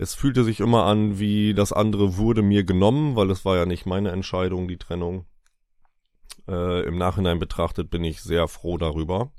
Es 0.00 0.14
fühlte 0.14 0.44
sich 0.44 0.60
immer 0.60 0.84
an, 0.84 1.18
wie 1.18 1.54
das 1.54 1.72
andere 1.72 2.16
wurde 2.16 2.40
mir 2.40 2.62
genommen, 2.62 3.16
weil 3.16 3.32
es 3.32 3.44
war 3.44 3.56
ja 3.56 3.66
nicht 3.66 3.84
meine 3.84 4.12
Entscheidung, 4.12 4.68
die 4.68 4.78
Trennung. 4.78 5.26
Äh, 6.46 6.86
Im 6.86 6.98
Nachhinein 6.98 7.40
betrachtet 7.40 7.90
bin 7.90 8.04
ich 8.04 8.22
sehr 8.22 8.46
froh 8.46 8.78
darüber. 8.78 9.32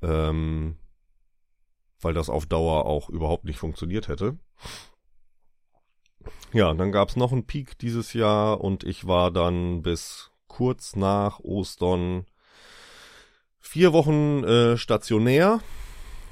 Ähm, 0.00 0.78
weil 2.00 2.14
das 2.14 2.30
auf 2.30 2.46
Dauer 2.46 2.86
auch 2.86 3.10
überhaupt 3.10 3.44
nicht 3.44 3.58
funktioniert 3.58 4.08
hätte. 4.08 4.38
Ja, 6.54 6.72
dann 6.72 6.90
gab 6.90 7.10
es 7.10 7.16
noch 7.16 7.30
einen 7.30 7.44
Peak 7.44 7.76
dieses 7.76 8.14
Jahr 8.14 8.62
und 8.62 8.84
ich 8.84 9.06
war 9.06 9.30
dann 9.30 9.82
bis 9.82 10.30
kurz 10.48 10.96
nach 10.96 11.40
Ostern 11.40 12.24
vier 13.60 13.92
Wochen 13.92 14.44
äh, 14.44 14.78
stationär 14.78 15.60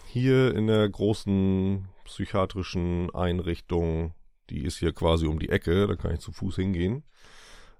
hier 0.06 0.54
in 0.54 0.68
der 0.68 0.88
großen 0.88 1.91
psychiatrischen 2.12 3.14
Einrichtung. 3.14 4.14
Die 4.50 4.64
ist 4.64 4.78
hier 4.78 4.92
quasi 4.92 5.26
um 5.26 5.38
die 5.38 5.48
Ecke, 5.48 5.86
da 5.86 5.96
kann 5.96 6.12
ich 6.12 6.20
zu 6.20 6.32
Fuß 6.32 6.56
hingehen. 6.56 7.04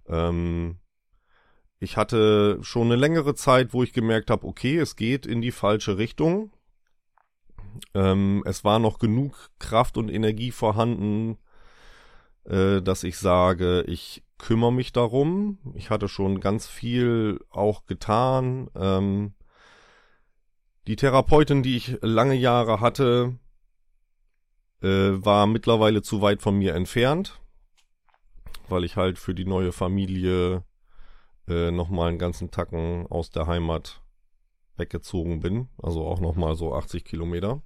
Ähm, 0.07 0.79
ich 1.79 1.97
hatte 1.97 2.59
schon 2.63 2.87
eine 2.87 2.97
längere 2.97 3.35
Zeit, 3.35 3.75
wo 3.75 3.83
ich 3.83 3.93
gemerkt 3.93 4.31
habe, 4.31 4.47
okay, 4.47 4.79
es 4.79 4.97
geht 4.97 5.27
in 5.27 5.43
die 5.43 5.51
falsche 5.51 5.99
Richtung. 5.99 6.53
Ähm, 7.95 8.43
es 8.47 8.65
war 8.65 8.79
noch 8.79 8.99
genug 8.99 9.51
Kraft 9.59 9.97
und 9.97 10.09
Energie 10.09 10.51
vorhanden, 10.51 11.39
äh, 12.45 12.81
dass 12.81 13.05
ich 13.05 13.19
sage, 13.19 13.83
ich 13.87 14.23
kümmere 14.39 14.73
mich 14.73 14.93
darum. 14.93 15.59
Ich 15.75 15.91
hatte 15.91 16.09
schon 16.09 16.41
ganz 16.41 16.67
viel 16.67 17.41
auch 17.51 17.85
getan. 17.87 18.71
Ähm, 18.75 19.35
die 20.87 20.97
Therapeutin, 20.97 21.63
die 21.63 21.77
ich 21.77 21.99
lange 22.03 22.35
Jahre 22.35 22.81
hatte, 22.81 23.39
äh, 24.83 25.25
war 25.25 25.47
mittlerweile 25.47 26.03
zu 26.03 26.23
weit 26.23 26.43
von 26.43 26.59
mir 26.59 26.75
entfernt, 26.75 27.41
weil 28.69 28.85
ich 28.85 28.97
halt 28.97 29.19
für 29.19 29.35
die 29.35 29.45
neue 29.45 29.73
Familie 29.73 30.65
äh, 31.49 31.71
nochmal 31.71 32.09
einen 32.09 32.19
ganzen 32.19 32.51
Tacken 32.51 33.07
aus 33.09 33.31
der 33.31 33.47
Heimat 33.47 34.03
weggezogen 34.77 35.41
bin. 35.41 35.69
Also 35.81 36.05
auch 36.05 36.21
nochmal 36.21 36.57
so 36.57 36.75
80 36.75 37.05
Kilometer. 37.05 37.63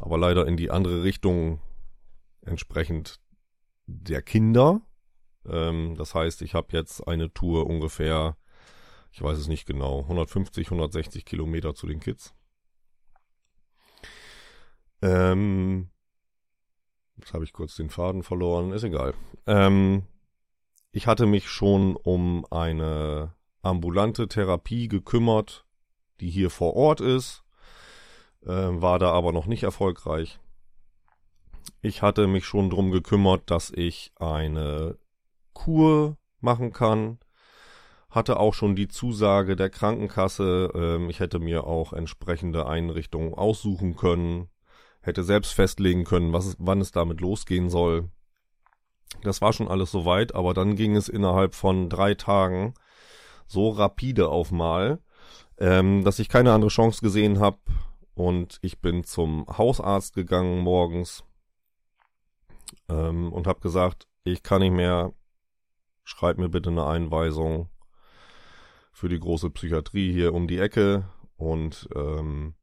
Aber 0.00 0.18
leider 0.18 0.46
in 0.46 0.56
die 0.56 0.70
andere 0.70 1.02
Richtung 1.02 1.60
entsprechend 2.42 3.20
der 3.86 4.22
Kinder. 4.22 4.80
Ähm, 5.46 5.94
das 5.96 6.14
heißt, 6.14 6.42
ich 6.42 6.54
habe 6.54 6.68
jetzt 6.72 7.06
eine 7.06 7.32
Tour 7.32 7.66
ungefähr, 7.66 8.36
ich 9.12 9.22
weiß 9.22 9.38
es 9.38 9.48
nicht 9.48 9.66
genau, 9.66 10.00
150, 10.00 10.66
160 10.66 11.24
Kilometer 11.24 11.74
zu 11.74 11.86
den 11.86 12.00
Kids. 12.00 12.34
Ähm, 15.00 15.90
jetzt 17.18 17.34
habe 17.34 17.44
ich 17.44 17.52
kurz 17.52 17.76
den 17.76 17.90
Faden 17.90 18.22
verloren, 18.22 18.72
ist 18.72 18.84
egal. 18.84 19.14
Ähm, 19.46 20.04
ich 20.92 21.06
hatte 21.06 21.26
mich 21.26 21.48
schon 21.48 21.96
um 21.96 22.46
eine 22.50 23.34
ambulante 23.62 24.28
Therapie 24.28 24.88
gekümmert, 24.88 25.64
die 26.20 26.30
hier 26.30 26.50
vor 26.50 26.74
Ort 26.74 27.00
ist, 27.00 27.44
äh, 28.44 28.48
war 28.50 28.98
da 28.98 29.12
aber 29.12 29.32
noch 29.32 29.46
nicht 29.46 29.62
erfolgreich. 29.62 30.38
Ich 31.82 32.02
hatte 32.02 32.26
mich 32.26 32.44
schon 32.44 32.70
drum 32.70 32.90
gekümmert, 32.90 33.50
dass 33.50 33.70
ich 33.70 34.12
eine 34.16 34.98
Kur 35.52 36.16
machen 36.40 36.72
kann. 36.72 37.18
Hatte 38.10 38.40
auch 38.40 38.54
schon 38.54 38.74
die 38.74 38.88
Zusage 38.88 39.54
der 39.54 39.70
Krankenkasse. 39.70 40.70
Ähm, 40.74 41.10
ich 41.10 41.20
hätte 41.20 41.38
mir 41.38 41.64
auch 41.64 41.92
entsprechende 41.92 42.66
Einrichtungen 42.66 43.34
aussuchen 43.34 43.96
können. 43.96 44.48
Hätte 45.00 45.24
selbst 45.24 45.52
festlegen 45.52 46.04
können, 46.04 46.32
was, 46.32 46.56
wann 46.58 46.80
es 46.80 46.92
damit 46.92 47.20
losgehen 47.20 47.70
soll. 47.70 48.10
Das 49.22 49.40
war 49.40 49.52
schon 49.52 49.68
alles 49.68 49.90
soweit, 49.90 50.34
aber 50.34 50.54
dann 50.54 50.76
ging 50.76 50.96
es 50.96 51.08
innerhalb 51.08 51.54
von 51.54 51.88
drei 51.88 52.14
Tagen 52.14 52.74
so 53.46 53.70
rapide 53.70 54.28
auf 54.28 54.52
Mal, 54.52 55.00
ähm, 55.58 56.04
dass 56.04 56.18
ich 56.18 56.28
keine 56.28 56.52
andere 56.52 56.70
Chance 56.70 57.00
gesehen 57.00 57.40
habe. 57.40 57.58
Und 58.14 58.58
ich 58.62 58.80
bin 58.80 59.04
zum 59.04 59.46
Hausarzt 59.46 60.14
gegangen 60.14 60.58
morgens 60.58 61.24
ähm, 62.88 63.32
und 63.32 63.46
habe 63.46 63.60
gesagt, 63.60 64.06
ich 64.24 64.42
kann 64.42 64.60
nicht 64.60 64.72
mehr, 64.72 65.12
schreib 66.04 66.38
mir 66.38 66.48
bitte 66.48 66.70
eine 66.70 66.86
Einweisung 66.86 67.68
für 68.92 69.08
die 69.08 69.20
große 69.20 69.50
Psychiatrie 69.50 70.12
hier 70.12 70.34
um 70.34 70.48
die 70.48 70.58
Ecke. 70.58 71.08
Und 71.36 71.88
ähm, 71.94 72.54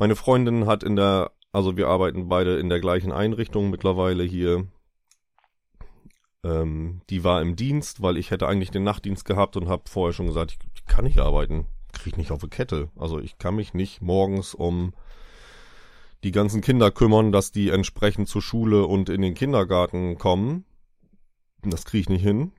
meine 0.00 0.16
Freundin 0.16 0.66
hat 0.66 0.82
in 0.82 0.96
der, 0.96 1.30
also 1.52 1.76
wir 1.76 1.88
arbeiten 1.88 2.28
beide 2.28 2.58
in 2.58 2.70
der 2.70 2.80
gleichen 2.80 3.12
Einrichtung 3.12 3.68
mittlerweile 3.68 4.24
hier. 4.24 4.66
Ähm, 6.42 7.02
die 7.10 7.22
war 7.22 7.42
im 7.42 7.54
Dienst, 7.54 8.00
weil 8.00 8.16
ich 8.16 8.30
hätte 8.30 8.48
eigentlich 8.48 8.70
den 8.70 8.82
Nachtdienst 8.82 9.26
gehabt 9.26 9.58
und 9.58 9.68
habe 9.68 9.82
vorher 9.90 10.14
schon 10.14 10.26
gesagt, 10.26 10.56
ich 10.74 10.86
kann 10.86 11.04
nicht 11.04 11.18
arbeiten, 11.18 11.66
kriege 11.92 12.10
ich 12.10 12.16
nicht 12.16 12.30
auf 12.30 12.40
die 12.40 12.48
Kette. 12.48 12.88
Also 12.96 13.20
ich 13.20 13.36
kann 13.36 13.56
mich 13.56 13.74
nicht 13.74 14.00
morgens 14.00 14.54
um 14.54 14.94
die 16.24 16.32
ganzen 16.32 16.62
Kinder 16.62 16.90
kümmern, 16.90 17.30
dass 17.30 17.52
die 17.52 17.68
entsprechend 17.68 18.26
zur 18.26 18.40
Schule 18.40 18.86
und 18.86 19.10
in 19.10 19.20
den 19.20 19.34
Kindergarten 19.34 20.16
kommen. 20.16 20.64
Das 21.62 21.84
kriege 21.84 22.00
ich 22.00 22.08
nicht 22.08 22.22
hin. 22.22 22.52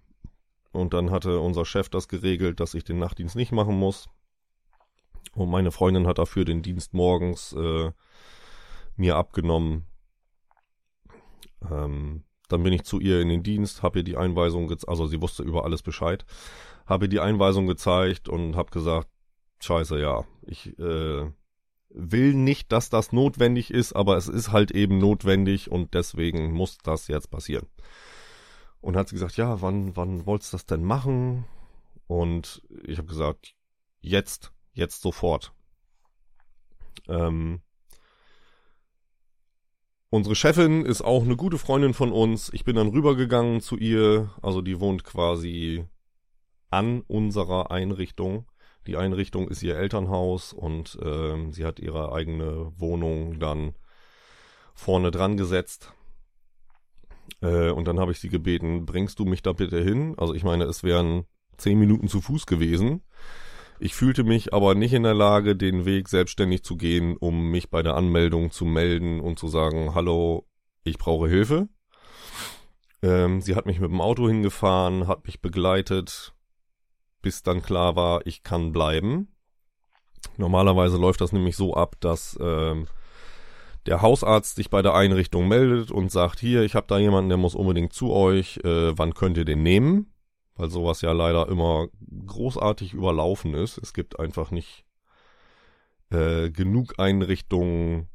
Und 0.72 0.94
dann 0.94 1.10
hatte 1.10 1.40
unser 1.40 1.66
Chef 1.66 1.90
das 1.90 2.08
geregelt, 2.08 2.60
dass 2.60 2.76
ich 2.76 2.84
den 2.84 3.00
Nachtdienst 3.00 3.36
nicht 3.36 3.52
machen 3.52 3.80
muss. 3.80 4.10
Und 5.34 5.50
meine 5.50 5.72
Freundin 5.72 6.08
hat 6.08 6.18
dafür 6.18 6.46
den 6.46 6.62
Dienst 6.62 6.94
morgens 6.94 7.54
äh, 7.54 7.92
mir 8.96 9.16
abgenommen. 9.16 9.86
Ähm, 11.70 12.24
dann 12.50 12.64
bin 12.64 12.74
ich 12.74 12.84
zu 12.84 13.00
ihr 13.00 13.22
in 13.22 13.30
den 13.30 13.44
Dienst, 13.44 13.82
habe 13.82 14.00
ihr 14.00 14.04
die 14.04 14.18
Einweisung, 14.18 14.68
gezeigt, 14.68 14.90
also 14.90 15.08
sie 15.08 15.22
wusste 15.22 15.44
über 15.44 15.64
alles 15.64 15.84
Bescheid, 15.84 16.26
habe 16.86 17.06
ihr 17.06 17.10
die 17.10 17.20
Einweisung 17.20 17.66
gezeigt 17.66 18.28
und 18.28 18.56
habe 18.56 18.72
gesagt, 18.72 19.08
scheiße, 19.60 20.00
ja, 20.00 20.26
ich 20.42 20.78
äh, 20.78 21.32
will 21.90 22.34
nicht, 22.34 22.72
dass 22.72 22.90
das 22.90 23.12
notwendig 23.12 23.72
ist, 23.72 23.94
aber 23.94 24.18
es 24.18 24.28
ist 24.28 24.52
halt 24.52 24.72
eben 24.72 24.98
notwendig 24.98 25.72
und 25.72 25.94
deswegen 25.94 26.52
muss 26.52 26.78
das 26.80 27.08
jetzt 27.08 27.32
passieren. 27.32 27.68
Und 28.82 28.98
hat 28.98 29.10
sie 29.10 29.16
gesagt, 29.16 29.38
ja, 29.38 29.62
wann, 29.62 29.96
wann 29.96 30.26
wolltest 30.26 30.54
du 30.54 30.58
das 30.58 30.66
denn 30.66 30.84
machen? 30.84 31.46
Und 32.08 32.62
ich 32.84 32.98
habe 32.98 33.08
gesagt, 33.08 33.56
jetzt, 34.02 34.52
jetzt 34.74 35.02
sofort. 35.02 35.54
Ähm, 37.08 37.62
unsere 40.10 40.36
Chefin 40.36 40.86
ist 40.86 41.02
auch 41.02 41.24
eine 41.24 41.36
gute 41.36 41.58
Freundin 41.58 41.94
von 41.94 42.12
uns. 42.12 42.52
Ich 42.54 42.64
bin 42.64 42.76
dann 42.76 42.90
rübergegangen 42.90 43.62
zu 43.62 43.78
ihr, 43.78 44.32
also 44.42 44.62
die 44.62 44.80
wohnt 44.80 45.04
quasi 45.04 45.86
an 46.70 47.02
unserer 47.02 47.72
Einrichtung. 47.72 48.46
Die 48.88 48.98
Einrichtung 48.98 49.48
ist 49.48 49.62
ihr 49.62 49.76
Elternhaus 49.76 50.54
und 50.54 50.98
äh, 51.02 51.52
sie 51.52 51.66
hat 51.66 51.80
ihre 51.80 52.14
eigene 52.14 52.72
Wohnung 52.78 53.40
dann 53.40 53.76
vorne 54.74 55.12
dran 55.12 55.38
gesetzt. 55.38 55.94
Äh, 57.42 57.70
und 57.70 57.88
dann 57.88 58.00
habe 58.00 58.12
ich 58.12 58.20
sie 58.20 58.30
gebeten, 58.30 58.86
bringst 58.86 59.20
du 59.20 59.26
mich 59.26 59.44
da 59.44 59.54
bitte 59.54 59.84
hin? 59.84 60.16
Also 60.18 60.34
ich 60.34 60.44
meine, 60.44 60.64
es 60.64 60.84
wären 60.84 61.26
zehn 61.58 61.78
Minuten 61.78 62.08
zu 62.08 62.22
Fuß 62.22 62.48
gewesen. 62.48 63.04
Ich 63.84 63.96
fühlte 63.96 64.24
mich 64.24 64.54
aber 64.54 64.76
nicht 64.76 64.94
in 64.94 65.02
der 65.02 65.16
Lage, 65.16 65.56
den 65.56 65.86
Weg 65.86 66.08
selbstständig 66.08 66.64
zu 66.64 66.78
gehen, 66.78 67.18
um 67.18 67.50
mich 67.50 67.72
bei 67.72 67.82
der 67.82 67.96
Anmeldung 67.96 68.52
zu 68.52 68.64
melden 68.64 69.20
und 69.20 69.40
zu 69.40 69.48
sagen, 69.48 69.96
hallo, 69.96 70.46
ich 70.84 71.00
brauche 71.00 71.28
Hilfe. 71.28 71.68
Ähm, 73.02 73.42
sie 73.42 73.56
hat 73.56 73.66
mich 73.66 73.80
mit 73.80 73.90
dem 73.90 74.00
Auto 74.00 74.28
hingefahren, 74.28 75.08
hat 75.08 75.26
mich 75.26 75.42
begleitet, 75.42 76.36
bis 77.24 77.42
dann 77.42 77.64
klar 77.64 77.96
war, 77.96 78.28
ich 78.28 78.44
kann 78.44 78.72
bleiben. 78.72 79.30
Normalerweise 80.38 80.98
läuft 80.98 81.22
das 81.22 81.32
nämlich 81.32 81.58
so 81.58 81.74
ab, 81.74 81.96
dass 82.02 82.38
ähm, 82.40 82.86
der 83.88 84.04
Hausarzt 84.04 84.58
sich 84.58 84.70
bei 84.70 84.84
der 84.84 84.94
Einrichtung 84.94 85.48
meldet 85.48 85.90
und 85.90 86.12
sagt, 86.12 86.40
hier, 86.40 86.62
ich 86.62 86.76
habe 86.76 86.86
da 86.88 87.00
jemanden, 87.00 87.30
der 87.30 87.40
muss 87.40 87.56
unbedingt 87.56 87.94
zu 87.94 88.14
euch, 88.14 88.58
äh, 88.64 88.96
wann 88.96 89.16
könnt 89.16 89.38
ihr 89.38 89.46
den 89.46 89.64
nehmen? 89.64 90.11
Weil 90.62 90.70
sowas 90.70 91.02
ja 91.02 91.12
leider 91.12 91.50
immer 91.50 91.88
großartig 92.28 92.94
überlaufen 92.94 93.56
ist. 93.56 93.80
Es 93.80 93.96
gibt 93.96 94.20
einfach 94.20 94.52
nicht 94.52 94.86
äh, 96.12 96.52
genug 96.52 97.00
Einrichtungen 97.00 98.10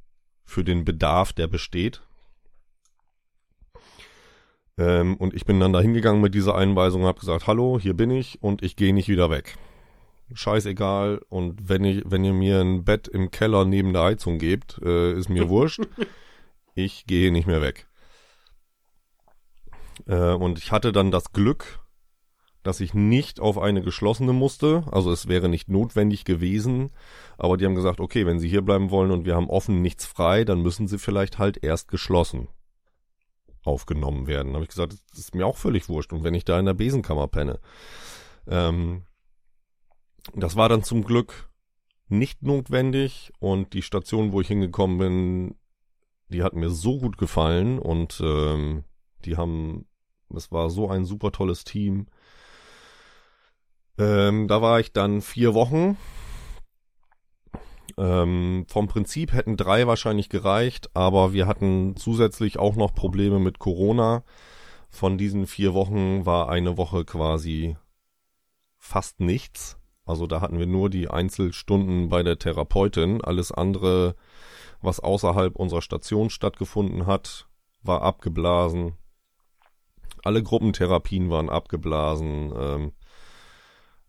für 0.45 0.63
den 0.63 0.85
Bedarf, 0.85 1.33
der 1.33 1.49
besteht. 1.49 2.03
Ähm, 4.79 5.17
und 5.17 5.35
ich 5.35 5.45
bin 5.45 5.59
dann 5.59 5.73
da 5.73 5.81
hingegangen 5.81 6.23
mit 6.23 6.37
dieser 6.37 6.55
Einweisung 6.55 7.03
und 7.03 7.09
habe 7.09 7.19
gesagt, 7.19 7.49
hallo, 7.49 7.81
hier 7.81 7.95
bin 7.95 8.13
ich 8.13 8.41
und 8.45 8.63
ich 8.63 8.77
gehe 8.77 8.95
nicht 8.95 9.09
wieder 9.09 9.29
weg. 9.29 9.59
Scheißegal. 10.33 11.23
Und 11.29 11.69
wenn 11.69 11.83
ich, 11.83 12.05
wenn 12.07 12.23
ihr 12.23 12.33
mir 12.33 12.61
ein 12.61 12.85
Bett 12.85 13.09
im 13.09 13.33
Keller 13.33 13.65
neben 13.65 13.93
der 13.93 14.05
Heizung 14.05 14.39
gebt, 14.39 14.81
äh, 14.85 15.15
ist 15.15 15.29
mir 15.29 15.49
wurscht. 15.49 15.81
Ich 16.77 17.09
gehe 17.09 17.33
nicht 17.33 17.49
mehr 17.49 17.61
weg. 17.61 17.89
Äh, 20.07 20.35
und 20.35 20.59
ich 20.59 20.71
hatte 20.71 20.93
dann 20.93 21.11
das 21.11 21.33
Glück, 21.33 21.81
dass 22.67 22.81
ich 22.81 22.95
nicht 22.95 23.39
auf 23.39 23.59
eine 23.59 23.81
geschlossene 23.81 24.33
musste. 24.33 24.85
Also 24.91 25.13
es 25.13 25.29
wäre 25.29 25.49
nicht 25.49 25.69
notwendig 25.69 26.25
gewesen. 26.25 26.91
Aber 27.39 27.57
die 27.57 27.65
haben 27.65 27.77
gesagt, 27.77 28.01
okay, 28.01 28.27
wenn 28.27 28.41
Sie 28.41 28.49
hier 28.49 28.63
bleiben 28.63 28.91
wollen 28.91 29.13
und 29.13 29.25
wir 29.25 29.37
haben 29.37 29.49
offen 29.49 29.83
nichts 29.83 30.05
frei, 30.05 30.45
dann 30.45 30.63
müssen 30.63 30.89
Sie 30.89 30.99
vielleicht 30.99 31.39
halt 31.39 31.63
erst 31.63 31.89
geschlossen 31.89 32.49
aufgenommen 33.63 34.27
werden. 34.27 34.49
Da 34.49 34.55
habe 34.55 34.65
ich 34.65 34.71
gesagt, 34.71 34.97
das 35.11 35.19
ist 35.19 35.35
mir 35.35 35.47
auch 35.47 35.57
völlig 35.57 35.89
wurscht. 35.89 36.13
Und 36.13 36.25
wenn 36.25 36.35
ich 36.35 36.45
da 36.45 36.59
in 36.59 36.67
der 36.67 36.75
Besenkammer 36.75 37.29
penne. 37.29 37.61
Ähm, 38.49 39.03
das 40.35 40.57
war 40.57 40.69
dann 40.69 40.83
zum 40.83 41.05
Glück 41.05 41.49
nicht 42.09 42.43
notwendig 42.43 43.33
und 43.39 43.75
die 43.75 43.83
Station, 43.83 44.33
wo 44.33 44.41
ich 44.41 44.49
hingekommen 44.49 44.99
bin, 44.99 45.55
die 46.29 46.43
hat 46.43 46.55
mir 46.55 46.71
so 46.71 46.99
gut 46.99 47.17
gefallen 47.17 47.79
und 47.79 48.21
ähm, 48.25 48.83
die 49.25 49.37
haben, 49.37 49.87
es 50.35 50.51
war 50.51 50.69
so 50.71 50.89
ein 50.89 51.05
super 51.05 51.31
tolles 51.31 51.63
Team. 51.63 52.07
Ähm, 53.99 54.49
da 54.49 54.61
war 54.63 54.81
ich 54.81 54.93
dann 54.93 55.21
vier 55.21 55.55
Wochen. 55.55 55.97
Ähm, 57.99 58.67
vom 58.69 58.89
Prinzip 58.89 59.33
hätten 59.33 59.57
drei 59.57 59.87
wahrscheinlich 59.87 60.29
gereicht, 60.29 60.91
aber 60.95 61.33
wir 61.33 61.47
hatten 61.47 61.97
zusätzlich 61.97 62.59
auch 62.59 62.77
noch 62.77 62.95
Probleme 62.95 63.39
mit 63.39 63.59
Corona. 63.59 64.23
Von 64.91 65.17
diesen 65.19 65.47
vier 65.47 65.73
Wochen 65.73 66.27
war 66.27 66.49
eine 66.49 66.77
Woche 66.77 67.05
quasi 67.05 67.77
fast 68.79 69.21
nichts. 69.21 69.79
Also 70.05 70.27
da 70.27 70.41
hatten 70.41 70.59
wir 70.59 70.67
nur 70.67 70.91
die 70.91 71.09
Einzelstunden 71.09 72.09
bei 72.09 72.23
der 72.23 72.39
Therapeutin. 72.39 73.23
Alles 73.23 73.51
andere, 73.51 74.15
was 74.81 75.01
außerhalb 75.01 75.57
unserer 75.57 75.83
Station 75.83 76.31
stattgefunden 76.31 77.07
hat, 77.07 77.49
war 77.83 78.03
abgeblasen. 78.03 78.95
Alle 80.23 80.43
Gruppentherapien 80.43 81.31
waren 81.31 81.49
abgeblasen. 81.49 82.53
Ähm, 82.57 82.93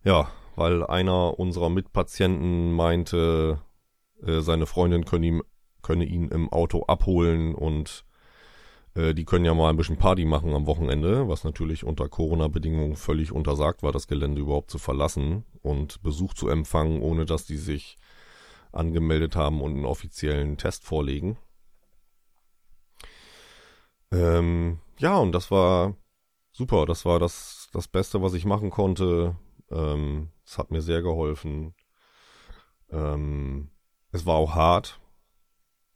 ja, 0.04 0.30
weil 0.56 0.84
einer 0.84 1.38
unserer 1.38 1.70
Mitpatienten 1.70 2.72
meinte, 2.72 3.62
äh, 4.22 4.40
seine 4.40 4.66
Freundin 4.66 5.04
könne, 5.04 5.26
ihm, 5.26 5.42
könne 5.82 6.04
ihn 6.04 6.28
im 6.28 6.52
Auto 6.52 6.84
abholen 6.84 7.54
und 7.54 8.04
äh, 8.94 9.14
die 9.14 9.24
können 9.24 9.44
ja 9.44 9.54
mal 9.54 9.70
ein 9.70 9.76
bisschen 9.76 9.98
Party 9.98 10.24
machen 10.24 10.54
am 10.54 10.66
Wochenende, 10.66 11.28
was 11.28 11.44
natürlich 11.44 11.84
unter 11.84 12.08
Corona-Bedingungen 12.08 12.96
völlig 12.96 13.32
untersagt 13.32 13.82
war, 13.82 13.92
das 13.92 14.08
Gelände 14.08 14.40
überhaupt 14.40 14.70
zu 14.70 14.78
verlassen 14.78 15.44
und 15.62 16.02
Besuch 16.02 16.34
zu 16.34 16.48
empfangen, 16.48 17.00
ohne 17.02 17.24
dass 17.24 17.44
die 17.44 17.56
sich 17.56 17.96
angemeldet 18.72 19.36
haben 19.36 19.60
und 19.60 19.72
einen 19.72 19.84
offiziellen 19.84 20.56
Test 20.56 20.84
vorlegen. 20.84 21.38
Ähm, 24.10 24.78
ja, 24.98 25.16
und 25.18 25.32
das 25.32 25.50
war 25.50 25.94
super. 26.52 26.86
Das 26.86 27.04
war 27.04 27.18
das, 27.18 27.68
das 27.72 27.88
Beste, 27.88 28.22
was 28.22 28.34
ich 28.34 28.44
machen 28.44 28.70
konnte. 28.70 29.36
Ähm, 29.70 30.30
es 30.44 30.58
hat 30.58 30.70
mir 30.70 30.82
sehr 30.82 31.02
geholfen. 31.02 31.74
Ähm, 32.90 33.70
es 34.12 34.26
war 34.26 34.36
auch 34.36 34.54
hart. 34.54 35.00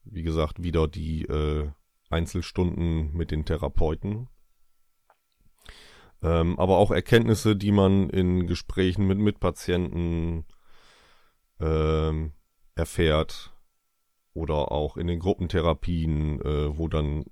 Wie 0.04 0.22
gesagt, 0.22 0.62
wieder 0.62 0.88
die 0.88 1.24
äh, 1.24 1.70
Einzelstunden 2.10 3.12
mit 3.12 3.30
den 3.30 3.44
Therapeuten. 3.44 4.28
Ähm, 6.22 6.58
aber 6.58 6.78
auch 6.78 6.90
Erkenntnisse, 6.90 7.56
die 7.56 7.72
man 7.72 8.10
in 8.10 8.46
Gesprächen 8.46 9.06
mit 9.06 9.18
Mitpatienten 9.18 10.44
ähm, 11.60 12.32
erfährt 12.74 13.52
oder 14.34 14.70
auch 14.70 14.96
in 14.96 15.06
den 15.06 15.18
Gruppentherapien, 15.18 16.40
äh, 16.40 16.78
wo 16.78 16.88
dann 16.88 17.24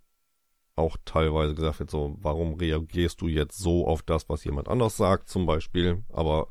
auch 0.80 0.96
teilweise 1.04 1.54
gesagt 1.54 1.78
wird, 1.78 1.90
so, 1.90 2.16
warum 2.20 2.54
reagierst 2.54 3.20
du 3.20 3.28
jetzt 3.28 3.58
so 3.58 3.86
auf 3.86 4.02
das, 4.02 4.28
was 4.28 4.44
jemand 4.44 4.68
anders 4.68 4.96
sagt, 4.96 5.28
zum 5.28 5.46
Beispiel, 5.46 6.04
aber 6.12 6.48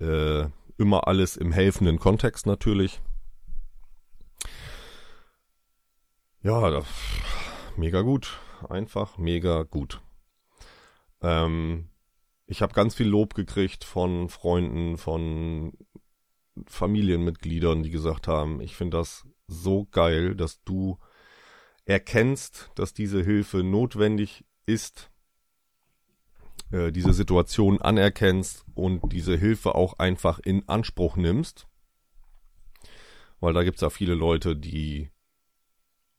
äh, 0.00 0.44
immer 0.76 1.08
alles 1.08 1.36
im 1.36 1.52
helfenden 1.52 1.98
Kontext 1.98 2.46
natürlich. 2.46 3.00
Ja, 6.42 6.70
das, 6.70 6.86
mega 7.76 8.02
gut. 8.02 8.38
Einfach 8.68 9.18
mega 9.18 9.62
gut. 9.64 10.00
Ähm, 11.20 11.90
ich 12.46 12.62
habe 12.62 12.72
ganz 12.72 12.94
viel 12.94 13.08
Lob 13.08 13.34
gekriegt 13.34 13.84
von 13.84 14.28
Freunden, 14.28 14.98
von 14.98 15.72
Familienmitgliedern, 16.66 17.82
die 17.82 17.90
gesagt 17.90 18.28
haben, 18.28 18.60
ich 18.60 18.76
finde 18.76 18.96
das 18.96 19.26
so 19.46 19.86
geil, 19.90 20.34
dass 20.34 20.62
du 20.64 20.98
erkennst, 21.88 22.70
dass 22.74 22.92
diese 22.92 23.22
Hilfe 23.22 23.62
notwendig 23.64 24.44
ist, 24.66 25.10
äh, 26.70 26.92
diese 26.92 27.14
Situation 27.14 27.80
anerkennst 27.80 28.66
und 28.74 29.12
diese 29.12 29.36
Hilfe 29.36 29.74
auch 29.74 29.98
einfach 29.98 30.38
in 30.38 30.68
Anspruch 30.68 31.16
nimmst. 31.16 31.66
Weil 33.40 33.54
da 33.54 33.64
gibt's 33.64 33.80
ja 33.80 33.88
viele 33.88 34.14
Leute, 34.14 34.54
die 34.54 35.10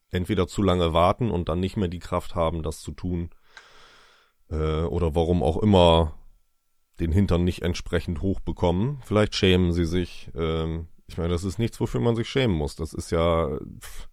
entweder 0.10 0.48
zu 0.48 0.64
lange 0.64 0.94
warten 0.94 1.30
und 1.30 1.50
dann 1.50 1.60
nicht 1.60 1.78
mehr 1.78 1.88
die 1.88 2.00
Kraft 2.00 2.34
haben, 2.34 2.64
das 2.64 2.82
zu 2.82 2.92
tun, 2.92 3.30
äh, 4.50 4.82
oder 4.82 5.14
warum 5.14 5.44
auch 5.44 5.58
immer 5.58 6.16
den 7.00 7.12
Hintern 7.12 7.44
nicht 7.44 7.62
entsprechend 7.62 8.24
hoch 8.24 8.40
bekommen. 8.40 9.02
Vielleicht 9.06 9.36
schämen 9.36 9.72
sie 9.72 9.86
sich. 9.86 10.32
Ähm, 10.34 10.88
ich 11.06 11.18
meine, 11.18 11.30
das 11.30 11.44
ist 11.44 11.60
nichts, 11.60 11.80
wofür 11.80 12.02
man 12.02 12.16
sich 12.16 12.28
schämen 12.28 12.56
muss. 12.56 12.76
Das 12.76 12.94
ist 12.94 13.12
ja. 13.12 13.60
Pff, 13.80 14.09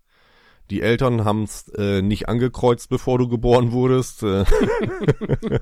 die 0.70 0.82
Eltern 0.82 1.24
haben's 1.24 1.68
äh, 1.76 2.02
nicht 2.02 2.28
angekreuzt, 2.28 2.88
bevor 2.88 3.18
du 3.18 3.28
geboren 3.28 3.72
wurdest. 3.72 4.22
Äh. 4.22 4.44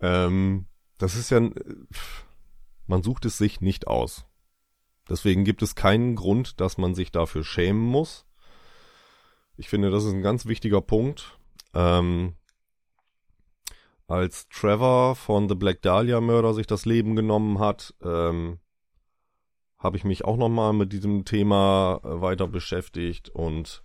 ähm, 0.00 0.66
das 0.98 1.16
ist 1.16 1.30
ja. 1.30 1.40
Man 2.86 3.02
sucht 3.02 3.24
es 3.24 3.38
sich 3.38 3.60
nicht 3.60 3.86
aus. 3.86 4.26
Deswegen 5.08 5.44
gibt 5.44 5.62
es 5.62 5.74
keinen 5.74 6.14
Grund, 6.14 6.60
dass 6.60 6.78
man 6.78 6.94
sich 6.94 7.10
dafür 7.10 7.44
schämen 7.44 7.82
muss. 7.82 8.26
Ich 9.56 9.68
finde, 9.68 9.90
das 9.90 10.04
ist 10.04 10.12
ein 10.12 10.22
ganz 10.22 10.46
wichtiger 10.46 10.80
Punkt. 10.80 11.38
Ähm, 11.74 12.34
als 14.06 14.48
Trevor 14.48 15.16
von 15.16 15.48
The 15.48 15.54
Black 15.54 15.82
Dahlia 15.82 16.20
Murder 16.20 16.54
sich 16.54 16.66
das 16.66 16.84
Leben 16.84 17.16
genommen 17.16 17.58
hat, 17.58 17.94
ähm, 18.02 18.58
habe 19.82 19.96
ich 19.96 20.04
mich 20.04 20.24
auch 20.24 20.36
nochmal 20.36 20.72
mit 20.72 20.92
diesem 20.92 21.24
Thema 21.24 22.00
äh, 22.04 22.20
weiter 22.20 22.46
beschäftigt 22.46 23.28
und 23.28 23.82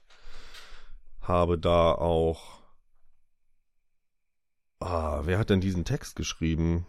habe 1.21 1.57
da 1.57 1.93
auch. 1.93 2.61
Ah, 4.79 5.21
wer 5.23 5.39
hat 5.39 5.49
denn 5.49 5.61
diesen 5.61 5.85
Text 5.85 6.15
geschrieben? 6.15 6.85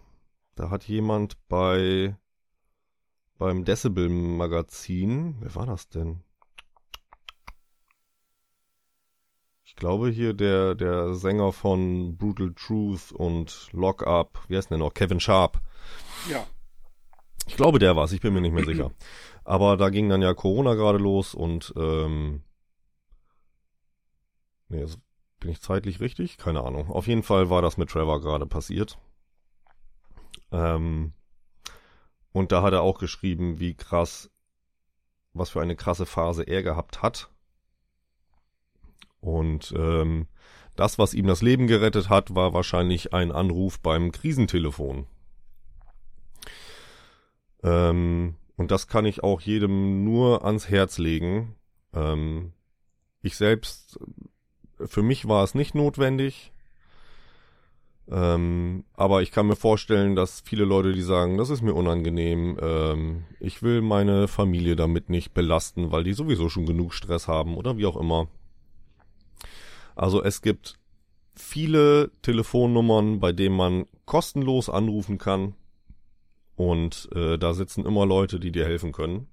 Da 0.55 0.71
hat 0.71 0.85
jemand 0.85 1.37
bei 1.49 2.17
beim 3.39 3.65
Decibel 3.65 4.09
Magazin, 4.09 5.37
wer 5.41 5.55
war 5.55 5.67
das 5.67 5.89
denn? 5.89 6.23
glaube 9.79 10.11
hier 10.11 10.35
der, 10.35 10.75
der 10.75 11.15
Sänger 11.15 11.53
von 11.53 12.17
Brutal 12.17 12.53
Truth 12.55 13.13
und 13.13 13.69
Lock 13.73 14.07
Up, 14.07 14.41
wie 14.49 14.57
heißt 14.57 14.71
der 14.71 14.79
noch? 14.79 14.93
Kevin 14.93 15.21
Sharp. 15.21 15.61
Ja. 16.29 16.47
Ich 17.49 17.57
glaube, 17.57 17.79
der 17.79 17.97
war's, 17.97 18.13
ich 18.13 18.21
bin 18.21 18.35
mir 18.35 18.41
nicht 18.41 18.55
mehr 18.55 18.65
sicher. 18.65 18.93
Aber 19.45 19.77
da 19.77 19.89
ging 19.91 20.09
dann 20.09 20.23
ja 20.23 20.35
Corona 20.35 20.75
gerade 20.75 20.99
los 20.99 21.35
und 21.35 21.73
ähm, 21.77 22.43
nee, 24.69 24.87
bin 25.41 25.51
ich 25.51 25.61
zeitlich 25.61 26.01
richtig? 26.01 26.37
Keine 26.37 26.63
Ahnung. 26.63 26.91
Auf 26.91 27.07
jeden 27.07 27.23
Fall 27.23 27.51
war 27.51 27.63
das 27.63 27.77
mit 27.77 27.91
Trevor 27.91 28.21
gerade 28.21 28.47
passiert. 28.47 28.99
Ähm, 30.53 31.13
und 32.33 32.53
da 32.53 32.63
hat 32.63 32.73
er 32.73 32.83
auch 32.83 32.99
geschrieben, 32.99 33.59
wie 33.59 33.75
krass, 33.75 34.31
was 35.33 35.51
für 35.51 35.61
eine 35.61 35.77
krasse 35.77 36.07
Phase 36.07 36.45
er 36.45 36.63
gehabt 36.63 37.03
hat 37.03 37.31
und 39.21 39.75
ähm, 39.77 40.27
das, 40.77 40.99
was 40.99 41.15
ihm 41.15 41.27
das 41.27 41.43
Leben 41.43 41.67
gerettet 41.67 42.09
hat, 42.09 42.35
war 42.35 42.55
wahrscheinlich 42.55 43.13
ein 43.13 43.33
Anruf 43.33 43.81
beim 43.81 44.13
Krisentelefon. 44.13 45.07
Ähm, 47.63 48.35
und 48.57 48.71
das 48.71 48.89
kann 48.89 49.07
ich 49.07 49.23
auch 49.23 49.41
jedem 49.41 50.05
nur 50.05 50.45
ans 50.45 50.69
Herz 50.69 50.99
legen. 50.99 51.55
Ähm, 51.95 52.53
ich 53.23 53.37
selbst, 53.37 53.99
für 54.85 55.03
mich 55.03 55.29
war 55.29 55.45
es 55.45 55.55
nicht 55.55 55.75
notwendig. 55.75 56.53
Ähm, 58.11 58.85
aber 58.95 59.21
ich 59.23 59.31
kann 59.31 59.47
mir 59.47 59.57
vorstellen, 59.57 60.17
dass 60.17 60.41
viele 60.41 60.65
Leute, 60.65 60.93
die 60.93 61.03
sagen, 61.03 61.37
das 61.37 61.51
ist 61.51 61.61
mir 61.61 61.75
unangenehm, 61.75 62.59
ähm, 62.61 63.25
ich 63.39 63.63
will 63.63 63.83
meine 63.83 64.29
Familie 64.29 64.77
damit 64.77 65.11
nicht 65.11 65.35
belasten, 65.35 65.93
weil 65.93 66.05
die 66.05 66.15
sowieso 66.15 66.49
schon 66.49 66.65
genug 66.65 66.95
Stress 66.95 67.29
haben 67.29 67.57
oder 67.57 67.77
wie 67.77 67.85
auch 67.85 67.97
immer. 67.97 68.29
Also 69.95 70.23
es 70.23 70.41
gibt 70.41 70.79
viele 71.35 72.11
Telefonnummern, 72.23 73.21
bei 73.21 73.33
denen 73.33 73.57
man 73.57 73.85
kostenlos 74.07 74.71
anrufen 74.71 75.19
kann. 75.19 75.55
Und 76.59 77.09
äh, 77.15 77.39
da 77.39 77.55
sitzen 77.55 77.87
immer 77.87 78.05
Leute, 78.05 78.41
die 78.41 78.51
dir 78.51 78.65
helfen 78.65 78.91
können. 78.91 79.29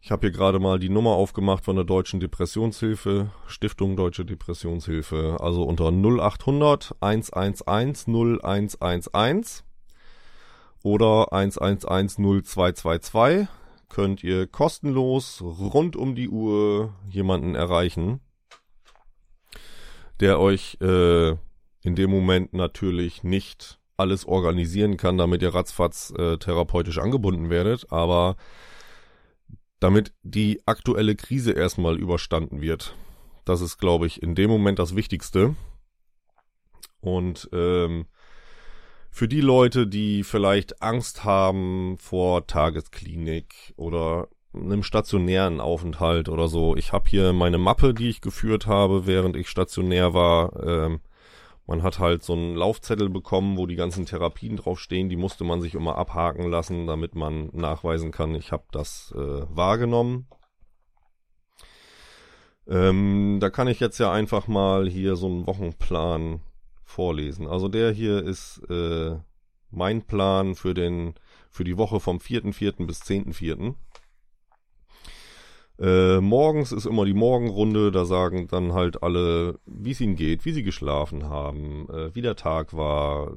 Ich 0.00 0.10
habe 0.10 0.26
hier 0.26 0.32
gerade 0.32 0.58
mal 0.58 0.80
die 0.80 0.88
Nummer 0.88 1.12
aufgemacht 1.12 1.64
von 1.64 1.76
der 1.76 1.84
Deutschen 1.84 2.18
Depressionshilfe, 2.18 3.30
Stiftung 3.46 3.96
Deutsche 3.96 4.24
Depressionshilfe, 4.24 5.36
also 5.38 5.62
unter 5.62 5.92
0800 5.92 6.96
111 6.98 8.08
0111 8.08 9.62
oder 10.82 11.32
111 11.32 12.16
0222 12.16 13.46
könnt 13.88 14.24
ihr 14.24 14.48
kostenlos 14.48 15.40
rund 15.40 15.94
um 15.94 16.16
die 16.16 16.28
Uhr 16.28 16.96
jemanden 17.08 17.54
erreichen, 17.54 18.18
der 20.18 20.40
euch 20.40 20.78
äh, 20.80 21.30
in 21.82 21.94
dem 21.94 22.10
Moment 22.10 22.54
natürlich 22.54 23.22
nicht 23.22 23.78
alles 23.98 24.26
organisieren 24.26 24.96
kann, 24.96 25.18
damit 25.18 25.42
ihr 25.42 25.54
ratzfatz 25.54 26.12
äh, 26.16 26.38
therapeutisch 26.38 26.98
angebunden 26.98 27.50
werdet, 27.50 27.92
aber 27.92 28.36
damit 29.80 30.12
die 30.22 30.62
aktuelle 30.66 31.16
Krise 31.16 31.52
erstmal 31.52 31.98
überstanden 31.98 32.60
wird. 32.60 32.96
Das 33.44 33.60
ist, 33.60 33.78
glaube 33.78 34.06
ich, 34.06 34.22
in 34.22 34.34
dem 34.34 34.50
Moment 34.50 34.78
das 34.78 34.96
Wichtigste. 34.96 35.56
Und 37.00 37.48
ähm, 37.52 38.06
für 39.10 39.28
die 39.28 39.40
Leute, 39.40 39.86
die 39.86 40.22
vielleicht 40.22 40.82
Angst 40.82 41.24
haben 41.24 41.96
vor 41.98 42.46
Tagesklinik 42.46 43.74
oder 43.76 44.28
einem 44.52 44.82
stationären 44.82 45.60
Aufenthalt 45.60 46.28
oder 46.28 46.48
so, 46.48 46.76
ich 46.76 46.92
habe 46.92 47.08
hier 47.08 47.32
meine 47.32 47.58
Mappe, 47.58 47.94
die 47.94 48.08
ich 48.08 48.20
geführt 48.20 48.66
habe, 48.66 49.06
während 49.06 49.36
ich 49.36 49.48
stationär 49.48 50.14
war. 50.14 50.64
Ähm, 50.64 51.00
man 51.68 51.82
hat 51.82 51.98
halt 51.98 52.22
so 52.22 52.32
einen 52.32 52.56
Laufzettel 52.56 53.10
bekommen, 53.10 53.58
wo 53.58 53.66
die 53.66 53.76
ganzen 53.76 54.06
Therapien 54.06 54.56
draufstehen. 54.56 55.10
Die 55.10 55.16
musste 55.16 55.44
man 55.44 55.60
sich 55.60 55.74
immer 55.74 55.98
abhaken 55.98 56.50
lassen, 56.50 56.86
damit 56.86 57.14
man 57.14 57.50
nachweisen 57.52 58.10
kann, 58.10 58.34
ich 58.34 58.52
habe 58.52 58.64
das 58.72 59.14
äh, 59.14 59.42
wahrgenommen. 59.54 60.26
Ähm, 62.66 63.36
da 63.38 63.50
kann 63.50 63.68
ich 63.68 63.80
jetzt 63.80 63.98
ja 63.98 64.10
einfach 64.10 64.48
mal 64.48 64.88
hier 64.88 65.14
so 65.14 65.26
einen 65.26 65.46
Wochenplan 65.46 66.40
vorlesen. 66.84 67.46
Also 67.46 67.68
der 67.68 67.92
hier 67.92 68.24
ist 68.24 68.62
äh, 68.70 69.16
mein 69.70 70.00
Plan 70.02 70.54
für 70.54 70.72
den 70.72 71.14
für 71.50 71.64
die 71.64 71.76
Woche 71.76 72.00
vom 72.00 72.16
4.4. 72.16 72.86
bis 72.86 73.02
10.4. 73.02 73.74
Äh, 75.80 76.20
morgens 76.20 76.72
ist 76.72 76.86
immer 76.86 77.04
die 77.04 77.14
Morgenrunde, 77.14 77.92
da 77.92 78.04
sagen 78.04 78.48
dann 78.48 78.72
halt 78.72 79.02
alle, 79.02 79.60
wie 79.64 79.92
es 79.92 80.00
ihnen 80.00 80.16
geht, 80.16 80.44
wie 80.44 80.52
sie 80.52 80.64
geschlafen 80.64 81.28
haben, 81.28 81.88
äh, 81.88 82.14
wie 82.14 82.22
der 82.22 82.34
Tag 82.34 82.76
war, 82.76 83.36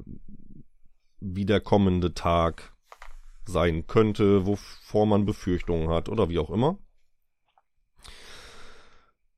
wie 1.20 1.44
der 1.44 1.60
kommende 1.60 2.14
Tag 2.14 2.74
sein 3.44 3.86
könnte, 3.86 4.46
wovor 4.46 5.06
man 5.06 5.24
Befürchtungen 5.24 5.88
hat 5.88 6.08
oder 6.08 6.28
wie 6.28 6.38
auch 6.38 6.50
immer. 6.50 6.78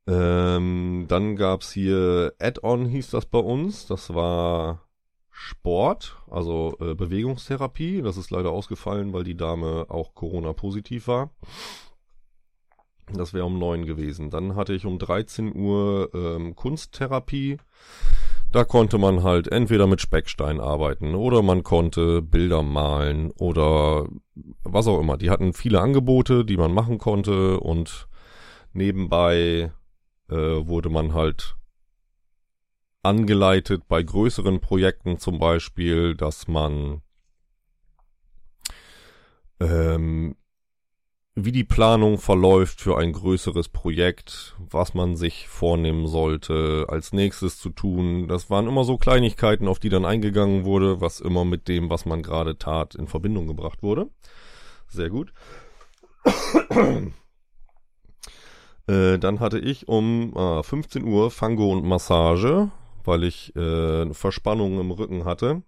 Ähm, 0.06 1.06
dann 1.08 1.36
gab's 1.36 1.72
hier 1.72 2.34
Add-on, 2.38 2.86
hieß 2.86 3.10
das 3.10 3.26
bei 3.26 3.38
uns. 3.38 3.86
Das 3.86 4.14
war 4.14 4.82
Sport, 5.30 6.16
also 6.30 6.76
äh, 6.80 6.94
Bewegungstherapie. 6.94 8.02
Das 8.02 8.16
ist 8.16 8.30
leider 8.30 8.50
ausgefallen, 8.50 9.12
weil 9.12 9.24
die 9.24 9.36
Dame 9.36 9.86
auch 9.88 10.14
Corona-positiv 10.14 11.08
war. 11.08 11.30
Das 13.12 13.34
wäre 13.34 13.44
um 13.44 13.58
neun 13.58 13.84
gewesen. 13.84 14.30
Dann 14.30 14.56
hatte 14.56 14.72
ich 14.72 14.86
um 14.86 14.98
13 14.98 15.54
Uhr 15.54 16.10
ähm, 16.14 16.56
Kunsttherapie. 16.56 17.58
Da 18.50 18.64
konnte 18.64 18.98
man 18.98 19.22
halt 19.22 19.48
entweder 19.48 19.86
mit 19.86 20.00
Speckstein 20.00 20.60
arbeiten 20.60 21.14
oder 21.14 21.42
man 21.42 21.64
konnte 21.64 22.22
Bilder 22.22 22.62
malen 22.62 23.32
oder 23.32 24.06
was 24.62 24.86
auch 24.86 25.00
immer. 25.00 25.16
Die 25.16 25.30
hatten 25.30 25.52
viele 25.52 25.80
Angebote, 25.80 26.44
die 26.44 26.56
man 26.56 26.72
machen 26.72 26.98
konnte 26.98 27.58
und 27.58 28.08
nebenbei 28.72 29.72
äh, 30.30 30.36
wurde 30.36 30.88
man 30.88 31.14
halt 31.14 31.56
angeleitet 33.02 33.82
bei 33.88 34.02
größeren 34.02 34.60
Projekten 34.60 35.18
zum 35.18 35.38
Beispiel, 35.38 36.14
dass 36.14 36.48
man 36.48 37.02
ähm, 39.60 40.36
wie 41.36 41.50
die 41.50 41.64
Planung 41.64 42.18
verläuft 42.18 42.80
für 42.80 42.96
ein 42.96 43.12
größeres 43.12 43.68
Projekt, 43.68 44.54
was 44.58 44.94
man 44.94 45.16
sich 45.16 45.48
vornehmen 45.48 46.06
sollte, 46.06 46.86
als 46.88 47.12
nächstes 47.12 47.58
zu 47.58 47.70
tun. 47.70 48.28
Das 48.28 48.50
waren 48.50 48.68
immer 48.68 48.84
so 48.84 48.98
Kleinigkeiten, 48.98 49.66
auf 49.66 49.80
die 49.80 49.88
dann 49.88 50.04
eingegangen 50.04 50.64
wurde, 50.64 51.00
was 51.00 51.18
immer 51.20 51.44
mit 51.44 51.66
dem, 51.66 51.90
was 51.90 52.06
man 52.06 52.22
gerade 52.22 52.56
tat, 52.56 52.94
in 52.94 53.08
Verbindung 53.08 53.48
gebracht 53.48 53.82
wurde. 53.82 54.10
Sehr 54.86 55.10
gut. 55.10 55.32
äh, 58.86 59.18
dann 59.18 59.40
hatte 59.40 59.58
ich 59.58 59.88
um 59.88 60.36
äh, 60.36 60.62
15 60.62 61.02
Uhr 61.02 61.32
Fango 61.32 61.72
und 61.72 61.84
Massage, 61.84 62.70
weil 63.02 63.24
ich 63.24 63.56
äh, 63.56 64.14
Verspannungen 64.14 64.78
im 64.78 64.92
Rücken 64.92 65.24
hatte. 65.24 65.62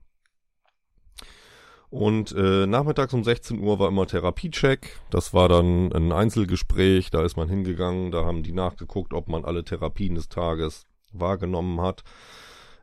Und 1.90 2.32
äh, 2.32 2.66
nachmittags 2.66 3.14
um 3.14 3.22
16 3.22 3.60
Uhr 3.60 3.78
war 3.78 3.88
immer 3.88 4.06
Therapiecheck. 4.06 5.00
Das 5.10 5.32
war 5.32 5.48
dann 5.48 5.92
ein 5.92 6.12
Einzelgespräch. 6.12 7.10
Da 7.10 7.24
ist 7.24 7.36
man 7.36 7.48
hingegangen, 7.48 8.10
da 8.10 8.24
haben 8.24 8.42
die 8.42 8.52
nachgeguckt, 8.52 9.14
ob 9.14 9.28
man 9.28 9.44
alle 9.44 9.64
Therapien 9.64 10.14
des 10.14 10.28
Tages 10.28 10.86
wahrgenommen 11.12 11.80
hat. 11.80 12.02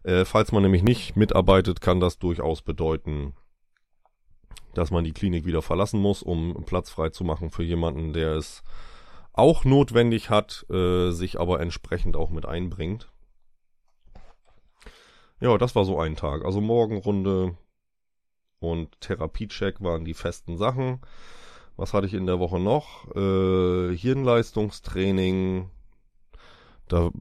Äh, 0.04 0.26
falls 0.26 0.52
man 0.52 0.64
nämlich 0.64 0.84
nicht 0.84 1.16
mitarbeitet, 1.16 1.82
kann 1.82 2.00
das 2.00 2.18
durchaus 2.18 2.62
bedeuten, 2.62 3.34
dass 4.74 4.92
man 4.92 5.04
die 5.04 5.14
Klinik 5.14 5.46
wieder 5.46 5.62
verlassen 5.62 6.00
muss, 6.00 6.24
um 6.24 6.64
Platz 6.66 6.90
frei 6.90 7.10
zu 7.10 7.24
machen 7.24 7.50
für 7.50 7.64
jemanden, 7.64 8.14
der 8.14 8.34
es 8.34 8.64
auch 9.34 9.66
notwendig 9.66 10.30
hat, 10.30 10.66
äh, 10.70 11.12
sich 11.12 11.40
aber 11.40 11.60
entsprechend 11.60 12.16
auch 12.16 12.30
mit 12.30 12.46
einbringt. 12.46 13.10
Ja, 15.40 15.58
das 15.58 15.76
war 15.76 15.84
so 15.86 16.00
ein 16.00 16.16
Tag. 16.16 16.46
Also 16.46 16.62
Morgenrunde, 16.62 17.58
und 18.64 19.00
Therapiecheck 19.02 19.82
waren 19.82 20.06
die 20.06 20.14
festen 20.14 20.58
Sachen. 20.58 21.02
Was 21.76 21.94
hatte 21.94 22.08
ich 22.08 22.14
in 22.14 22.26
der 22.26 22.40
Woche 22.40 22.60
noch? 22.60 23.08
Äh, 23.16 23.96
Hirnleistungstraining. 23.96 25.70
Da 26.88 27.12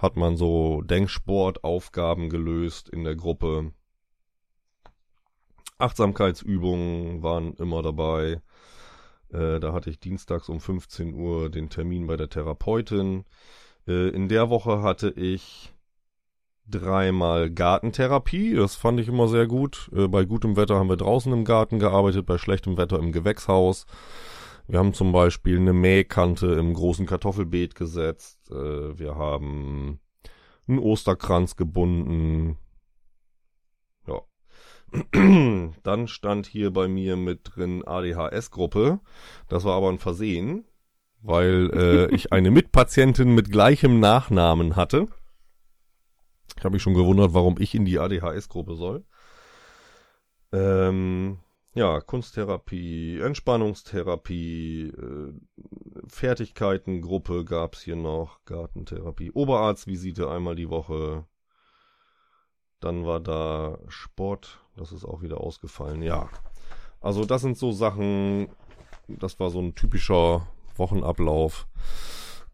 hat 0.00 0.16
man 0.16 0.36
so 0.36 0.82
Denksportaufgaben 0.82 2.28
gelöst 2.28 2.88
in 2.88 3.04
der 3.04 3.16
Gruppe. 3.16 3.72
Achtsamkeitsübungen 5.78 7.22
waren 7.22 7.54
immer 7.54 7.82
dabei. 7.82 8.42
Äh, 9.32 9.60
da 9.60 9.72
hatte 9.72 9.90
ich 9.90 10.00
dienstags 10.00 10.48
um 10.48 10.60
15 10.60 11.14
Uhr 11.14 11.50
den 11.50 11.70
Termin 11.70 12.06
bei 12.06 12.16
der 12.16 12.28
Therapeutin. 12.28 13.24
Äh, 13.86 14.08
in 14.10 14.28
der 14.28 14.50
Woche 14.50 14.82
hatte 14.82 15.10
ich 15.10 15.72
dreimal 16.70 17.50
Gartentherapie. 17.50 18.54
Das 18.54 18.76
fand 18.76 19.00
ich 19.00 19.08
immer 19.08 19.28
sehr 19.28 19.46
gut. 19.46 19.90
Äh, 19.94 20.08
bei 20.08 20.24
gutem 20.24 20.56
Wetter 20.56 20.76
haben 20.76 20.88
wir 20.88 20.96
draußen 20.96 21.32
im 21.32 21.44
Garten 21.44 21.78
gearbeitet, 21.78 22.26
bei 22.26 22.38
schlechtem 22.38 22.76
Wetter 22.76 22.98
im 22.98 23.12
Gewächshaus. 23.12 23.86
Wir 24.66 24.78
haben 24.78 24.92
zum 24.92 25.12
Beispiel 25.12 25.58
eine 25.58 25.72
Mähkante 25.72 26.46
im 26.52 26.74
großen 26.74 27.06
Kartoffelbeet 27.06 27.74
gesetzt. 27.74 28.50
Äh, 28.50 28.98
wir 28.98 29.14
haben 29.16 30.00
einen 30.68 30.78
Osterkranz 30.78 31.56
gebunden. 31.56 32.58
Ja. 34.06 34.20
Dann 35.82 36.06
stand 36.06 36.46
hier 36.46 36.70
bei 36.70 36.86
mir 36.86 37.16
mit 37.16 37.40
drin 37.44 37.82
ADHS-Gruppe. 37.86 39.00
Das 39.48 39.64
war 39.64 39.74
aber 39.74 39.88
ein 39.88 39.98
Versehen, 39.98 40.66
weil 41.22 41.70
äh, 41.72 42.14
ich 42.14 42.32
eine 42.32 42.50
Mitpatientin 42.50 43.34
mit 43.34 43.50
gleichem 43.50 44.00
Nachnamen 44.00 44.76
hatte. 44.76 45.08
Ich 46.58 46.64
habe 46.64 46.74
mich 46.74 46.82
schon 46.82 46.94
gewundert, 46.94 47.34
warum 47.34 47.56
ich 47.60 47.74
in 47.76 47.84
die 47.84 48.00
ADHS-Gruppe 48.00 48.74
soll. 48.74 49.04
Ähm, 50.52 51.38
ja, 51.74 52.00
Kunsttherapie, 52.00 53.20
Entspannungstherapie, 53.20 54.88
äh, 54.88 55.32
Fertigkeitengruppe 56.08 57.44
gab's 57.44 57.82
hier 57.82 57.94
noch, 57.94 58.44
Gartentherapie, 58.44 59.30
Oberarztvisite 59.30 60.28
einmal 60.28 60.56
die 60.56 60.68
Woche. 60.68 61.26
Dann 62.80 63.06
war 63.06 63.20
da 63.20 63.78
Sport, 63.86 64.60
das 64.76 64.90
ist 64.90 65.04
auch 65.04 65.22
wieder 65.22 65.40
ausgefallen. 65.40 66.02
Ja, 66.02 66.28
also 67.00 67.24
das 67.24 67.42
sind 67.42 67.56
so 67.56 67.70
Sachen, 67.70 68.48
das 69.06 69.38
war 69.38 69.50
so 69.50 69.60
ein 69.60 69.76
typischer 69.76 70.48
Wochenablauf. 70.74 71.68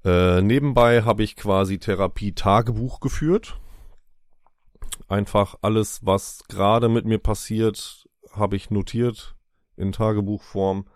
Äh, 0.05 0.43
nebenbei 0.43 1.05
habe 1.05 1.22
ich 1.22 1.36
quasi 1.36 1.78
Therapie-Tagebuch 1.78 3.01
geführt. 3.01 3.59
Einfach 5.08 5.56
alles, 5.62 6.04
was 6.04 6.44
gerade 6.48 6.88
mit 6.88 7.04
mir 7.04 7.18
passiert, 7.18 8.08
habe 8.32 8.56
ich 8.56 8.70
notiert 8.70 9.34
in 9.76 9.92
Tagebuchform, 9.92 10.86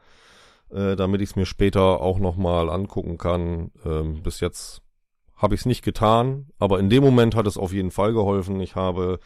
äh, 0.70 0.96
damit 0.96 1.20
ich 1.20 1.30
es 1.30 1.36
mir 1.36 1.46
später 1.46 2.00
auch 2.00 2.18
nochmal 2.18 2.70
angucken 2.70 3.18
kann. 3.18 3.70
Ähm, 3.84 4.22
bis 4.22 4.40
jetzt 4.40 4.82
habe 5.36 5.54
ich 5.54 5.62
es 5.62 5.66
nicht 5.66 5.84
getan, 5.84 6.46
aber 6.58 6.80
in 6.80 6.90
dem 6.90 7.02
Moment 7.02 7.34
hat 7.34 7.46
es 7.46 7.58
auf 7.58 7.72
jeden 7.72 7.90
Fall 7.90 8.12
geholfen. 8.12 8.60
Ich 8.60 8.74
habe 8.74 9.20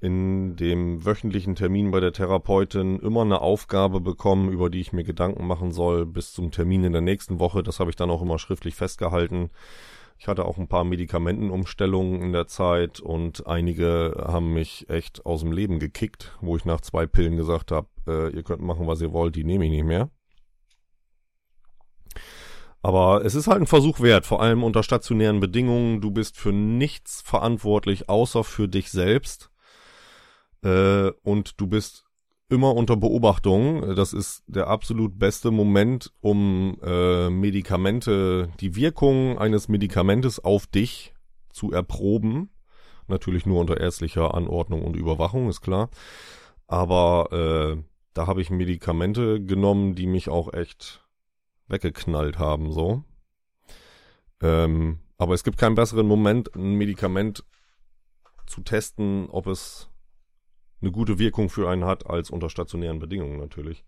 in 0.00 0.56
dem 0.56 1.06
wöchentlichen 1.06 1.54
Termin 1.54 1.90
bei 1.90 1.98
der 1.98 2.12
Therapeutin 2.12 2.98
immer 2.98 3.22
eine 3.22 3.40
Aufgabe 3.40 4.00
bekommen, 4.00 4.50
über 4.50 4.68
die 4.68 4.80
ich 4.80 4.92
mir 4.92 5.02
Gedanken 5.02 5.46
machen 5.46 5.72
soll, 5.72 6.04
bis 6.04 6.32
zum 6.32 6.50
Termin 6.50 6.84
in 6.84 6.92
der 6.92 7.00
nächsten 7.00 7.38
Woche. 7.38 7.62
Das 7.62 7.80
habe 7.80 7.88
ich 7.88 7.96
dann 7.96 8.10
auch 8.10 8.20
immer 8.20 8.38
schriftlich 8.38 8.74
festgehalten. 8.74 9.48
Ich 10.18 10.28
hatte 10.28 10.44
auch 10.44 10.58
ein 10.58 10.68
paar 10.68 10.84
Medikamentenumstellungen 10.84 12.22
in 12.22 12.32
der 12.32 12.46
Zeit 12.46 13.00
und 13.00 13.46
einige 13.46 14.24
haben 14.26 14.52
mich 14.52 14.88
echt 14.88 15.26
aus 15.26 15.40
dem 15.40 15.52
Leben 15.52 15.78
gekickt, 15.78 16.36
wo 16.40 16.56
ich 16.56 16.64
nach 16.64 16.80
zwei 16.80 17.06
Pillen 17.06 17.36
gesagt 17.36 17.72
habe, 17.72 17.88
äh, 18.06 18.30
ihr 18.34 18.42
könnt 18.42 18.62
machen, 18.62 18.86
was 18.86 19.00
ihr 19.00 19.12
wollt, 19.12 19.36
die 19.36 19.44
nehme 19.44 19.64
ich 19.64 19.70
nicht 19.70 19.84
mehr. 19.84 20.10
Aber 22.84 23.24
es 23.24 23.34
ist 23.34 23.46
halt 23.46 23.62
ein 23.62 23.66
Versuch 23.66 24.00
wert, 24.00 24.26
vor 24.26 24.42
allem 24.42 24.62
unter 24.62 24.82
stationären 24.82 25.40
Bedingungen. 25.40 26.02
Du 26.02 26.10
bist 26.10 26.36
für 26.36 26.52
nichts 26.52 27.22
verantwortlich, 27.22 28.10
außer 28.10 28.44
für 28.44 28.68
dich 28.68 28.90
selbst. 28.90 29.50
Äh, 30.62 31.10
und 31.22 31.60
du 31.60 31.66
bist 31.66 32.03
immer 32.48 32.74
unter 32.74 32.96
Beobachtung. 32.96 33.94
Das 33.94 34.12
ist 34.12 34.44
der 34.46 34.68
absolut 34.68 35.18
beste 35.18 35.50
Moment, 35.50 36.12
um 36.20 36.78
äh, 36.82 37.30
Medikamente, 37.30 38.50
die 38.60 38.76
Wirkung 38.76 39.38
eines 39.38 39.68
Medikamentes 39.68 40.42
auf 40.42 40.66
dich 40.66 41.14
zu 41.50 41.72
erproben. 41.72 42.50
Natürlich 43.06 43.46
nur 43.46 43.60
unter 43.60 43.80
ärztlicher 43.80 44.34
Anordnung 44.34 44.82
und 44.82 44.96
Überwachung, 44.96 45.48
ist 45.48 45.60
klar. 45.60 45.90
Aber 46.66 47.28
äh, 47.32 47.82
da 48.14 48.26
habe 48.26 48.40
ich 48.40 48.50
Medikamente 48.50 49.42
genommen, 49.42 49.94
die 49.94 50.06
mich 50.06 50.28
auch 50.28 50.52
echt 50.52 51.06
weggeknallt 51.68 52.38
haben, 52.38 52.72
so. 52.72 53.04
Ähm, 54.40 55.00
aber 55.16 55.34
es 55.34 55.44
gibt 55.44 55.58
keinen 55.58 55.74
besseren 55.74 56.06
Moment, 56.06 56.54
ein 56.54 56.74
Medikament 56.74 57.44
zu 58.46 58.62
testen, 58.62 59.28
ob 59.30 59.46
es 59.46 59.88
eine 60.84 60.92
gute 60.92 61.18
Wirkung 61.18 61.48
für 61.48 61.68
einen 61.68 61.84
hat, 61.84 62.08
als 62.08 62.30
unter 62.30 62.50
stationären 62.50 62.98
Bedingungen 62.98 63.38
natürlich. 63.38 63.84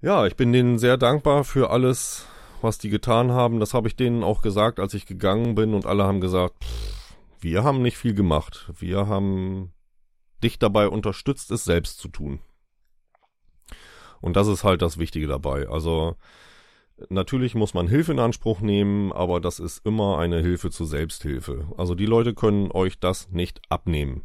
Ja, 0.00 0.26
ich 0.26 0.34
bin 0.34 0.52
denen 0.52 0.78
sehr 0.78 0.96
dankbar 0.96 1.44
für 1.44 1.70
alles, 1.70 2.26
was 2.62 2.78
die 2.78 2.88
getan 2.88 3.32
haben. 3.32 3.60
Das 3.60 3.74
habe 3.74 3.86
ich 3.86 3.96
denen 3.96 4.24
auch 4.24 4.40
gesagt, 4.40 4.80
als 4.80 4.94
ich 4.94 5.06
gegangen 5.06 5.54
bin 5.54 5.74
und 5.74 5.84
alle 5.84 6.04
haben 6.04 6.20
gesagt, 6.20 6.64
pff, 6.64 7.14
wir 7.40 7.64
haben 7.64 7.82
nicht 7.82 7.98
viel 7.98 8.14
gemacht. 8.14 8.72
Wir 8.78 9.08
haben 9.08 9.72
dich 10.42 10.58
dabei 10.58 10.88
unterstützt, 10.88 11.50
es 11.50 11.64
selbst 11.64 11.98
zu 11.98 12.08
tun. 12.08 12.40
Und 14.22 14.36
das 14.36 14.48
ist 14.48 14.64
halt 14.64 14.82
das 14.82 14.98
Wichtige 14.98 15.26
dabei. 15.26 15.68
Also 15.68 16.16
natürlich 17.08 17.54
muss 17.54 17.74
man 17.74 17.88
Hilfe 17.88 18.12
in 18.12 18.18
Anspruch 18.18 18.60
nehmen, 18.60 19.12
aber 19.12 19.40
das 19.40 19.58
ist 19.58 19.84
immer 19.84 20.18
eine 20.18 20.40
Hilfe 20.40 20.70
zur 20.70 20.86
Selbsthilfe. 20.86 21.70
Also 21.76 21.94
die 21.94 22.06
Leute 22.06 22.34
können 22.34 22.70
euch 22.72 22.98
das 22.98 23.30
nicht 23.30 23.60
abnehmen. 23.68 24.24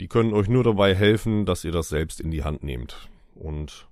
Die 0.00 0.08
können 0.08 0.34
euch 0.34 0.48
nur 0.48 0.64
dabei 0.64 0.94
helfen, 0.94 1.46
dass 1.46 1.64
ihr 1.64 1.72
das 1.72 1.88
selbst 1.88 2.20
in 2.20 2.30
die 2.30 2.44
Hand 2.44 2.62
nehmt. 2.62 3.08
Und 3.34 3.88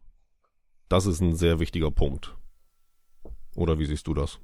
das 0.89 1.07
ist 1.07 1.21
ein 1.21 1.35
sehr 1.35 1.61
wichtiger 1.61 1.91
Punkt. 1.91 2.37
Oder 3.55 3.79
wie 3.79 3.87
siehst 3.87 4.07
du 4.07 4.15
das? 4.15 4.39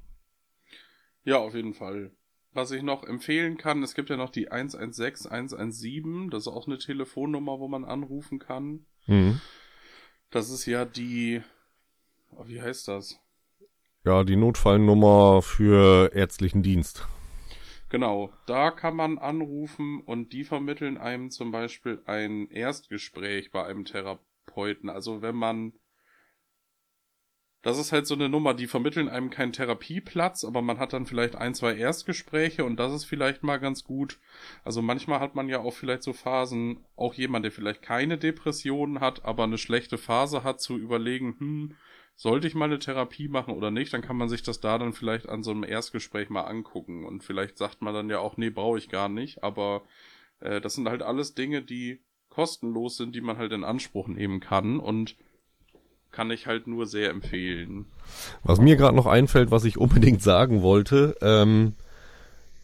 Ja, 1.23 1.37
auf 1.37 1.53
jeden 1.53 1.73
Fall. 1.73 2.11
Was 2.53 2.71
ich 2.71 2.81
noch 2.81 3.03
empfehlen 3.03 3.57
kann, 3.57 3.83
es 3.83 3.93
gibt 3.93 4.09
ja 4.09 4.17
noch 4.17 4.29
die 4.29 4.51
116 4.51 5.31
117, 5.31 6.29
das 6.29 6.43
ist 6.43 6.47
auch 6.47 6.67
eine 6.67 6.77
Telefonnummer, 6.77 7.59
wo 7.59 7.67
man 7.67 7.85
anrufen 7.85 8.39
kann. 8.39 8.85
Mhm. 9.05 9.39
Das 10.31 10.49
ist 10.49 10.65
ja 10.65 10.83
die, 10.83 11.41
oh, 12.31 12.47
wie 12.47 12.61
heißt 12.61 12.87
das? 12.87 13.19
Ja, 14.03 14.23
die 14.23 14.35
Notfallnummer 14.35 15.41
für 15.41 16.11
ärztlichen 16.13 16.63
Dienst. 16.63 17.07
Genau, 17.91 18.31
da 18.45 18.71
kann 18.71 18.95
man 18.95 19.17
anrufen 19.17 19.99
und 19.99 20.31
die 20.31 20.45
vermitteln 20.45 20.97
einem 20.97 21.29
zum 21.29 21.51
Beispiel 21.51 22.01
ein 22.05 22.47
Erstgespräch 22.49 23.51
bei 23.51 23.65
einem 23.65 23.83
Therapeuten. 23.83 24.89
Also 24.89 25.21
wenn 25.21 25.35
man 25.35 25.73
das 27.63 27.77
ist 27.77 27.91
halt 27.91 28.07
so 28.07 28.15
eine 28.15 28.29
Nummer, 28.29 28.53
die 28.53 28.65
vermitteln 28.65 29.09
einem 29.09 29.29
keinen 29.29 29.51
Therapieplatz, 29.51 30.45
aber 30.45 30.61
man 30.61 30.79
hat 30.79 30.93
dann 30.93 31.05
vielleicht 31.05 31.35
ein, 31.35 31.53
zwei 31.53 31.75
Erstgespräche 31.75 32.63
und 32.63 32.77
das 32.77 32.93
ist 32.93 33.03
vielleicht 33.03 33.43
mal 33.43 33.57
ganz 33.57 33.83
gut. 33.83 34.19
Also 34.63 34.81
manchmal 34.81 35.19
hat 35.19 35.35
man 35.35 35.49
ja 35.49 35.59
auch 35.59 35.73
vielleicht 35.73 36.03
so 36.03 36.13
Phasen, 36.13 36.85
auch 36.95 37.13
jemand, 37.13 37.43
der 37.43 37.51
vielleicht 37.51 37.81
keine 37.81 38.17
Depressionen 38.17 39.01
hat, 39.01 39.25
aber 39.25 39.43
eine 39.43 39.57
schlechte 39.57 39.97
Phase 39.97 40.43
hat, 40.45 40.61
zu 40.61 40.77
überlegen, 40.77 41.35
hm, 41.37 41.75
sollte 42.21 42.45
ich 42.45 42.53
mal 42.53 42.65
eine 42.65 42.77
Therapie 42.77 43.29
machen 43.29 43.55
oder 43.55 43.71
nicht, 43.71 43.91
dann 43.93 44.03
kann 44.03 44.15
man 44.15 44.29
sich 44.29 44.43
das 44.43 44.59
da 44.59 44.77
dann 44.77 44.93
vielleicht 44.93 45.27
an 45.27 45.41
so 45.41 45.49
einem 45.49 45.63
Erstgespräch 45.63 46.29
mal 46.29 46.43
angucken 46.43 47.03
und 47.03 47.23
vielleicht 47.23 47.57
sagt 47.57 47.81
man 47.81 47.95
dann 47.95 48.11
ja 48.11 48.19
auch, 48.19 48.37
nee, 48.37 48.51
brauche 48.51 48.77
ich 48.77 48.89
gar 48.89 49.09
nicht, 49.09 49.43
aber 49.43 49.81
äh, 50.39 50.61
das 50.61 50.75
sind 50.75 50.87
halt 50.87 51.01
alles 51.01 51.33
Dinge, 51.33 51.63
die 51.63 51.99
kostenlos 52.29 52.95
sind, 52.95 53.15
die 53.15 53.21
man 53.21 53.39
halt 53.39 53.51
in 53.53 53.63
Anspruch 53.63 54.07
nehmen 54.07 54.39
kann 54.39 54.79
und 54.79 55.15
kann 56.11 56.29
ich 56.29 56.45
halt 56.45 56.67
nur 56.67 56.85
sehr 56.85 57.09
empfehlen. 57.09 57.87
Was 58.43 58.61
mir 58.61 58.75
gerade 58.75 58.95
noch 58.95 59.07
einfällt, 59.07 59.49
was 59.49 59.65
ich 59.65 59.77
unbedingt 59.79 60.21
sagen 60.21 60.61
wollte, 60.61 61.17
ähm, 61.23 61.73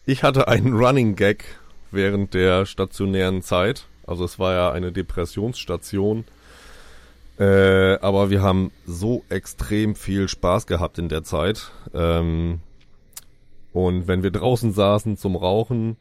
ich 0.06 0.22
hatte 0.22 0.46
einen 0.46 0.72
Running 0.72 1.16
Gag 1.16 1.58
während 1.90 2.32
der 2.32 2.64
stationären 2.64 3.42
Zeit. 3.42 3.86
Also 4.06 4.24
es 4.24 4.38
war 4.38 4.54
ja 4.54 4.70
eine 4.70 4.92
Depressionsstation. 4.92 6.26
Äh, 7.38 7.98
aber 8.00 8.30
wir 8.30 8.42
haben 8.42 8.72
so 8.84 9.22
extrem 9.28 9.94
viel 9.94 10.28
Spaß 10.28 10.66
gehabt 10.66 10.98
in 10.98 11.08
der 11.08 11.22
Zeit. 11.22 11.70
Ähm, 11.94 12.60
und 13.72 14.08
wenn 14.08 14.22
wir 14.22 14.32
draußen 14.32 14.72
saßen 14.72 15.16
zum 15.16 15.36
Rauchen, 15.36 15.96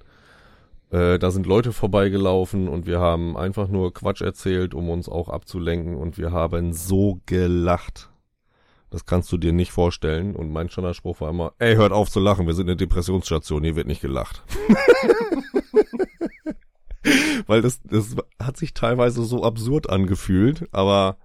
äh, 0.89 1.19
da 1.19 1.31
sind 1.31 1.45
Leute 1.45 1.73
vorbeigelaufen 1.73 2.67
und 2.67 2.87
wir 2.87 2.99
haben 2.99 3.37
einfach 3.37 3.67
nur 3.67 3.93
Quatsch 3.93 4.21
erzählt, 4.21 4.73
um 4.73 4.89
uns 4.89 5.09
auch 5.09 5.29
abzulenken 5.29 5.95
und 5.95 6.17
wir 6.17 6.31
haben 6.31 6.73
so 6.73 7.19
gelacht. 7.25 8.09
Das 8.89 9.05
kannst 9.05 9.31
du 9.31 9.37
dir 9.37 9.51
nicht 9.51 9.71
vorstellen. 9.71 10.35
Und 10.35 10.51
mein 10.51 10.69
Standardspruch 10.69 11.21
war 11.21 11.29
immer, 11.29 11.53
ey, 11.59 11.75
hört 11.75 11.91
auf 11.91 12.09
zu 12.09 12.19
lachen, 12.19 12.47
wir 12.47 12.53
sind 12.53 12.67
eine 12.67 12.77
Depressionsstation, 12.77 13.63
hier 13.63 13.75
wird 13.75 13.87
nicht 13.87 14.01
gelacht. 14.01 14.43
Weil 17.47 17.61
das, 17.61 17.81
das 17.83 18.15
hat 18.41 18.57
sich 18.57 18.73
teilweise 18.73 19.23
so 19.23 19.43
absurd 19.43 19.89
angefühlt, 19.89 20.67
aber 20.71 21.17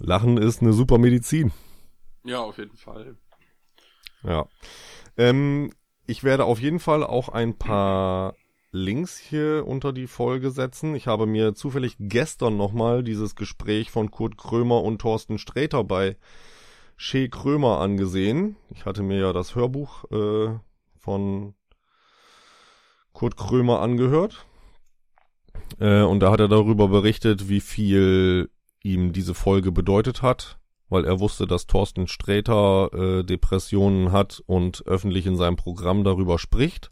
Lachen 0.00 0.38
ist 0.38 0.62
eine 0.62 0.72
super 0.72 0.98
Medizin. 0.98 1.52
Ja, 2.24 2.40
auf 2.40 2.58
jeden 2.58 2.76
Fall. 2.76 3.16
Ja. 4.22 4.46
Ähm, 5.16 5.70
ich 6.06 6.24
werde 6.24 6.44
auf 6.44 6.60
jeden 6.60 6.80
Fall 6.80 7.04
auch 7.04 7.28
ein 7.28 7.56
paar 7.56 8.34
Links 8.70 9.16
hier 9.16 9.64
unter 9.66 9.92
die 9.92 10.06
Folge 10.06 10.50
setzen. 10.50 10.94
Ich 10.94 11.06
habe 11.06 11.26
mir 11.26 11.54
zufällig 11.54 11.96
gestern 11.98 12.56
nochmal 12.56 13.02
dieses 13.02 13.34
Gespräch 13.34 13.90
von 13.90 14.10
Kurt 14.10 14.36
Krömer 14.36 14.82
und 14.82 15.00
Thorsten 15.00 15.38
Sträter 15.38 15.84
bei 15.84 16.16
Shea 16.96 17.28
Krömer 17.28 17.80
angesehen. 17.80 18.56
Ich 18.70 18.84
hatte 18.84 19.02
mir 19.02 19.18
ja 19.18 19.32
das 19.32 19.54
Hörbuch 19.54 20.04
äh, 20.10 20.58
von 20.98 21.54
Kurt 23.12 23.36
Krömer 23.36 23.80
angehört. 23.80 24.46
Äh, 25.80 26.02
und 26.02 26.20
da 26.20 26.30
hat 26.30 26.40
er 26.40 26.48
darüber 26.48 26.88
berichtet, 26.88 27.48
wie 27.48 27.60
viel 27.60 28.50
ihm 28.92 29.12
diese 29.12 29.34
Folge 29.34 29.72
bedeutet 29.72 30.22
hat, 30.22 30.58
weil 30.88 31.04
er 31.04 31.20
wusste, 31.20 31.46
dass 31.46 31.66
Thorsten 31.66 32.06
Sträter 32.06 32.90
äh, 32.92 33.24
Depressionen 33.24 34.12
hat 34.12 34.42
und 34.46 34.86
öffentlich 34.86 35.26
in 35.26 35.36
seinem 35.36 35.56
Programm 35.56 36.04
darüber 36.04 36.38
spricht. 36.38 36.90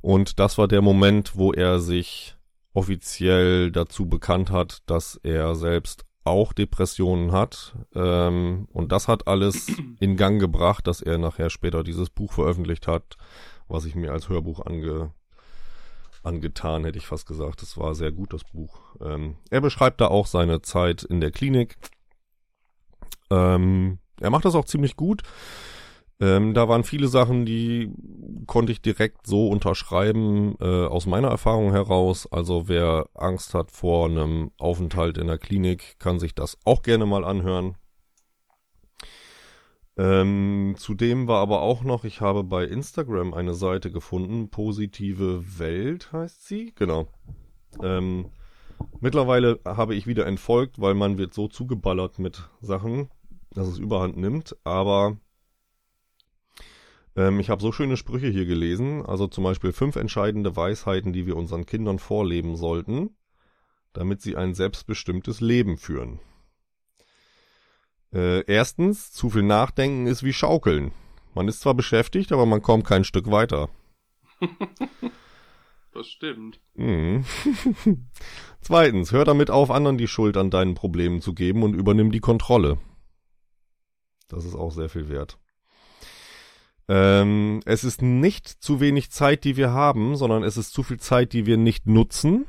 Und 0.00 0.38
das 0.38 0.58
war 0.58 0.68
der 0.68 0.82
Moment, 0.82 1.36
wo 1.36 1.52
er 1.52 1.80
sich 1.80 2.36
offiziell 2.74 3.70
dazu 3.70 4.06
bekannt 4.06 4.50
hat, 4.50 4.82
dass 4.86 5.18
er 5.22 5.54
selbst 5.54 6.04
auch 6.24 6.52
Depressionen 6.52 7.32
hat. 7.32 7.76
Ähm, 7.94 8.66
und 8.72 8.92
das 8.92 9.08
hat 9.08 9.28
alles 9.28 9.68
in 10.00 10.16
Gang 10.16 10.40
gebracht, 10.40 10.86
dass 10.86 11.00
er 11.00 11.18
nachher 11.18 11.50
später 11.50 11.84
dieses 11.84 12.10
Buch 12.10 12.32
veröffentlicht 12.32 12.86
hat, 12.88 13.16
was 13.68 13.84
ich 13.84 13.94
mir 13.94 14.12
als 14.12 14.28
Hörbuch 14.28 14.64
ange, 14.66 15.12
angetan, 16.24 16.84
hätte 16.84 16.98
ich 16.98 17.06
fast 17.06 17.26
gesagt. 17.26 17.62
Das 17.62 17.76
war 17.78 17.94
sehr 17.94 18.12
gut, 18.12 18.32
das 18.32 18.44
Buch. 18.44 18.80
Ähm, 19.00 19.36
er 19.50 19.60
beschreibt 19.60 20.00
da 20.00 20.08
auch 20.08 20.26
seine 20.26 20.62
Zeit 20.62 21.02
in 21.02 21.20
der 21.20 21.30
Klinik. 21.30 21.76
Ähm, 23.30 23.98
er 24.20 24.30
macht 24.30 24.44
das 24.44 24.54
auch 24.54 24.64
ziemlich 24.64 24.96
gut. 24.96 25.22
Ähm, 26.20 26.54
da 26.54 26.68
waren 26.68 26.84
viele 26.84 27.08
Sachen, 27.08 27.44
die 27.44 27.90
konnte 28.46 28.72
ich 28.72 28.80
direkt 28.80 29.26
so 29.26 29.48
unterschreiben, 29.48 30.54
äh, 30.60 30.86
aus 30.86 31.06
meiner 31.06 31.28
Erfahrung 31.28 31.72
heraus. 31.72 32.30
Also 32.30 32.68
wer 32.68 33.08
Angst 33.14 33.54
hat 33.54 33.72
vor 33.72 34.06
einem 34.06 34.52
Aufenthalt 34.58 35.18
in 35.18 35.26
der 35.26 35.38
Klinik, 35.38 35.98
kann 35.98 36.20
sich 36.20 36.34
das 36.34 36.56
auch 36.64 36.82
gerne 36.82 37.06
mal 37.06 37.24
anhören. 37.24 37.76
Ähm, 39.96 40.74
zudem 40.76 41.28
war 41.28 41.40
aber 41.40 41.62
auch 41.62 41.84
noch, 41.84 42.04
ich 42.04 42.20
habe 42.20 42.42
bei 42.42 42.64
Instagram 42.64 43.32
eine 43.32 43.54
Seite 43.54 43.92
gefunden, 43.92 44.50
Positive 44.50 45.58
Welt 45.58 46.12
heißt 46.12 46.46
sie, 46.46 46.72
genau. 46.74 47.06
Ähm, 47.80 48.30
mittlerweile 49.00 49.60
habe 49.64 49.94
ich 49.94 50.08
wieder 50.08 50.26
entfolgt, 50.26 50.80
weil 50.80 50.94
man 50.94 51.16
wird 51.16 51.32
so 51.32 51.46
zugeballert 51.46 52.18
mit 52.18 52.48
Sachen, 52.60 53.08
dass 53.50 53.68
es 53.68 53.78
überhand 53.78 54.16
nimmt, 54.16 54.56
aber 54.64 55.16
ähm, 57.16 57.38
ich 57.38 57.50
habe 57.50 57.62
so 57.62 57.70
schöne 57.70 57.96
Sprüche 57.96 58.28
hier 58.28 58.46
gelesen, 58.46 59.06
also 59.06 59.28
zum 59.28 59.44
Beispiel 59.44 59.72
fünf 59.72 59.94
entscheidende 59.94 60.56
Weisheiten, 60.56 61.12
die 61.12 61.26
wir 61.26 61.36
unseren 61.36 61.66
Kindern 61.66 62.00
vorleben 62.00 62.56
sollten, 62.56 63.10
damit 63.92 64.22
sie 64.22 64.34
ein 64.36 64.54
selbstbestimmtes 64.54 65.40
Leben 65.40 65.76
führen. 65.76 66.18
Äh, 68.14 68.44
erstens, 68.46 69.10
zu 69.10 69.28
viel 69.28 69.42
Nachdenken 69.42 70.06
ist 70.06 70.22
wie 70.22 70.32
Schaukeln. 70.32 70.92
Man 71.34 71.48
ist 71.48 71.60
zwar 71.60 71.74
beschäftigt, 71.74 72.30
aber 72.30 72.46
man 72.46 72.62
kommt 72.62 72.84
kein 72.84 73.02
Stück 73.02 73.30
weiter. 73.30 73.68
das 75.92 76.06
stimmt. 76.06 76.60
Mhm. 76.74 77.24
Zweitens, 78.60 79.10
hör 79.10 79.24
damit 79.24 79.50
auf, 79.50 79.70
anderen 79.72 79.98
die 79.98 80.06
Schuld 80.06 80.36
an 80.36 80.50
deinen 80.50 80.74
Problemen 80.74 81.20
zu 81.20 81.34
geben 81.34 81.64
und 81.64 81.74
übernimm 81.74 82.12
die 82.12 82.20
Kontrolle. 82.20 82.78
Das 84.28 84.44
ist 84.44 84.54
auch 84.54 84.70
sehr 84.70 84.88
viel 84.88 85.08
wert. 85.08 85.38
Ähm, 86.86 87.60
es 87.64 87.82
ist 87.82 88.00
nicht 88.00 88.46
zu 88.46 88.78
wenig 88.78 89.10
Zeit, 89.10 89.42
die 89.42 89.56
wir 89.56 89.72
haben, 89.72 90.16
sondern 90.16 90.44
es 90.44 90.56
ist 90.56 90.72
zu 90.72 90.84
viel 90.84 91.00
Zeit, 91.00 91.32
die 91.32 91.46
wir 91.46 91.56
nicht 91.56 91.86
nutzen. 91.86 92.46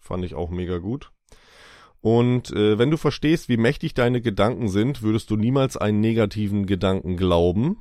Fand 0.00 0.24
ich 0.24 0.34
auch 0.34 0.50
mega 0.50 0.78
gut. 0.78 1.10
Und 2.04 2.50
äh, 2.50 2.78
wenn 2.78 2.90
du 2.90 2.98
verstehst, 2.98 3.48
wie 3.48 3.56
mächtig 3.56 3.94
deine 3.94 4.20
Gedanken 4.20 4.68
sind, 4.68 5.00
würdest 5.00 5.30
du 5.30 5.36
niemals 5.36 5.78
einen 5.78 6.02
negativen 6.02 6.66
Gedanken 6.66 7.16
glauben. 7.16 7.78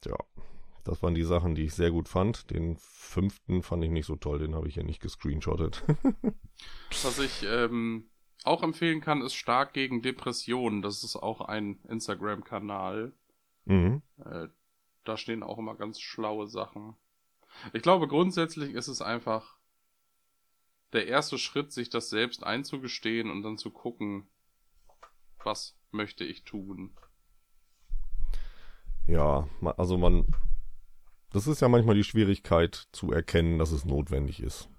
Tja, 0.00 0.16
das 0.84 1.02
waren 1.02 1.16
die 1.16 1.24
Sachen, 1.24 1.56
die 1.56 1.64
ich 1.64 1.74
sehr 1.74 1.90
gut 1.90 2.08
fand. 2.08 2.52
Den 2.52 2.76
fünften 2.76 3.64
fand 3.64 3.82
ich 3.82 3.90
nicht 3.90 4.06
so 4.06 4.14
toll, 4.14 4.38
den 4.38 4.54
habe 4.54 4.68
ich 4.68 4.74
hier 4.74 4.84
nicht 4.84 5.00
gescreenshottet. 5.00 5.82
Was 7.02 7.18
ich 7.18 7.44
ähm, 7.50 8.04
auch 8.44 8.62
empfehlen 8.62 9.00
kann, 9.00 9.20
ist 9.20 9.34
Stark 9.34 9.72
gegen 9.72 10.00
Depressionen. 10.00 10.82
Das 10.82 11.02
ist 11.02 11.16
auch 11.16 11.40
ein 11.40 11.80
Instagram-Kanal. 11.88 13.12
Mhm. 13.64 14.02
Äh, 14.24 14.46
da 15.04 15.16
stehen 15.16 15.42
auch 15.42 15.58
immer 15.58 15.74
ganz 15.74 15.98
schlaue 15.98 16.46
Sachen. 16.46 16.94
Ich 17.72 17.82
glaube, 17.82 18.06
grundsätzlich 18.06 18.72
ist 18.74 18.86
es 18.86 19.02
einfach 19.02 19.56
der 20.94 21.08
erste 21.08 21.38
Schritt, 21.38 21.72
sich 21.72 21.90
das 21.90 22.08
selbst 22.08 22.44
einzugestehen 22.44 23.30
und 23.30 23.42
dann 23.42 23.58
zu 23.58 23.70
gucken, 23.70 24.26
was 25.42 25.76
möchte 25.90 26.24
ich 26.24 26.44
tun. 26.44 26.96
Ja, 29.06 29.48
also 29.76 29.98
man, 29.98 30.26
das 31.30 31.46
ist 31.46 31.60
ja 31.60 31.68
manchmal 31.68 31.94
die 31.94 32.04
Schwierigkeit 32.04 32.86
zu 32.92 33.12
erkennen, 33.12 33.58
dass 33.58 33.72
es 33.72 33.84
notwendig 33.84 34.42
ist. 34.42 34.70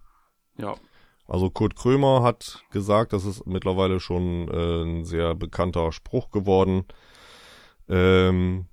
Ja. 0.58 0.76
Also 1.28 1.50
Kurt 1.50 1.76
Krömer 1.76 2.24
hat 2.24 2.64
gesagt, 2.72 3.14
das 3.14 3.26
ist 3.26 3.46
mittlerweile 3.46 4.00
schon 4.00 4.48
äh, 4.48 4.84
ein 4.84 5.06
sehr 5.06 5.36
bekannter 5.36 5.92
Spruch 5.92 6.32
geworden. 6.32 6.86
Ähm, 7.90 8.68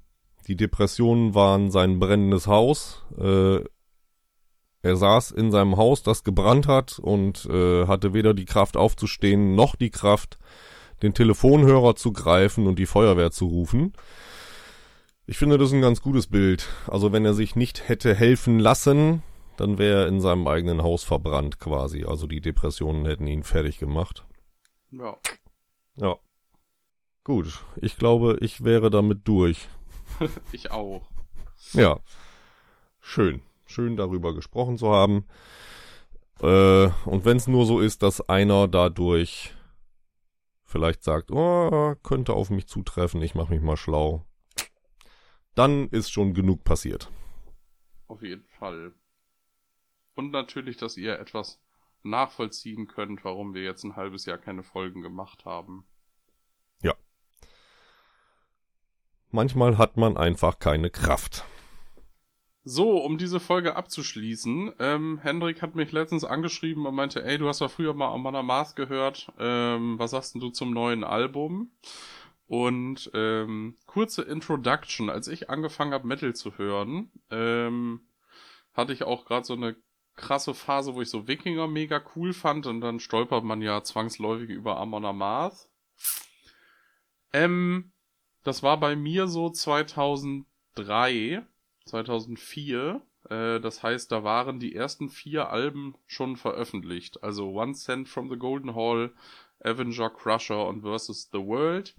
die 0.46 0.56
Depressionen 0.56 1.34
waren 1.34 1.70
sein 1.70 1.98
brennendes 1.98 2.46
Haus. 2.46 3.04
Äh, 3.18 3.60
er 4.82 4.96
saß 4.96 5.30
in 5.30 5.52
seinem 5.52 5.76
Haus, 5.76 6.02
das 6.02 6.24
gebrannt 6.24 6.66
hat 6.66 6.98
und 6.98 7.46
äh, 7.46 7.86
hatte 7.86 8.14
weder 8.14 8.34
die 8.34 8.44
Kraft 8.44 8.76
aufzustehen, 8.76 9.54
noch 9.54 9.76
die 9.76 9.90
Kraft, 9.90 10.38
den 11.02 11.14
Telefonhörer 11.14 11.94
zu 11.94 12.12
greifen 12.12 12.66
und 12.66 12.78
die 12.80 12.86
Feuerwehr 12.86 13.30
zu 13.30 13.46
rufen. 13.46 13.92
Ich 15.24 15.38
finde 15.38 15.56
das 15.56 15.72
ein 15.72 15.80
ganz 15.80 16.02
gutes 16.02 16.26
Bild. 16.26 16.68
Also 16.88 17.12
wenn 17.12 17.24
er 17.24 17.34
sich 17.34 17.54
nicht 17.54 17.88
hätte 17.88 18.12
helfen 18.12 18.58
lassen, 18.58 19.22
dann 19.56 19.78
wäre 19.78 20.02
er 20.02 20.08
in 20.08 20.20
seinem 20.20 20.48
eigenen 20.48 20.82
Haus 20.82 21.04
verbrannt 21.04 21.60
quasi. 21.60 22.04
Also 22.04 22.26
die 22.26 22.40
Depressionen 22.40 23.06
hätten 23.06 23.28
ihn 23.28 23.44
fertig 23.44 23.78
gemacht. 23.78 24.26
Ja. 24.90 25.16
Ja. 25.94 26.16
Gut, 27.22 27.60
ich 27.76 27.96
glaube, 27.96 28.38
ich 28.40 28.64
wäre 28.64 28.90
damit 28.90 29.28
durch. 29.28 29.68
ich 30.52 30.72
auch. 30.72 31.02
Ja. 31.72 32.00
Schön 33.00 33.42
schön 33.72 33.96
darüber 33.96 34.34
gesprochen 34.34 34.78
zu 34.78 34.90
haben. 34.90 35.26
Äh, 36.40 36.88
und 37.04 37.24
wenn 37.24 37.36
es 37.36 37.48
nur 37.48 37.66
so 37.66 37.80
ist, 37.80 38.02
dass 38.02 38.28
einer 38.28 38.68
dadurch 38.68 39.54
vielleicht 40.64 41.02
sagt, 41.04 41.30
oh, 41.30 41.94
könnte 42.02 42.32
auf 42.32 42.50
mich 42.50 42.66
zutreffen, 42.66 43.22
ich 43.22 43.34
mache 43.34 43.52
mich 43.52 43.62
mal 43.62 43.76
schlau, 43.76 44.24
dann 45.54 45.88
ist 45.88 46.10
schon 46.10 46.34
genug 46.34 46.64
passiert. 46.64 47.10
Auf 48.08 48.22
jeden 48.22 48.46
Fall. 48.58 48.92
Und 50.14 50.30
natürlich, 50.30 50.76
dass 50.76 50.96
ihr 50.96 51.18
etwas 51.18 51.60
nachvollziehen 52.02 52.88
könnt, 52.88 53.24
warum 53.24 53.54
wir 53.54 53.62
jetzt 53.62 53.84
ein 53.84 53.96
halbes 53.96 54.26
Jahr 54.26 54.38
keine 54.38 54.62
Folgen 54.62 55.02
gemacht 55.02 55.44
haben. 55.44 55.86
Ja. 56.82 56.94
Manchmal 59.30 59.78
hat 59.78 59.96
man 59.96 60.16
einfach 60.16 60.58
keine 60.58 60.90
Kraft. 60.90 61.44
So, 62.64 62.98
um 62.98 63.18
diese 63.18 63.40
Folge 63.40 63.74
abzuschließen, 63.74 64.74
ähm, 64.78 65.18
Hendrik 65.20 65.62
hat 65.62 65.74
mich 65.74 65.90
letztens 65.90 66.24
angeschrieben 66.24 66.86
und 66.86 66.94
meinte, 66.94 67.24
ey, 67.24 67.36
du 67.36 67.48
hast 67.48 67.60
ja 67.60 67.66
früher 67.66 67.92
mal 67.92 68.12
Amanda 68.14 68.42
Mars 68.42 68.76
gehört, 68.76 69.32
ähm, 69.40 69.98
was 69.98 70.12
sagst 70.12 70.34
denn 70.34 70.40
du 70.40 70.50
zum 70.50 70.72
neuen 70.72 71.02
Album? 71.02 71.72
Und 72.46 73.10
ähm, 73.14 73.76
kurze 73.86 74.22
Introduction, 74.22 75.10
als 75.10 75.26
ich 75.26 75.50
angefangen 75.50 75.92
habe, 75.92 76.06
Metal 76.06 76.34
zu 76.34 76.56
hören, 76.56 77.10
ähm, 77.30 78.02
hatte 78.74 78.92
ich 78.92 79.02
auch 79.02 79.24
gerade 79.24 79.44
so 79.44 79.54
eine 79.54 79.74
krasse 80.14 80.54
Phase, 80.54 80.94
wo 80.94 81.02
ich 81.02 81.10
so 81.10 81.26
Wikinger 81.26 81.66
mega 81.66 82.00
cool 82.14 82.32
fand 82.32 82.66
und 82.66 82.80
dann 82.80 83.00
stolpert 83.00 83.42
man 83.42 83.60
ja 83.60 83.82
zwangsläufig 83.82 84.50
über 84.50 84.76
Amon 84.76 85.04
Amarth. 85.04 85.68
Ähm, 87.32 87.90
das 88.44 88.62
war 88.62 88.78
bei 88.78 88.94
mir 88.94 89.26
so 89.26 89.50
2003 89.50 91.44
2004. 91.86 93.02
Äh, 93.28 93.60
das 93.60 93.82
heißt, 93.82 94.10
da 94.12 94.24
waren 94.24 94.60
die 94.60 94.74
ersten 94.74 95.08
vier 95.08 95.50
Alben 95.50 95.94
schon 96.06 96.36
veröffentlicht. 96.36 97.22
Also 97.22 97.50
One 97.50 97.74
Cent 97.74 98.08
from 98.08 98.30
the 98.30 98.36
Golden 98.36 98.74
Hall, 98.74 99.12
Avenger 99.60 100.10
Crusher 100.10 100.66
und 100.66 100.82
Versus 100.82 101.30
the 101.32 101.38
World. 101.38 101.94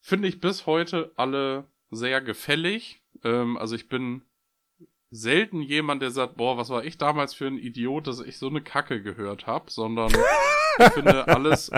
Finde 0.00 0.28
ich 0.28 0.40
bis 0.40 0.66
heute 0.66 1.12
alle 1.16 1.66
sehr 1.90 2.20
gefällig. 2.20 3.02
Ähm, 3.24 3.56
also 3.56 3.74
ich 3.74 3.88
bin 3.88 4.22
selten 5.10 5.60
jemand, 5.60 6.02
der 6.02 6.10
sagt, 6.10 6.36
boah, 6.36 6.56
was 6.56 6.70
war 6.70 6.84
ich 6.84 6.96
damals 6.96 7.34
für 7.34 7.46
ein 7.46 7.58
Idiot, 7.58 8.06
dass 8.06 8.20
ich 8.20 8.38
so 8.38 8.48
eine 8.48 8.62
Kacke 8.62 9.02
gehört 9.02 9.46
habe, 9.46 9.70
sondern 9.70 10.12
ich 10.78 10.92
finde 10.92 11.26
alles, 11.28 11.70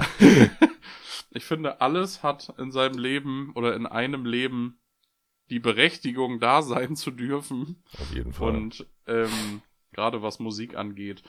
ich 1.30 1.44
finde 1.44 1.80
alles 1.80 2.22
hat 2.22 2.52
in 2.58 2.70
seinem 2.70 2.98
Leben 2.98 3.52
oder 3.54 3.74
in 3.74 3.86
einem 3.86 4.26
Leben 4.26 4.78
die 5.52 5.60
Berechtigung, 5.60 6.40
da 6.40 6.62
sein 6.62 6.96
zu 6.96 7.10
dürfen. 7.10 7.82
Auf 8.00 8.14
jeden 8.14 8.32
Fall. 8.32 8.56
Und 8.56 8.86
ähm, 9.06 9.60
gerade 9.92 10.22
was 10.22 10.38
Musik 10.38 10.76
angeht. 10.76 11.22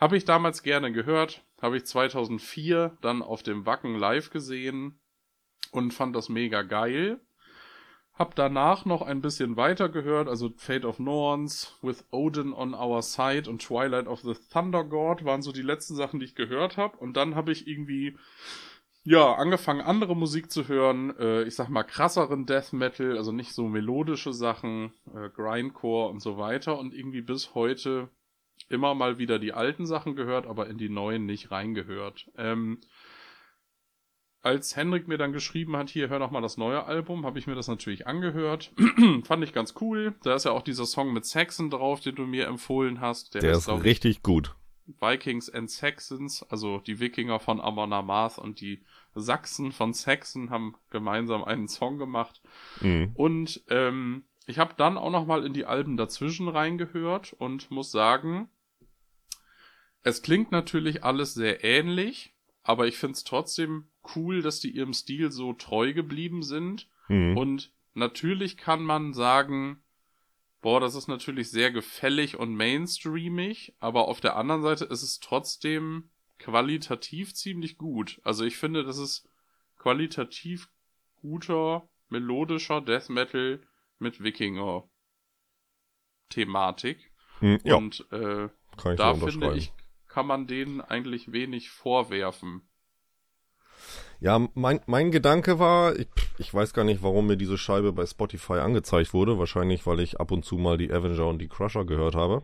Habe 0.00 0.16
ich 0.16 0.24
damals 0.24 0.62
gerne 0.62 0.92
gehört, 0.92 1.44
habe 1.60 1.76
ich 1.76 1.84
2004 1.84 2.96
dann 3.02 3.20
auf 3.20 3.42
dem 3.42 3.66
Wacken 3.66 3.94
live 3.94 4.30
gesehen 4.30 4.98
und 5.72 5.92
fand 5.92 6.16
das 6.16 6.30
mega 6.30 6.62
geil. 6.62 7.20
Hab 8.14 8.34
danach 8.34 8.86
noch 8.86 9.02
ein 9.02 9.20
bisschen 9.20 9.58
weiter 9.58 9.90
gehört, 9.90 10.26
also 10.26 10.50
Fate 10.56 10.86
of 10.86 10.98
Norns, 10.98 11.76
With 11.82 12.06
Odin 12.10 12.54
on 12.54 12.72
Our 12.72 13.02
Side 13.02 13.48
und 13.48 13.60
Twilight 13.60 14.06
of 14.06 14.22
the 14.22 14.32
Thunder 14.50 14.84
God 14.84 15.26
waren 15.26 15.42
so 15.42 15.52
die 15.52 15.60
letzten 15.60 15.96
Sachen, 15.96 16.18
die 16.18 16.24
ich 16.24 16.34
gehört 16.34 16.78
habe. 16.78 16.96
Und 16.96 17.18
dann 17.18 17.34
habe 17.34 17.52
ich 17.52 17.66
irgendwie 17.66 18.16
ja, 19.06 19.34
angefangen 19.34 19.82
andere 19.82 20.16
Musik 20.16 20.50
zu 20.50 20.66
hören, 20.66 21.16
äh, 21.16 21.44
ich 21.44 21.54
sag 21.54 21.68
mal 21.68 21.84
krasseren 21.84 22.44
Death 22.44 22.72
Metal, 22.72 23.16
also 23.16 23.30
nicht 23.30 23.52
so 23.52 23.68
melodische 23.68 24.32
Sachen, 24.32 24.92
äh, 25.14 25.28
Grindcore 25.28 26.10
und 26.10 26.18
so 26.18 26.38
weiter 26.38 26.76
und 26.76 26.92
irgendwie 26.92 27.22
bis 27.22 27.54
heute 27.54 28.08
immer 28.68 28.96
mal 28.96 29.16
wieder 29.18 29.38
die 29.38 29.52
alten 29.52 29.86
Sachen 29.86 30.16
gehört, 30.16 30.48
aber 30.48 30.66
in 30.66 30.76
die 30.76 30.88
neuen 30.88 31.24
nicht 31.24 31.52
reingehört. 31.52 32.28
Ähm, 32.36 32.80
als 34.42 34.74
Hendrik 34.74 35.06
mir 35.06 35.18
dann 35.18 35.32
geschrieben 35.32 35.76
hat, 35.76 35.88
hier 35.88 36.08
hör 36.08 36.18
noch 36.18 36.32
mal 36.32 36.40
das 36.40 36.56
neue 36.56 36.84
Album, 36.84 37.24
habe 37.24 37.38
ich 37.38 37.46
mir 37.46 37.54
das 37.54 37.68
natürlich 37.68 38.08
angehört. 38.08 38.72
Fand 39.24 39.44
ich 39.44 39.52
ganz 39.52 39.74
cool. 39.80 40.16
Da 40.24 40.34
ist 40.34 40.44
ja 40.44 40.50
auch 40.50 40.62
dieser 40.62 40.84
Song 40.84 41.12
mit 41.12 41.24
Saxon 41.26 41.70
drauf, 41.70 42.00
den 42.00 42.16
du 42.16 42.26
mir 42.26 42.48
empfohlen 42.48 43.00
hast. 43.00 43.34
Der, 43.34 43.40
Der 43.40 43.52
ist, 43.52 43.68
ist 43.68 43.84
richtig 43.84 44.24
gut. 44.24 44.56
Vikings 45.00 45.50
and 45.50 45.70
Saxons, 45.70 46.42
also 46.44 46.78
die 46.78 47.00
Wikinger 47.00 47.40
von 47.40 47.60
Amon 47.60 47.92
Amarth 47.92 48.38
und 48.38 48.60
die 48.60 48.82
Sachsen 49.14 49.72
von 49.72 49.92
Saxon 49.92 50.50
haben 50.50 50.76
gemeinsam 50.90 51.44
einen 51.44 51.68
Song 51.68 51.98
gemacht. 51.98 52.40
Mhm. 52.80 53.12
Und 53.14 53.62
ähm, 53.68 54.24
ich 54.46 54.58
habe 54.58 54.74
dann 54.76 54.96
auch 54.96 55.10
noch 55.10 55.26
mal 55.26 55.44
in 55.44 55.52
die 55.52 55.64
Alben 55.64 55.96
dazwischen 55.96 56.48
reingehört 56.48 57.32
und 57.32 57.70
muss 57.70 57.90
sagen, 57.90 58.48
es 60.02 60.22
klingt 60.22 60.52
natürlich 60.52 61.02
alles 61.02 61.34
sehr 61.34 61.64
ähnlich, 61.64 62.34
aber 62.62 62.86
ich 62.86 62.96
finde 62.96 63.14
es 63.14 63.24
trotzdem 63.24 63.88
cool, 64.14 64.42
dass 64.42 64.60
die 64.60 64.70
ihrem 64.70 64.92
Stil 64.92 65.32
so 65.32 65.52
treu 65.52 65.92
geblieben 65.92 66.42
sind. 66.42 66.88
Mhm. 67.08 67.36
Und 67.36 67.72
natürlich 67.94 68.56
kann 68.56 68.84
man 68.84 69.14
sagen, 69.14 69.82
boah, 70.60 70.80
das 70.80 70.94
ist 70.94 71.08
natürlich 71.08 71.50
sehr 71.50 71.70
gefällig 71.70 72.36
und 72.36 72.54
mainstreamig, 72.54 73.74
aber 73.78 74.08
auf 74.08 74.20
der 74.20 74.36
anderen 74.36 74.62
Seite 74.62 74.84
ist 74.84 75.02
es 75.02 75.20
trotzdem 75.20 76.10
qualitativ 76.38 77.34
ziemlich 77.34 77.78
gut. 77.78 78.20
Also 78.24 78.44
ich 78.44 78.56
finde, 78.56 78.84
das 78.84 78.98
ist 78.98 79.28
qualitativ 79.78 80.68
guter, 81.16 81.88
melodischer 82.08 82.80
Death 82.80 83.08
Metal 83.08 83.60
mit 83.98 84.22
Wikinger 84.22 84.88
Thematik. 86.28 87.12
Mhm, 87.40 87.60
ja, 87.64 87.76
Und 87.76 88.06
äh, 88.12 88.48
da 88.96 89.14
finde 89.14 89.56
ich, 89.56 89.72
kann 90.08 90.26
man 90.26 90.46
denen 90.46 90.80
eigentlich 90.80 91.32
wenig 91.32 91.70
vorwerfen. 91.70 92.68
Ja, 94.20 94.48
mein, 94.54 94.80
mein 94.86 95.10
Gedanke 95.10 95.58
war, 95.58 95.96
ich, 95.96 96.08
ich 96.38 96.52
weiß 96.52 96.72
gar 96.72 96.84
nicht, 96.84 97.02
warum 97.02 97.26
mir 97.26 97.36
diese 97.36 97.58
Scheibe 97.58 97.92
bei 97.92 98.06
Spotify 98.06 98.54
angezeigt 98.54 99.12
wurde. 99.12 99.38
Wahrscheinlich, 99.38 99.86
weil 99.86 100.00
ich 100.00 100.20
ab 100.20 100.30
und 100.30 100.44
zu 100.44 100.56
mal 100.56 100.78
die 100.78 100.92
Avenger 100.92 101.26
und 101.26 101.38
die 101.38 101.48
Crusher 101.48 101.84
gehört 101.84 102.14
habe. 102.14 102.42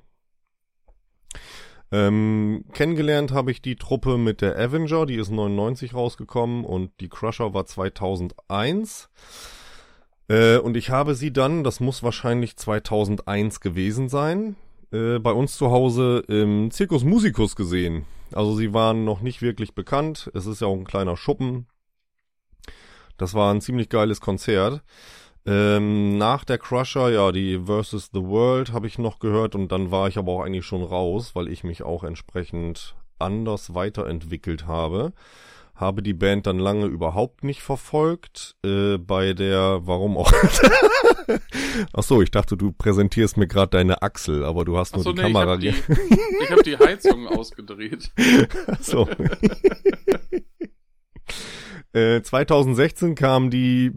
Ähm, 1.91 2.65
kennengelernt 2.73 3.33
habe 3.33 3.51
ich 3.51 3.61
die 3.61 3.77
Truppe 3.77 4.17
mit 4.17 4.41
der 4.41 4.59
Avenger, 4.59 5.05
die 5.05 5.17
ist 5.17 5.31
99 5.31 5.95
rausgekommen 5.95 6.65
und 6.65 6.91
die 7.01 7.11
Crusher 7.11 7.53
war 7.53 7.67
2001. 7.67 9.11
Äh, 10.29 10.57
und 10.57 10.77
ich 10.77 10.89
habe 10.89 11.15
sie 11.15 11.33
dann, 11.33 11.65
das 11.65 11.81
muss 11.81 12.03
wahrscheinlich 12.03 12.57
2001 12.57 13.61
gewesen 13.61 14.09
sein, 14.09 14.57
äh, 14.93 15.19
bei 15.19 15.33
uns 15.33 15.57
zu 15.57 15.71
Hause 15.71 16.23
im 16.29 16.71
Circus 16.71 17.05
Musicus 17.05 17.57
gesehen. 17.57 18.05
Also 18.33 18.55
sie 18.57 18.73
waren 18.73 19.05
noch 19.05 19.21
nicht 19.21 19.43
wirklich 19.43 19.75
bekannt. 19.75 20.31
Es 20.35 20.47
ist 20.47 20.61
ja 20.61 20.67
auch 20.67 20.77
ein 20.77 20.85
kleiner 20.85 21.17
Schuppen. 21.17 21.67
Das 23.17 23.35
war 23.35 23.53
ein 23.53 23.61
ziemlich 23.61 23.89
geiles 23.89 24.21
Konzert. 24.21 24.83
Ähm, 25.45 26.19
nach 26.19 26.45
der 26.45 26.59
Crusher, 26.59 27.11
ja, 27.11 27.33
die 27.33 27.61
Versus 27.65 28.11
the 28.13 28.23
World 28.23 28.73
habe 28.73 28.87
ich 28.87 28.99
noch 28.99 29.19
gehört 29.19 29.55
und 29.55 29.73
dann 29.73 29.91
war 29.91 30.09
ich 30.09 30.17
aber 30.17 30.33
auch 30.33 30.43
eigentlich 30.43 30.65
schon 30.65 30.85
raus, 30.85 31.35
weil 31.35 31.49
ich 31.49 31.65
mich 31.65 31.83
auch 31.83 32.05
entsprechend 32.05 32.95
anders 33.19 33.75
weiterentwickelt 33.75 34.67
habe. 34.67 35.13
Habe 35.83 36.01
die 36.01 36.15
Band 36.15 36.47
dann 36.47 36.61
lange 36.61 36.87
überhaupt 36.87 37.43
nicht 37.43 37.61
verfolgt. 37.61 38.55
Äh, 38.65 38.99
bei 38.99 39.33
der, 39.33 39.81
warum 39.83 40.17
auch? 40.17 40.31
Ach 41.93 42.05
so, 42.05 42.23
ich 42.23 42.31
dachte, 42.31 42.57
du 42.57 42.71
präsentierst 42.71 43.37
mir 43.37 43.49
gerade 43.49 43.71
deine 43.71 44.01
Achsel, 44.01 44.45
aber 44.45 44.65
du 44.65 44.79
hast 44.79 44.95
nur 44.95 45.01
Achso, 45.01 45.13
die 45.13 45.23
nee, 45.23 45.27
ich 45.27 45.35
Kamera. 45.35 45.51
habe 45.51 45.61
die, 45.61 45.69
ich 46.45 46.51
hab 46.53 46.63
die 46.63 46.79
Heizung 46.79 47.27
ausgedreht. 47.27 48.13
Ach 48.69 48.81
so. 48.81 49.09
äh, 51.93 52.23
2016 52.23 53.17
kam 53.17 53.51
die 53.51 53.91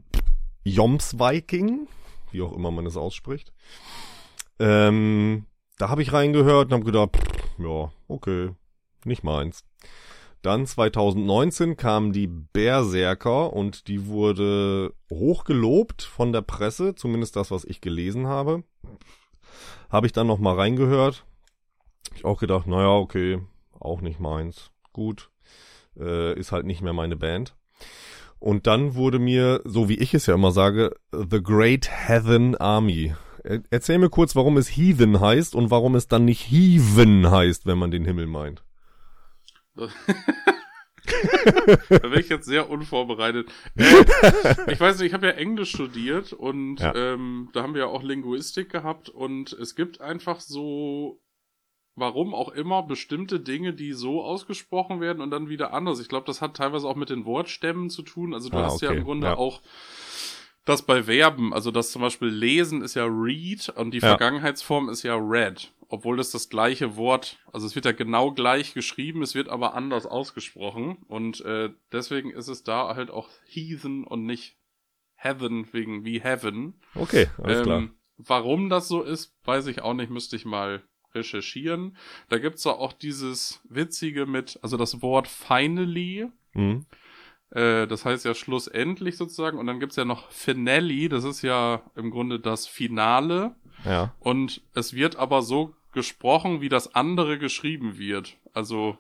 Joms 0.63 1.19
Viking, 1.19 1.87
wie 2.31 2.41
auch 2.41 2.53
immer 2.53 2.71
man 2.71 2.87
es 2.87 2.97
ausspricht. 2.97 3.53
Ähm, 4.57 5.45
da 5.77 5.89
habe 5.89 6.01
ich 6.01 6.11
reingehört 6.11 6.69
und 6.69 6.73
habe 6.73 6.83
gedacht, 6.83 7.15
pff, 7.15 7.59
ja, 7.59 7.91
okay, 8.07 8.55
nicht 9.03 9.23
meins. 9.23 9.63
Dann 10.45 10.67
2019 10.67 11.75
kam 11.75 12.13
die 12.13 12.27
Berserker 12.27 13.51
und 13.51 13.87
die 13.87 14.05
wurde 14.05 14.93
hochgelobt 15.11 16.03
von 16.03 16.31
der 16.33 16.43
Presse, 16.43 16.93
zumindest 16.93 17.35
das, 17.35 17.49
was 17.49 17.65
ich 17.65 17.81
gelesen 17.81 18.27
habe. 18.27 18.63
Habe 19.89 20.05
ich 20.05 20.13
dann 20.13 20.27
noch 20.27 20.37
mal 20.37 20.53
reingehört. 20.55 21.25
Ich 22.15 22.25
auch 22.25 22.39
gedacht, 22.39 22.67
naja, 22.67 22.91
okay, 22.91 23.39
auch 23.79 24.01
nicht 24.01 24.19
meins. 24.19 24.69
Gut, 24.93 25.31
äh, 25.99 26.37
ist 26.37 26.51
halt 26.51 26.67
nicht 26.67 26.83
mehr 26.83 26.93
meine 26.93 27.15
Band. 27.15 27.55
Und 28.37 28.67
dann 28.67 28.93
wurde 28.93 29.17
mir, 29.17 29.61
so 29.65 29.89
wie 29.89 29.97
ich 29.97 30.13
es 30.13 30.27
ja 30.27 30.35
immer 30.35 30.51
sage, 30.51 30.95
The 31.11 31.41
Great 31.41 31.89
Heathen 32.07 32.55
Army. 32.55 33.15
Er- 33.43 33.63
Erzähl 33.71 33.97
mir 33.97 34.09
kurz, 34.11 34.35
warum 34.35 34.57
es 34.57 34.67
Heathen 34.69 35.19
heißt 35.19 35.55
und 35.55 35.71
warum 35.71 35.95
es 35.95 36.07
dann 36.07 36.25
nicht 36.25 36.51
Heaven 36.51 37.31
heißt, 37.31 37.65
wenn 37.65 37.79
man 37.79 37.89
den 37.89 38.05
Himmel 38.05 38.27
meint. 38.27 38.63
da 41.89 41.97
bin 41.99 42.19
ich 42.19 42.29
jetzt 42.29 42.45
sehr 42.45 42.69
unvorbereitet. 42.69 43.49
Äh, 43.75 44.05
ich 44.71 44.79
weiß 44.79 44.97
nicht, 44.99 45.07
ich 45.07 45.13
habe 45.13 45.27
ja 45.27 45.33
Englisch 45.33 45.71
studiert 45.71 46.33
und 46.33 46.79
Ja. 46.79 46.93
ähm, 46.95 47.49
da 47.53 47.63
haben 47.63 47.73
wir 47.73 47.81
ja 47.81 47.87
auch 47.87 48.03
Linguistik 48.03 48.69
gehabt 48.71 49.09
und 49.09 49.53
es 49.53 49.75
gibt 49.75 50.01
einfach 50.01 50.39
so, 50.39 51.21
warum 51.95 52.33
auch 52.33 52.49
immer, 52.49 52.83
bestimmte 52.83 53.39
Dinge, 53.39 53.73
die 53.73 53.93
so 53.93 54.23
ausgesprochen 54.23 54.99
werden 55.01 55.21
und 55.21 55.31
dann 55.31 55.49
wieder 55.49 55.73
anders. 55.73 55.99
Ich 55.99 56.09
glaube, 56.09 56.25
das 56.25 56.41
hat 56.41 56.57
teilweise 56.57 56.87
auch 56.87 56.95
mit 56.95 57.09
den 57.09 57.25
Wortstämmen 57.25 57.89
zu 57.89 58.01
tun. 58.01 58.33
Also 58.33 58.49
du 58.49 58.57
Ah, 58.57 58.63
hast 58.65 58.81
ja 58.81 58.89
okay, 58.89 58.97
im 58.99 59.03
Grunde 59.03 59.27
ja. 59.27 59.37
auch 59.37 59.61
das 60.65 60.81
bei 60.85 61.03
Verben, 61.03 61.53
also 61.53 61.71
das 61.71 61.91
zum 61.91 62.01
Beispiel 62.01 62.27
lesen 62.27 62.81
ist 62.81 62.95
ja 62.95 63.05
read 63.05 63.69
und 63.69 63.91
die 63.91 63.99
Ja. 63.99 64.09
Vergangenheitsform 64.09 64.89
ist 64.89 65.03
ja 65.03 65.15
read, 65.15 65.71
obwohl 65.89 66.17
das 66.17 66.31
das 66.31 66.49
gleiche 66.49 66.95
Wort, 66.97 67.37
also 67.53 67.65
es 67.67 67.75
wird 67.75 67.85
ja 67.85 67.91
genau 67.91 68.31
gleich 68.31 68.73
geschrieben, 68.73 69.21
es 69.21 69.35
wird 69.35 69.47
aber 69.47 69.75
anders 69.75 70.05
ausgesprochen 70.05 70.97
und 71.07 71.41
äh, 71.41 71.69
deswegen 71.91 72.31
ist 72.31 72.47
es 72.47 72.63
da 72.63 72.95
halt 72.95 73.11
auch 73.11 73.29
heathen 73.45 74.03
und 74.03 74.25
nicht 74.25 74.57
heaven 75.15 75.71
wegen 75.71 76.03
wie 76.03 76.19
heaven. 76.19 76.79
Okay, 76.95 77.29
alles 77.41 77.63
klar. 77.63 77.79
Ähm, 77.79 77.95
warum 78.17 78.69
das 78.69 78.87
so 78.87 79.01
ist, 79.01 79.33
weiß 79.45 79.67
ich 79.67 79.81
auch 79.81 79.93
nicht, 79.93 80.09
müsste 80.09 80.35
ich 80.35 80.45
mal 80.45 80.83
recherchieren. 81.13 81.95
Da 82.29 82.39
gibt's 82.39 82.63
ja 82.65 82.71
auch 82.73 82.91
dieses 82.91 83.61
witzige 83.69 84.25
mit, 84.25 84.59
also 84.61 84.77
das 84.77 85.01
Wort 85.01 85.27
finally, 85.27 86.27
Mhm. 86.53 86.85
Äh, 87.55 87.87
das 87.87 88.03
heißt 88.03 88.25
ja 88.25 88.35
schlussendlich 88.35 89.17
sozusagen. 89.17 89.57
Und 89.57 89.65
dann 89.65 89.79
gibt's 89.79 89.95
ja 89.95 90.05
noch 90.05 90.29
Finale, 90.29 91.09
das 91.09 91.23
ist 91.23 91.41
ja 91.41 91.81
im 91.95 92.11
Grunde 92.11 92.39
das 92.39 92.67
Finale. 92.67 93.55
Ja. 93.85 94.13
Und 94.19 94.61
es 94.73 94.93
wird 94.93 95.15
aber 95.15 95.41
so 95.41 95.73
gesprochen, 95.93 96.59
wie 96.59 96.69
das 96.69 96.93
andere 96.93 97.39
geschrieben 97.39 97.97
wird. 97.97 98.37
Also, 98.53 98.97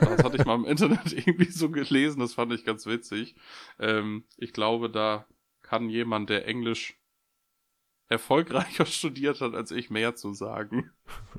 das 0.00 0.22
hatte 0.22 0.36
ich 0.36 0.44
mal 0.44 0.54
im 0.54 0.64
Internet 0.66 1.12
irgendwie 1.12 1.50
so 1.50 1.68
gelesen, 1.70 2.20
das 2.20 2.34
fand 2.34 2.52
ich 2.52 2.64
ganz 2.64 2.86
witzig. 2.86 3.34
Ähm, 3.80 4.24
ich 4.36 4.52
glaube, 4.52 4.88
da 4.88 5.26
kann 5.62 5.90
jemand, 5.90 6.30
der 6.30 6.46
Englisch 6.46 6.96
erfolgreicher 8.08 8.86
studiert 8.86 9.40
hat 9.40 9.54
als 9.54 9.72
ich, 9.72 9.90
mehr 9.90 10.14
zu 10.14 10.32
sagen. 10.32 10.90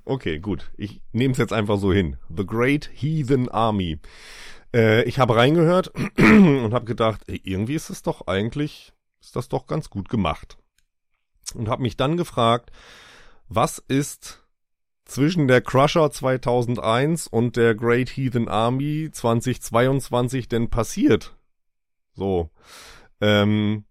Okay, 0.04 0.40
gut. 0.40 0.70
Ich 0.76 1.02
nehme 1.14 1.32
es 1.32 1.38
jetzt 1.38 1.54
einfach 1.54 1.78
so 1.78 1.94
hin. 1.94 2.18
The 2.36 2.46
Great 2.46 2.90
Heathen 2.94 3.48
Army. 3.48 4.00
Äh, 4.74 5.04
ich 5.04 5.20
habe 5.20 5.36
reingehört 5.36 5.88
und 6.18 6.74
habe 6.74 6.86
gedacht, 6.86 7.22
ey, 7.28 7.42
irgendwie 7.44 7.76
ist 7.76 7.90
es 7.90 8.02
doch 8.02 8.28
eigentlich, 8.28 8.94
ist 9.22 9.36
das 9.36 9.50
doch 9.50 9.68
ganz 9.68 9.90
gut 9.90 10.10
gemacht. 10.10 10.58
Und 11.54 11.70
habe 11.70 11.82
mich 11.82 11.98
dann 11.98 12.18
gefragt, 12.18 12.72
was 13.48 13.80
ist 13.88 14.44
zwischen 15.06 15.48
der 15.48 15.62
Crusher 15.62 16.12
2001 16.12 17.28
und 17.28 17.56
der 17.56 17.76
Great 17.76 18.10
Heathen 18.10 18.50
Army 18.50 19.10
2022 19.12 20.50
denn 20.50 20.70
passiert? 20.70 21.38
So. 22.14 22.50
Ähm, 23.22 23.86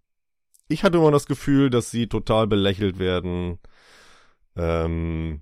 ich 0.67 0.83
hatte 0.83 0.97
immer 0.97 1.11
das 1.11 1.25
Gefühl, 1.25 1.69
dass 1.69 1.91
sie 1.91 2.07
total 2.07 2.45
belächelt 2.45 2.99
werden. 2.99 3.59
Ähm, 4.55 5.41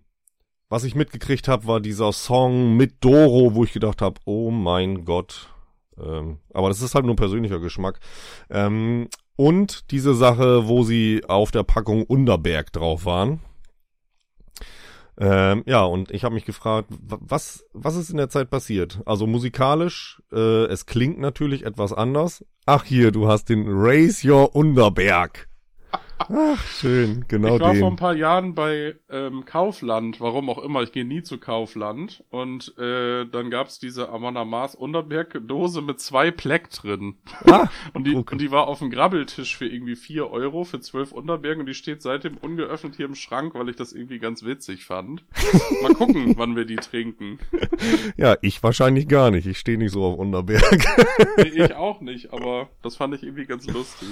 was 0.69 0.83
ich 0.83 0.95
mitgekriegt 0.95 1.47
habe, 1.47 1.67
war 1.67 1.79
dieser 1.79 2.11
Song 2.11 2.75
mit 2.75 3.03
Doro, 3.03 3.55
wo 3.55 3.63
ich 3.63 3.73
gedacht 3.73 4.01
habe, 4.01 4.19
oh 4.25 4.51
mein 4.51 5.05
Gott. 5.05 5.49
Ähm, 5.97 6.39
aber 6.53 6.69
das 6.69 6.81
ist 6.81 6.95
halt 6.95 7.05
nur 7.05 7.15
persönlicher 7.15 7.59
Geschmack. 7.59 7.99
Ähm, 8.49 9.07
und 9.37 9.91
diese 9.91 10.15
Sache, 10.15 10.67
wo 10.67 10.83
sie 10.83 11.23
auf 11.27 11.51
der 11.51 11.63
Packung 11.63 12.03
Unterberg 12.03 12.71
drauf 12.73 13.05
waren. 13.05 13.39
Ähm, 15.17 15.63
ja, 15.65 15.83
und 15.83 16.11
ich 16.11 16.25
habe 16.25 16.35
mich 16.35 16.43
gefragt, 16.43 16.89
wa- 16.89 17.19
was, 17.21 17.65
was 17.71 17.95
ist 17.95 18.09
in 18.09 18.17
der 18.17 18.29
Zeit 18.29 18.49
passiert? 18.49 19.01
Also 19.05 19.27
musikalisch, 19.27 20.21
äh, 20.33 20.65
es 20.65 20.85
klingt 20.85 21.19
natürlich 21.19 21.65
etwas 21.65 21.93
anders. 21.93 22.43
Ach 22.65 22.83
hier, 22.83 23.11
du 23.11 23.27
hast 23.27 23.47
den 23.47 23.65
Raise 23.67 24.29
Your 24.29 24.53
Unterberg. 24.55 25.47
Ach, 26.17 26.63
schön, 26.67 27.25
genau 27.27 27.55
ich 27.55 27.61
war 27.61 27.73
den. 27.73 27.81
vor 27.81 27.89
ein 27.91 27.97
paar 27.97 28.15
Jahren 28.15 28.55
bei 28.55 28.95
ähm, 29.09 29.45
Kaufland, 29.45 30.21
warum 30.21 30.49
auch 30.49 30.59
immer, 30.59 30.81
ich 30.81 30.91
gehe 30.91 31.05
nie 31.05 31.21
zu 31.23 31.37
Kaufland. 31.39 32.23
Und 32.29 32.75
äh, 32.77 33.25
dann 33.25 33.49
gab's 33.49 33.79
diese 33.79 34.09
Amanda 34.09 34.45
Mars 34.45 34.75
Unterberg-Dose 34.75 35.81
mit 35.81 35.99
zwei 35.99 36.31
Pleck 36.31 36.69
drin. 36.69 37.15
Ah, 37.45 37.67
Und 37.93 38.05
die, 38.07 38.15
Okay. 38.15 38.33
und 38.33 38.41
die 38.41 38.51
war 38.51 38.67
auf 38.67 38.79
dem 38.79 38.89
Grabbeltisch 38.91 39.57
für 39.57 39.67
irgendwie 39.67 39.95
vier 39.97 40.31
Euro 40.31 40.63
für 40.63 40.79
zwölf 40.79 41.11
Unterberg 41.11 41.59
und 41.59 41.65
die 41.65 41.73
steht 41.73 42.01
seitdem 42.01 42.37
ungeöffnet 42.37 42.95
hier 42.95 43.05
im 43.05 43.15
Schrank, 43.15 43.53
weil 43.53 43.69
ich 43.69 43.75
das 43.75 43.91
irgendwie 43.93 44.19
ganz 44.19 44.43
witzig 44.43 44.85
fand. 44.85 45.25
Mal 45.83 45.93
gucken, 45.93 46.33
wann 46.37 46.55
wir 46.55 46.65
die 46.65 46.77
trinken. 46.77 47.39
ja, 48.17 48.37
ich 48.41 48.63
wahrscheinlich 48.63 49.07
gar 49.07 49.31
nicht. 49.31 49.45
Ich 49.47 49.57
stehe 49.59 49.77
nicht 49.77 49.91
so 49.91 50.03
auf 50.05 50.17
Unterberg. 50.17 50.85
Nee, 51.37 51.43
ich 51.63 51.73
auch 51.75 51.99
nicht, 52.01 52.31
aber 52.31 52.69
das 52.81 52.95
fand 52.95 53.13
ich 53.15 53.23
irgendwie 53.23 53.45
ganz 53.45 53.67
lustig. 53.67 54.07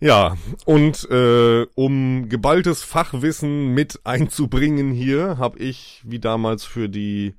Ja, 0.00 0.36
und 0.64 1.10
äh, 1.10 1.66
um 1.74 2.28
geballtes 2.28 2.84
Fachwissen 2.84 3.74
mit 3.74 4.00
einzubringen 4.04 4.92
hier, 4.92 5.38
habe 5.38 5.58
ich 5.58 6.02
wie 6.04 6.20
damals 6.20 6.64
für 6.64 6.88
die 6.88 7.34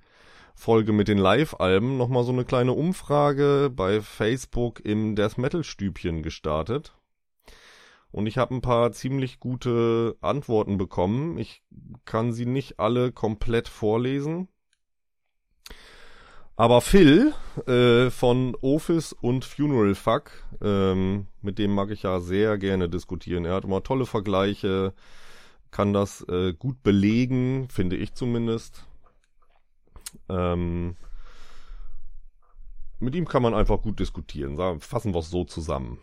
Folge 0.55 0.91
mit 0.91 1.07
den 1.07 1.17
Live-Alben 1.17 1.95
nochmal 1.95 2.25
so 2.25 2.33
eine 2.33 2.43
kleine 2.43 2.73
Umfrage 2.73 3.71
bei 3.73 4.01
Facebook 4.01 4.83
im 4.83 5.15
Death 5.15 5.37
Metal 5.37 5.63
Stübchen 5.63 6.21
gestartet. 6.21 6.93
Und 8.11 8.27
ich 8.27 8.37
habe 8.37 8.55
ein 8.55 8.61
paar 8.61 8.91
ziemlich 8.91 9.39
gute 9.39 10.17
Antworten 10.19 10.77
bekommen. 10.77 11.37
Ich 11.37 11.63
kann 12.03 12.33
sie 12.33 12.45
nicht 12.45 12.77
alle 12.77 13.13
komplett 13.13 13.69
vorlesen. 13.69 14.49
Aber 16.59 16.81
Phil 16.81 17.33
äh, 17.67 18.09
von 18.09 18.53
Office 18.59 19.13
und 19.13 19.45
Funeral 19.45 19.95
Fuck, 19.95 20.31
ähm, 20.61 21.27
mit 21.41 21.57
dem 21.57 21.73
mag 21.73 21.89
ich 21.89 22.03
ja 22.03 22.19
sehr 22.19 22.57
gerne 22.57 22.89
diskutieren. 22.89 23.45
Er 23.45 23.53
hat 23.53 23.63
immer 23.63 23.81
tolle 23.81 24.05
Vergleiche, 24.05 24.93
kann 25.71 25.93
das 25.93 26.21
äh, 26.27 26.51
gut 26.51 26.83
belegen, 26.83 27.69
finde 27.69 27.95
ich 27.95 28.13
zumindest. 28.13 28.83
Ähm, 30.27 30.97
mit 32.99 33.15
ihm 33.15 33.25
kann 33.25 33.41
man 33.41 33.53
einfach 33.53 33.81
gut 33.81 33.97
diskutieren. 34.01 34.57
Fassen 34.81 35.13
wir 35.13 35.19
es 35.19 35.29
so 35.29 35.45
zusammen. 35.45 35.97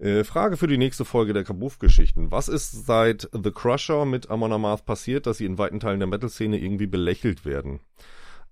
Äh, 0.00 0.24
Frage 0.24 0.56
für 0.56 0.66
die 0.66 0.78
nächste 0.78 1.04
Folge 1.04 1.32
der 1.32 1.44
Kabuff-Geschichten. 1.44 2.32
Was 2.32 2.48
ist 2.48 2.86
seit 2.86 3.28
The 3.32 3.52
Crusher 3.52 4.04
mit 4.04 4.30
Amon 4.30 4.52
Amarth 4.52 4.84
passiert, 4.84 5.28
dass 5.28 5.38
sie 5.38 5.46
in 5.46 5.58
weiten 5.58 5.78
Teilen 5.78 6.00
der 6.00 6.08
Metal-Szene 6.08 6.58
irgendwie 6.58 6.88
belächelt 6.88 7.44
werden? 7.44 7.78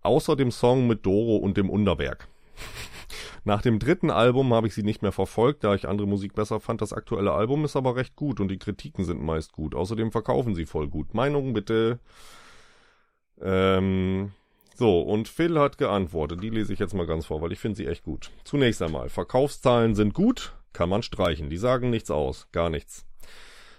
Außer 0.03 0.37
dem 0.37 0.51
Song 0.51 0.87
mit 0.87 1.07
Doro 1.07 1.37
und 1.37 1.57
dem 1.57 1.71
Underberg. 1.71 2.29
Nach 3.45 3.63
dem 3.63 3.79
dritten 3.79 4.11
Album 4.11 4.55
habe 4.55 4.69
ich 4.69 4.75
sie 4.75 4.83
nicht 4.83 5.03
mehr 5.03 5.13
verfolgt, 5.13 5.65
da 5.65 5.75
ich 5.75 5.89
andere 5.89 6.07
Musik 6.07 6.35
besser 6.35 6.61
fand. 6.61 6.81
Das 6.81 6.93
aktuelle 6.93 7.33
Album 7.33 7.65
ist 7.65 7.77
aber 7.77 7.97
recht 7.97 8.15
gut 8.15 8.41
und 8.41 8.49
die 8.49 8.59
Kritiken 8.59 9.05
sind 9.05 9.23
meist 9.23 9.53
gut. 9.53 9.75
Außerdem 9.75 10.13
verkaufen 10.13 10.55
sie 10.55 10.67
voll 10.67 10.89
gut. 10.89 11.15
Meinung 11.15 11.53
bitte. 11.53 11.99
Ähm, 13.41 14.33
so, 14.77 15.01
und 15.01 15.29
Phil 15.29 15.59
hat 15.59 15.79
geantwortet. 15.79 16.43
Die 16.43 16.51
lese 16.51 16.73
ich 16.73 16.79
jetzt 16.79 16.95
mal 16.95 17.07
ganz 17.07 17.27
vor, 17.27 17.41
weil 17.41 17.53
ich 17.53 17.59
finde 17.59 17.77
sie 17.77 17.87
echt 17.87 18.05
gut. 18.05 18.31
Zunächst 18.45 18.81
einmal, 18.81 19.09
Verkaufszahlen 19.09 19.95
sind 19.95 20.15
gut. 20.15 20.55
Kann 20.73 20.89
man 20.89 21.03
streichen. 21.03 21.51
Die 21.51 21.59
sagen 21.59 21.91
nichts 21.91 22.11
aus. 22.11 22.49
Gar 22.53 22.71
nichts. 22.71 23.05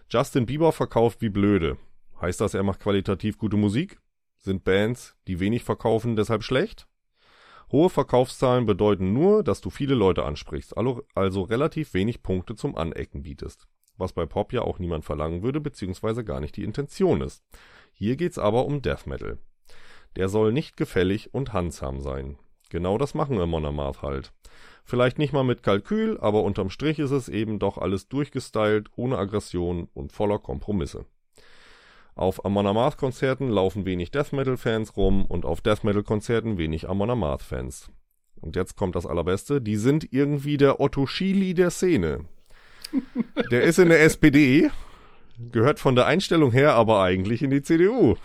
Justin 0.09 0.45
Bieber 0.45 0.71
verkauft 0.71 1.21
wie 1.21 1.29
blöde. 1.29 1.77
Heißt 2.21 2.39
das, 2.39 2.53
er 2.53 2.63
macht 2.63 2.79
qualitativ 2.79 3.37
gute 3.37 3.57
Musik? 3.57 3.97
Sind 4.43 4.65
Bands, 4.65 5.15
die 5.27 5.39
wenig 5.39 5.63
verkaufen, 5.63 6.17
deshalb 6.17 6.43
schlecht? 6.43 6.85
Hohe 7.71 7.89
Verkaufszahlen 7.89 8.65
bedeuten 8.65 9.13
nur, 9.13 9.41
dass 9.41 9.61
du 9.61 9.69
viele 9.69 9.95
Leute 9.95 10.25
ansprichst, 10.25 10.75
also 10.75 11.41
relativ 11.43 11.93
wenig 11.93 12.23
Punkte 12.23 12.53
zum 12.53 12.75
Anecken 12.75 13.23
bietest. 13.23 13.67
Was 13.95 14.11
bei 14.11 14.25
Pop 14.25 14.51
ja 14.51 14.61
auch 14.63 14.79
niemand 14.79 15.05
verlangen 15.05 15.43
würde, 15.43 15.61
beziehungsweise 15.61 16.25
gar 16.25 16.41
nicht 16.41 16.57
die 16.57 16.65
Intention 16.65 17.21
ist. 17.21 17.41
Hier 17.93 18.17
geht's 18.17 18.37
aber 18.37 18.65
um 18.65 18.81
Death 18.81 19.07
Metal. 19.07 19.37
Der 20.17 20.27
soll 20.27 20.51
nicht 20.51 20.75
gefällig 20.75 21.33
und 21.33 21.53
handsam 21.53 22.01
sein. 22.01 22.37
Genau 22.69 22.97
das 22.97 23.13
machen 23.13 23.37
wir 23.37 23.45
Monomath 23.45 24.01
halt. 24.01 24.33
Vielleicht 24.83 25.19
nicht 25.19 25.31
mal 25.31 25.45
mit 25.45 25.63
Kalkül, 25.63 26.19
aber 26.19 26.43
unterm 26.43 26.69
Strich 26.69 26.99
ist 26.99 27.11
es 27.11 27.29
eben 27.29 27.59
doch 27.59 27.77
alles 27.77 28.09
durchgestylt, 28.09 28.89
ohne 28.97 29.17
Aggression 29.17 29.87
und 29.93 30.11
voller 30.11 30.39
Kompromisse. 30.39 31.05
Auf 32.15 32.45
Amon 32.45 32.67
Amarth 32.67 32.97
Konzerten 32.97 33.49
laufen 33.49 33.85
wenig 33.85 34.11
Death 34.11 34.33
Metal 34.33 34.57
Fans 34.57 34.95
rum 34.95 35.25
und 35.25 35.45
auf 35.45 35.61
Death 35.61 35.83
Metal 35.83 36.03
Konzerten 36.03 36.57
wenig 36.57 36.87
Amon 36.87 37.09
Amarth 37.09 37.41
Fans. 37.41 37.89
Und 38.39 38.55
jetzt 38.55 38.75
kommt 38.75 38.95
das 38.95 39.05
Allerbeste, 39.05 39.61
die 39.61 39.77
sind 39.77 40.11
irgendwie 40.11 40.57
der 40.57 40.79
Otto 40.79 41.07
Schili 41.07 41.53
der 41.53 41.71
Szene. 41.71 42.25
Der 43.49 43.63
ist 43.63 43.79
in 43.79 43.89
der 43.89 44.03
SPD, 44.03 44.69
gehört 45.51 45.79
von 45.79 45.95
der 45.95 46.05
Einstellung 46.05 46.51
her 46.51 46.75
aber 46.75 47.01
eigentlich 47.01 47.41
in 47.41 47.49
die 47.49 47.63
CDU. 47.63 48.15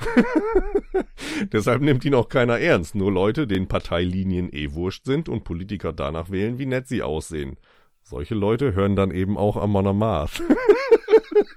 Deshalb 1.52 1.80
nimmt 1.80 2.04
ihn 2.04 2.14
auch 2.14 2.28
keiner 2.28 2.58
ernst, 2.58 2.94
nur 2.94 3.10
Leute, 3.10 3.46
denen 3.46 3.68
Parteilinien 3.68 4.52
eh 4.52 4.72
wurscht 4.72 5.06
sind 5.06 5.30
und 5.30 5.44
Politiker 5.44 5.94
danach 5.94 6.30
wählen, 6.30 6.58
wie 6.58 6.66
nett 6.66 6.86
sie 6.86 7.02
aussehen. 7.02 7.56
Solche 8.02 8.34
Leute 8.34 8.74
hören 8.74 8.94
dann 8.94 9.10
eben 9.10 9.38
auch 9.38 9.56
Amon 9.56 9.86
Amarth. 9.86 10.42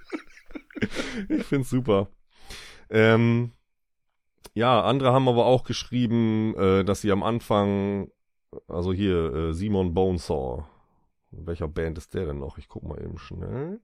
ich 1.29 1.43
find's 1.43 1.69
super. 1.69 2.07
Ähm, 2.91 3.51
ja, 4.53 4.81
andere 4.83 5.13
haben 5.13 5.29
aber 5.29 5.45
auch 5.45 5.63
geschrieben, 5.63 6.53
äh, 6.55 6.83
dass 6.83 7.01
sie 7.01 7.11
am 7.11 7.23
Anfang, 7.23 8.11
also 8.67 8.91
hier, 8.91 9.33
äh, 9.33 9.53
Simon 9.53 9.93
Bonesaw. 9.93 10.65
Welcher 11.31 11.69
Band 11.69 11.97
ist 11.97 12.13
der 12.13 12.25
denn 12.25 12.39
noch? 12.39 12.57
Ich 12.57 12.67
guck 12.67 12.83
mal 12.83 13.01
eben 13.01 13.17
schnell. 13.17 13.79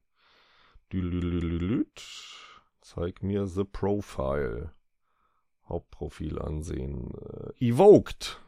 Zeig 2.82 3.24
mir 3.24 3.48
The 3.48 3.64
Profile. 3.64 4.74
Hauptprofil 5.70 6.40
ansehen. 6.40 7.12
Äh, 7.60 7.66
Evoked. 7.66 8.42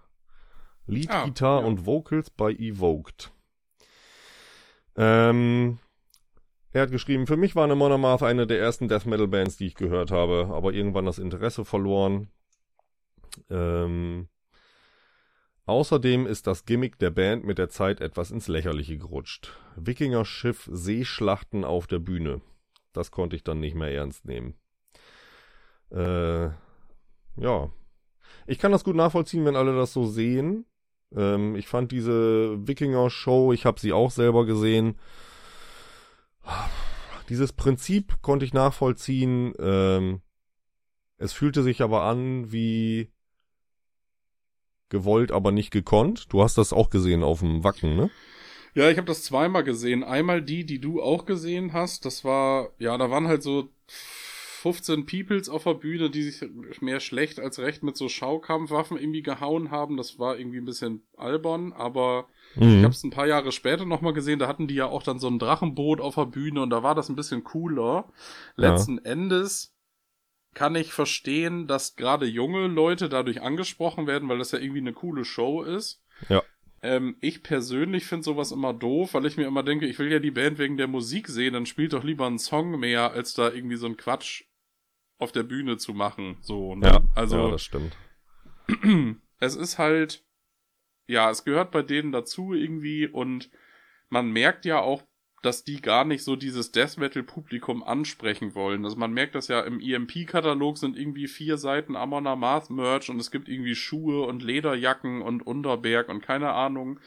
Lead 0.86 1.10
ah, 1.12 1.26
Guitar 1.26 1.62
ja. 1.62 1.68
und 1.68 1.86
Vocals 1.86 2.30
bei 2.30 2.52
Evoked. 2.52 3.32
Ähm, 4.96 5.80
er 6.72 6.84
hat 6.84 6.92
geschrieben, 6.92 7.26
für 7.26 7.38
mich 7.38 7.56
war 7.56 7.64
eine 7.64 7.76
Monomath 7.76 8.24
eine 8.24 8.46
der 8.46 8.60
ersten 8.60 8.88
Death 8.88 9.06
Metal 9.06 9.28
Bands, 9.28 9.58
die 9.58 9.68
ich 9.68 9.76
gehört 9.76 10.12
habe, 10.12 10.50
aber 10.54 10.74
irgendwann 10.74 11.06
das 11.06 11.18
Interesse 11.18 11.66
verloren. 11.66 12.30
Ähm, 13.50 14.28
außerdem 15.66 16.28
ist 16.28 16.46
das 16.46 16.66
Gimmick 16.66 17.00
der 17.00 17.10
Band 17.10 17.44
mit 17.44 17.58
der 17.58 17.70
Zeit 17.70 18.02
etwas 18.02 18.30
ins 18.30 18.48
Lächerliche 18.48 18.98
gerutscht. 18.98 19.58
Wikinger-Schiff 19.78 20.70
Seeschlachten 20.72 21.64
auf 21.64 21.88
der 21.88 22.00
Bühne. 22.00 22.42
Das 22.94 23.12
konnte 23.12 23.36
ich 23.36 23.44
dann 23.44 23.60
nicht 23.60 23.76
mehr 23.76 23.92
ernst 23.92 24.26
nehmen. 24.26 24.56
Äh, 25.92 26.50
ja. 27.38 27.72
Ich 28.46 28.60
kann 28.60 28.72
das 28.72 28.84
gut 28.84 28.96
nachvollziehen, 28.96 29.46
wenn 29.46 29.56
alle 29.56 29.76
das 29.76 29.94
so 29.94 30.06
sehen. 30.06 30.66
Ähm, 31.16 31.56
ich 31.56 31.68
fand 31.68 31.92
diese 31.92 32.68
Wikinger-Show, 32.68 33.54
ich 33.54 33.66
habe 33.66 33.80
sie 33.80 33.94
auch 33.94 34.12
selber 34.12 34.46
gesehen, 34.46 35.00
dieses 37.30 37.54
Prinzip 37.54 38.22
konnte 38.22 38.46
ich 38.46 38.54
nachvollziehen. 38.54 39.54
Ähm, 39.60 40.22
es 41.18 41.34
fühlte 41.34 41.64
sich 41.64 41.82
aber 41.82 42.04
an 42.04 42.52
wie 42.52 43.12
gewollt, 44.90 45.32
aber 45.32 45.52
nicht 45.52 45.72
gekonnt. 45.72 46.34
Du 46.34 46.42
hast 46.42 46.58
das 46.58 46.74
auch 46.74 46.90
gesehen 46.90 47.24
auf 47.24 47.40
dem 47.40 47.64
Wacken, 47.64 47.96
ne? 47.96 48.10
Ja, 48.74 48.90
ich 48.90 48.98
habe 48.98 49.08
das 49.08 49.24
zweimal 49.24 49.64
gesehen. 49.64 50.04
Einmal 50.04 50.42
die, 50.42 50.66
die 50.66 50.80
du 50.80 51.02
auch 51.02 51.26
gesehen 51.26 51.74
hast. 51.74 52.06
Das 52.06 52.24
war, 52.24 52.70
ja, 52.78 52.98
da 52.98 53.10
waren 53.10 53.28
halt 53.28 53.44
so 53.44 53.70
15 53.88 55.06
Peoples 55.06 55.50
auf 55.50 55.64
der 55.64 55.74
Bühne, 55.74 56.10
die 56.10 56.24
sich 56.24 56.50
mehr 56.82 57.00
schlecht 57.00 57.40
als 57.40 57.60
recht 57.60 57.84
mit 57.84 57.98
so 57.98 58.10
Schaukampfwaffen 58.10 58.98
irgendwie 58.98 59.24
gehauen 59.24 59.72
haben. 59.72 59.98
Das 59.98 60.20
war 60.20 60.38
irgendwie 60.38 60.60
ein 60.60 60.66
bisschen 60.66 61.04
albern, 61.18 61.74
aber 61.74 62.28
Mhm. 62.56 62.78
Ich 62.78 62.84
habe 62.84 62.94
es 62.94 63.04
ein 63.04 63.12
paar 63.12 63.28
Jahre 63.28 63.52
später 63.52 63.86
nochmal 63.86 64.14
gesehen, 64.14 64.40
da 64.40 64.48
hatten 64.48 64.68
die 64.68 64.76
ja 64.76 64.86
auch 64.86 65.04
dann 65.04 65.20
so 65.20 65.28
ein 65.28 65.40
Drachenboot 65.40 66.02
auf 66.02 66.16
der 66.16 66.26
Bühne 66.26 66.62
und 66.62 66.70
da 66.70 66.84
war 66.84 66.96
das 66.96 67.10
ein 67.10 67.16
bisschen 67.16 67.44
cooler. 67.44 68.12
Letzten 68.56 68.98
ja. 68.98 69.12
Endes 69.12 69.76
kann 70.54 70.76
ich 70.76 70.94
verstehen, 70.94 71.68
dass 71.68 71.96
gerade 71.96 72.26
junge 72.26 72.68
Leute 72.68 73.08
dadurch 73.10 73.42
angesprochen 73.42 74.08
werden, 74.08 74.30
weil 74.30 74.40
das 74.40 74.52
ja 74.52 74.60
irgendwie 74.60 74.80
eine 74.80 74.94
coole 74.94 75.26
Show 75.26 75.64
ist. 75.64 76.04
Ja. 76.28 76.44
Ähm, 76.82 77.18
ich 77.20 77.44
persönlich 77.44 78.06
finde 78.06 78.24
sowas 78.24 78.52
immer 78.52 78.74
doof, 78.74 79.14
weil 79.14 79.26
ich 79.26 79.38
mir 79.38 79.46
immer 79.46 79.64
denke, 79.64 79.86
ich 79.86 80.00
will 80.00 80.12
ja 80.12 80.20
die 80.20 80.32
Band 80.32 80.58
wegen 80.58 80.78
der 80.78 80.88
Musik 80.88 81.28
sehen, 81.28 81.54
dann 81.54 81.66
spielt 81.66 81.94
doch 81.94 82.04
lieber 82.04 82.26
einen 82.26 82.40
Song 82.40 82.80
mehr, 82.80 83.12
als 83.12 83.34
da 83.34 83.52
irgendwie 83.52 83.76
so 83.76 83.86
ein 83.86 83.98
Quatsch 83.98 84.44
auf 85.18 85.32
der 85.32 85.44
Bühne 85.44 85.78
zu 85.78 85.94
machen. 85.94 86.38
So, 86.42 86.76
ne? 86.76 86.88
Ja, 86.88 87.02
also, 87.16 87.38
ja, 87.38 87.52
das 87.52 87.64
stimmt. 87.64 87.98
es 89.40 89.56
ist 89.56 89.78
halt, 89.78 90.26
ja, 91.10 91.30
es 91.32 91.44
gehört 91.44 91.72
bei 91.72 91.82
denen 91.82 92.12
dazu 92.12 92.54
irgendwie 92.54 93.08
und 93.08 93.50
man 94.10 94.32
merkt 94.32 94.66
ja 94.66 94.80
auch, 94.80 95.04
dass 95.42 95.64
die 95.64 95.82
gar 95.82 96.06
nicht 96.06 96.24
so 96.24 96.36
dieses 96.36 96.72
Death 96.72 96.98
Metal 96.98 97.24
Publikum 97.24 97.82
ansprechen 97.82 98.54
wollen. 98.56 98.84
Also 98.84 98.98
man 98.98 99.14
merkt 99.14 99.36
das 99.36 99.48
ja 99.48 99.62
im 99.62 99.80
EMP-Katalog 99.80 100.78
sind 100.78 100.98
irgendwie 100.98 101.28
vier 101.28 101.58
Seiten 101.58 101.96
Amon 101.96 102.28
Amarth 102.28 102.70
Merch 102.70 103.10
und 103.10 103.20
es 103.20 103.32
gibt 103.32 103.48
irgendwie 103.48 103.76
Schuhe 103.76 104.26
und 104.26 104.44
Lederjacken 104.44 105.22
und 105.22 105.48
Unterberg 105.48 106.10
und 106.10 106.22
keine 106.22 106.52
Ahnung. 106.52 107.00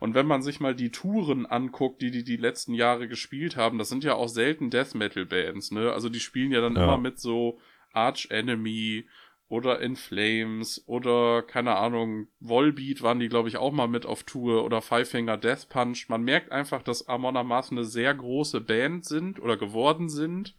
Und 0.00 0.14
wenn 0.14 0.26
man 0.26 0.42
sich 0.42 0.60
mal 0.60 0.74
die 0.74 0.90
Touren 0.90 1.46
anguckt, 1.46 2.02
die 2.02 2.10
die 2.10 2.24
die 2.24 2.36
letzten 2.36 2.74
Jahre 2.74 3.06
gespielt 3.06 3.56
haben, 3.56 3.78
das 3.78 3.88
sind 3.88 4.02
ja 4.02 4.14
auch 4.14 4.28
selten 4.28 4.70
Death 4.70 4.94
Metal 4.94 5.26
Bands, 5.26 5.70
ne? 5.70 5.92
Also 5.92 6.08
die 6.08 6.20
spielen 6.20 6.52
ja 6.52 6.60
dann 6.60 6.76
ja. 6.76 6.84
immer 6.84 6.98
mit 6.98 7.20
so 7.20 7.60
Arch 7.92 8.28
Enemy 8.30 9.06
oder 9.48 9.80
In 9.80 9.96
Flames 9.96 10.82
oder 10.86 11.42
keine 11.42 11.76
Ahnung, 11.76 12.28
Volbeat 12.40 13.02
waren 13.02 13.20
die 13.20 13.28
glaube 13.28 13.48
ich 13.48 13.56
auch 13.56 13.72
mal 13.72 13.88
mit 13.88 14.06
auf 14.06 14.24
Tour 14.24 14.64
oder 14.64 14.82
Five 14.82 15.10
Finger 15.10 15.36
Death 15.36 15.68
Punch. 15.68 16.08
Man 16.08 16.22
merkt 16.22 16.50
einfach, 16.50 16.82
dass 16.82 17.08
Amon 17.08 17.36
Amarth 17.36 17.70
eine 17.70 17.84
sehr 17.84 18.14
große 18.14 18.60
Band 18.60 19.04
sind 19.04 19.40
oder 19.40 19.56
geworden 19.56 20.08
sind, 20.08 20.56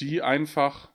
die 0.00 0.22
einfach 0.22 0.94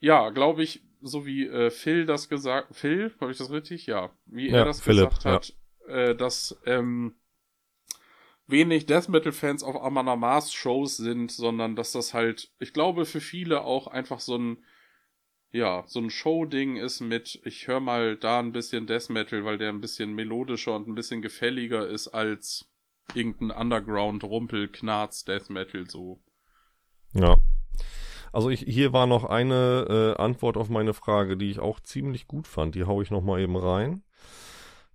ja, 0.00 0.30
glaube 0.30 0.62
ich, 0.62 0.82
so 1.00 1.26
wie 1.26 1.46
äh, 1.46 1.70
Phil 1.70 2.06
das 2.06 2.28
gesagt, 2.28 2.74
Phil, 2.74 3.14
habe 3.20 3.30
ich 3.30 3.38
das 3.38 3.50
richtig? 3.50 3.86
Ja, 3.86 4.10
wie 4.26 4.50
ja, 4.50 4.58
er 4.58 4.64
das 4.64 4.80
Philipp, 4.80 5.10
gesagt 5.10 5.24
hat, 5.24 5.54
ja. 5.88 5.94
äh, 5.94 6.16
dass 6.16 6.60
ähm, 6.66 7.16
wenig 8.46 8.86
Death 8.86 9.08
Metal 9.08 9.32
Fans 9.32 9.62
auf 9.62 9.76
Amon 9.76 10.08
Amarth 10.08 10.52
Shows 10.52 10.96
sind, 10.96 11.30
sondern 11.30 11.76
dass 11.76 11.92
das 11.92 12.14
halt, 12.14 12.52
ich 12.58 12.72
glaube, 12.72 13.04
für 13.04 13.20
viele 13.20 13.62
auch 13.62 13.86
einfach 13.86 14.20
so 14.20 14.36
ein 14.36 14.64
ja, 15.56 15.84
so 15.86 16.00
ein 16.00 16.10
Show-Ding 16.10 16.76
ist 16.76 17.00
mit, 17.00 17.40
ich 17.44 17.66
höre 17.66 17.80
mal 17.80 18.16
da 18.16 18.40
ein 18.40 18.52
bisschen 18.52 18.86
Death 18.86 19.08
Metal, 19.08 19.44
weil 19.44 19.56
der 19.56 19.70
ein 19.70 19.80
bisschen 19.80 20.12
melodischer 20.14 20.76
und 20.76 20.86
ein 20.86 20.94
bisschen 20.94 21.22
gefälliger 21.22 21.88
ist 21.88 22.08
als 22.08 22.68
irgendein 23.14 23.56
Underground-Rumpel-Knarz 23.56 25.24
Death 25.24 25.48
Metal 25.48 25.88
so. 25.88 26.20
Ja. 27.14 27.38
Also 28.32 28.50
ich, 28.50 28.60
hier 28.60 28.92
war 28.92 29.06
noch 29.06 29.24
eine 29.24 30.14
äh, 30.18 30.22
Antwort 30.22 30.58
auf 30.58 30.68
meine 30.68 30.92
Frage, 30.92 31.38
die 31.38 31.50
ich 31.50 31.58
auch 31.58 31.80
ziemlich 31.80 32.28
gut 32.28 32.46
fand. 32.46 32.74
Die 32.74 32.84
hau 32.84 33.00
ich 33.00 33.10
noch 33.10 33.22
mal 33.22 33.40
eben 33.40 33.56
rein. 33.56 34.02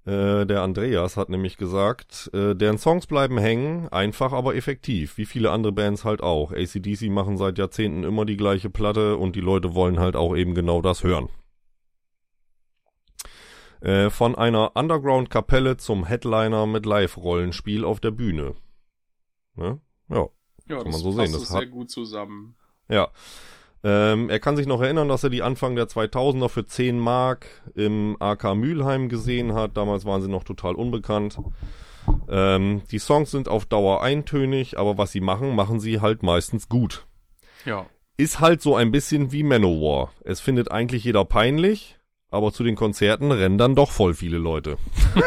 Äh, 0.05 0.47
der 0.47 0.61
Andreas 0.63 1.15
hat 1.15 1.29
nämlich 1.29 1.57
gesagt, 1.57 2.31
äh, 2.33 2.55
deren 2.55 2.79
Songs 2.79 3.05
bleiben 3.05 3.37
hängen, 3.37 3.87
einfach 3.89 4.33
aber 4.33 4.55
effektiv, 4.55 5.17
wie 5.17 5.25
viele 5.25 5.51
andere 5.51 5.71
Bands 5.73 6.03
halt 6.05 6.21
auch. 6.23 6.51
ACDC 6.51 7.09
machen 7.09 7.37
seit 7.37 7.59
Jahrzehnten 7.59 8.03
immer 8.03 8.25
die 8.25 8.37
gleiche 8.37 8.69
Platte 8.71 9.17
und 9.17 9.35
die 9.35 9.41
Leute 9.41 9.75
wollen 9.75 9.99
halt 9.99 10.15
auch 10.15 10.35
eben 10.35 10.55
genau 10.55 10.81
das 10.81 11.03
hören. 11.03 11.29
Äh, 13.81 14.09
von 14.09 14.35
einer 14.35 14.75
Underground-Kapelle 14.75 15.77
zum 15.77 16.05
Headliner 16.05 16.67
mit 16.67 16.85
Live-Rollenspiel 16.85 17.83
auf 17.83 17.99
der 17.99 18.11
Bühne. 18.11 18.55
Ne? 19.55 19.79
Ja, 20.09 20.27
Ja, 20.67 20.77
Kann 20.77 20.85
das 20.85 20.93
man 20.93 21.01
so 21.01 21.15
passt 21.15 21.31
sehen, 21.31 21.39
das 21.39 21.49
sehr 21.49 21.61
hat- 21.61 21.71
gut 21.71 21.89
zusammen. 21.89 22.55
ja. 22.89 23.09
Ähm, 23.83 24.29
er 24.29 24.39
kann 24.39 24.55
sich 24.55 24.67
noch 24.67 24.81
erinnern, 24.81 25.09
dass 25.09 25.23
er 25.23 25.31
die 25.31 25.41
Anfang 25.41 25.75
der 25.75 25.87
2000er 25.87 26.49
für 26.49 26.65
10 26.65 26.99
Mark 26.99 27.47
im 27.73 28.15
AK 28.19 28.55
Mülheim 28.55 29.09
gesehen 29.09 29.53
hat. 29.53 29.75
Damals 29.75 30.05
waren 30.05 30.21
sie 30.21 30.29
noch 30.29 30.43
total 30.43 30.75
unbekannt. 30.75 31.39
Ähm, 32.29 32.83
die 32.91 32.99
Songs 32.99 33.31
sind 33.31 33.47
auf 33.47 33.65
Dauer 33.65 34.03
eintönig, 34.03 34.77
aber 34.77 34.97
was 34.97 35.11
sie 35.11 35.21
machen, 35.21 35.55
machen 35.55 35.79
sie 35.79 35.99
halt 35.99 36.23
meistens 36.23 36.69
gut. 36.69 37.05
Ja. 37.65 37.87
Ist 38.17 38.39
halt 38.39 38.61
so 38.61 38.75
ein 38.75 38.91
bisschen 38.91 39.31
wie 39.31 39.43
Manowar. 39.43 40.11
Es 40.23 40.39
findet 40.39 40.71
eigentlich 40.71 41.03
jeder 41.03 41.25
peinlich, 41.25 41.97
aber 42.29 42.53
zu 42.53 42.63
den 42.63 42.75
Konzerten 42.75 43.31
rennen 43.31 43.57
dann 43.57 43.75
doch 43.75 43.91
voll 43.91 44.13
viele 44.13 44.37
Leute. 44.37 44.77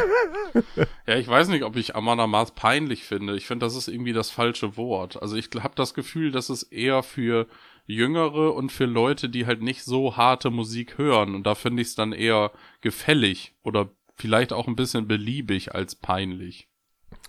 Ja, 1.07 1.17
ich 1.17 1.27
weiß 1.27 1.49
nicht, 1.49 1.65
ob 1.65 1.75
ich 1.75 1.97
Amon 1.97 2.21
Amarth 2.21 2.55
peinlich 2.55 3.05
finde. 3.05 3.37
Ich 3.37 3.47
finde, 3.47 3.67
das 3.67 3.75
ist 3.75 3.89
irgendwie 3.89 4.13
das 4.13 4.31
falsche 4.31 4.77
Wort. 4.77 5.21
Also 5.21 5.37
ich 5.37 5.51
habe 5.59 5.75
das 5.75 5.95
Gefühl, 5.95 6.31
dass 6.31 6.49
es 6.49 6.63
eher 6.63 7.03
für 7.03 7.47
Jüngere 7.87 8.55
und 8.55 8.73
für 8.73 8.87
Leute, 8.87 9.29
die 9.29 9.47
halt 9.47 9.63
nicht 9.63 9.85
so 9.85 10.17
harte 10.17 10.51
Musik 10.51 10.99
hören. 10.99 11.35
Und 11.35 11.47
da 11.47 11.55
finde 11.55 11.83
ich 11.83 11.89
es 11.89 11.95
dann 11.95 12.13
eher 12.13 12.53
gefällig 12.81 13.55
oder 13.63 13.91
vielleicht 14.15 14.53
auch 14.53 14.69
ein 14.69 14.77
bisschen 14.77 15.07
beliebig 15.07 15.75
als 15.75 15.95
peinlich. 15.95 16.69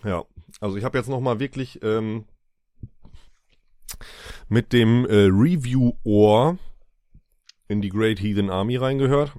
Ja, 0.03 0.23
also 0.61 0.77
ich 0.77 0.83
habe 0.83 0.97
jetzt 0.97 1.09
noch 1.09 1.19
mal 1.19 1.39
wirklich 1.39 1.81
ähm, 1.83 2.25
mit 4.47 4.73
dem 4.73 5.05
äh, 5.05 5.25
Review-Ohr 5.25 6.57
in 7.67 7.81
die 7.81 7.89
Great 7.89 8.21
Heathen 8.21 8.49
Army 8.49 8.77
reingehört. 8.77 9.33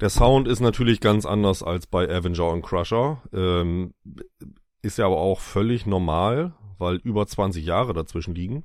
Der 0.00 0.08
Sound 0.08 0.48
ist 0.48 0.60
natürlich 0.60 1.00
ganz 1.00 1.26
anders 1.26 1.62
als 1.62 1.86
bei 1.86 2.08
Avenger 2.08 2.48
und 2.50 2.62
Crusher. 2.62 3.22
Ähm, 3.34 3.92
ist 4.82 4.96
ja 4.96 5.04
aber 5.04 5.18
auch 5.18 5.40
völlig 5.40 5.84
normal, 5.84 6.54
weil 6.78 6.96
über 6.96 7.26
20 7.26 7.64
Jahre 7.64 7.92
dazwischen 7.92 8.34
liegen. 8.34 8.64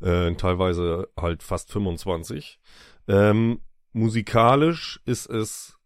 Äh, 0.00 0.34
teilweise 0.34 1.08
halt 1.16 1.42
fast 1.42 1.72
25. 1.72 2.60
Ähm, 3.08 3.60
musikalisch 3.92 5.00
ist 5.04 5.26
es 5.28 5.76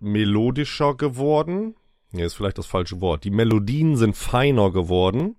melodischer 0.00 0.94
geworden. 0.96 1.76
Nee, 2.10 2.24
ist 2.24 2.34
vielleicht 2.34 2.58
das 2.58 2.66
falsche 2.66 3.00
Wort. 3.00 3.24
Die 3.24 3.30
Melodien 3.30 3.96
sind 3.96 4.16
feiner 4.16 4.70
geworden. 4.70 5.36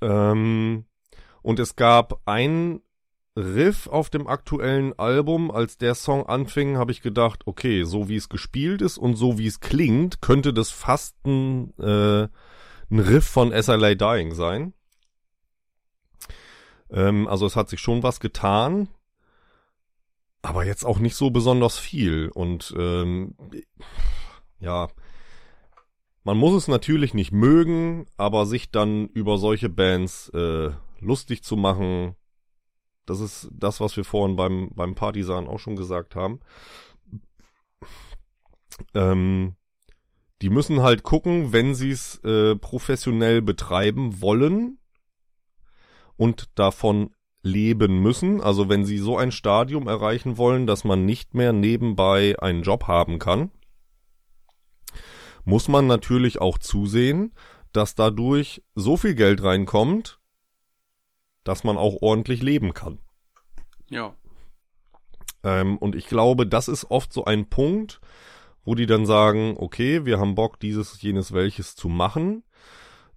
Ähm, 0.00 0.84
und 1.42 1.58
es 1.58 1.76
gab 1.76 2.20
ein 2.24 2.80
Riff 3.36 3.86
auf 3.86 4.10
dem 4.10 4.26
aktuellen 4.26 4.98
Album. 4.98 5.50
Als 5.50 5.78
der 5.78 5.94
Song 5.94 6.26
anfing, 6.26 6.76
habe 6.76 6.92
ich 6.92 7.02
gedacht, 7.02 7.42
okay, 7.46 7.84
so 7.84 8.08
wie 8.08 8.16
es 8.16 8.28
gespielt 8.28 8.82
ist 8.82 8.98
und 8.98 9.16
so 9.16 9.38
wie 9.38 9.46
es 9.46 9.60
klingt, 9.60 10.20
könnte 10.20 10.52
das 10.52 10.70
fast 10.70 11.16
ein, 11.26 11.72
äh, 11.78 12.28
ein 12.90 12.98
Riff 12.98 13.26
von 13.26 13.52
SLA 13.52 13.94
Dying 13.94 14.34
sein. 14.34 14.74
Ähm, 16.92 17.26
also 17.28 17.46
es 17.46 17.56
hat 17.56 17.68
sich 17.68 17.80
schon 17.80 18.02
was 18.02 18.20
getan 18.20 18.88
aber 20.42 20.64
jetzt 20.66 20.84
auch 20.84 20.98
nicht 20.98 21.14
so 21.14 21.30
besonders 21.30 21.78
viel. 21.78 22.28
Und 22.28 22.74
ähm, 22.76 23.34
ja, 24.58 24.88
man 26.24 26.36
muss 26.36 26.54
es 26.54 26.68
natürlich 26.68 27.14
nicht 27.14 27.32
mögen, 27.32 28.06
aber 28.16 28.44
sich 28.44 28.70
dann 28.70 29.08
über 29.08 29.38
solche 29.38 29.68
Bands 29.68 30.28
äh, 30.30 30.70
lustig 30.98 31.42
zu 31.44 31.56
machen, 31.56 32.16
das 33.06 33.20
ist 33.20 33.48
das, 33.52 33.80
was 33.80 33.96
wir 33.96 34.04
vorhin 34.04 34.36
beim, 34.36 34.70
beim 34.74 34.94
Partisan 34.94 35.48
auch 35.48 35.58
schon 35.58 35.76
gesagt 35.76 36.14
haben. 36.14 36.40
Ähm, 38.94 39.54
die 40.40 40.50
müssen 40.50 40.82
halt 40.82 41.04
gucken, 41.04 41.52
wenn 41.52 41.74
sie 41.74 41.90
es 41.90 42.18
äh, 42.24 42.56
professionell 42.56 43.42
betreiben 43.42 44.20
wollen 44.20 44.78
und 46.16 46.50
davon 46.58 47.10
leben 47.42 48.00
müssen. 48.00 48.40
Also 48.40 48.68
wenn 48.68 48.84
sie 48.84 48.98
so 48.98 49.16
ein 49.16 49.32
Stadium 49.32 49.88
erreichen 49.88 50.36
wollen, 50.38 50.66
dass 50.66 50.84
man 50.84 51.04
nicht 51.04 51.34
mehr 51.34 51.52
nebenbei 51.52 52.38
einen 52.38 52.62
Job 52.62 52.86
haben 52.86 53.18
kann, 53.18 53.50
muss 55.44 55.68
man 55.68 55.86
natürlich 55.86 56.40
auch 56.40 56.58
zusehen, 56.58 57.34
dass 57.72 57.94
dadurch 57.94 58.62
so 58.74 58.96
viel 58.96 59.14
Geld 59.14 59.42
reinkommt, 59.42 60.20
dass 61.44 61.64
man 61.64 61.76
auch 61.76 62.00
ordentlich 62.00 62.42
leben 62.42 62.74
kann. 62.74 62.98
Ja. 63.90 64.14
Ähm, 65.42 65.78
und 65.78 65.96
ich 65.96 66.06
glaube, 66.06 66.46
das 66.46 66.68
ist 66.68 66.90
oft 66.90 67.12
so 67.12 67.24
ein 67.24 67.48
Punkt, 67.48 68.00
wo 68.64 68.74
die 68.74 68.86
dann 68.86 69.06
sagen, 69.06 69.56
okay, 69.58 70.04
wir 70.04 70.20
haben 70.20 70.36
Bock, 70.36 70.60
dieses, 70.60 71.02
jenes, 71.02 71.32
welches 71.32 71.74
zu 71.74 71.88
machen. 71.88 72.44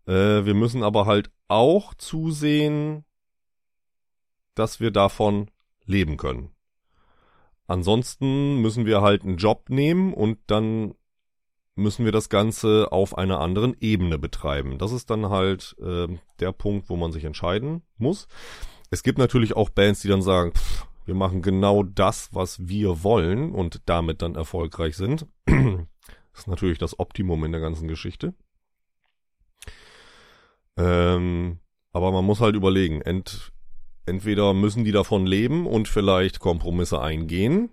Äh, 0.07 0.45
wir 0.45 0.53
müssen 0.53 0.83
aber 0.83 1.05
halt 1.05 1.31
auch 1.47 1.93
zusehen, 1.93 3.05
dass 4.55 4.79
wir 4.79 4.91
davon 4.91 5.49
leben 5.85 6.17
können. 6.17 6.49
Ansonsten 7.67 8.61
müssen 8.61 8.85
wir 8.85 9.01
halt 9.01 9.23
einen 9.23 9.37
Job 9.37 9.69
nehmen 9.69 10.13
und 10.13 10.37
dann 10.47 10.93
müssen 11.75 12.05
wir 12.05 12.11
das 12.11 12.29
Ganze 12.29 12.91
auf 12.91 13.17
einer 13.17 13.39
anderen 13.39 13.75
Ebene 13.81 14.17
betreiben. 14.17 14.77
Das 14.77 14.91
ist 14.91 15.09
dann 15.09 15.29
halt 15.29 15.75
äh, 15.81 16.07
der 16.39 16.51
Punkt, 16.51 16.89
wo 16.89 16.95
man 16.95 17.11
sich 17.11 17.25
entscheiden 17.25 17.81
muss. 17.97 18.27
Es 18.91 19.03
gibt 19.03 19.17
natürlich 19.17 19.55
auch 19.55 19.69
Bands, 19.69 20.01
die 20.01 20.07
dann 20.07 20.21
sagen, 20.21 20.53
pff, 20.53 20.87
wir 21.05 21.15
machen 21.15 21.41
genau 21.41 21.83
das, 21.83 22.29
was 22.33 22.67
wir 22.67 23.03
wollen 23.03 23.51
und 23.51 23.81
damit 23.85 24.21
dann 24.21 24.35
erfolgreich 24.35 24.95
sind. 24.95 25.27
Das 26.31 26.41
ist 26.41 26.47
natürlich 26.47 26.79
das 26.79 26.99
Optimum 26.99 27.45
in 27.45 27.53
der 27.53 27.61
ganzen 27.61 27.87
Geschichte. 27.87 28.33
Ähm, 30.77 31.59
aber 31.91 32.11
man 32.11 32.25
muss 32.25 32.41
halt 32.41 32.55
überlegen, 32.55 33.01
ent, 33.01 33.51
entweder 34.05 34.53
müssen 34.53 34.83
die 34.83 34.91
davon 34.91 35.25
leben 35.25 35.65
und 35.65 35.87
vielleicht 35.87 36.39
Kompromisse 36.39 37.01
eingehen, 37.01 37.69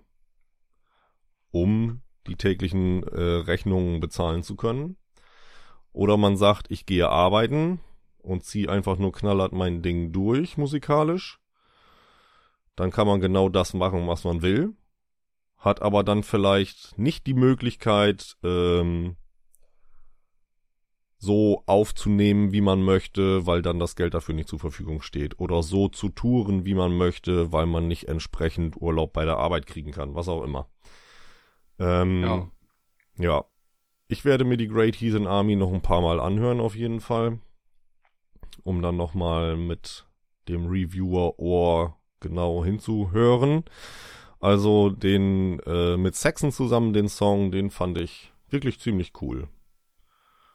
um 1.51 2.01
die 2.27 2.35
täglichen 2.35 3.03
äh, 3.03 3.21
Rechnungen 3.21 3.99
bezahlen 3.99 4.43
zu 4.43 4.55
können. 4.55 4.97
Oder 5.91 6.17
man 6.17 6.37
sagt, 6.37 6.71
ich 6.71 6.85
gehe 6.85 7.09
arbeiten 7.09 7.79
und 8.19 8.43
ziehe 8.43 8.69
einfach 8.69 8.97
nur 8.97 9.11
knallhart 9.11 9.51
mein 9.51 9.81
Ding 9.81 10.11
durch 10.11 10.57
musikalisch. 10.57 11.39
Dann 12.75 12.89
kann 12.89 13.05
man 13.05 13.19
genau 13.19 13.49
das 13.49 13.73
machen, 13.73 14.07
was 14.07 14.23
man 14.23 14.41
will. 14.41 14.73
Hat 15.57 15.81
aber 15.81 16.03
dann 16.03 16.23
vielleicht 16.23 16.97
nicht 16.97 17.27
die 17.27 17.35
Möglichkeit, 17.35 18.37
ähm, 18.43 19.17
so 21.23 21.63
aufzunehmen, 21.65 22.51
wie 22.51 22.59
man 22.61 22.83
möchte, 22.83 23.47
weil 23.47 23.61
dann 23.61 23.79
das 23.79 23.95
Geld 23.95 24.13
dafür 24.13 24.35
nicht 24.35 24.49
zur 24.49 24.59
Verfügung 24.59 25.01
steht. 25.01 25.39
Oder 25.39 25.63
so 25.63 25.87
zu 25.87 26.09
touren, 26.09 26.65
wie 26.65 26.75
man 26.75 26.97
möchte, 26.97 27.51
weil 27.53 27.65
man 27.65 27.87
nicht 27.87 28.09
entsprechend 28.09 28.75
Urlaub 28.81 29.13
bei 29.13 29.23
der 29.23 29.37
Arbeit 29.37 29.65
kriegen 29.65 29.91
kann. 29.91 30.15
Was 30.15 30.27
auch 30.27 30.43
immer. 30.43 30.67
Ähm, 31.79 32.23
Ja. 32.23 32.51
ja. 33.17 33.45
Ich 34.09 34.25
werde 34.25 34.43
mir 34.43 34.57
die 34.57 34.67
Great 34.67 34.95
Heathen 34.95 35.25
Army 35.25 35.55
noch 35.55 35.73
ein 35.73 35.81
paar 35.81 36.01
Mal 36.01 36.19
anhören, 36.19 36.59
auf 36.59 36.75
jeden 36.75 36.99
Fall. 36.99 37.39
Um 38.63 38.81
dann 38.81 38.97
nochmal 38.97 39.55
mit 39.55 40.05
dem 40.49 40.67
Reviewer-Ohr 40.67 41.97
genau 42.19 42.65
hinzuhören. 42.65 43.63
Also 44.41 44.89
den 44.89 45.59
äh, 45.61 45.95
mit 45.95 46.15
Saxon 46.15 46.51
zusammen, 46.51 46.91
den 46.91 47.07
Song, 47.07 47.51
den 47.51 47.69
fand 47.69 47.97
ich 47.97 48.33
wirklich 48.49 48.79
ziemlich 48.79 49.13
cool, 49.21 49.47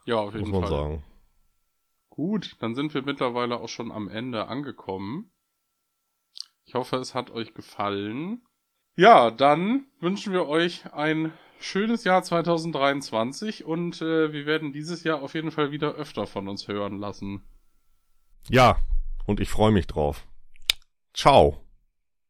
Ja, 0.08 0.20
auf 0.20 0.32
muss 0.32 0.40
jeden 0.40 0.52
man 0.52 0.62
Fall. 0.62 0.70
sagen. 0.70 1.04
Gut, 2.08 2.56
dann 2.60 2.74
sind 2.74 2.94
wir 2.94 3.02
mittlerweile 3.02 3.60
auch 3.60 3.68
schon 3.68 3.92
am 3.92 4.08
Ende 4.08 4.48
angekommen. 4.48 5.30
Ich 6.64 6.72
hoffe, 6.72 6.96
es 6.96 7.14
hat 7.14 7.30
euch 7.30 7.52
gefallen. 7.52 8.40
Ja, 8.96 9.30
dann 9.30 9.86
wünschen 10.00 10.32
wir 10.32 10.48
euch 10.48 10.90
ein 10.94 11.34
schönes 11.60 12.04
Jahr 12.04 12.22
2023 12.22 13.66
und 13.66 14.00
äh, 14.00 14.32
wir 14.32 14.46
werden 14.46 14.72
dieses 14.72 15.04
Jahr 15.04 15.22
auf 15.22 15.34
jeden 15.34 15.50
Fall 15.50 15.72
wieder 15.72 15.92
öfter 15.94 16.26
von 16.26 16.48
uns 16.48 16.68
hören 16.68 16.98
lassen. 16.98 17.46
Ja, 18.48 18.78
und 19.26 19.40
ich 19.40 19.50
freue 19.50 19.72
mich 19.72 19.86
drauf. 19.86 20.26
Ciao. 21.12 21.67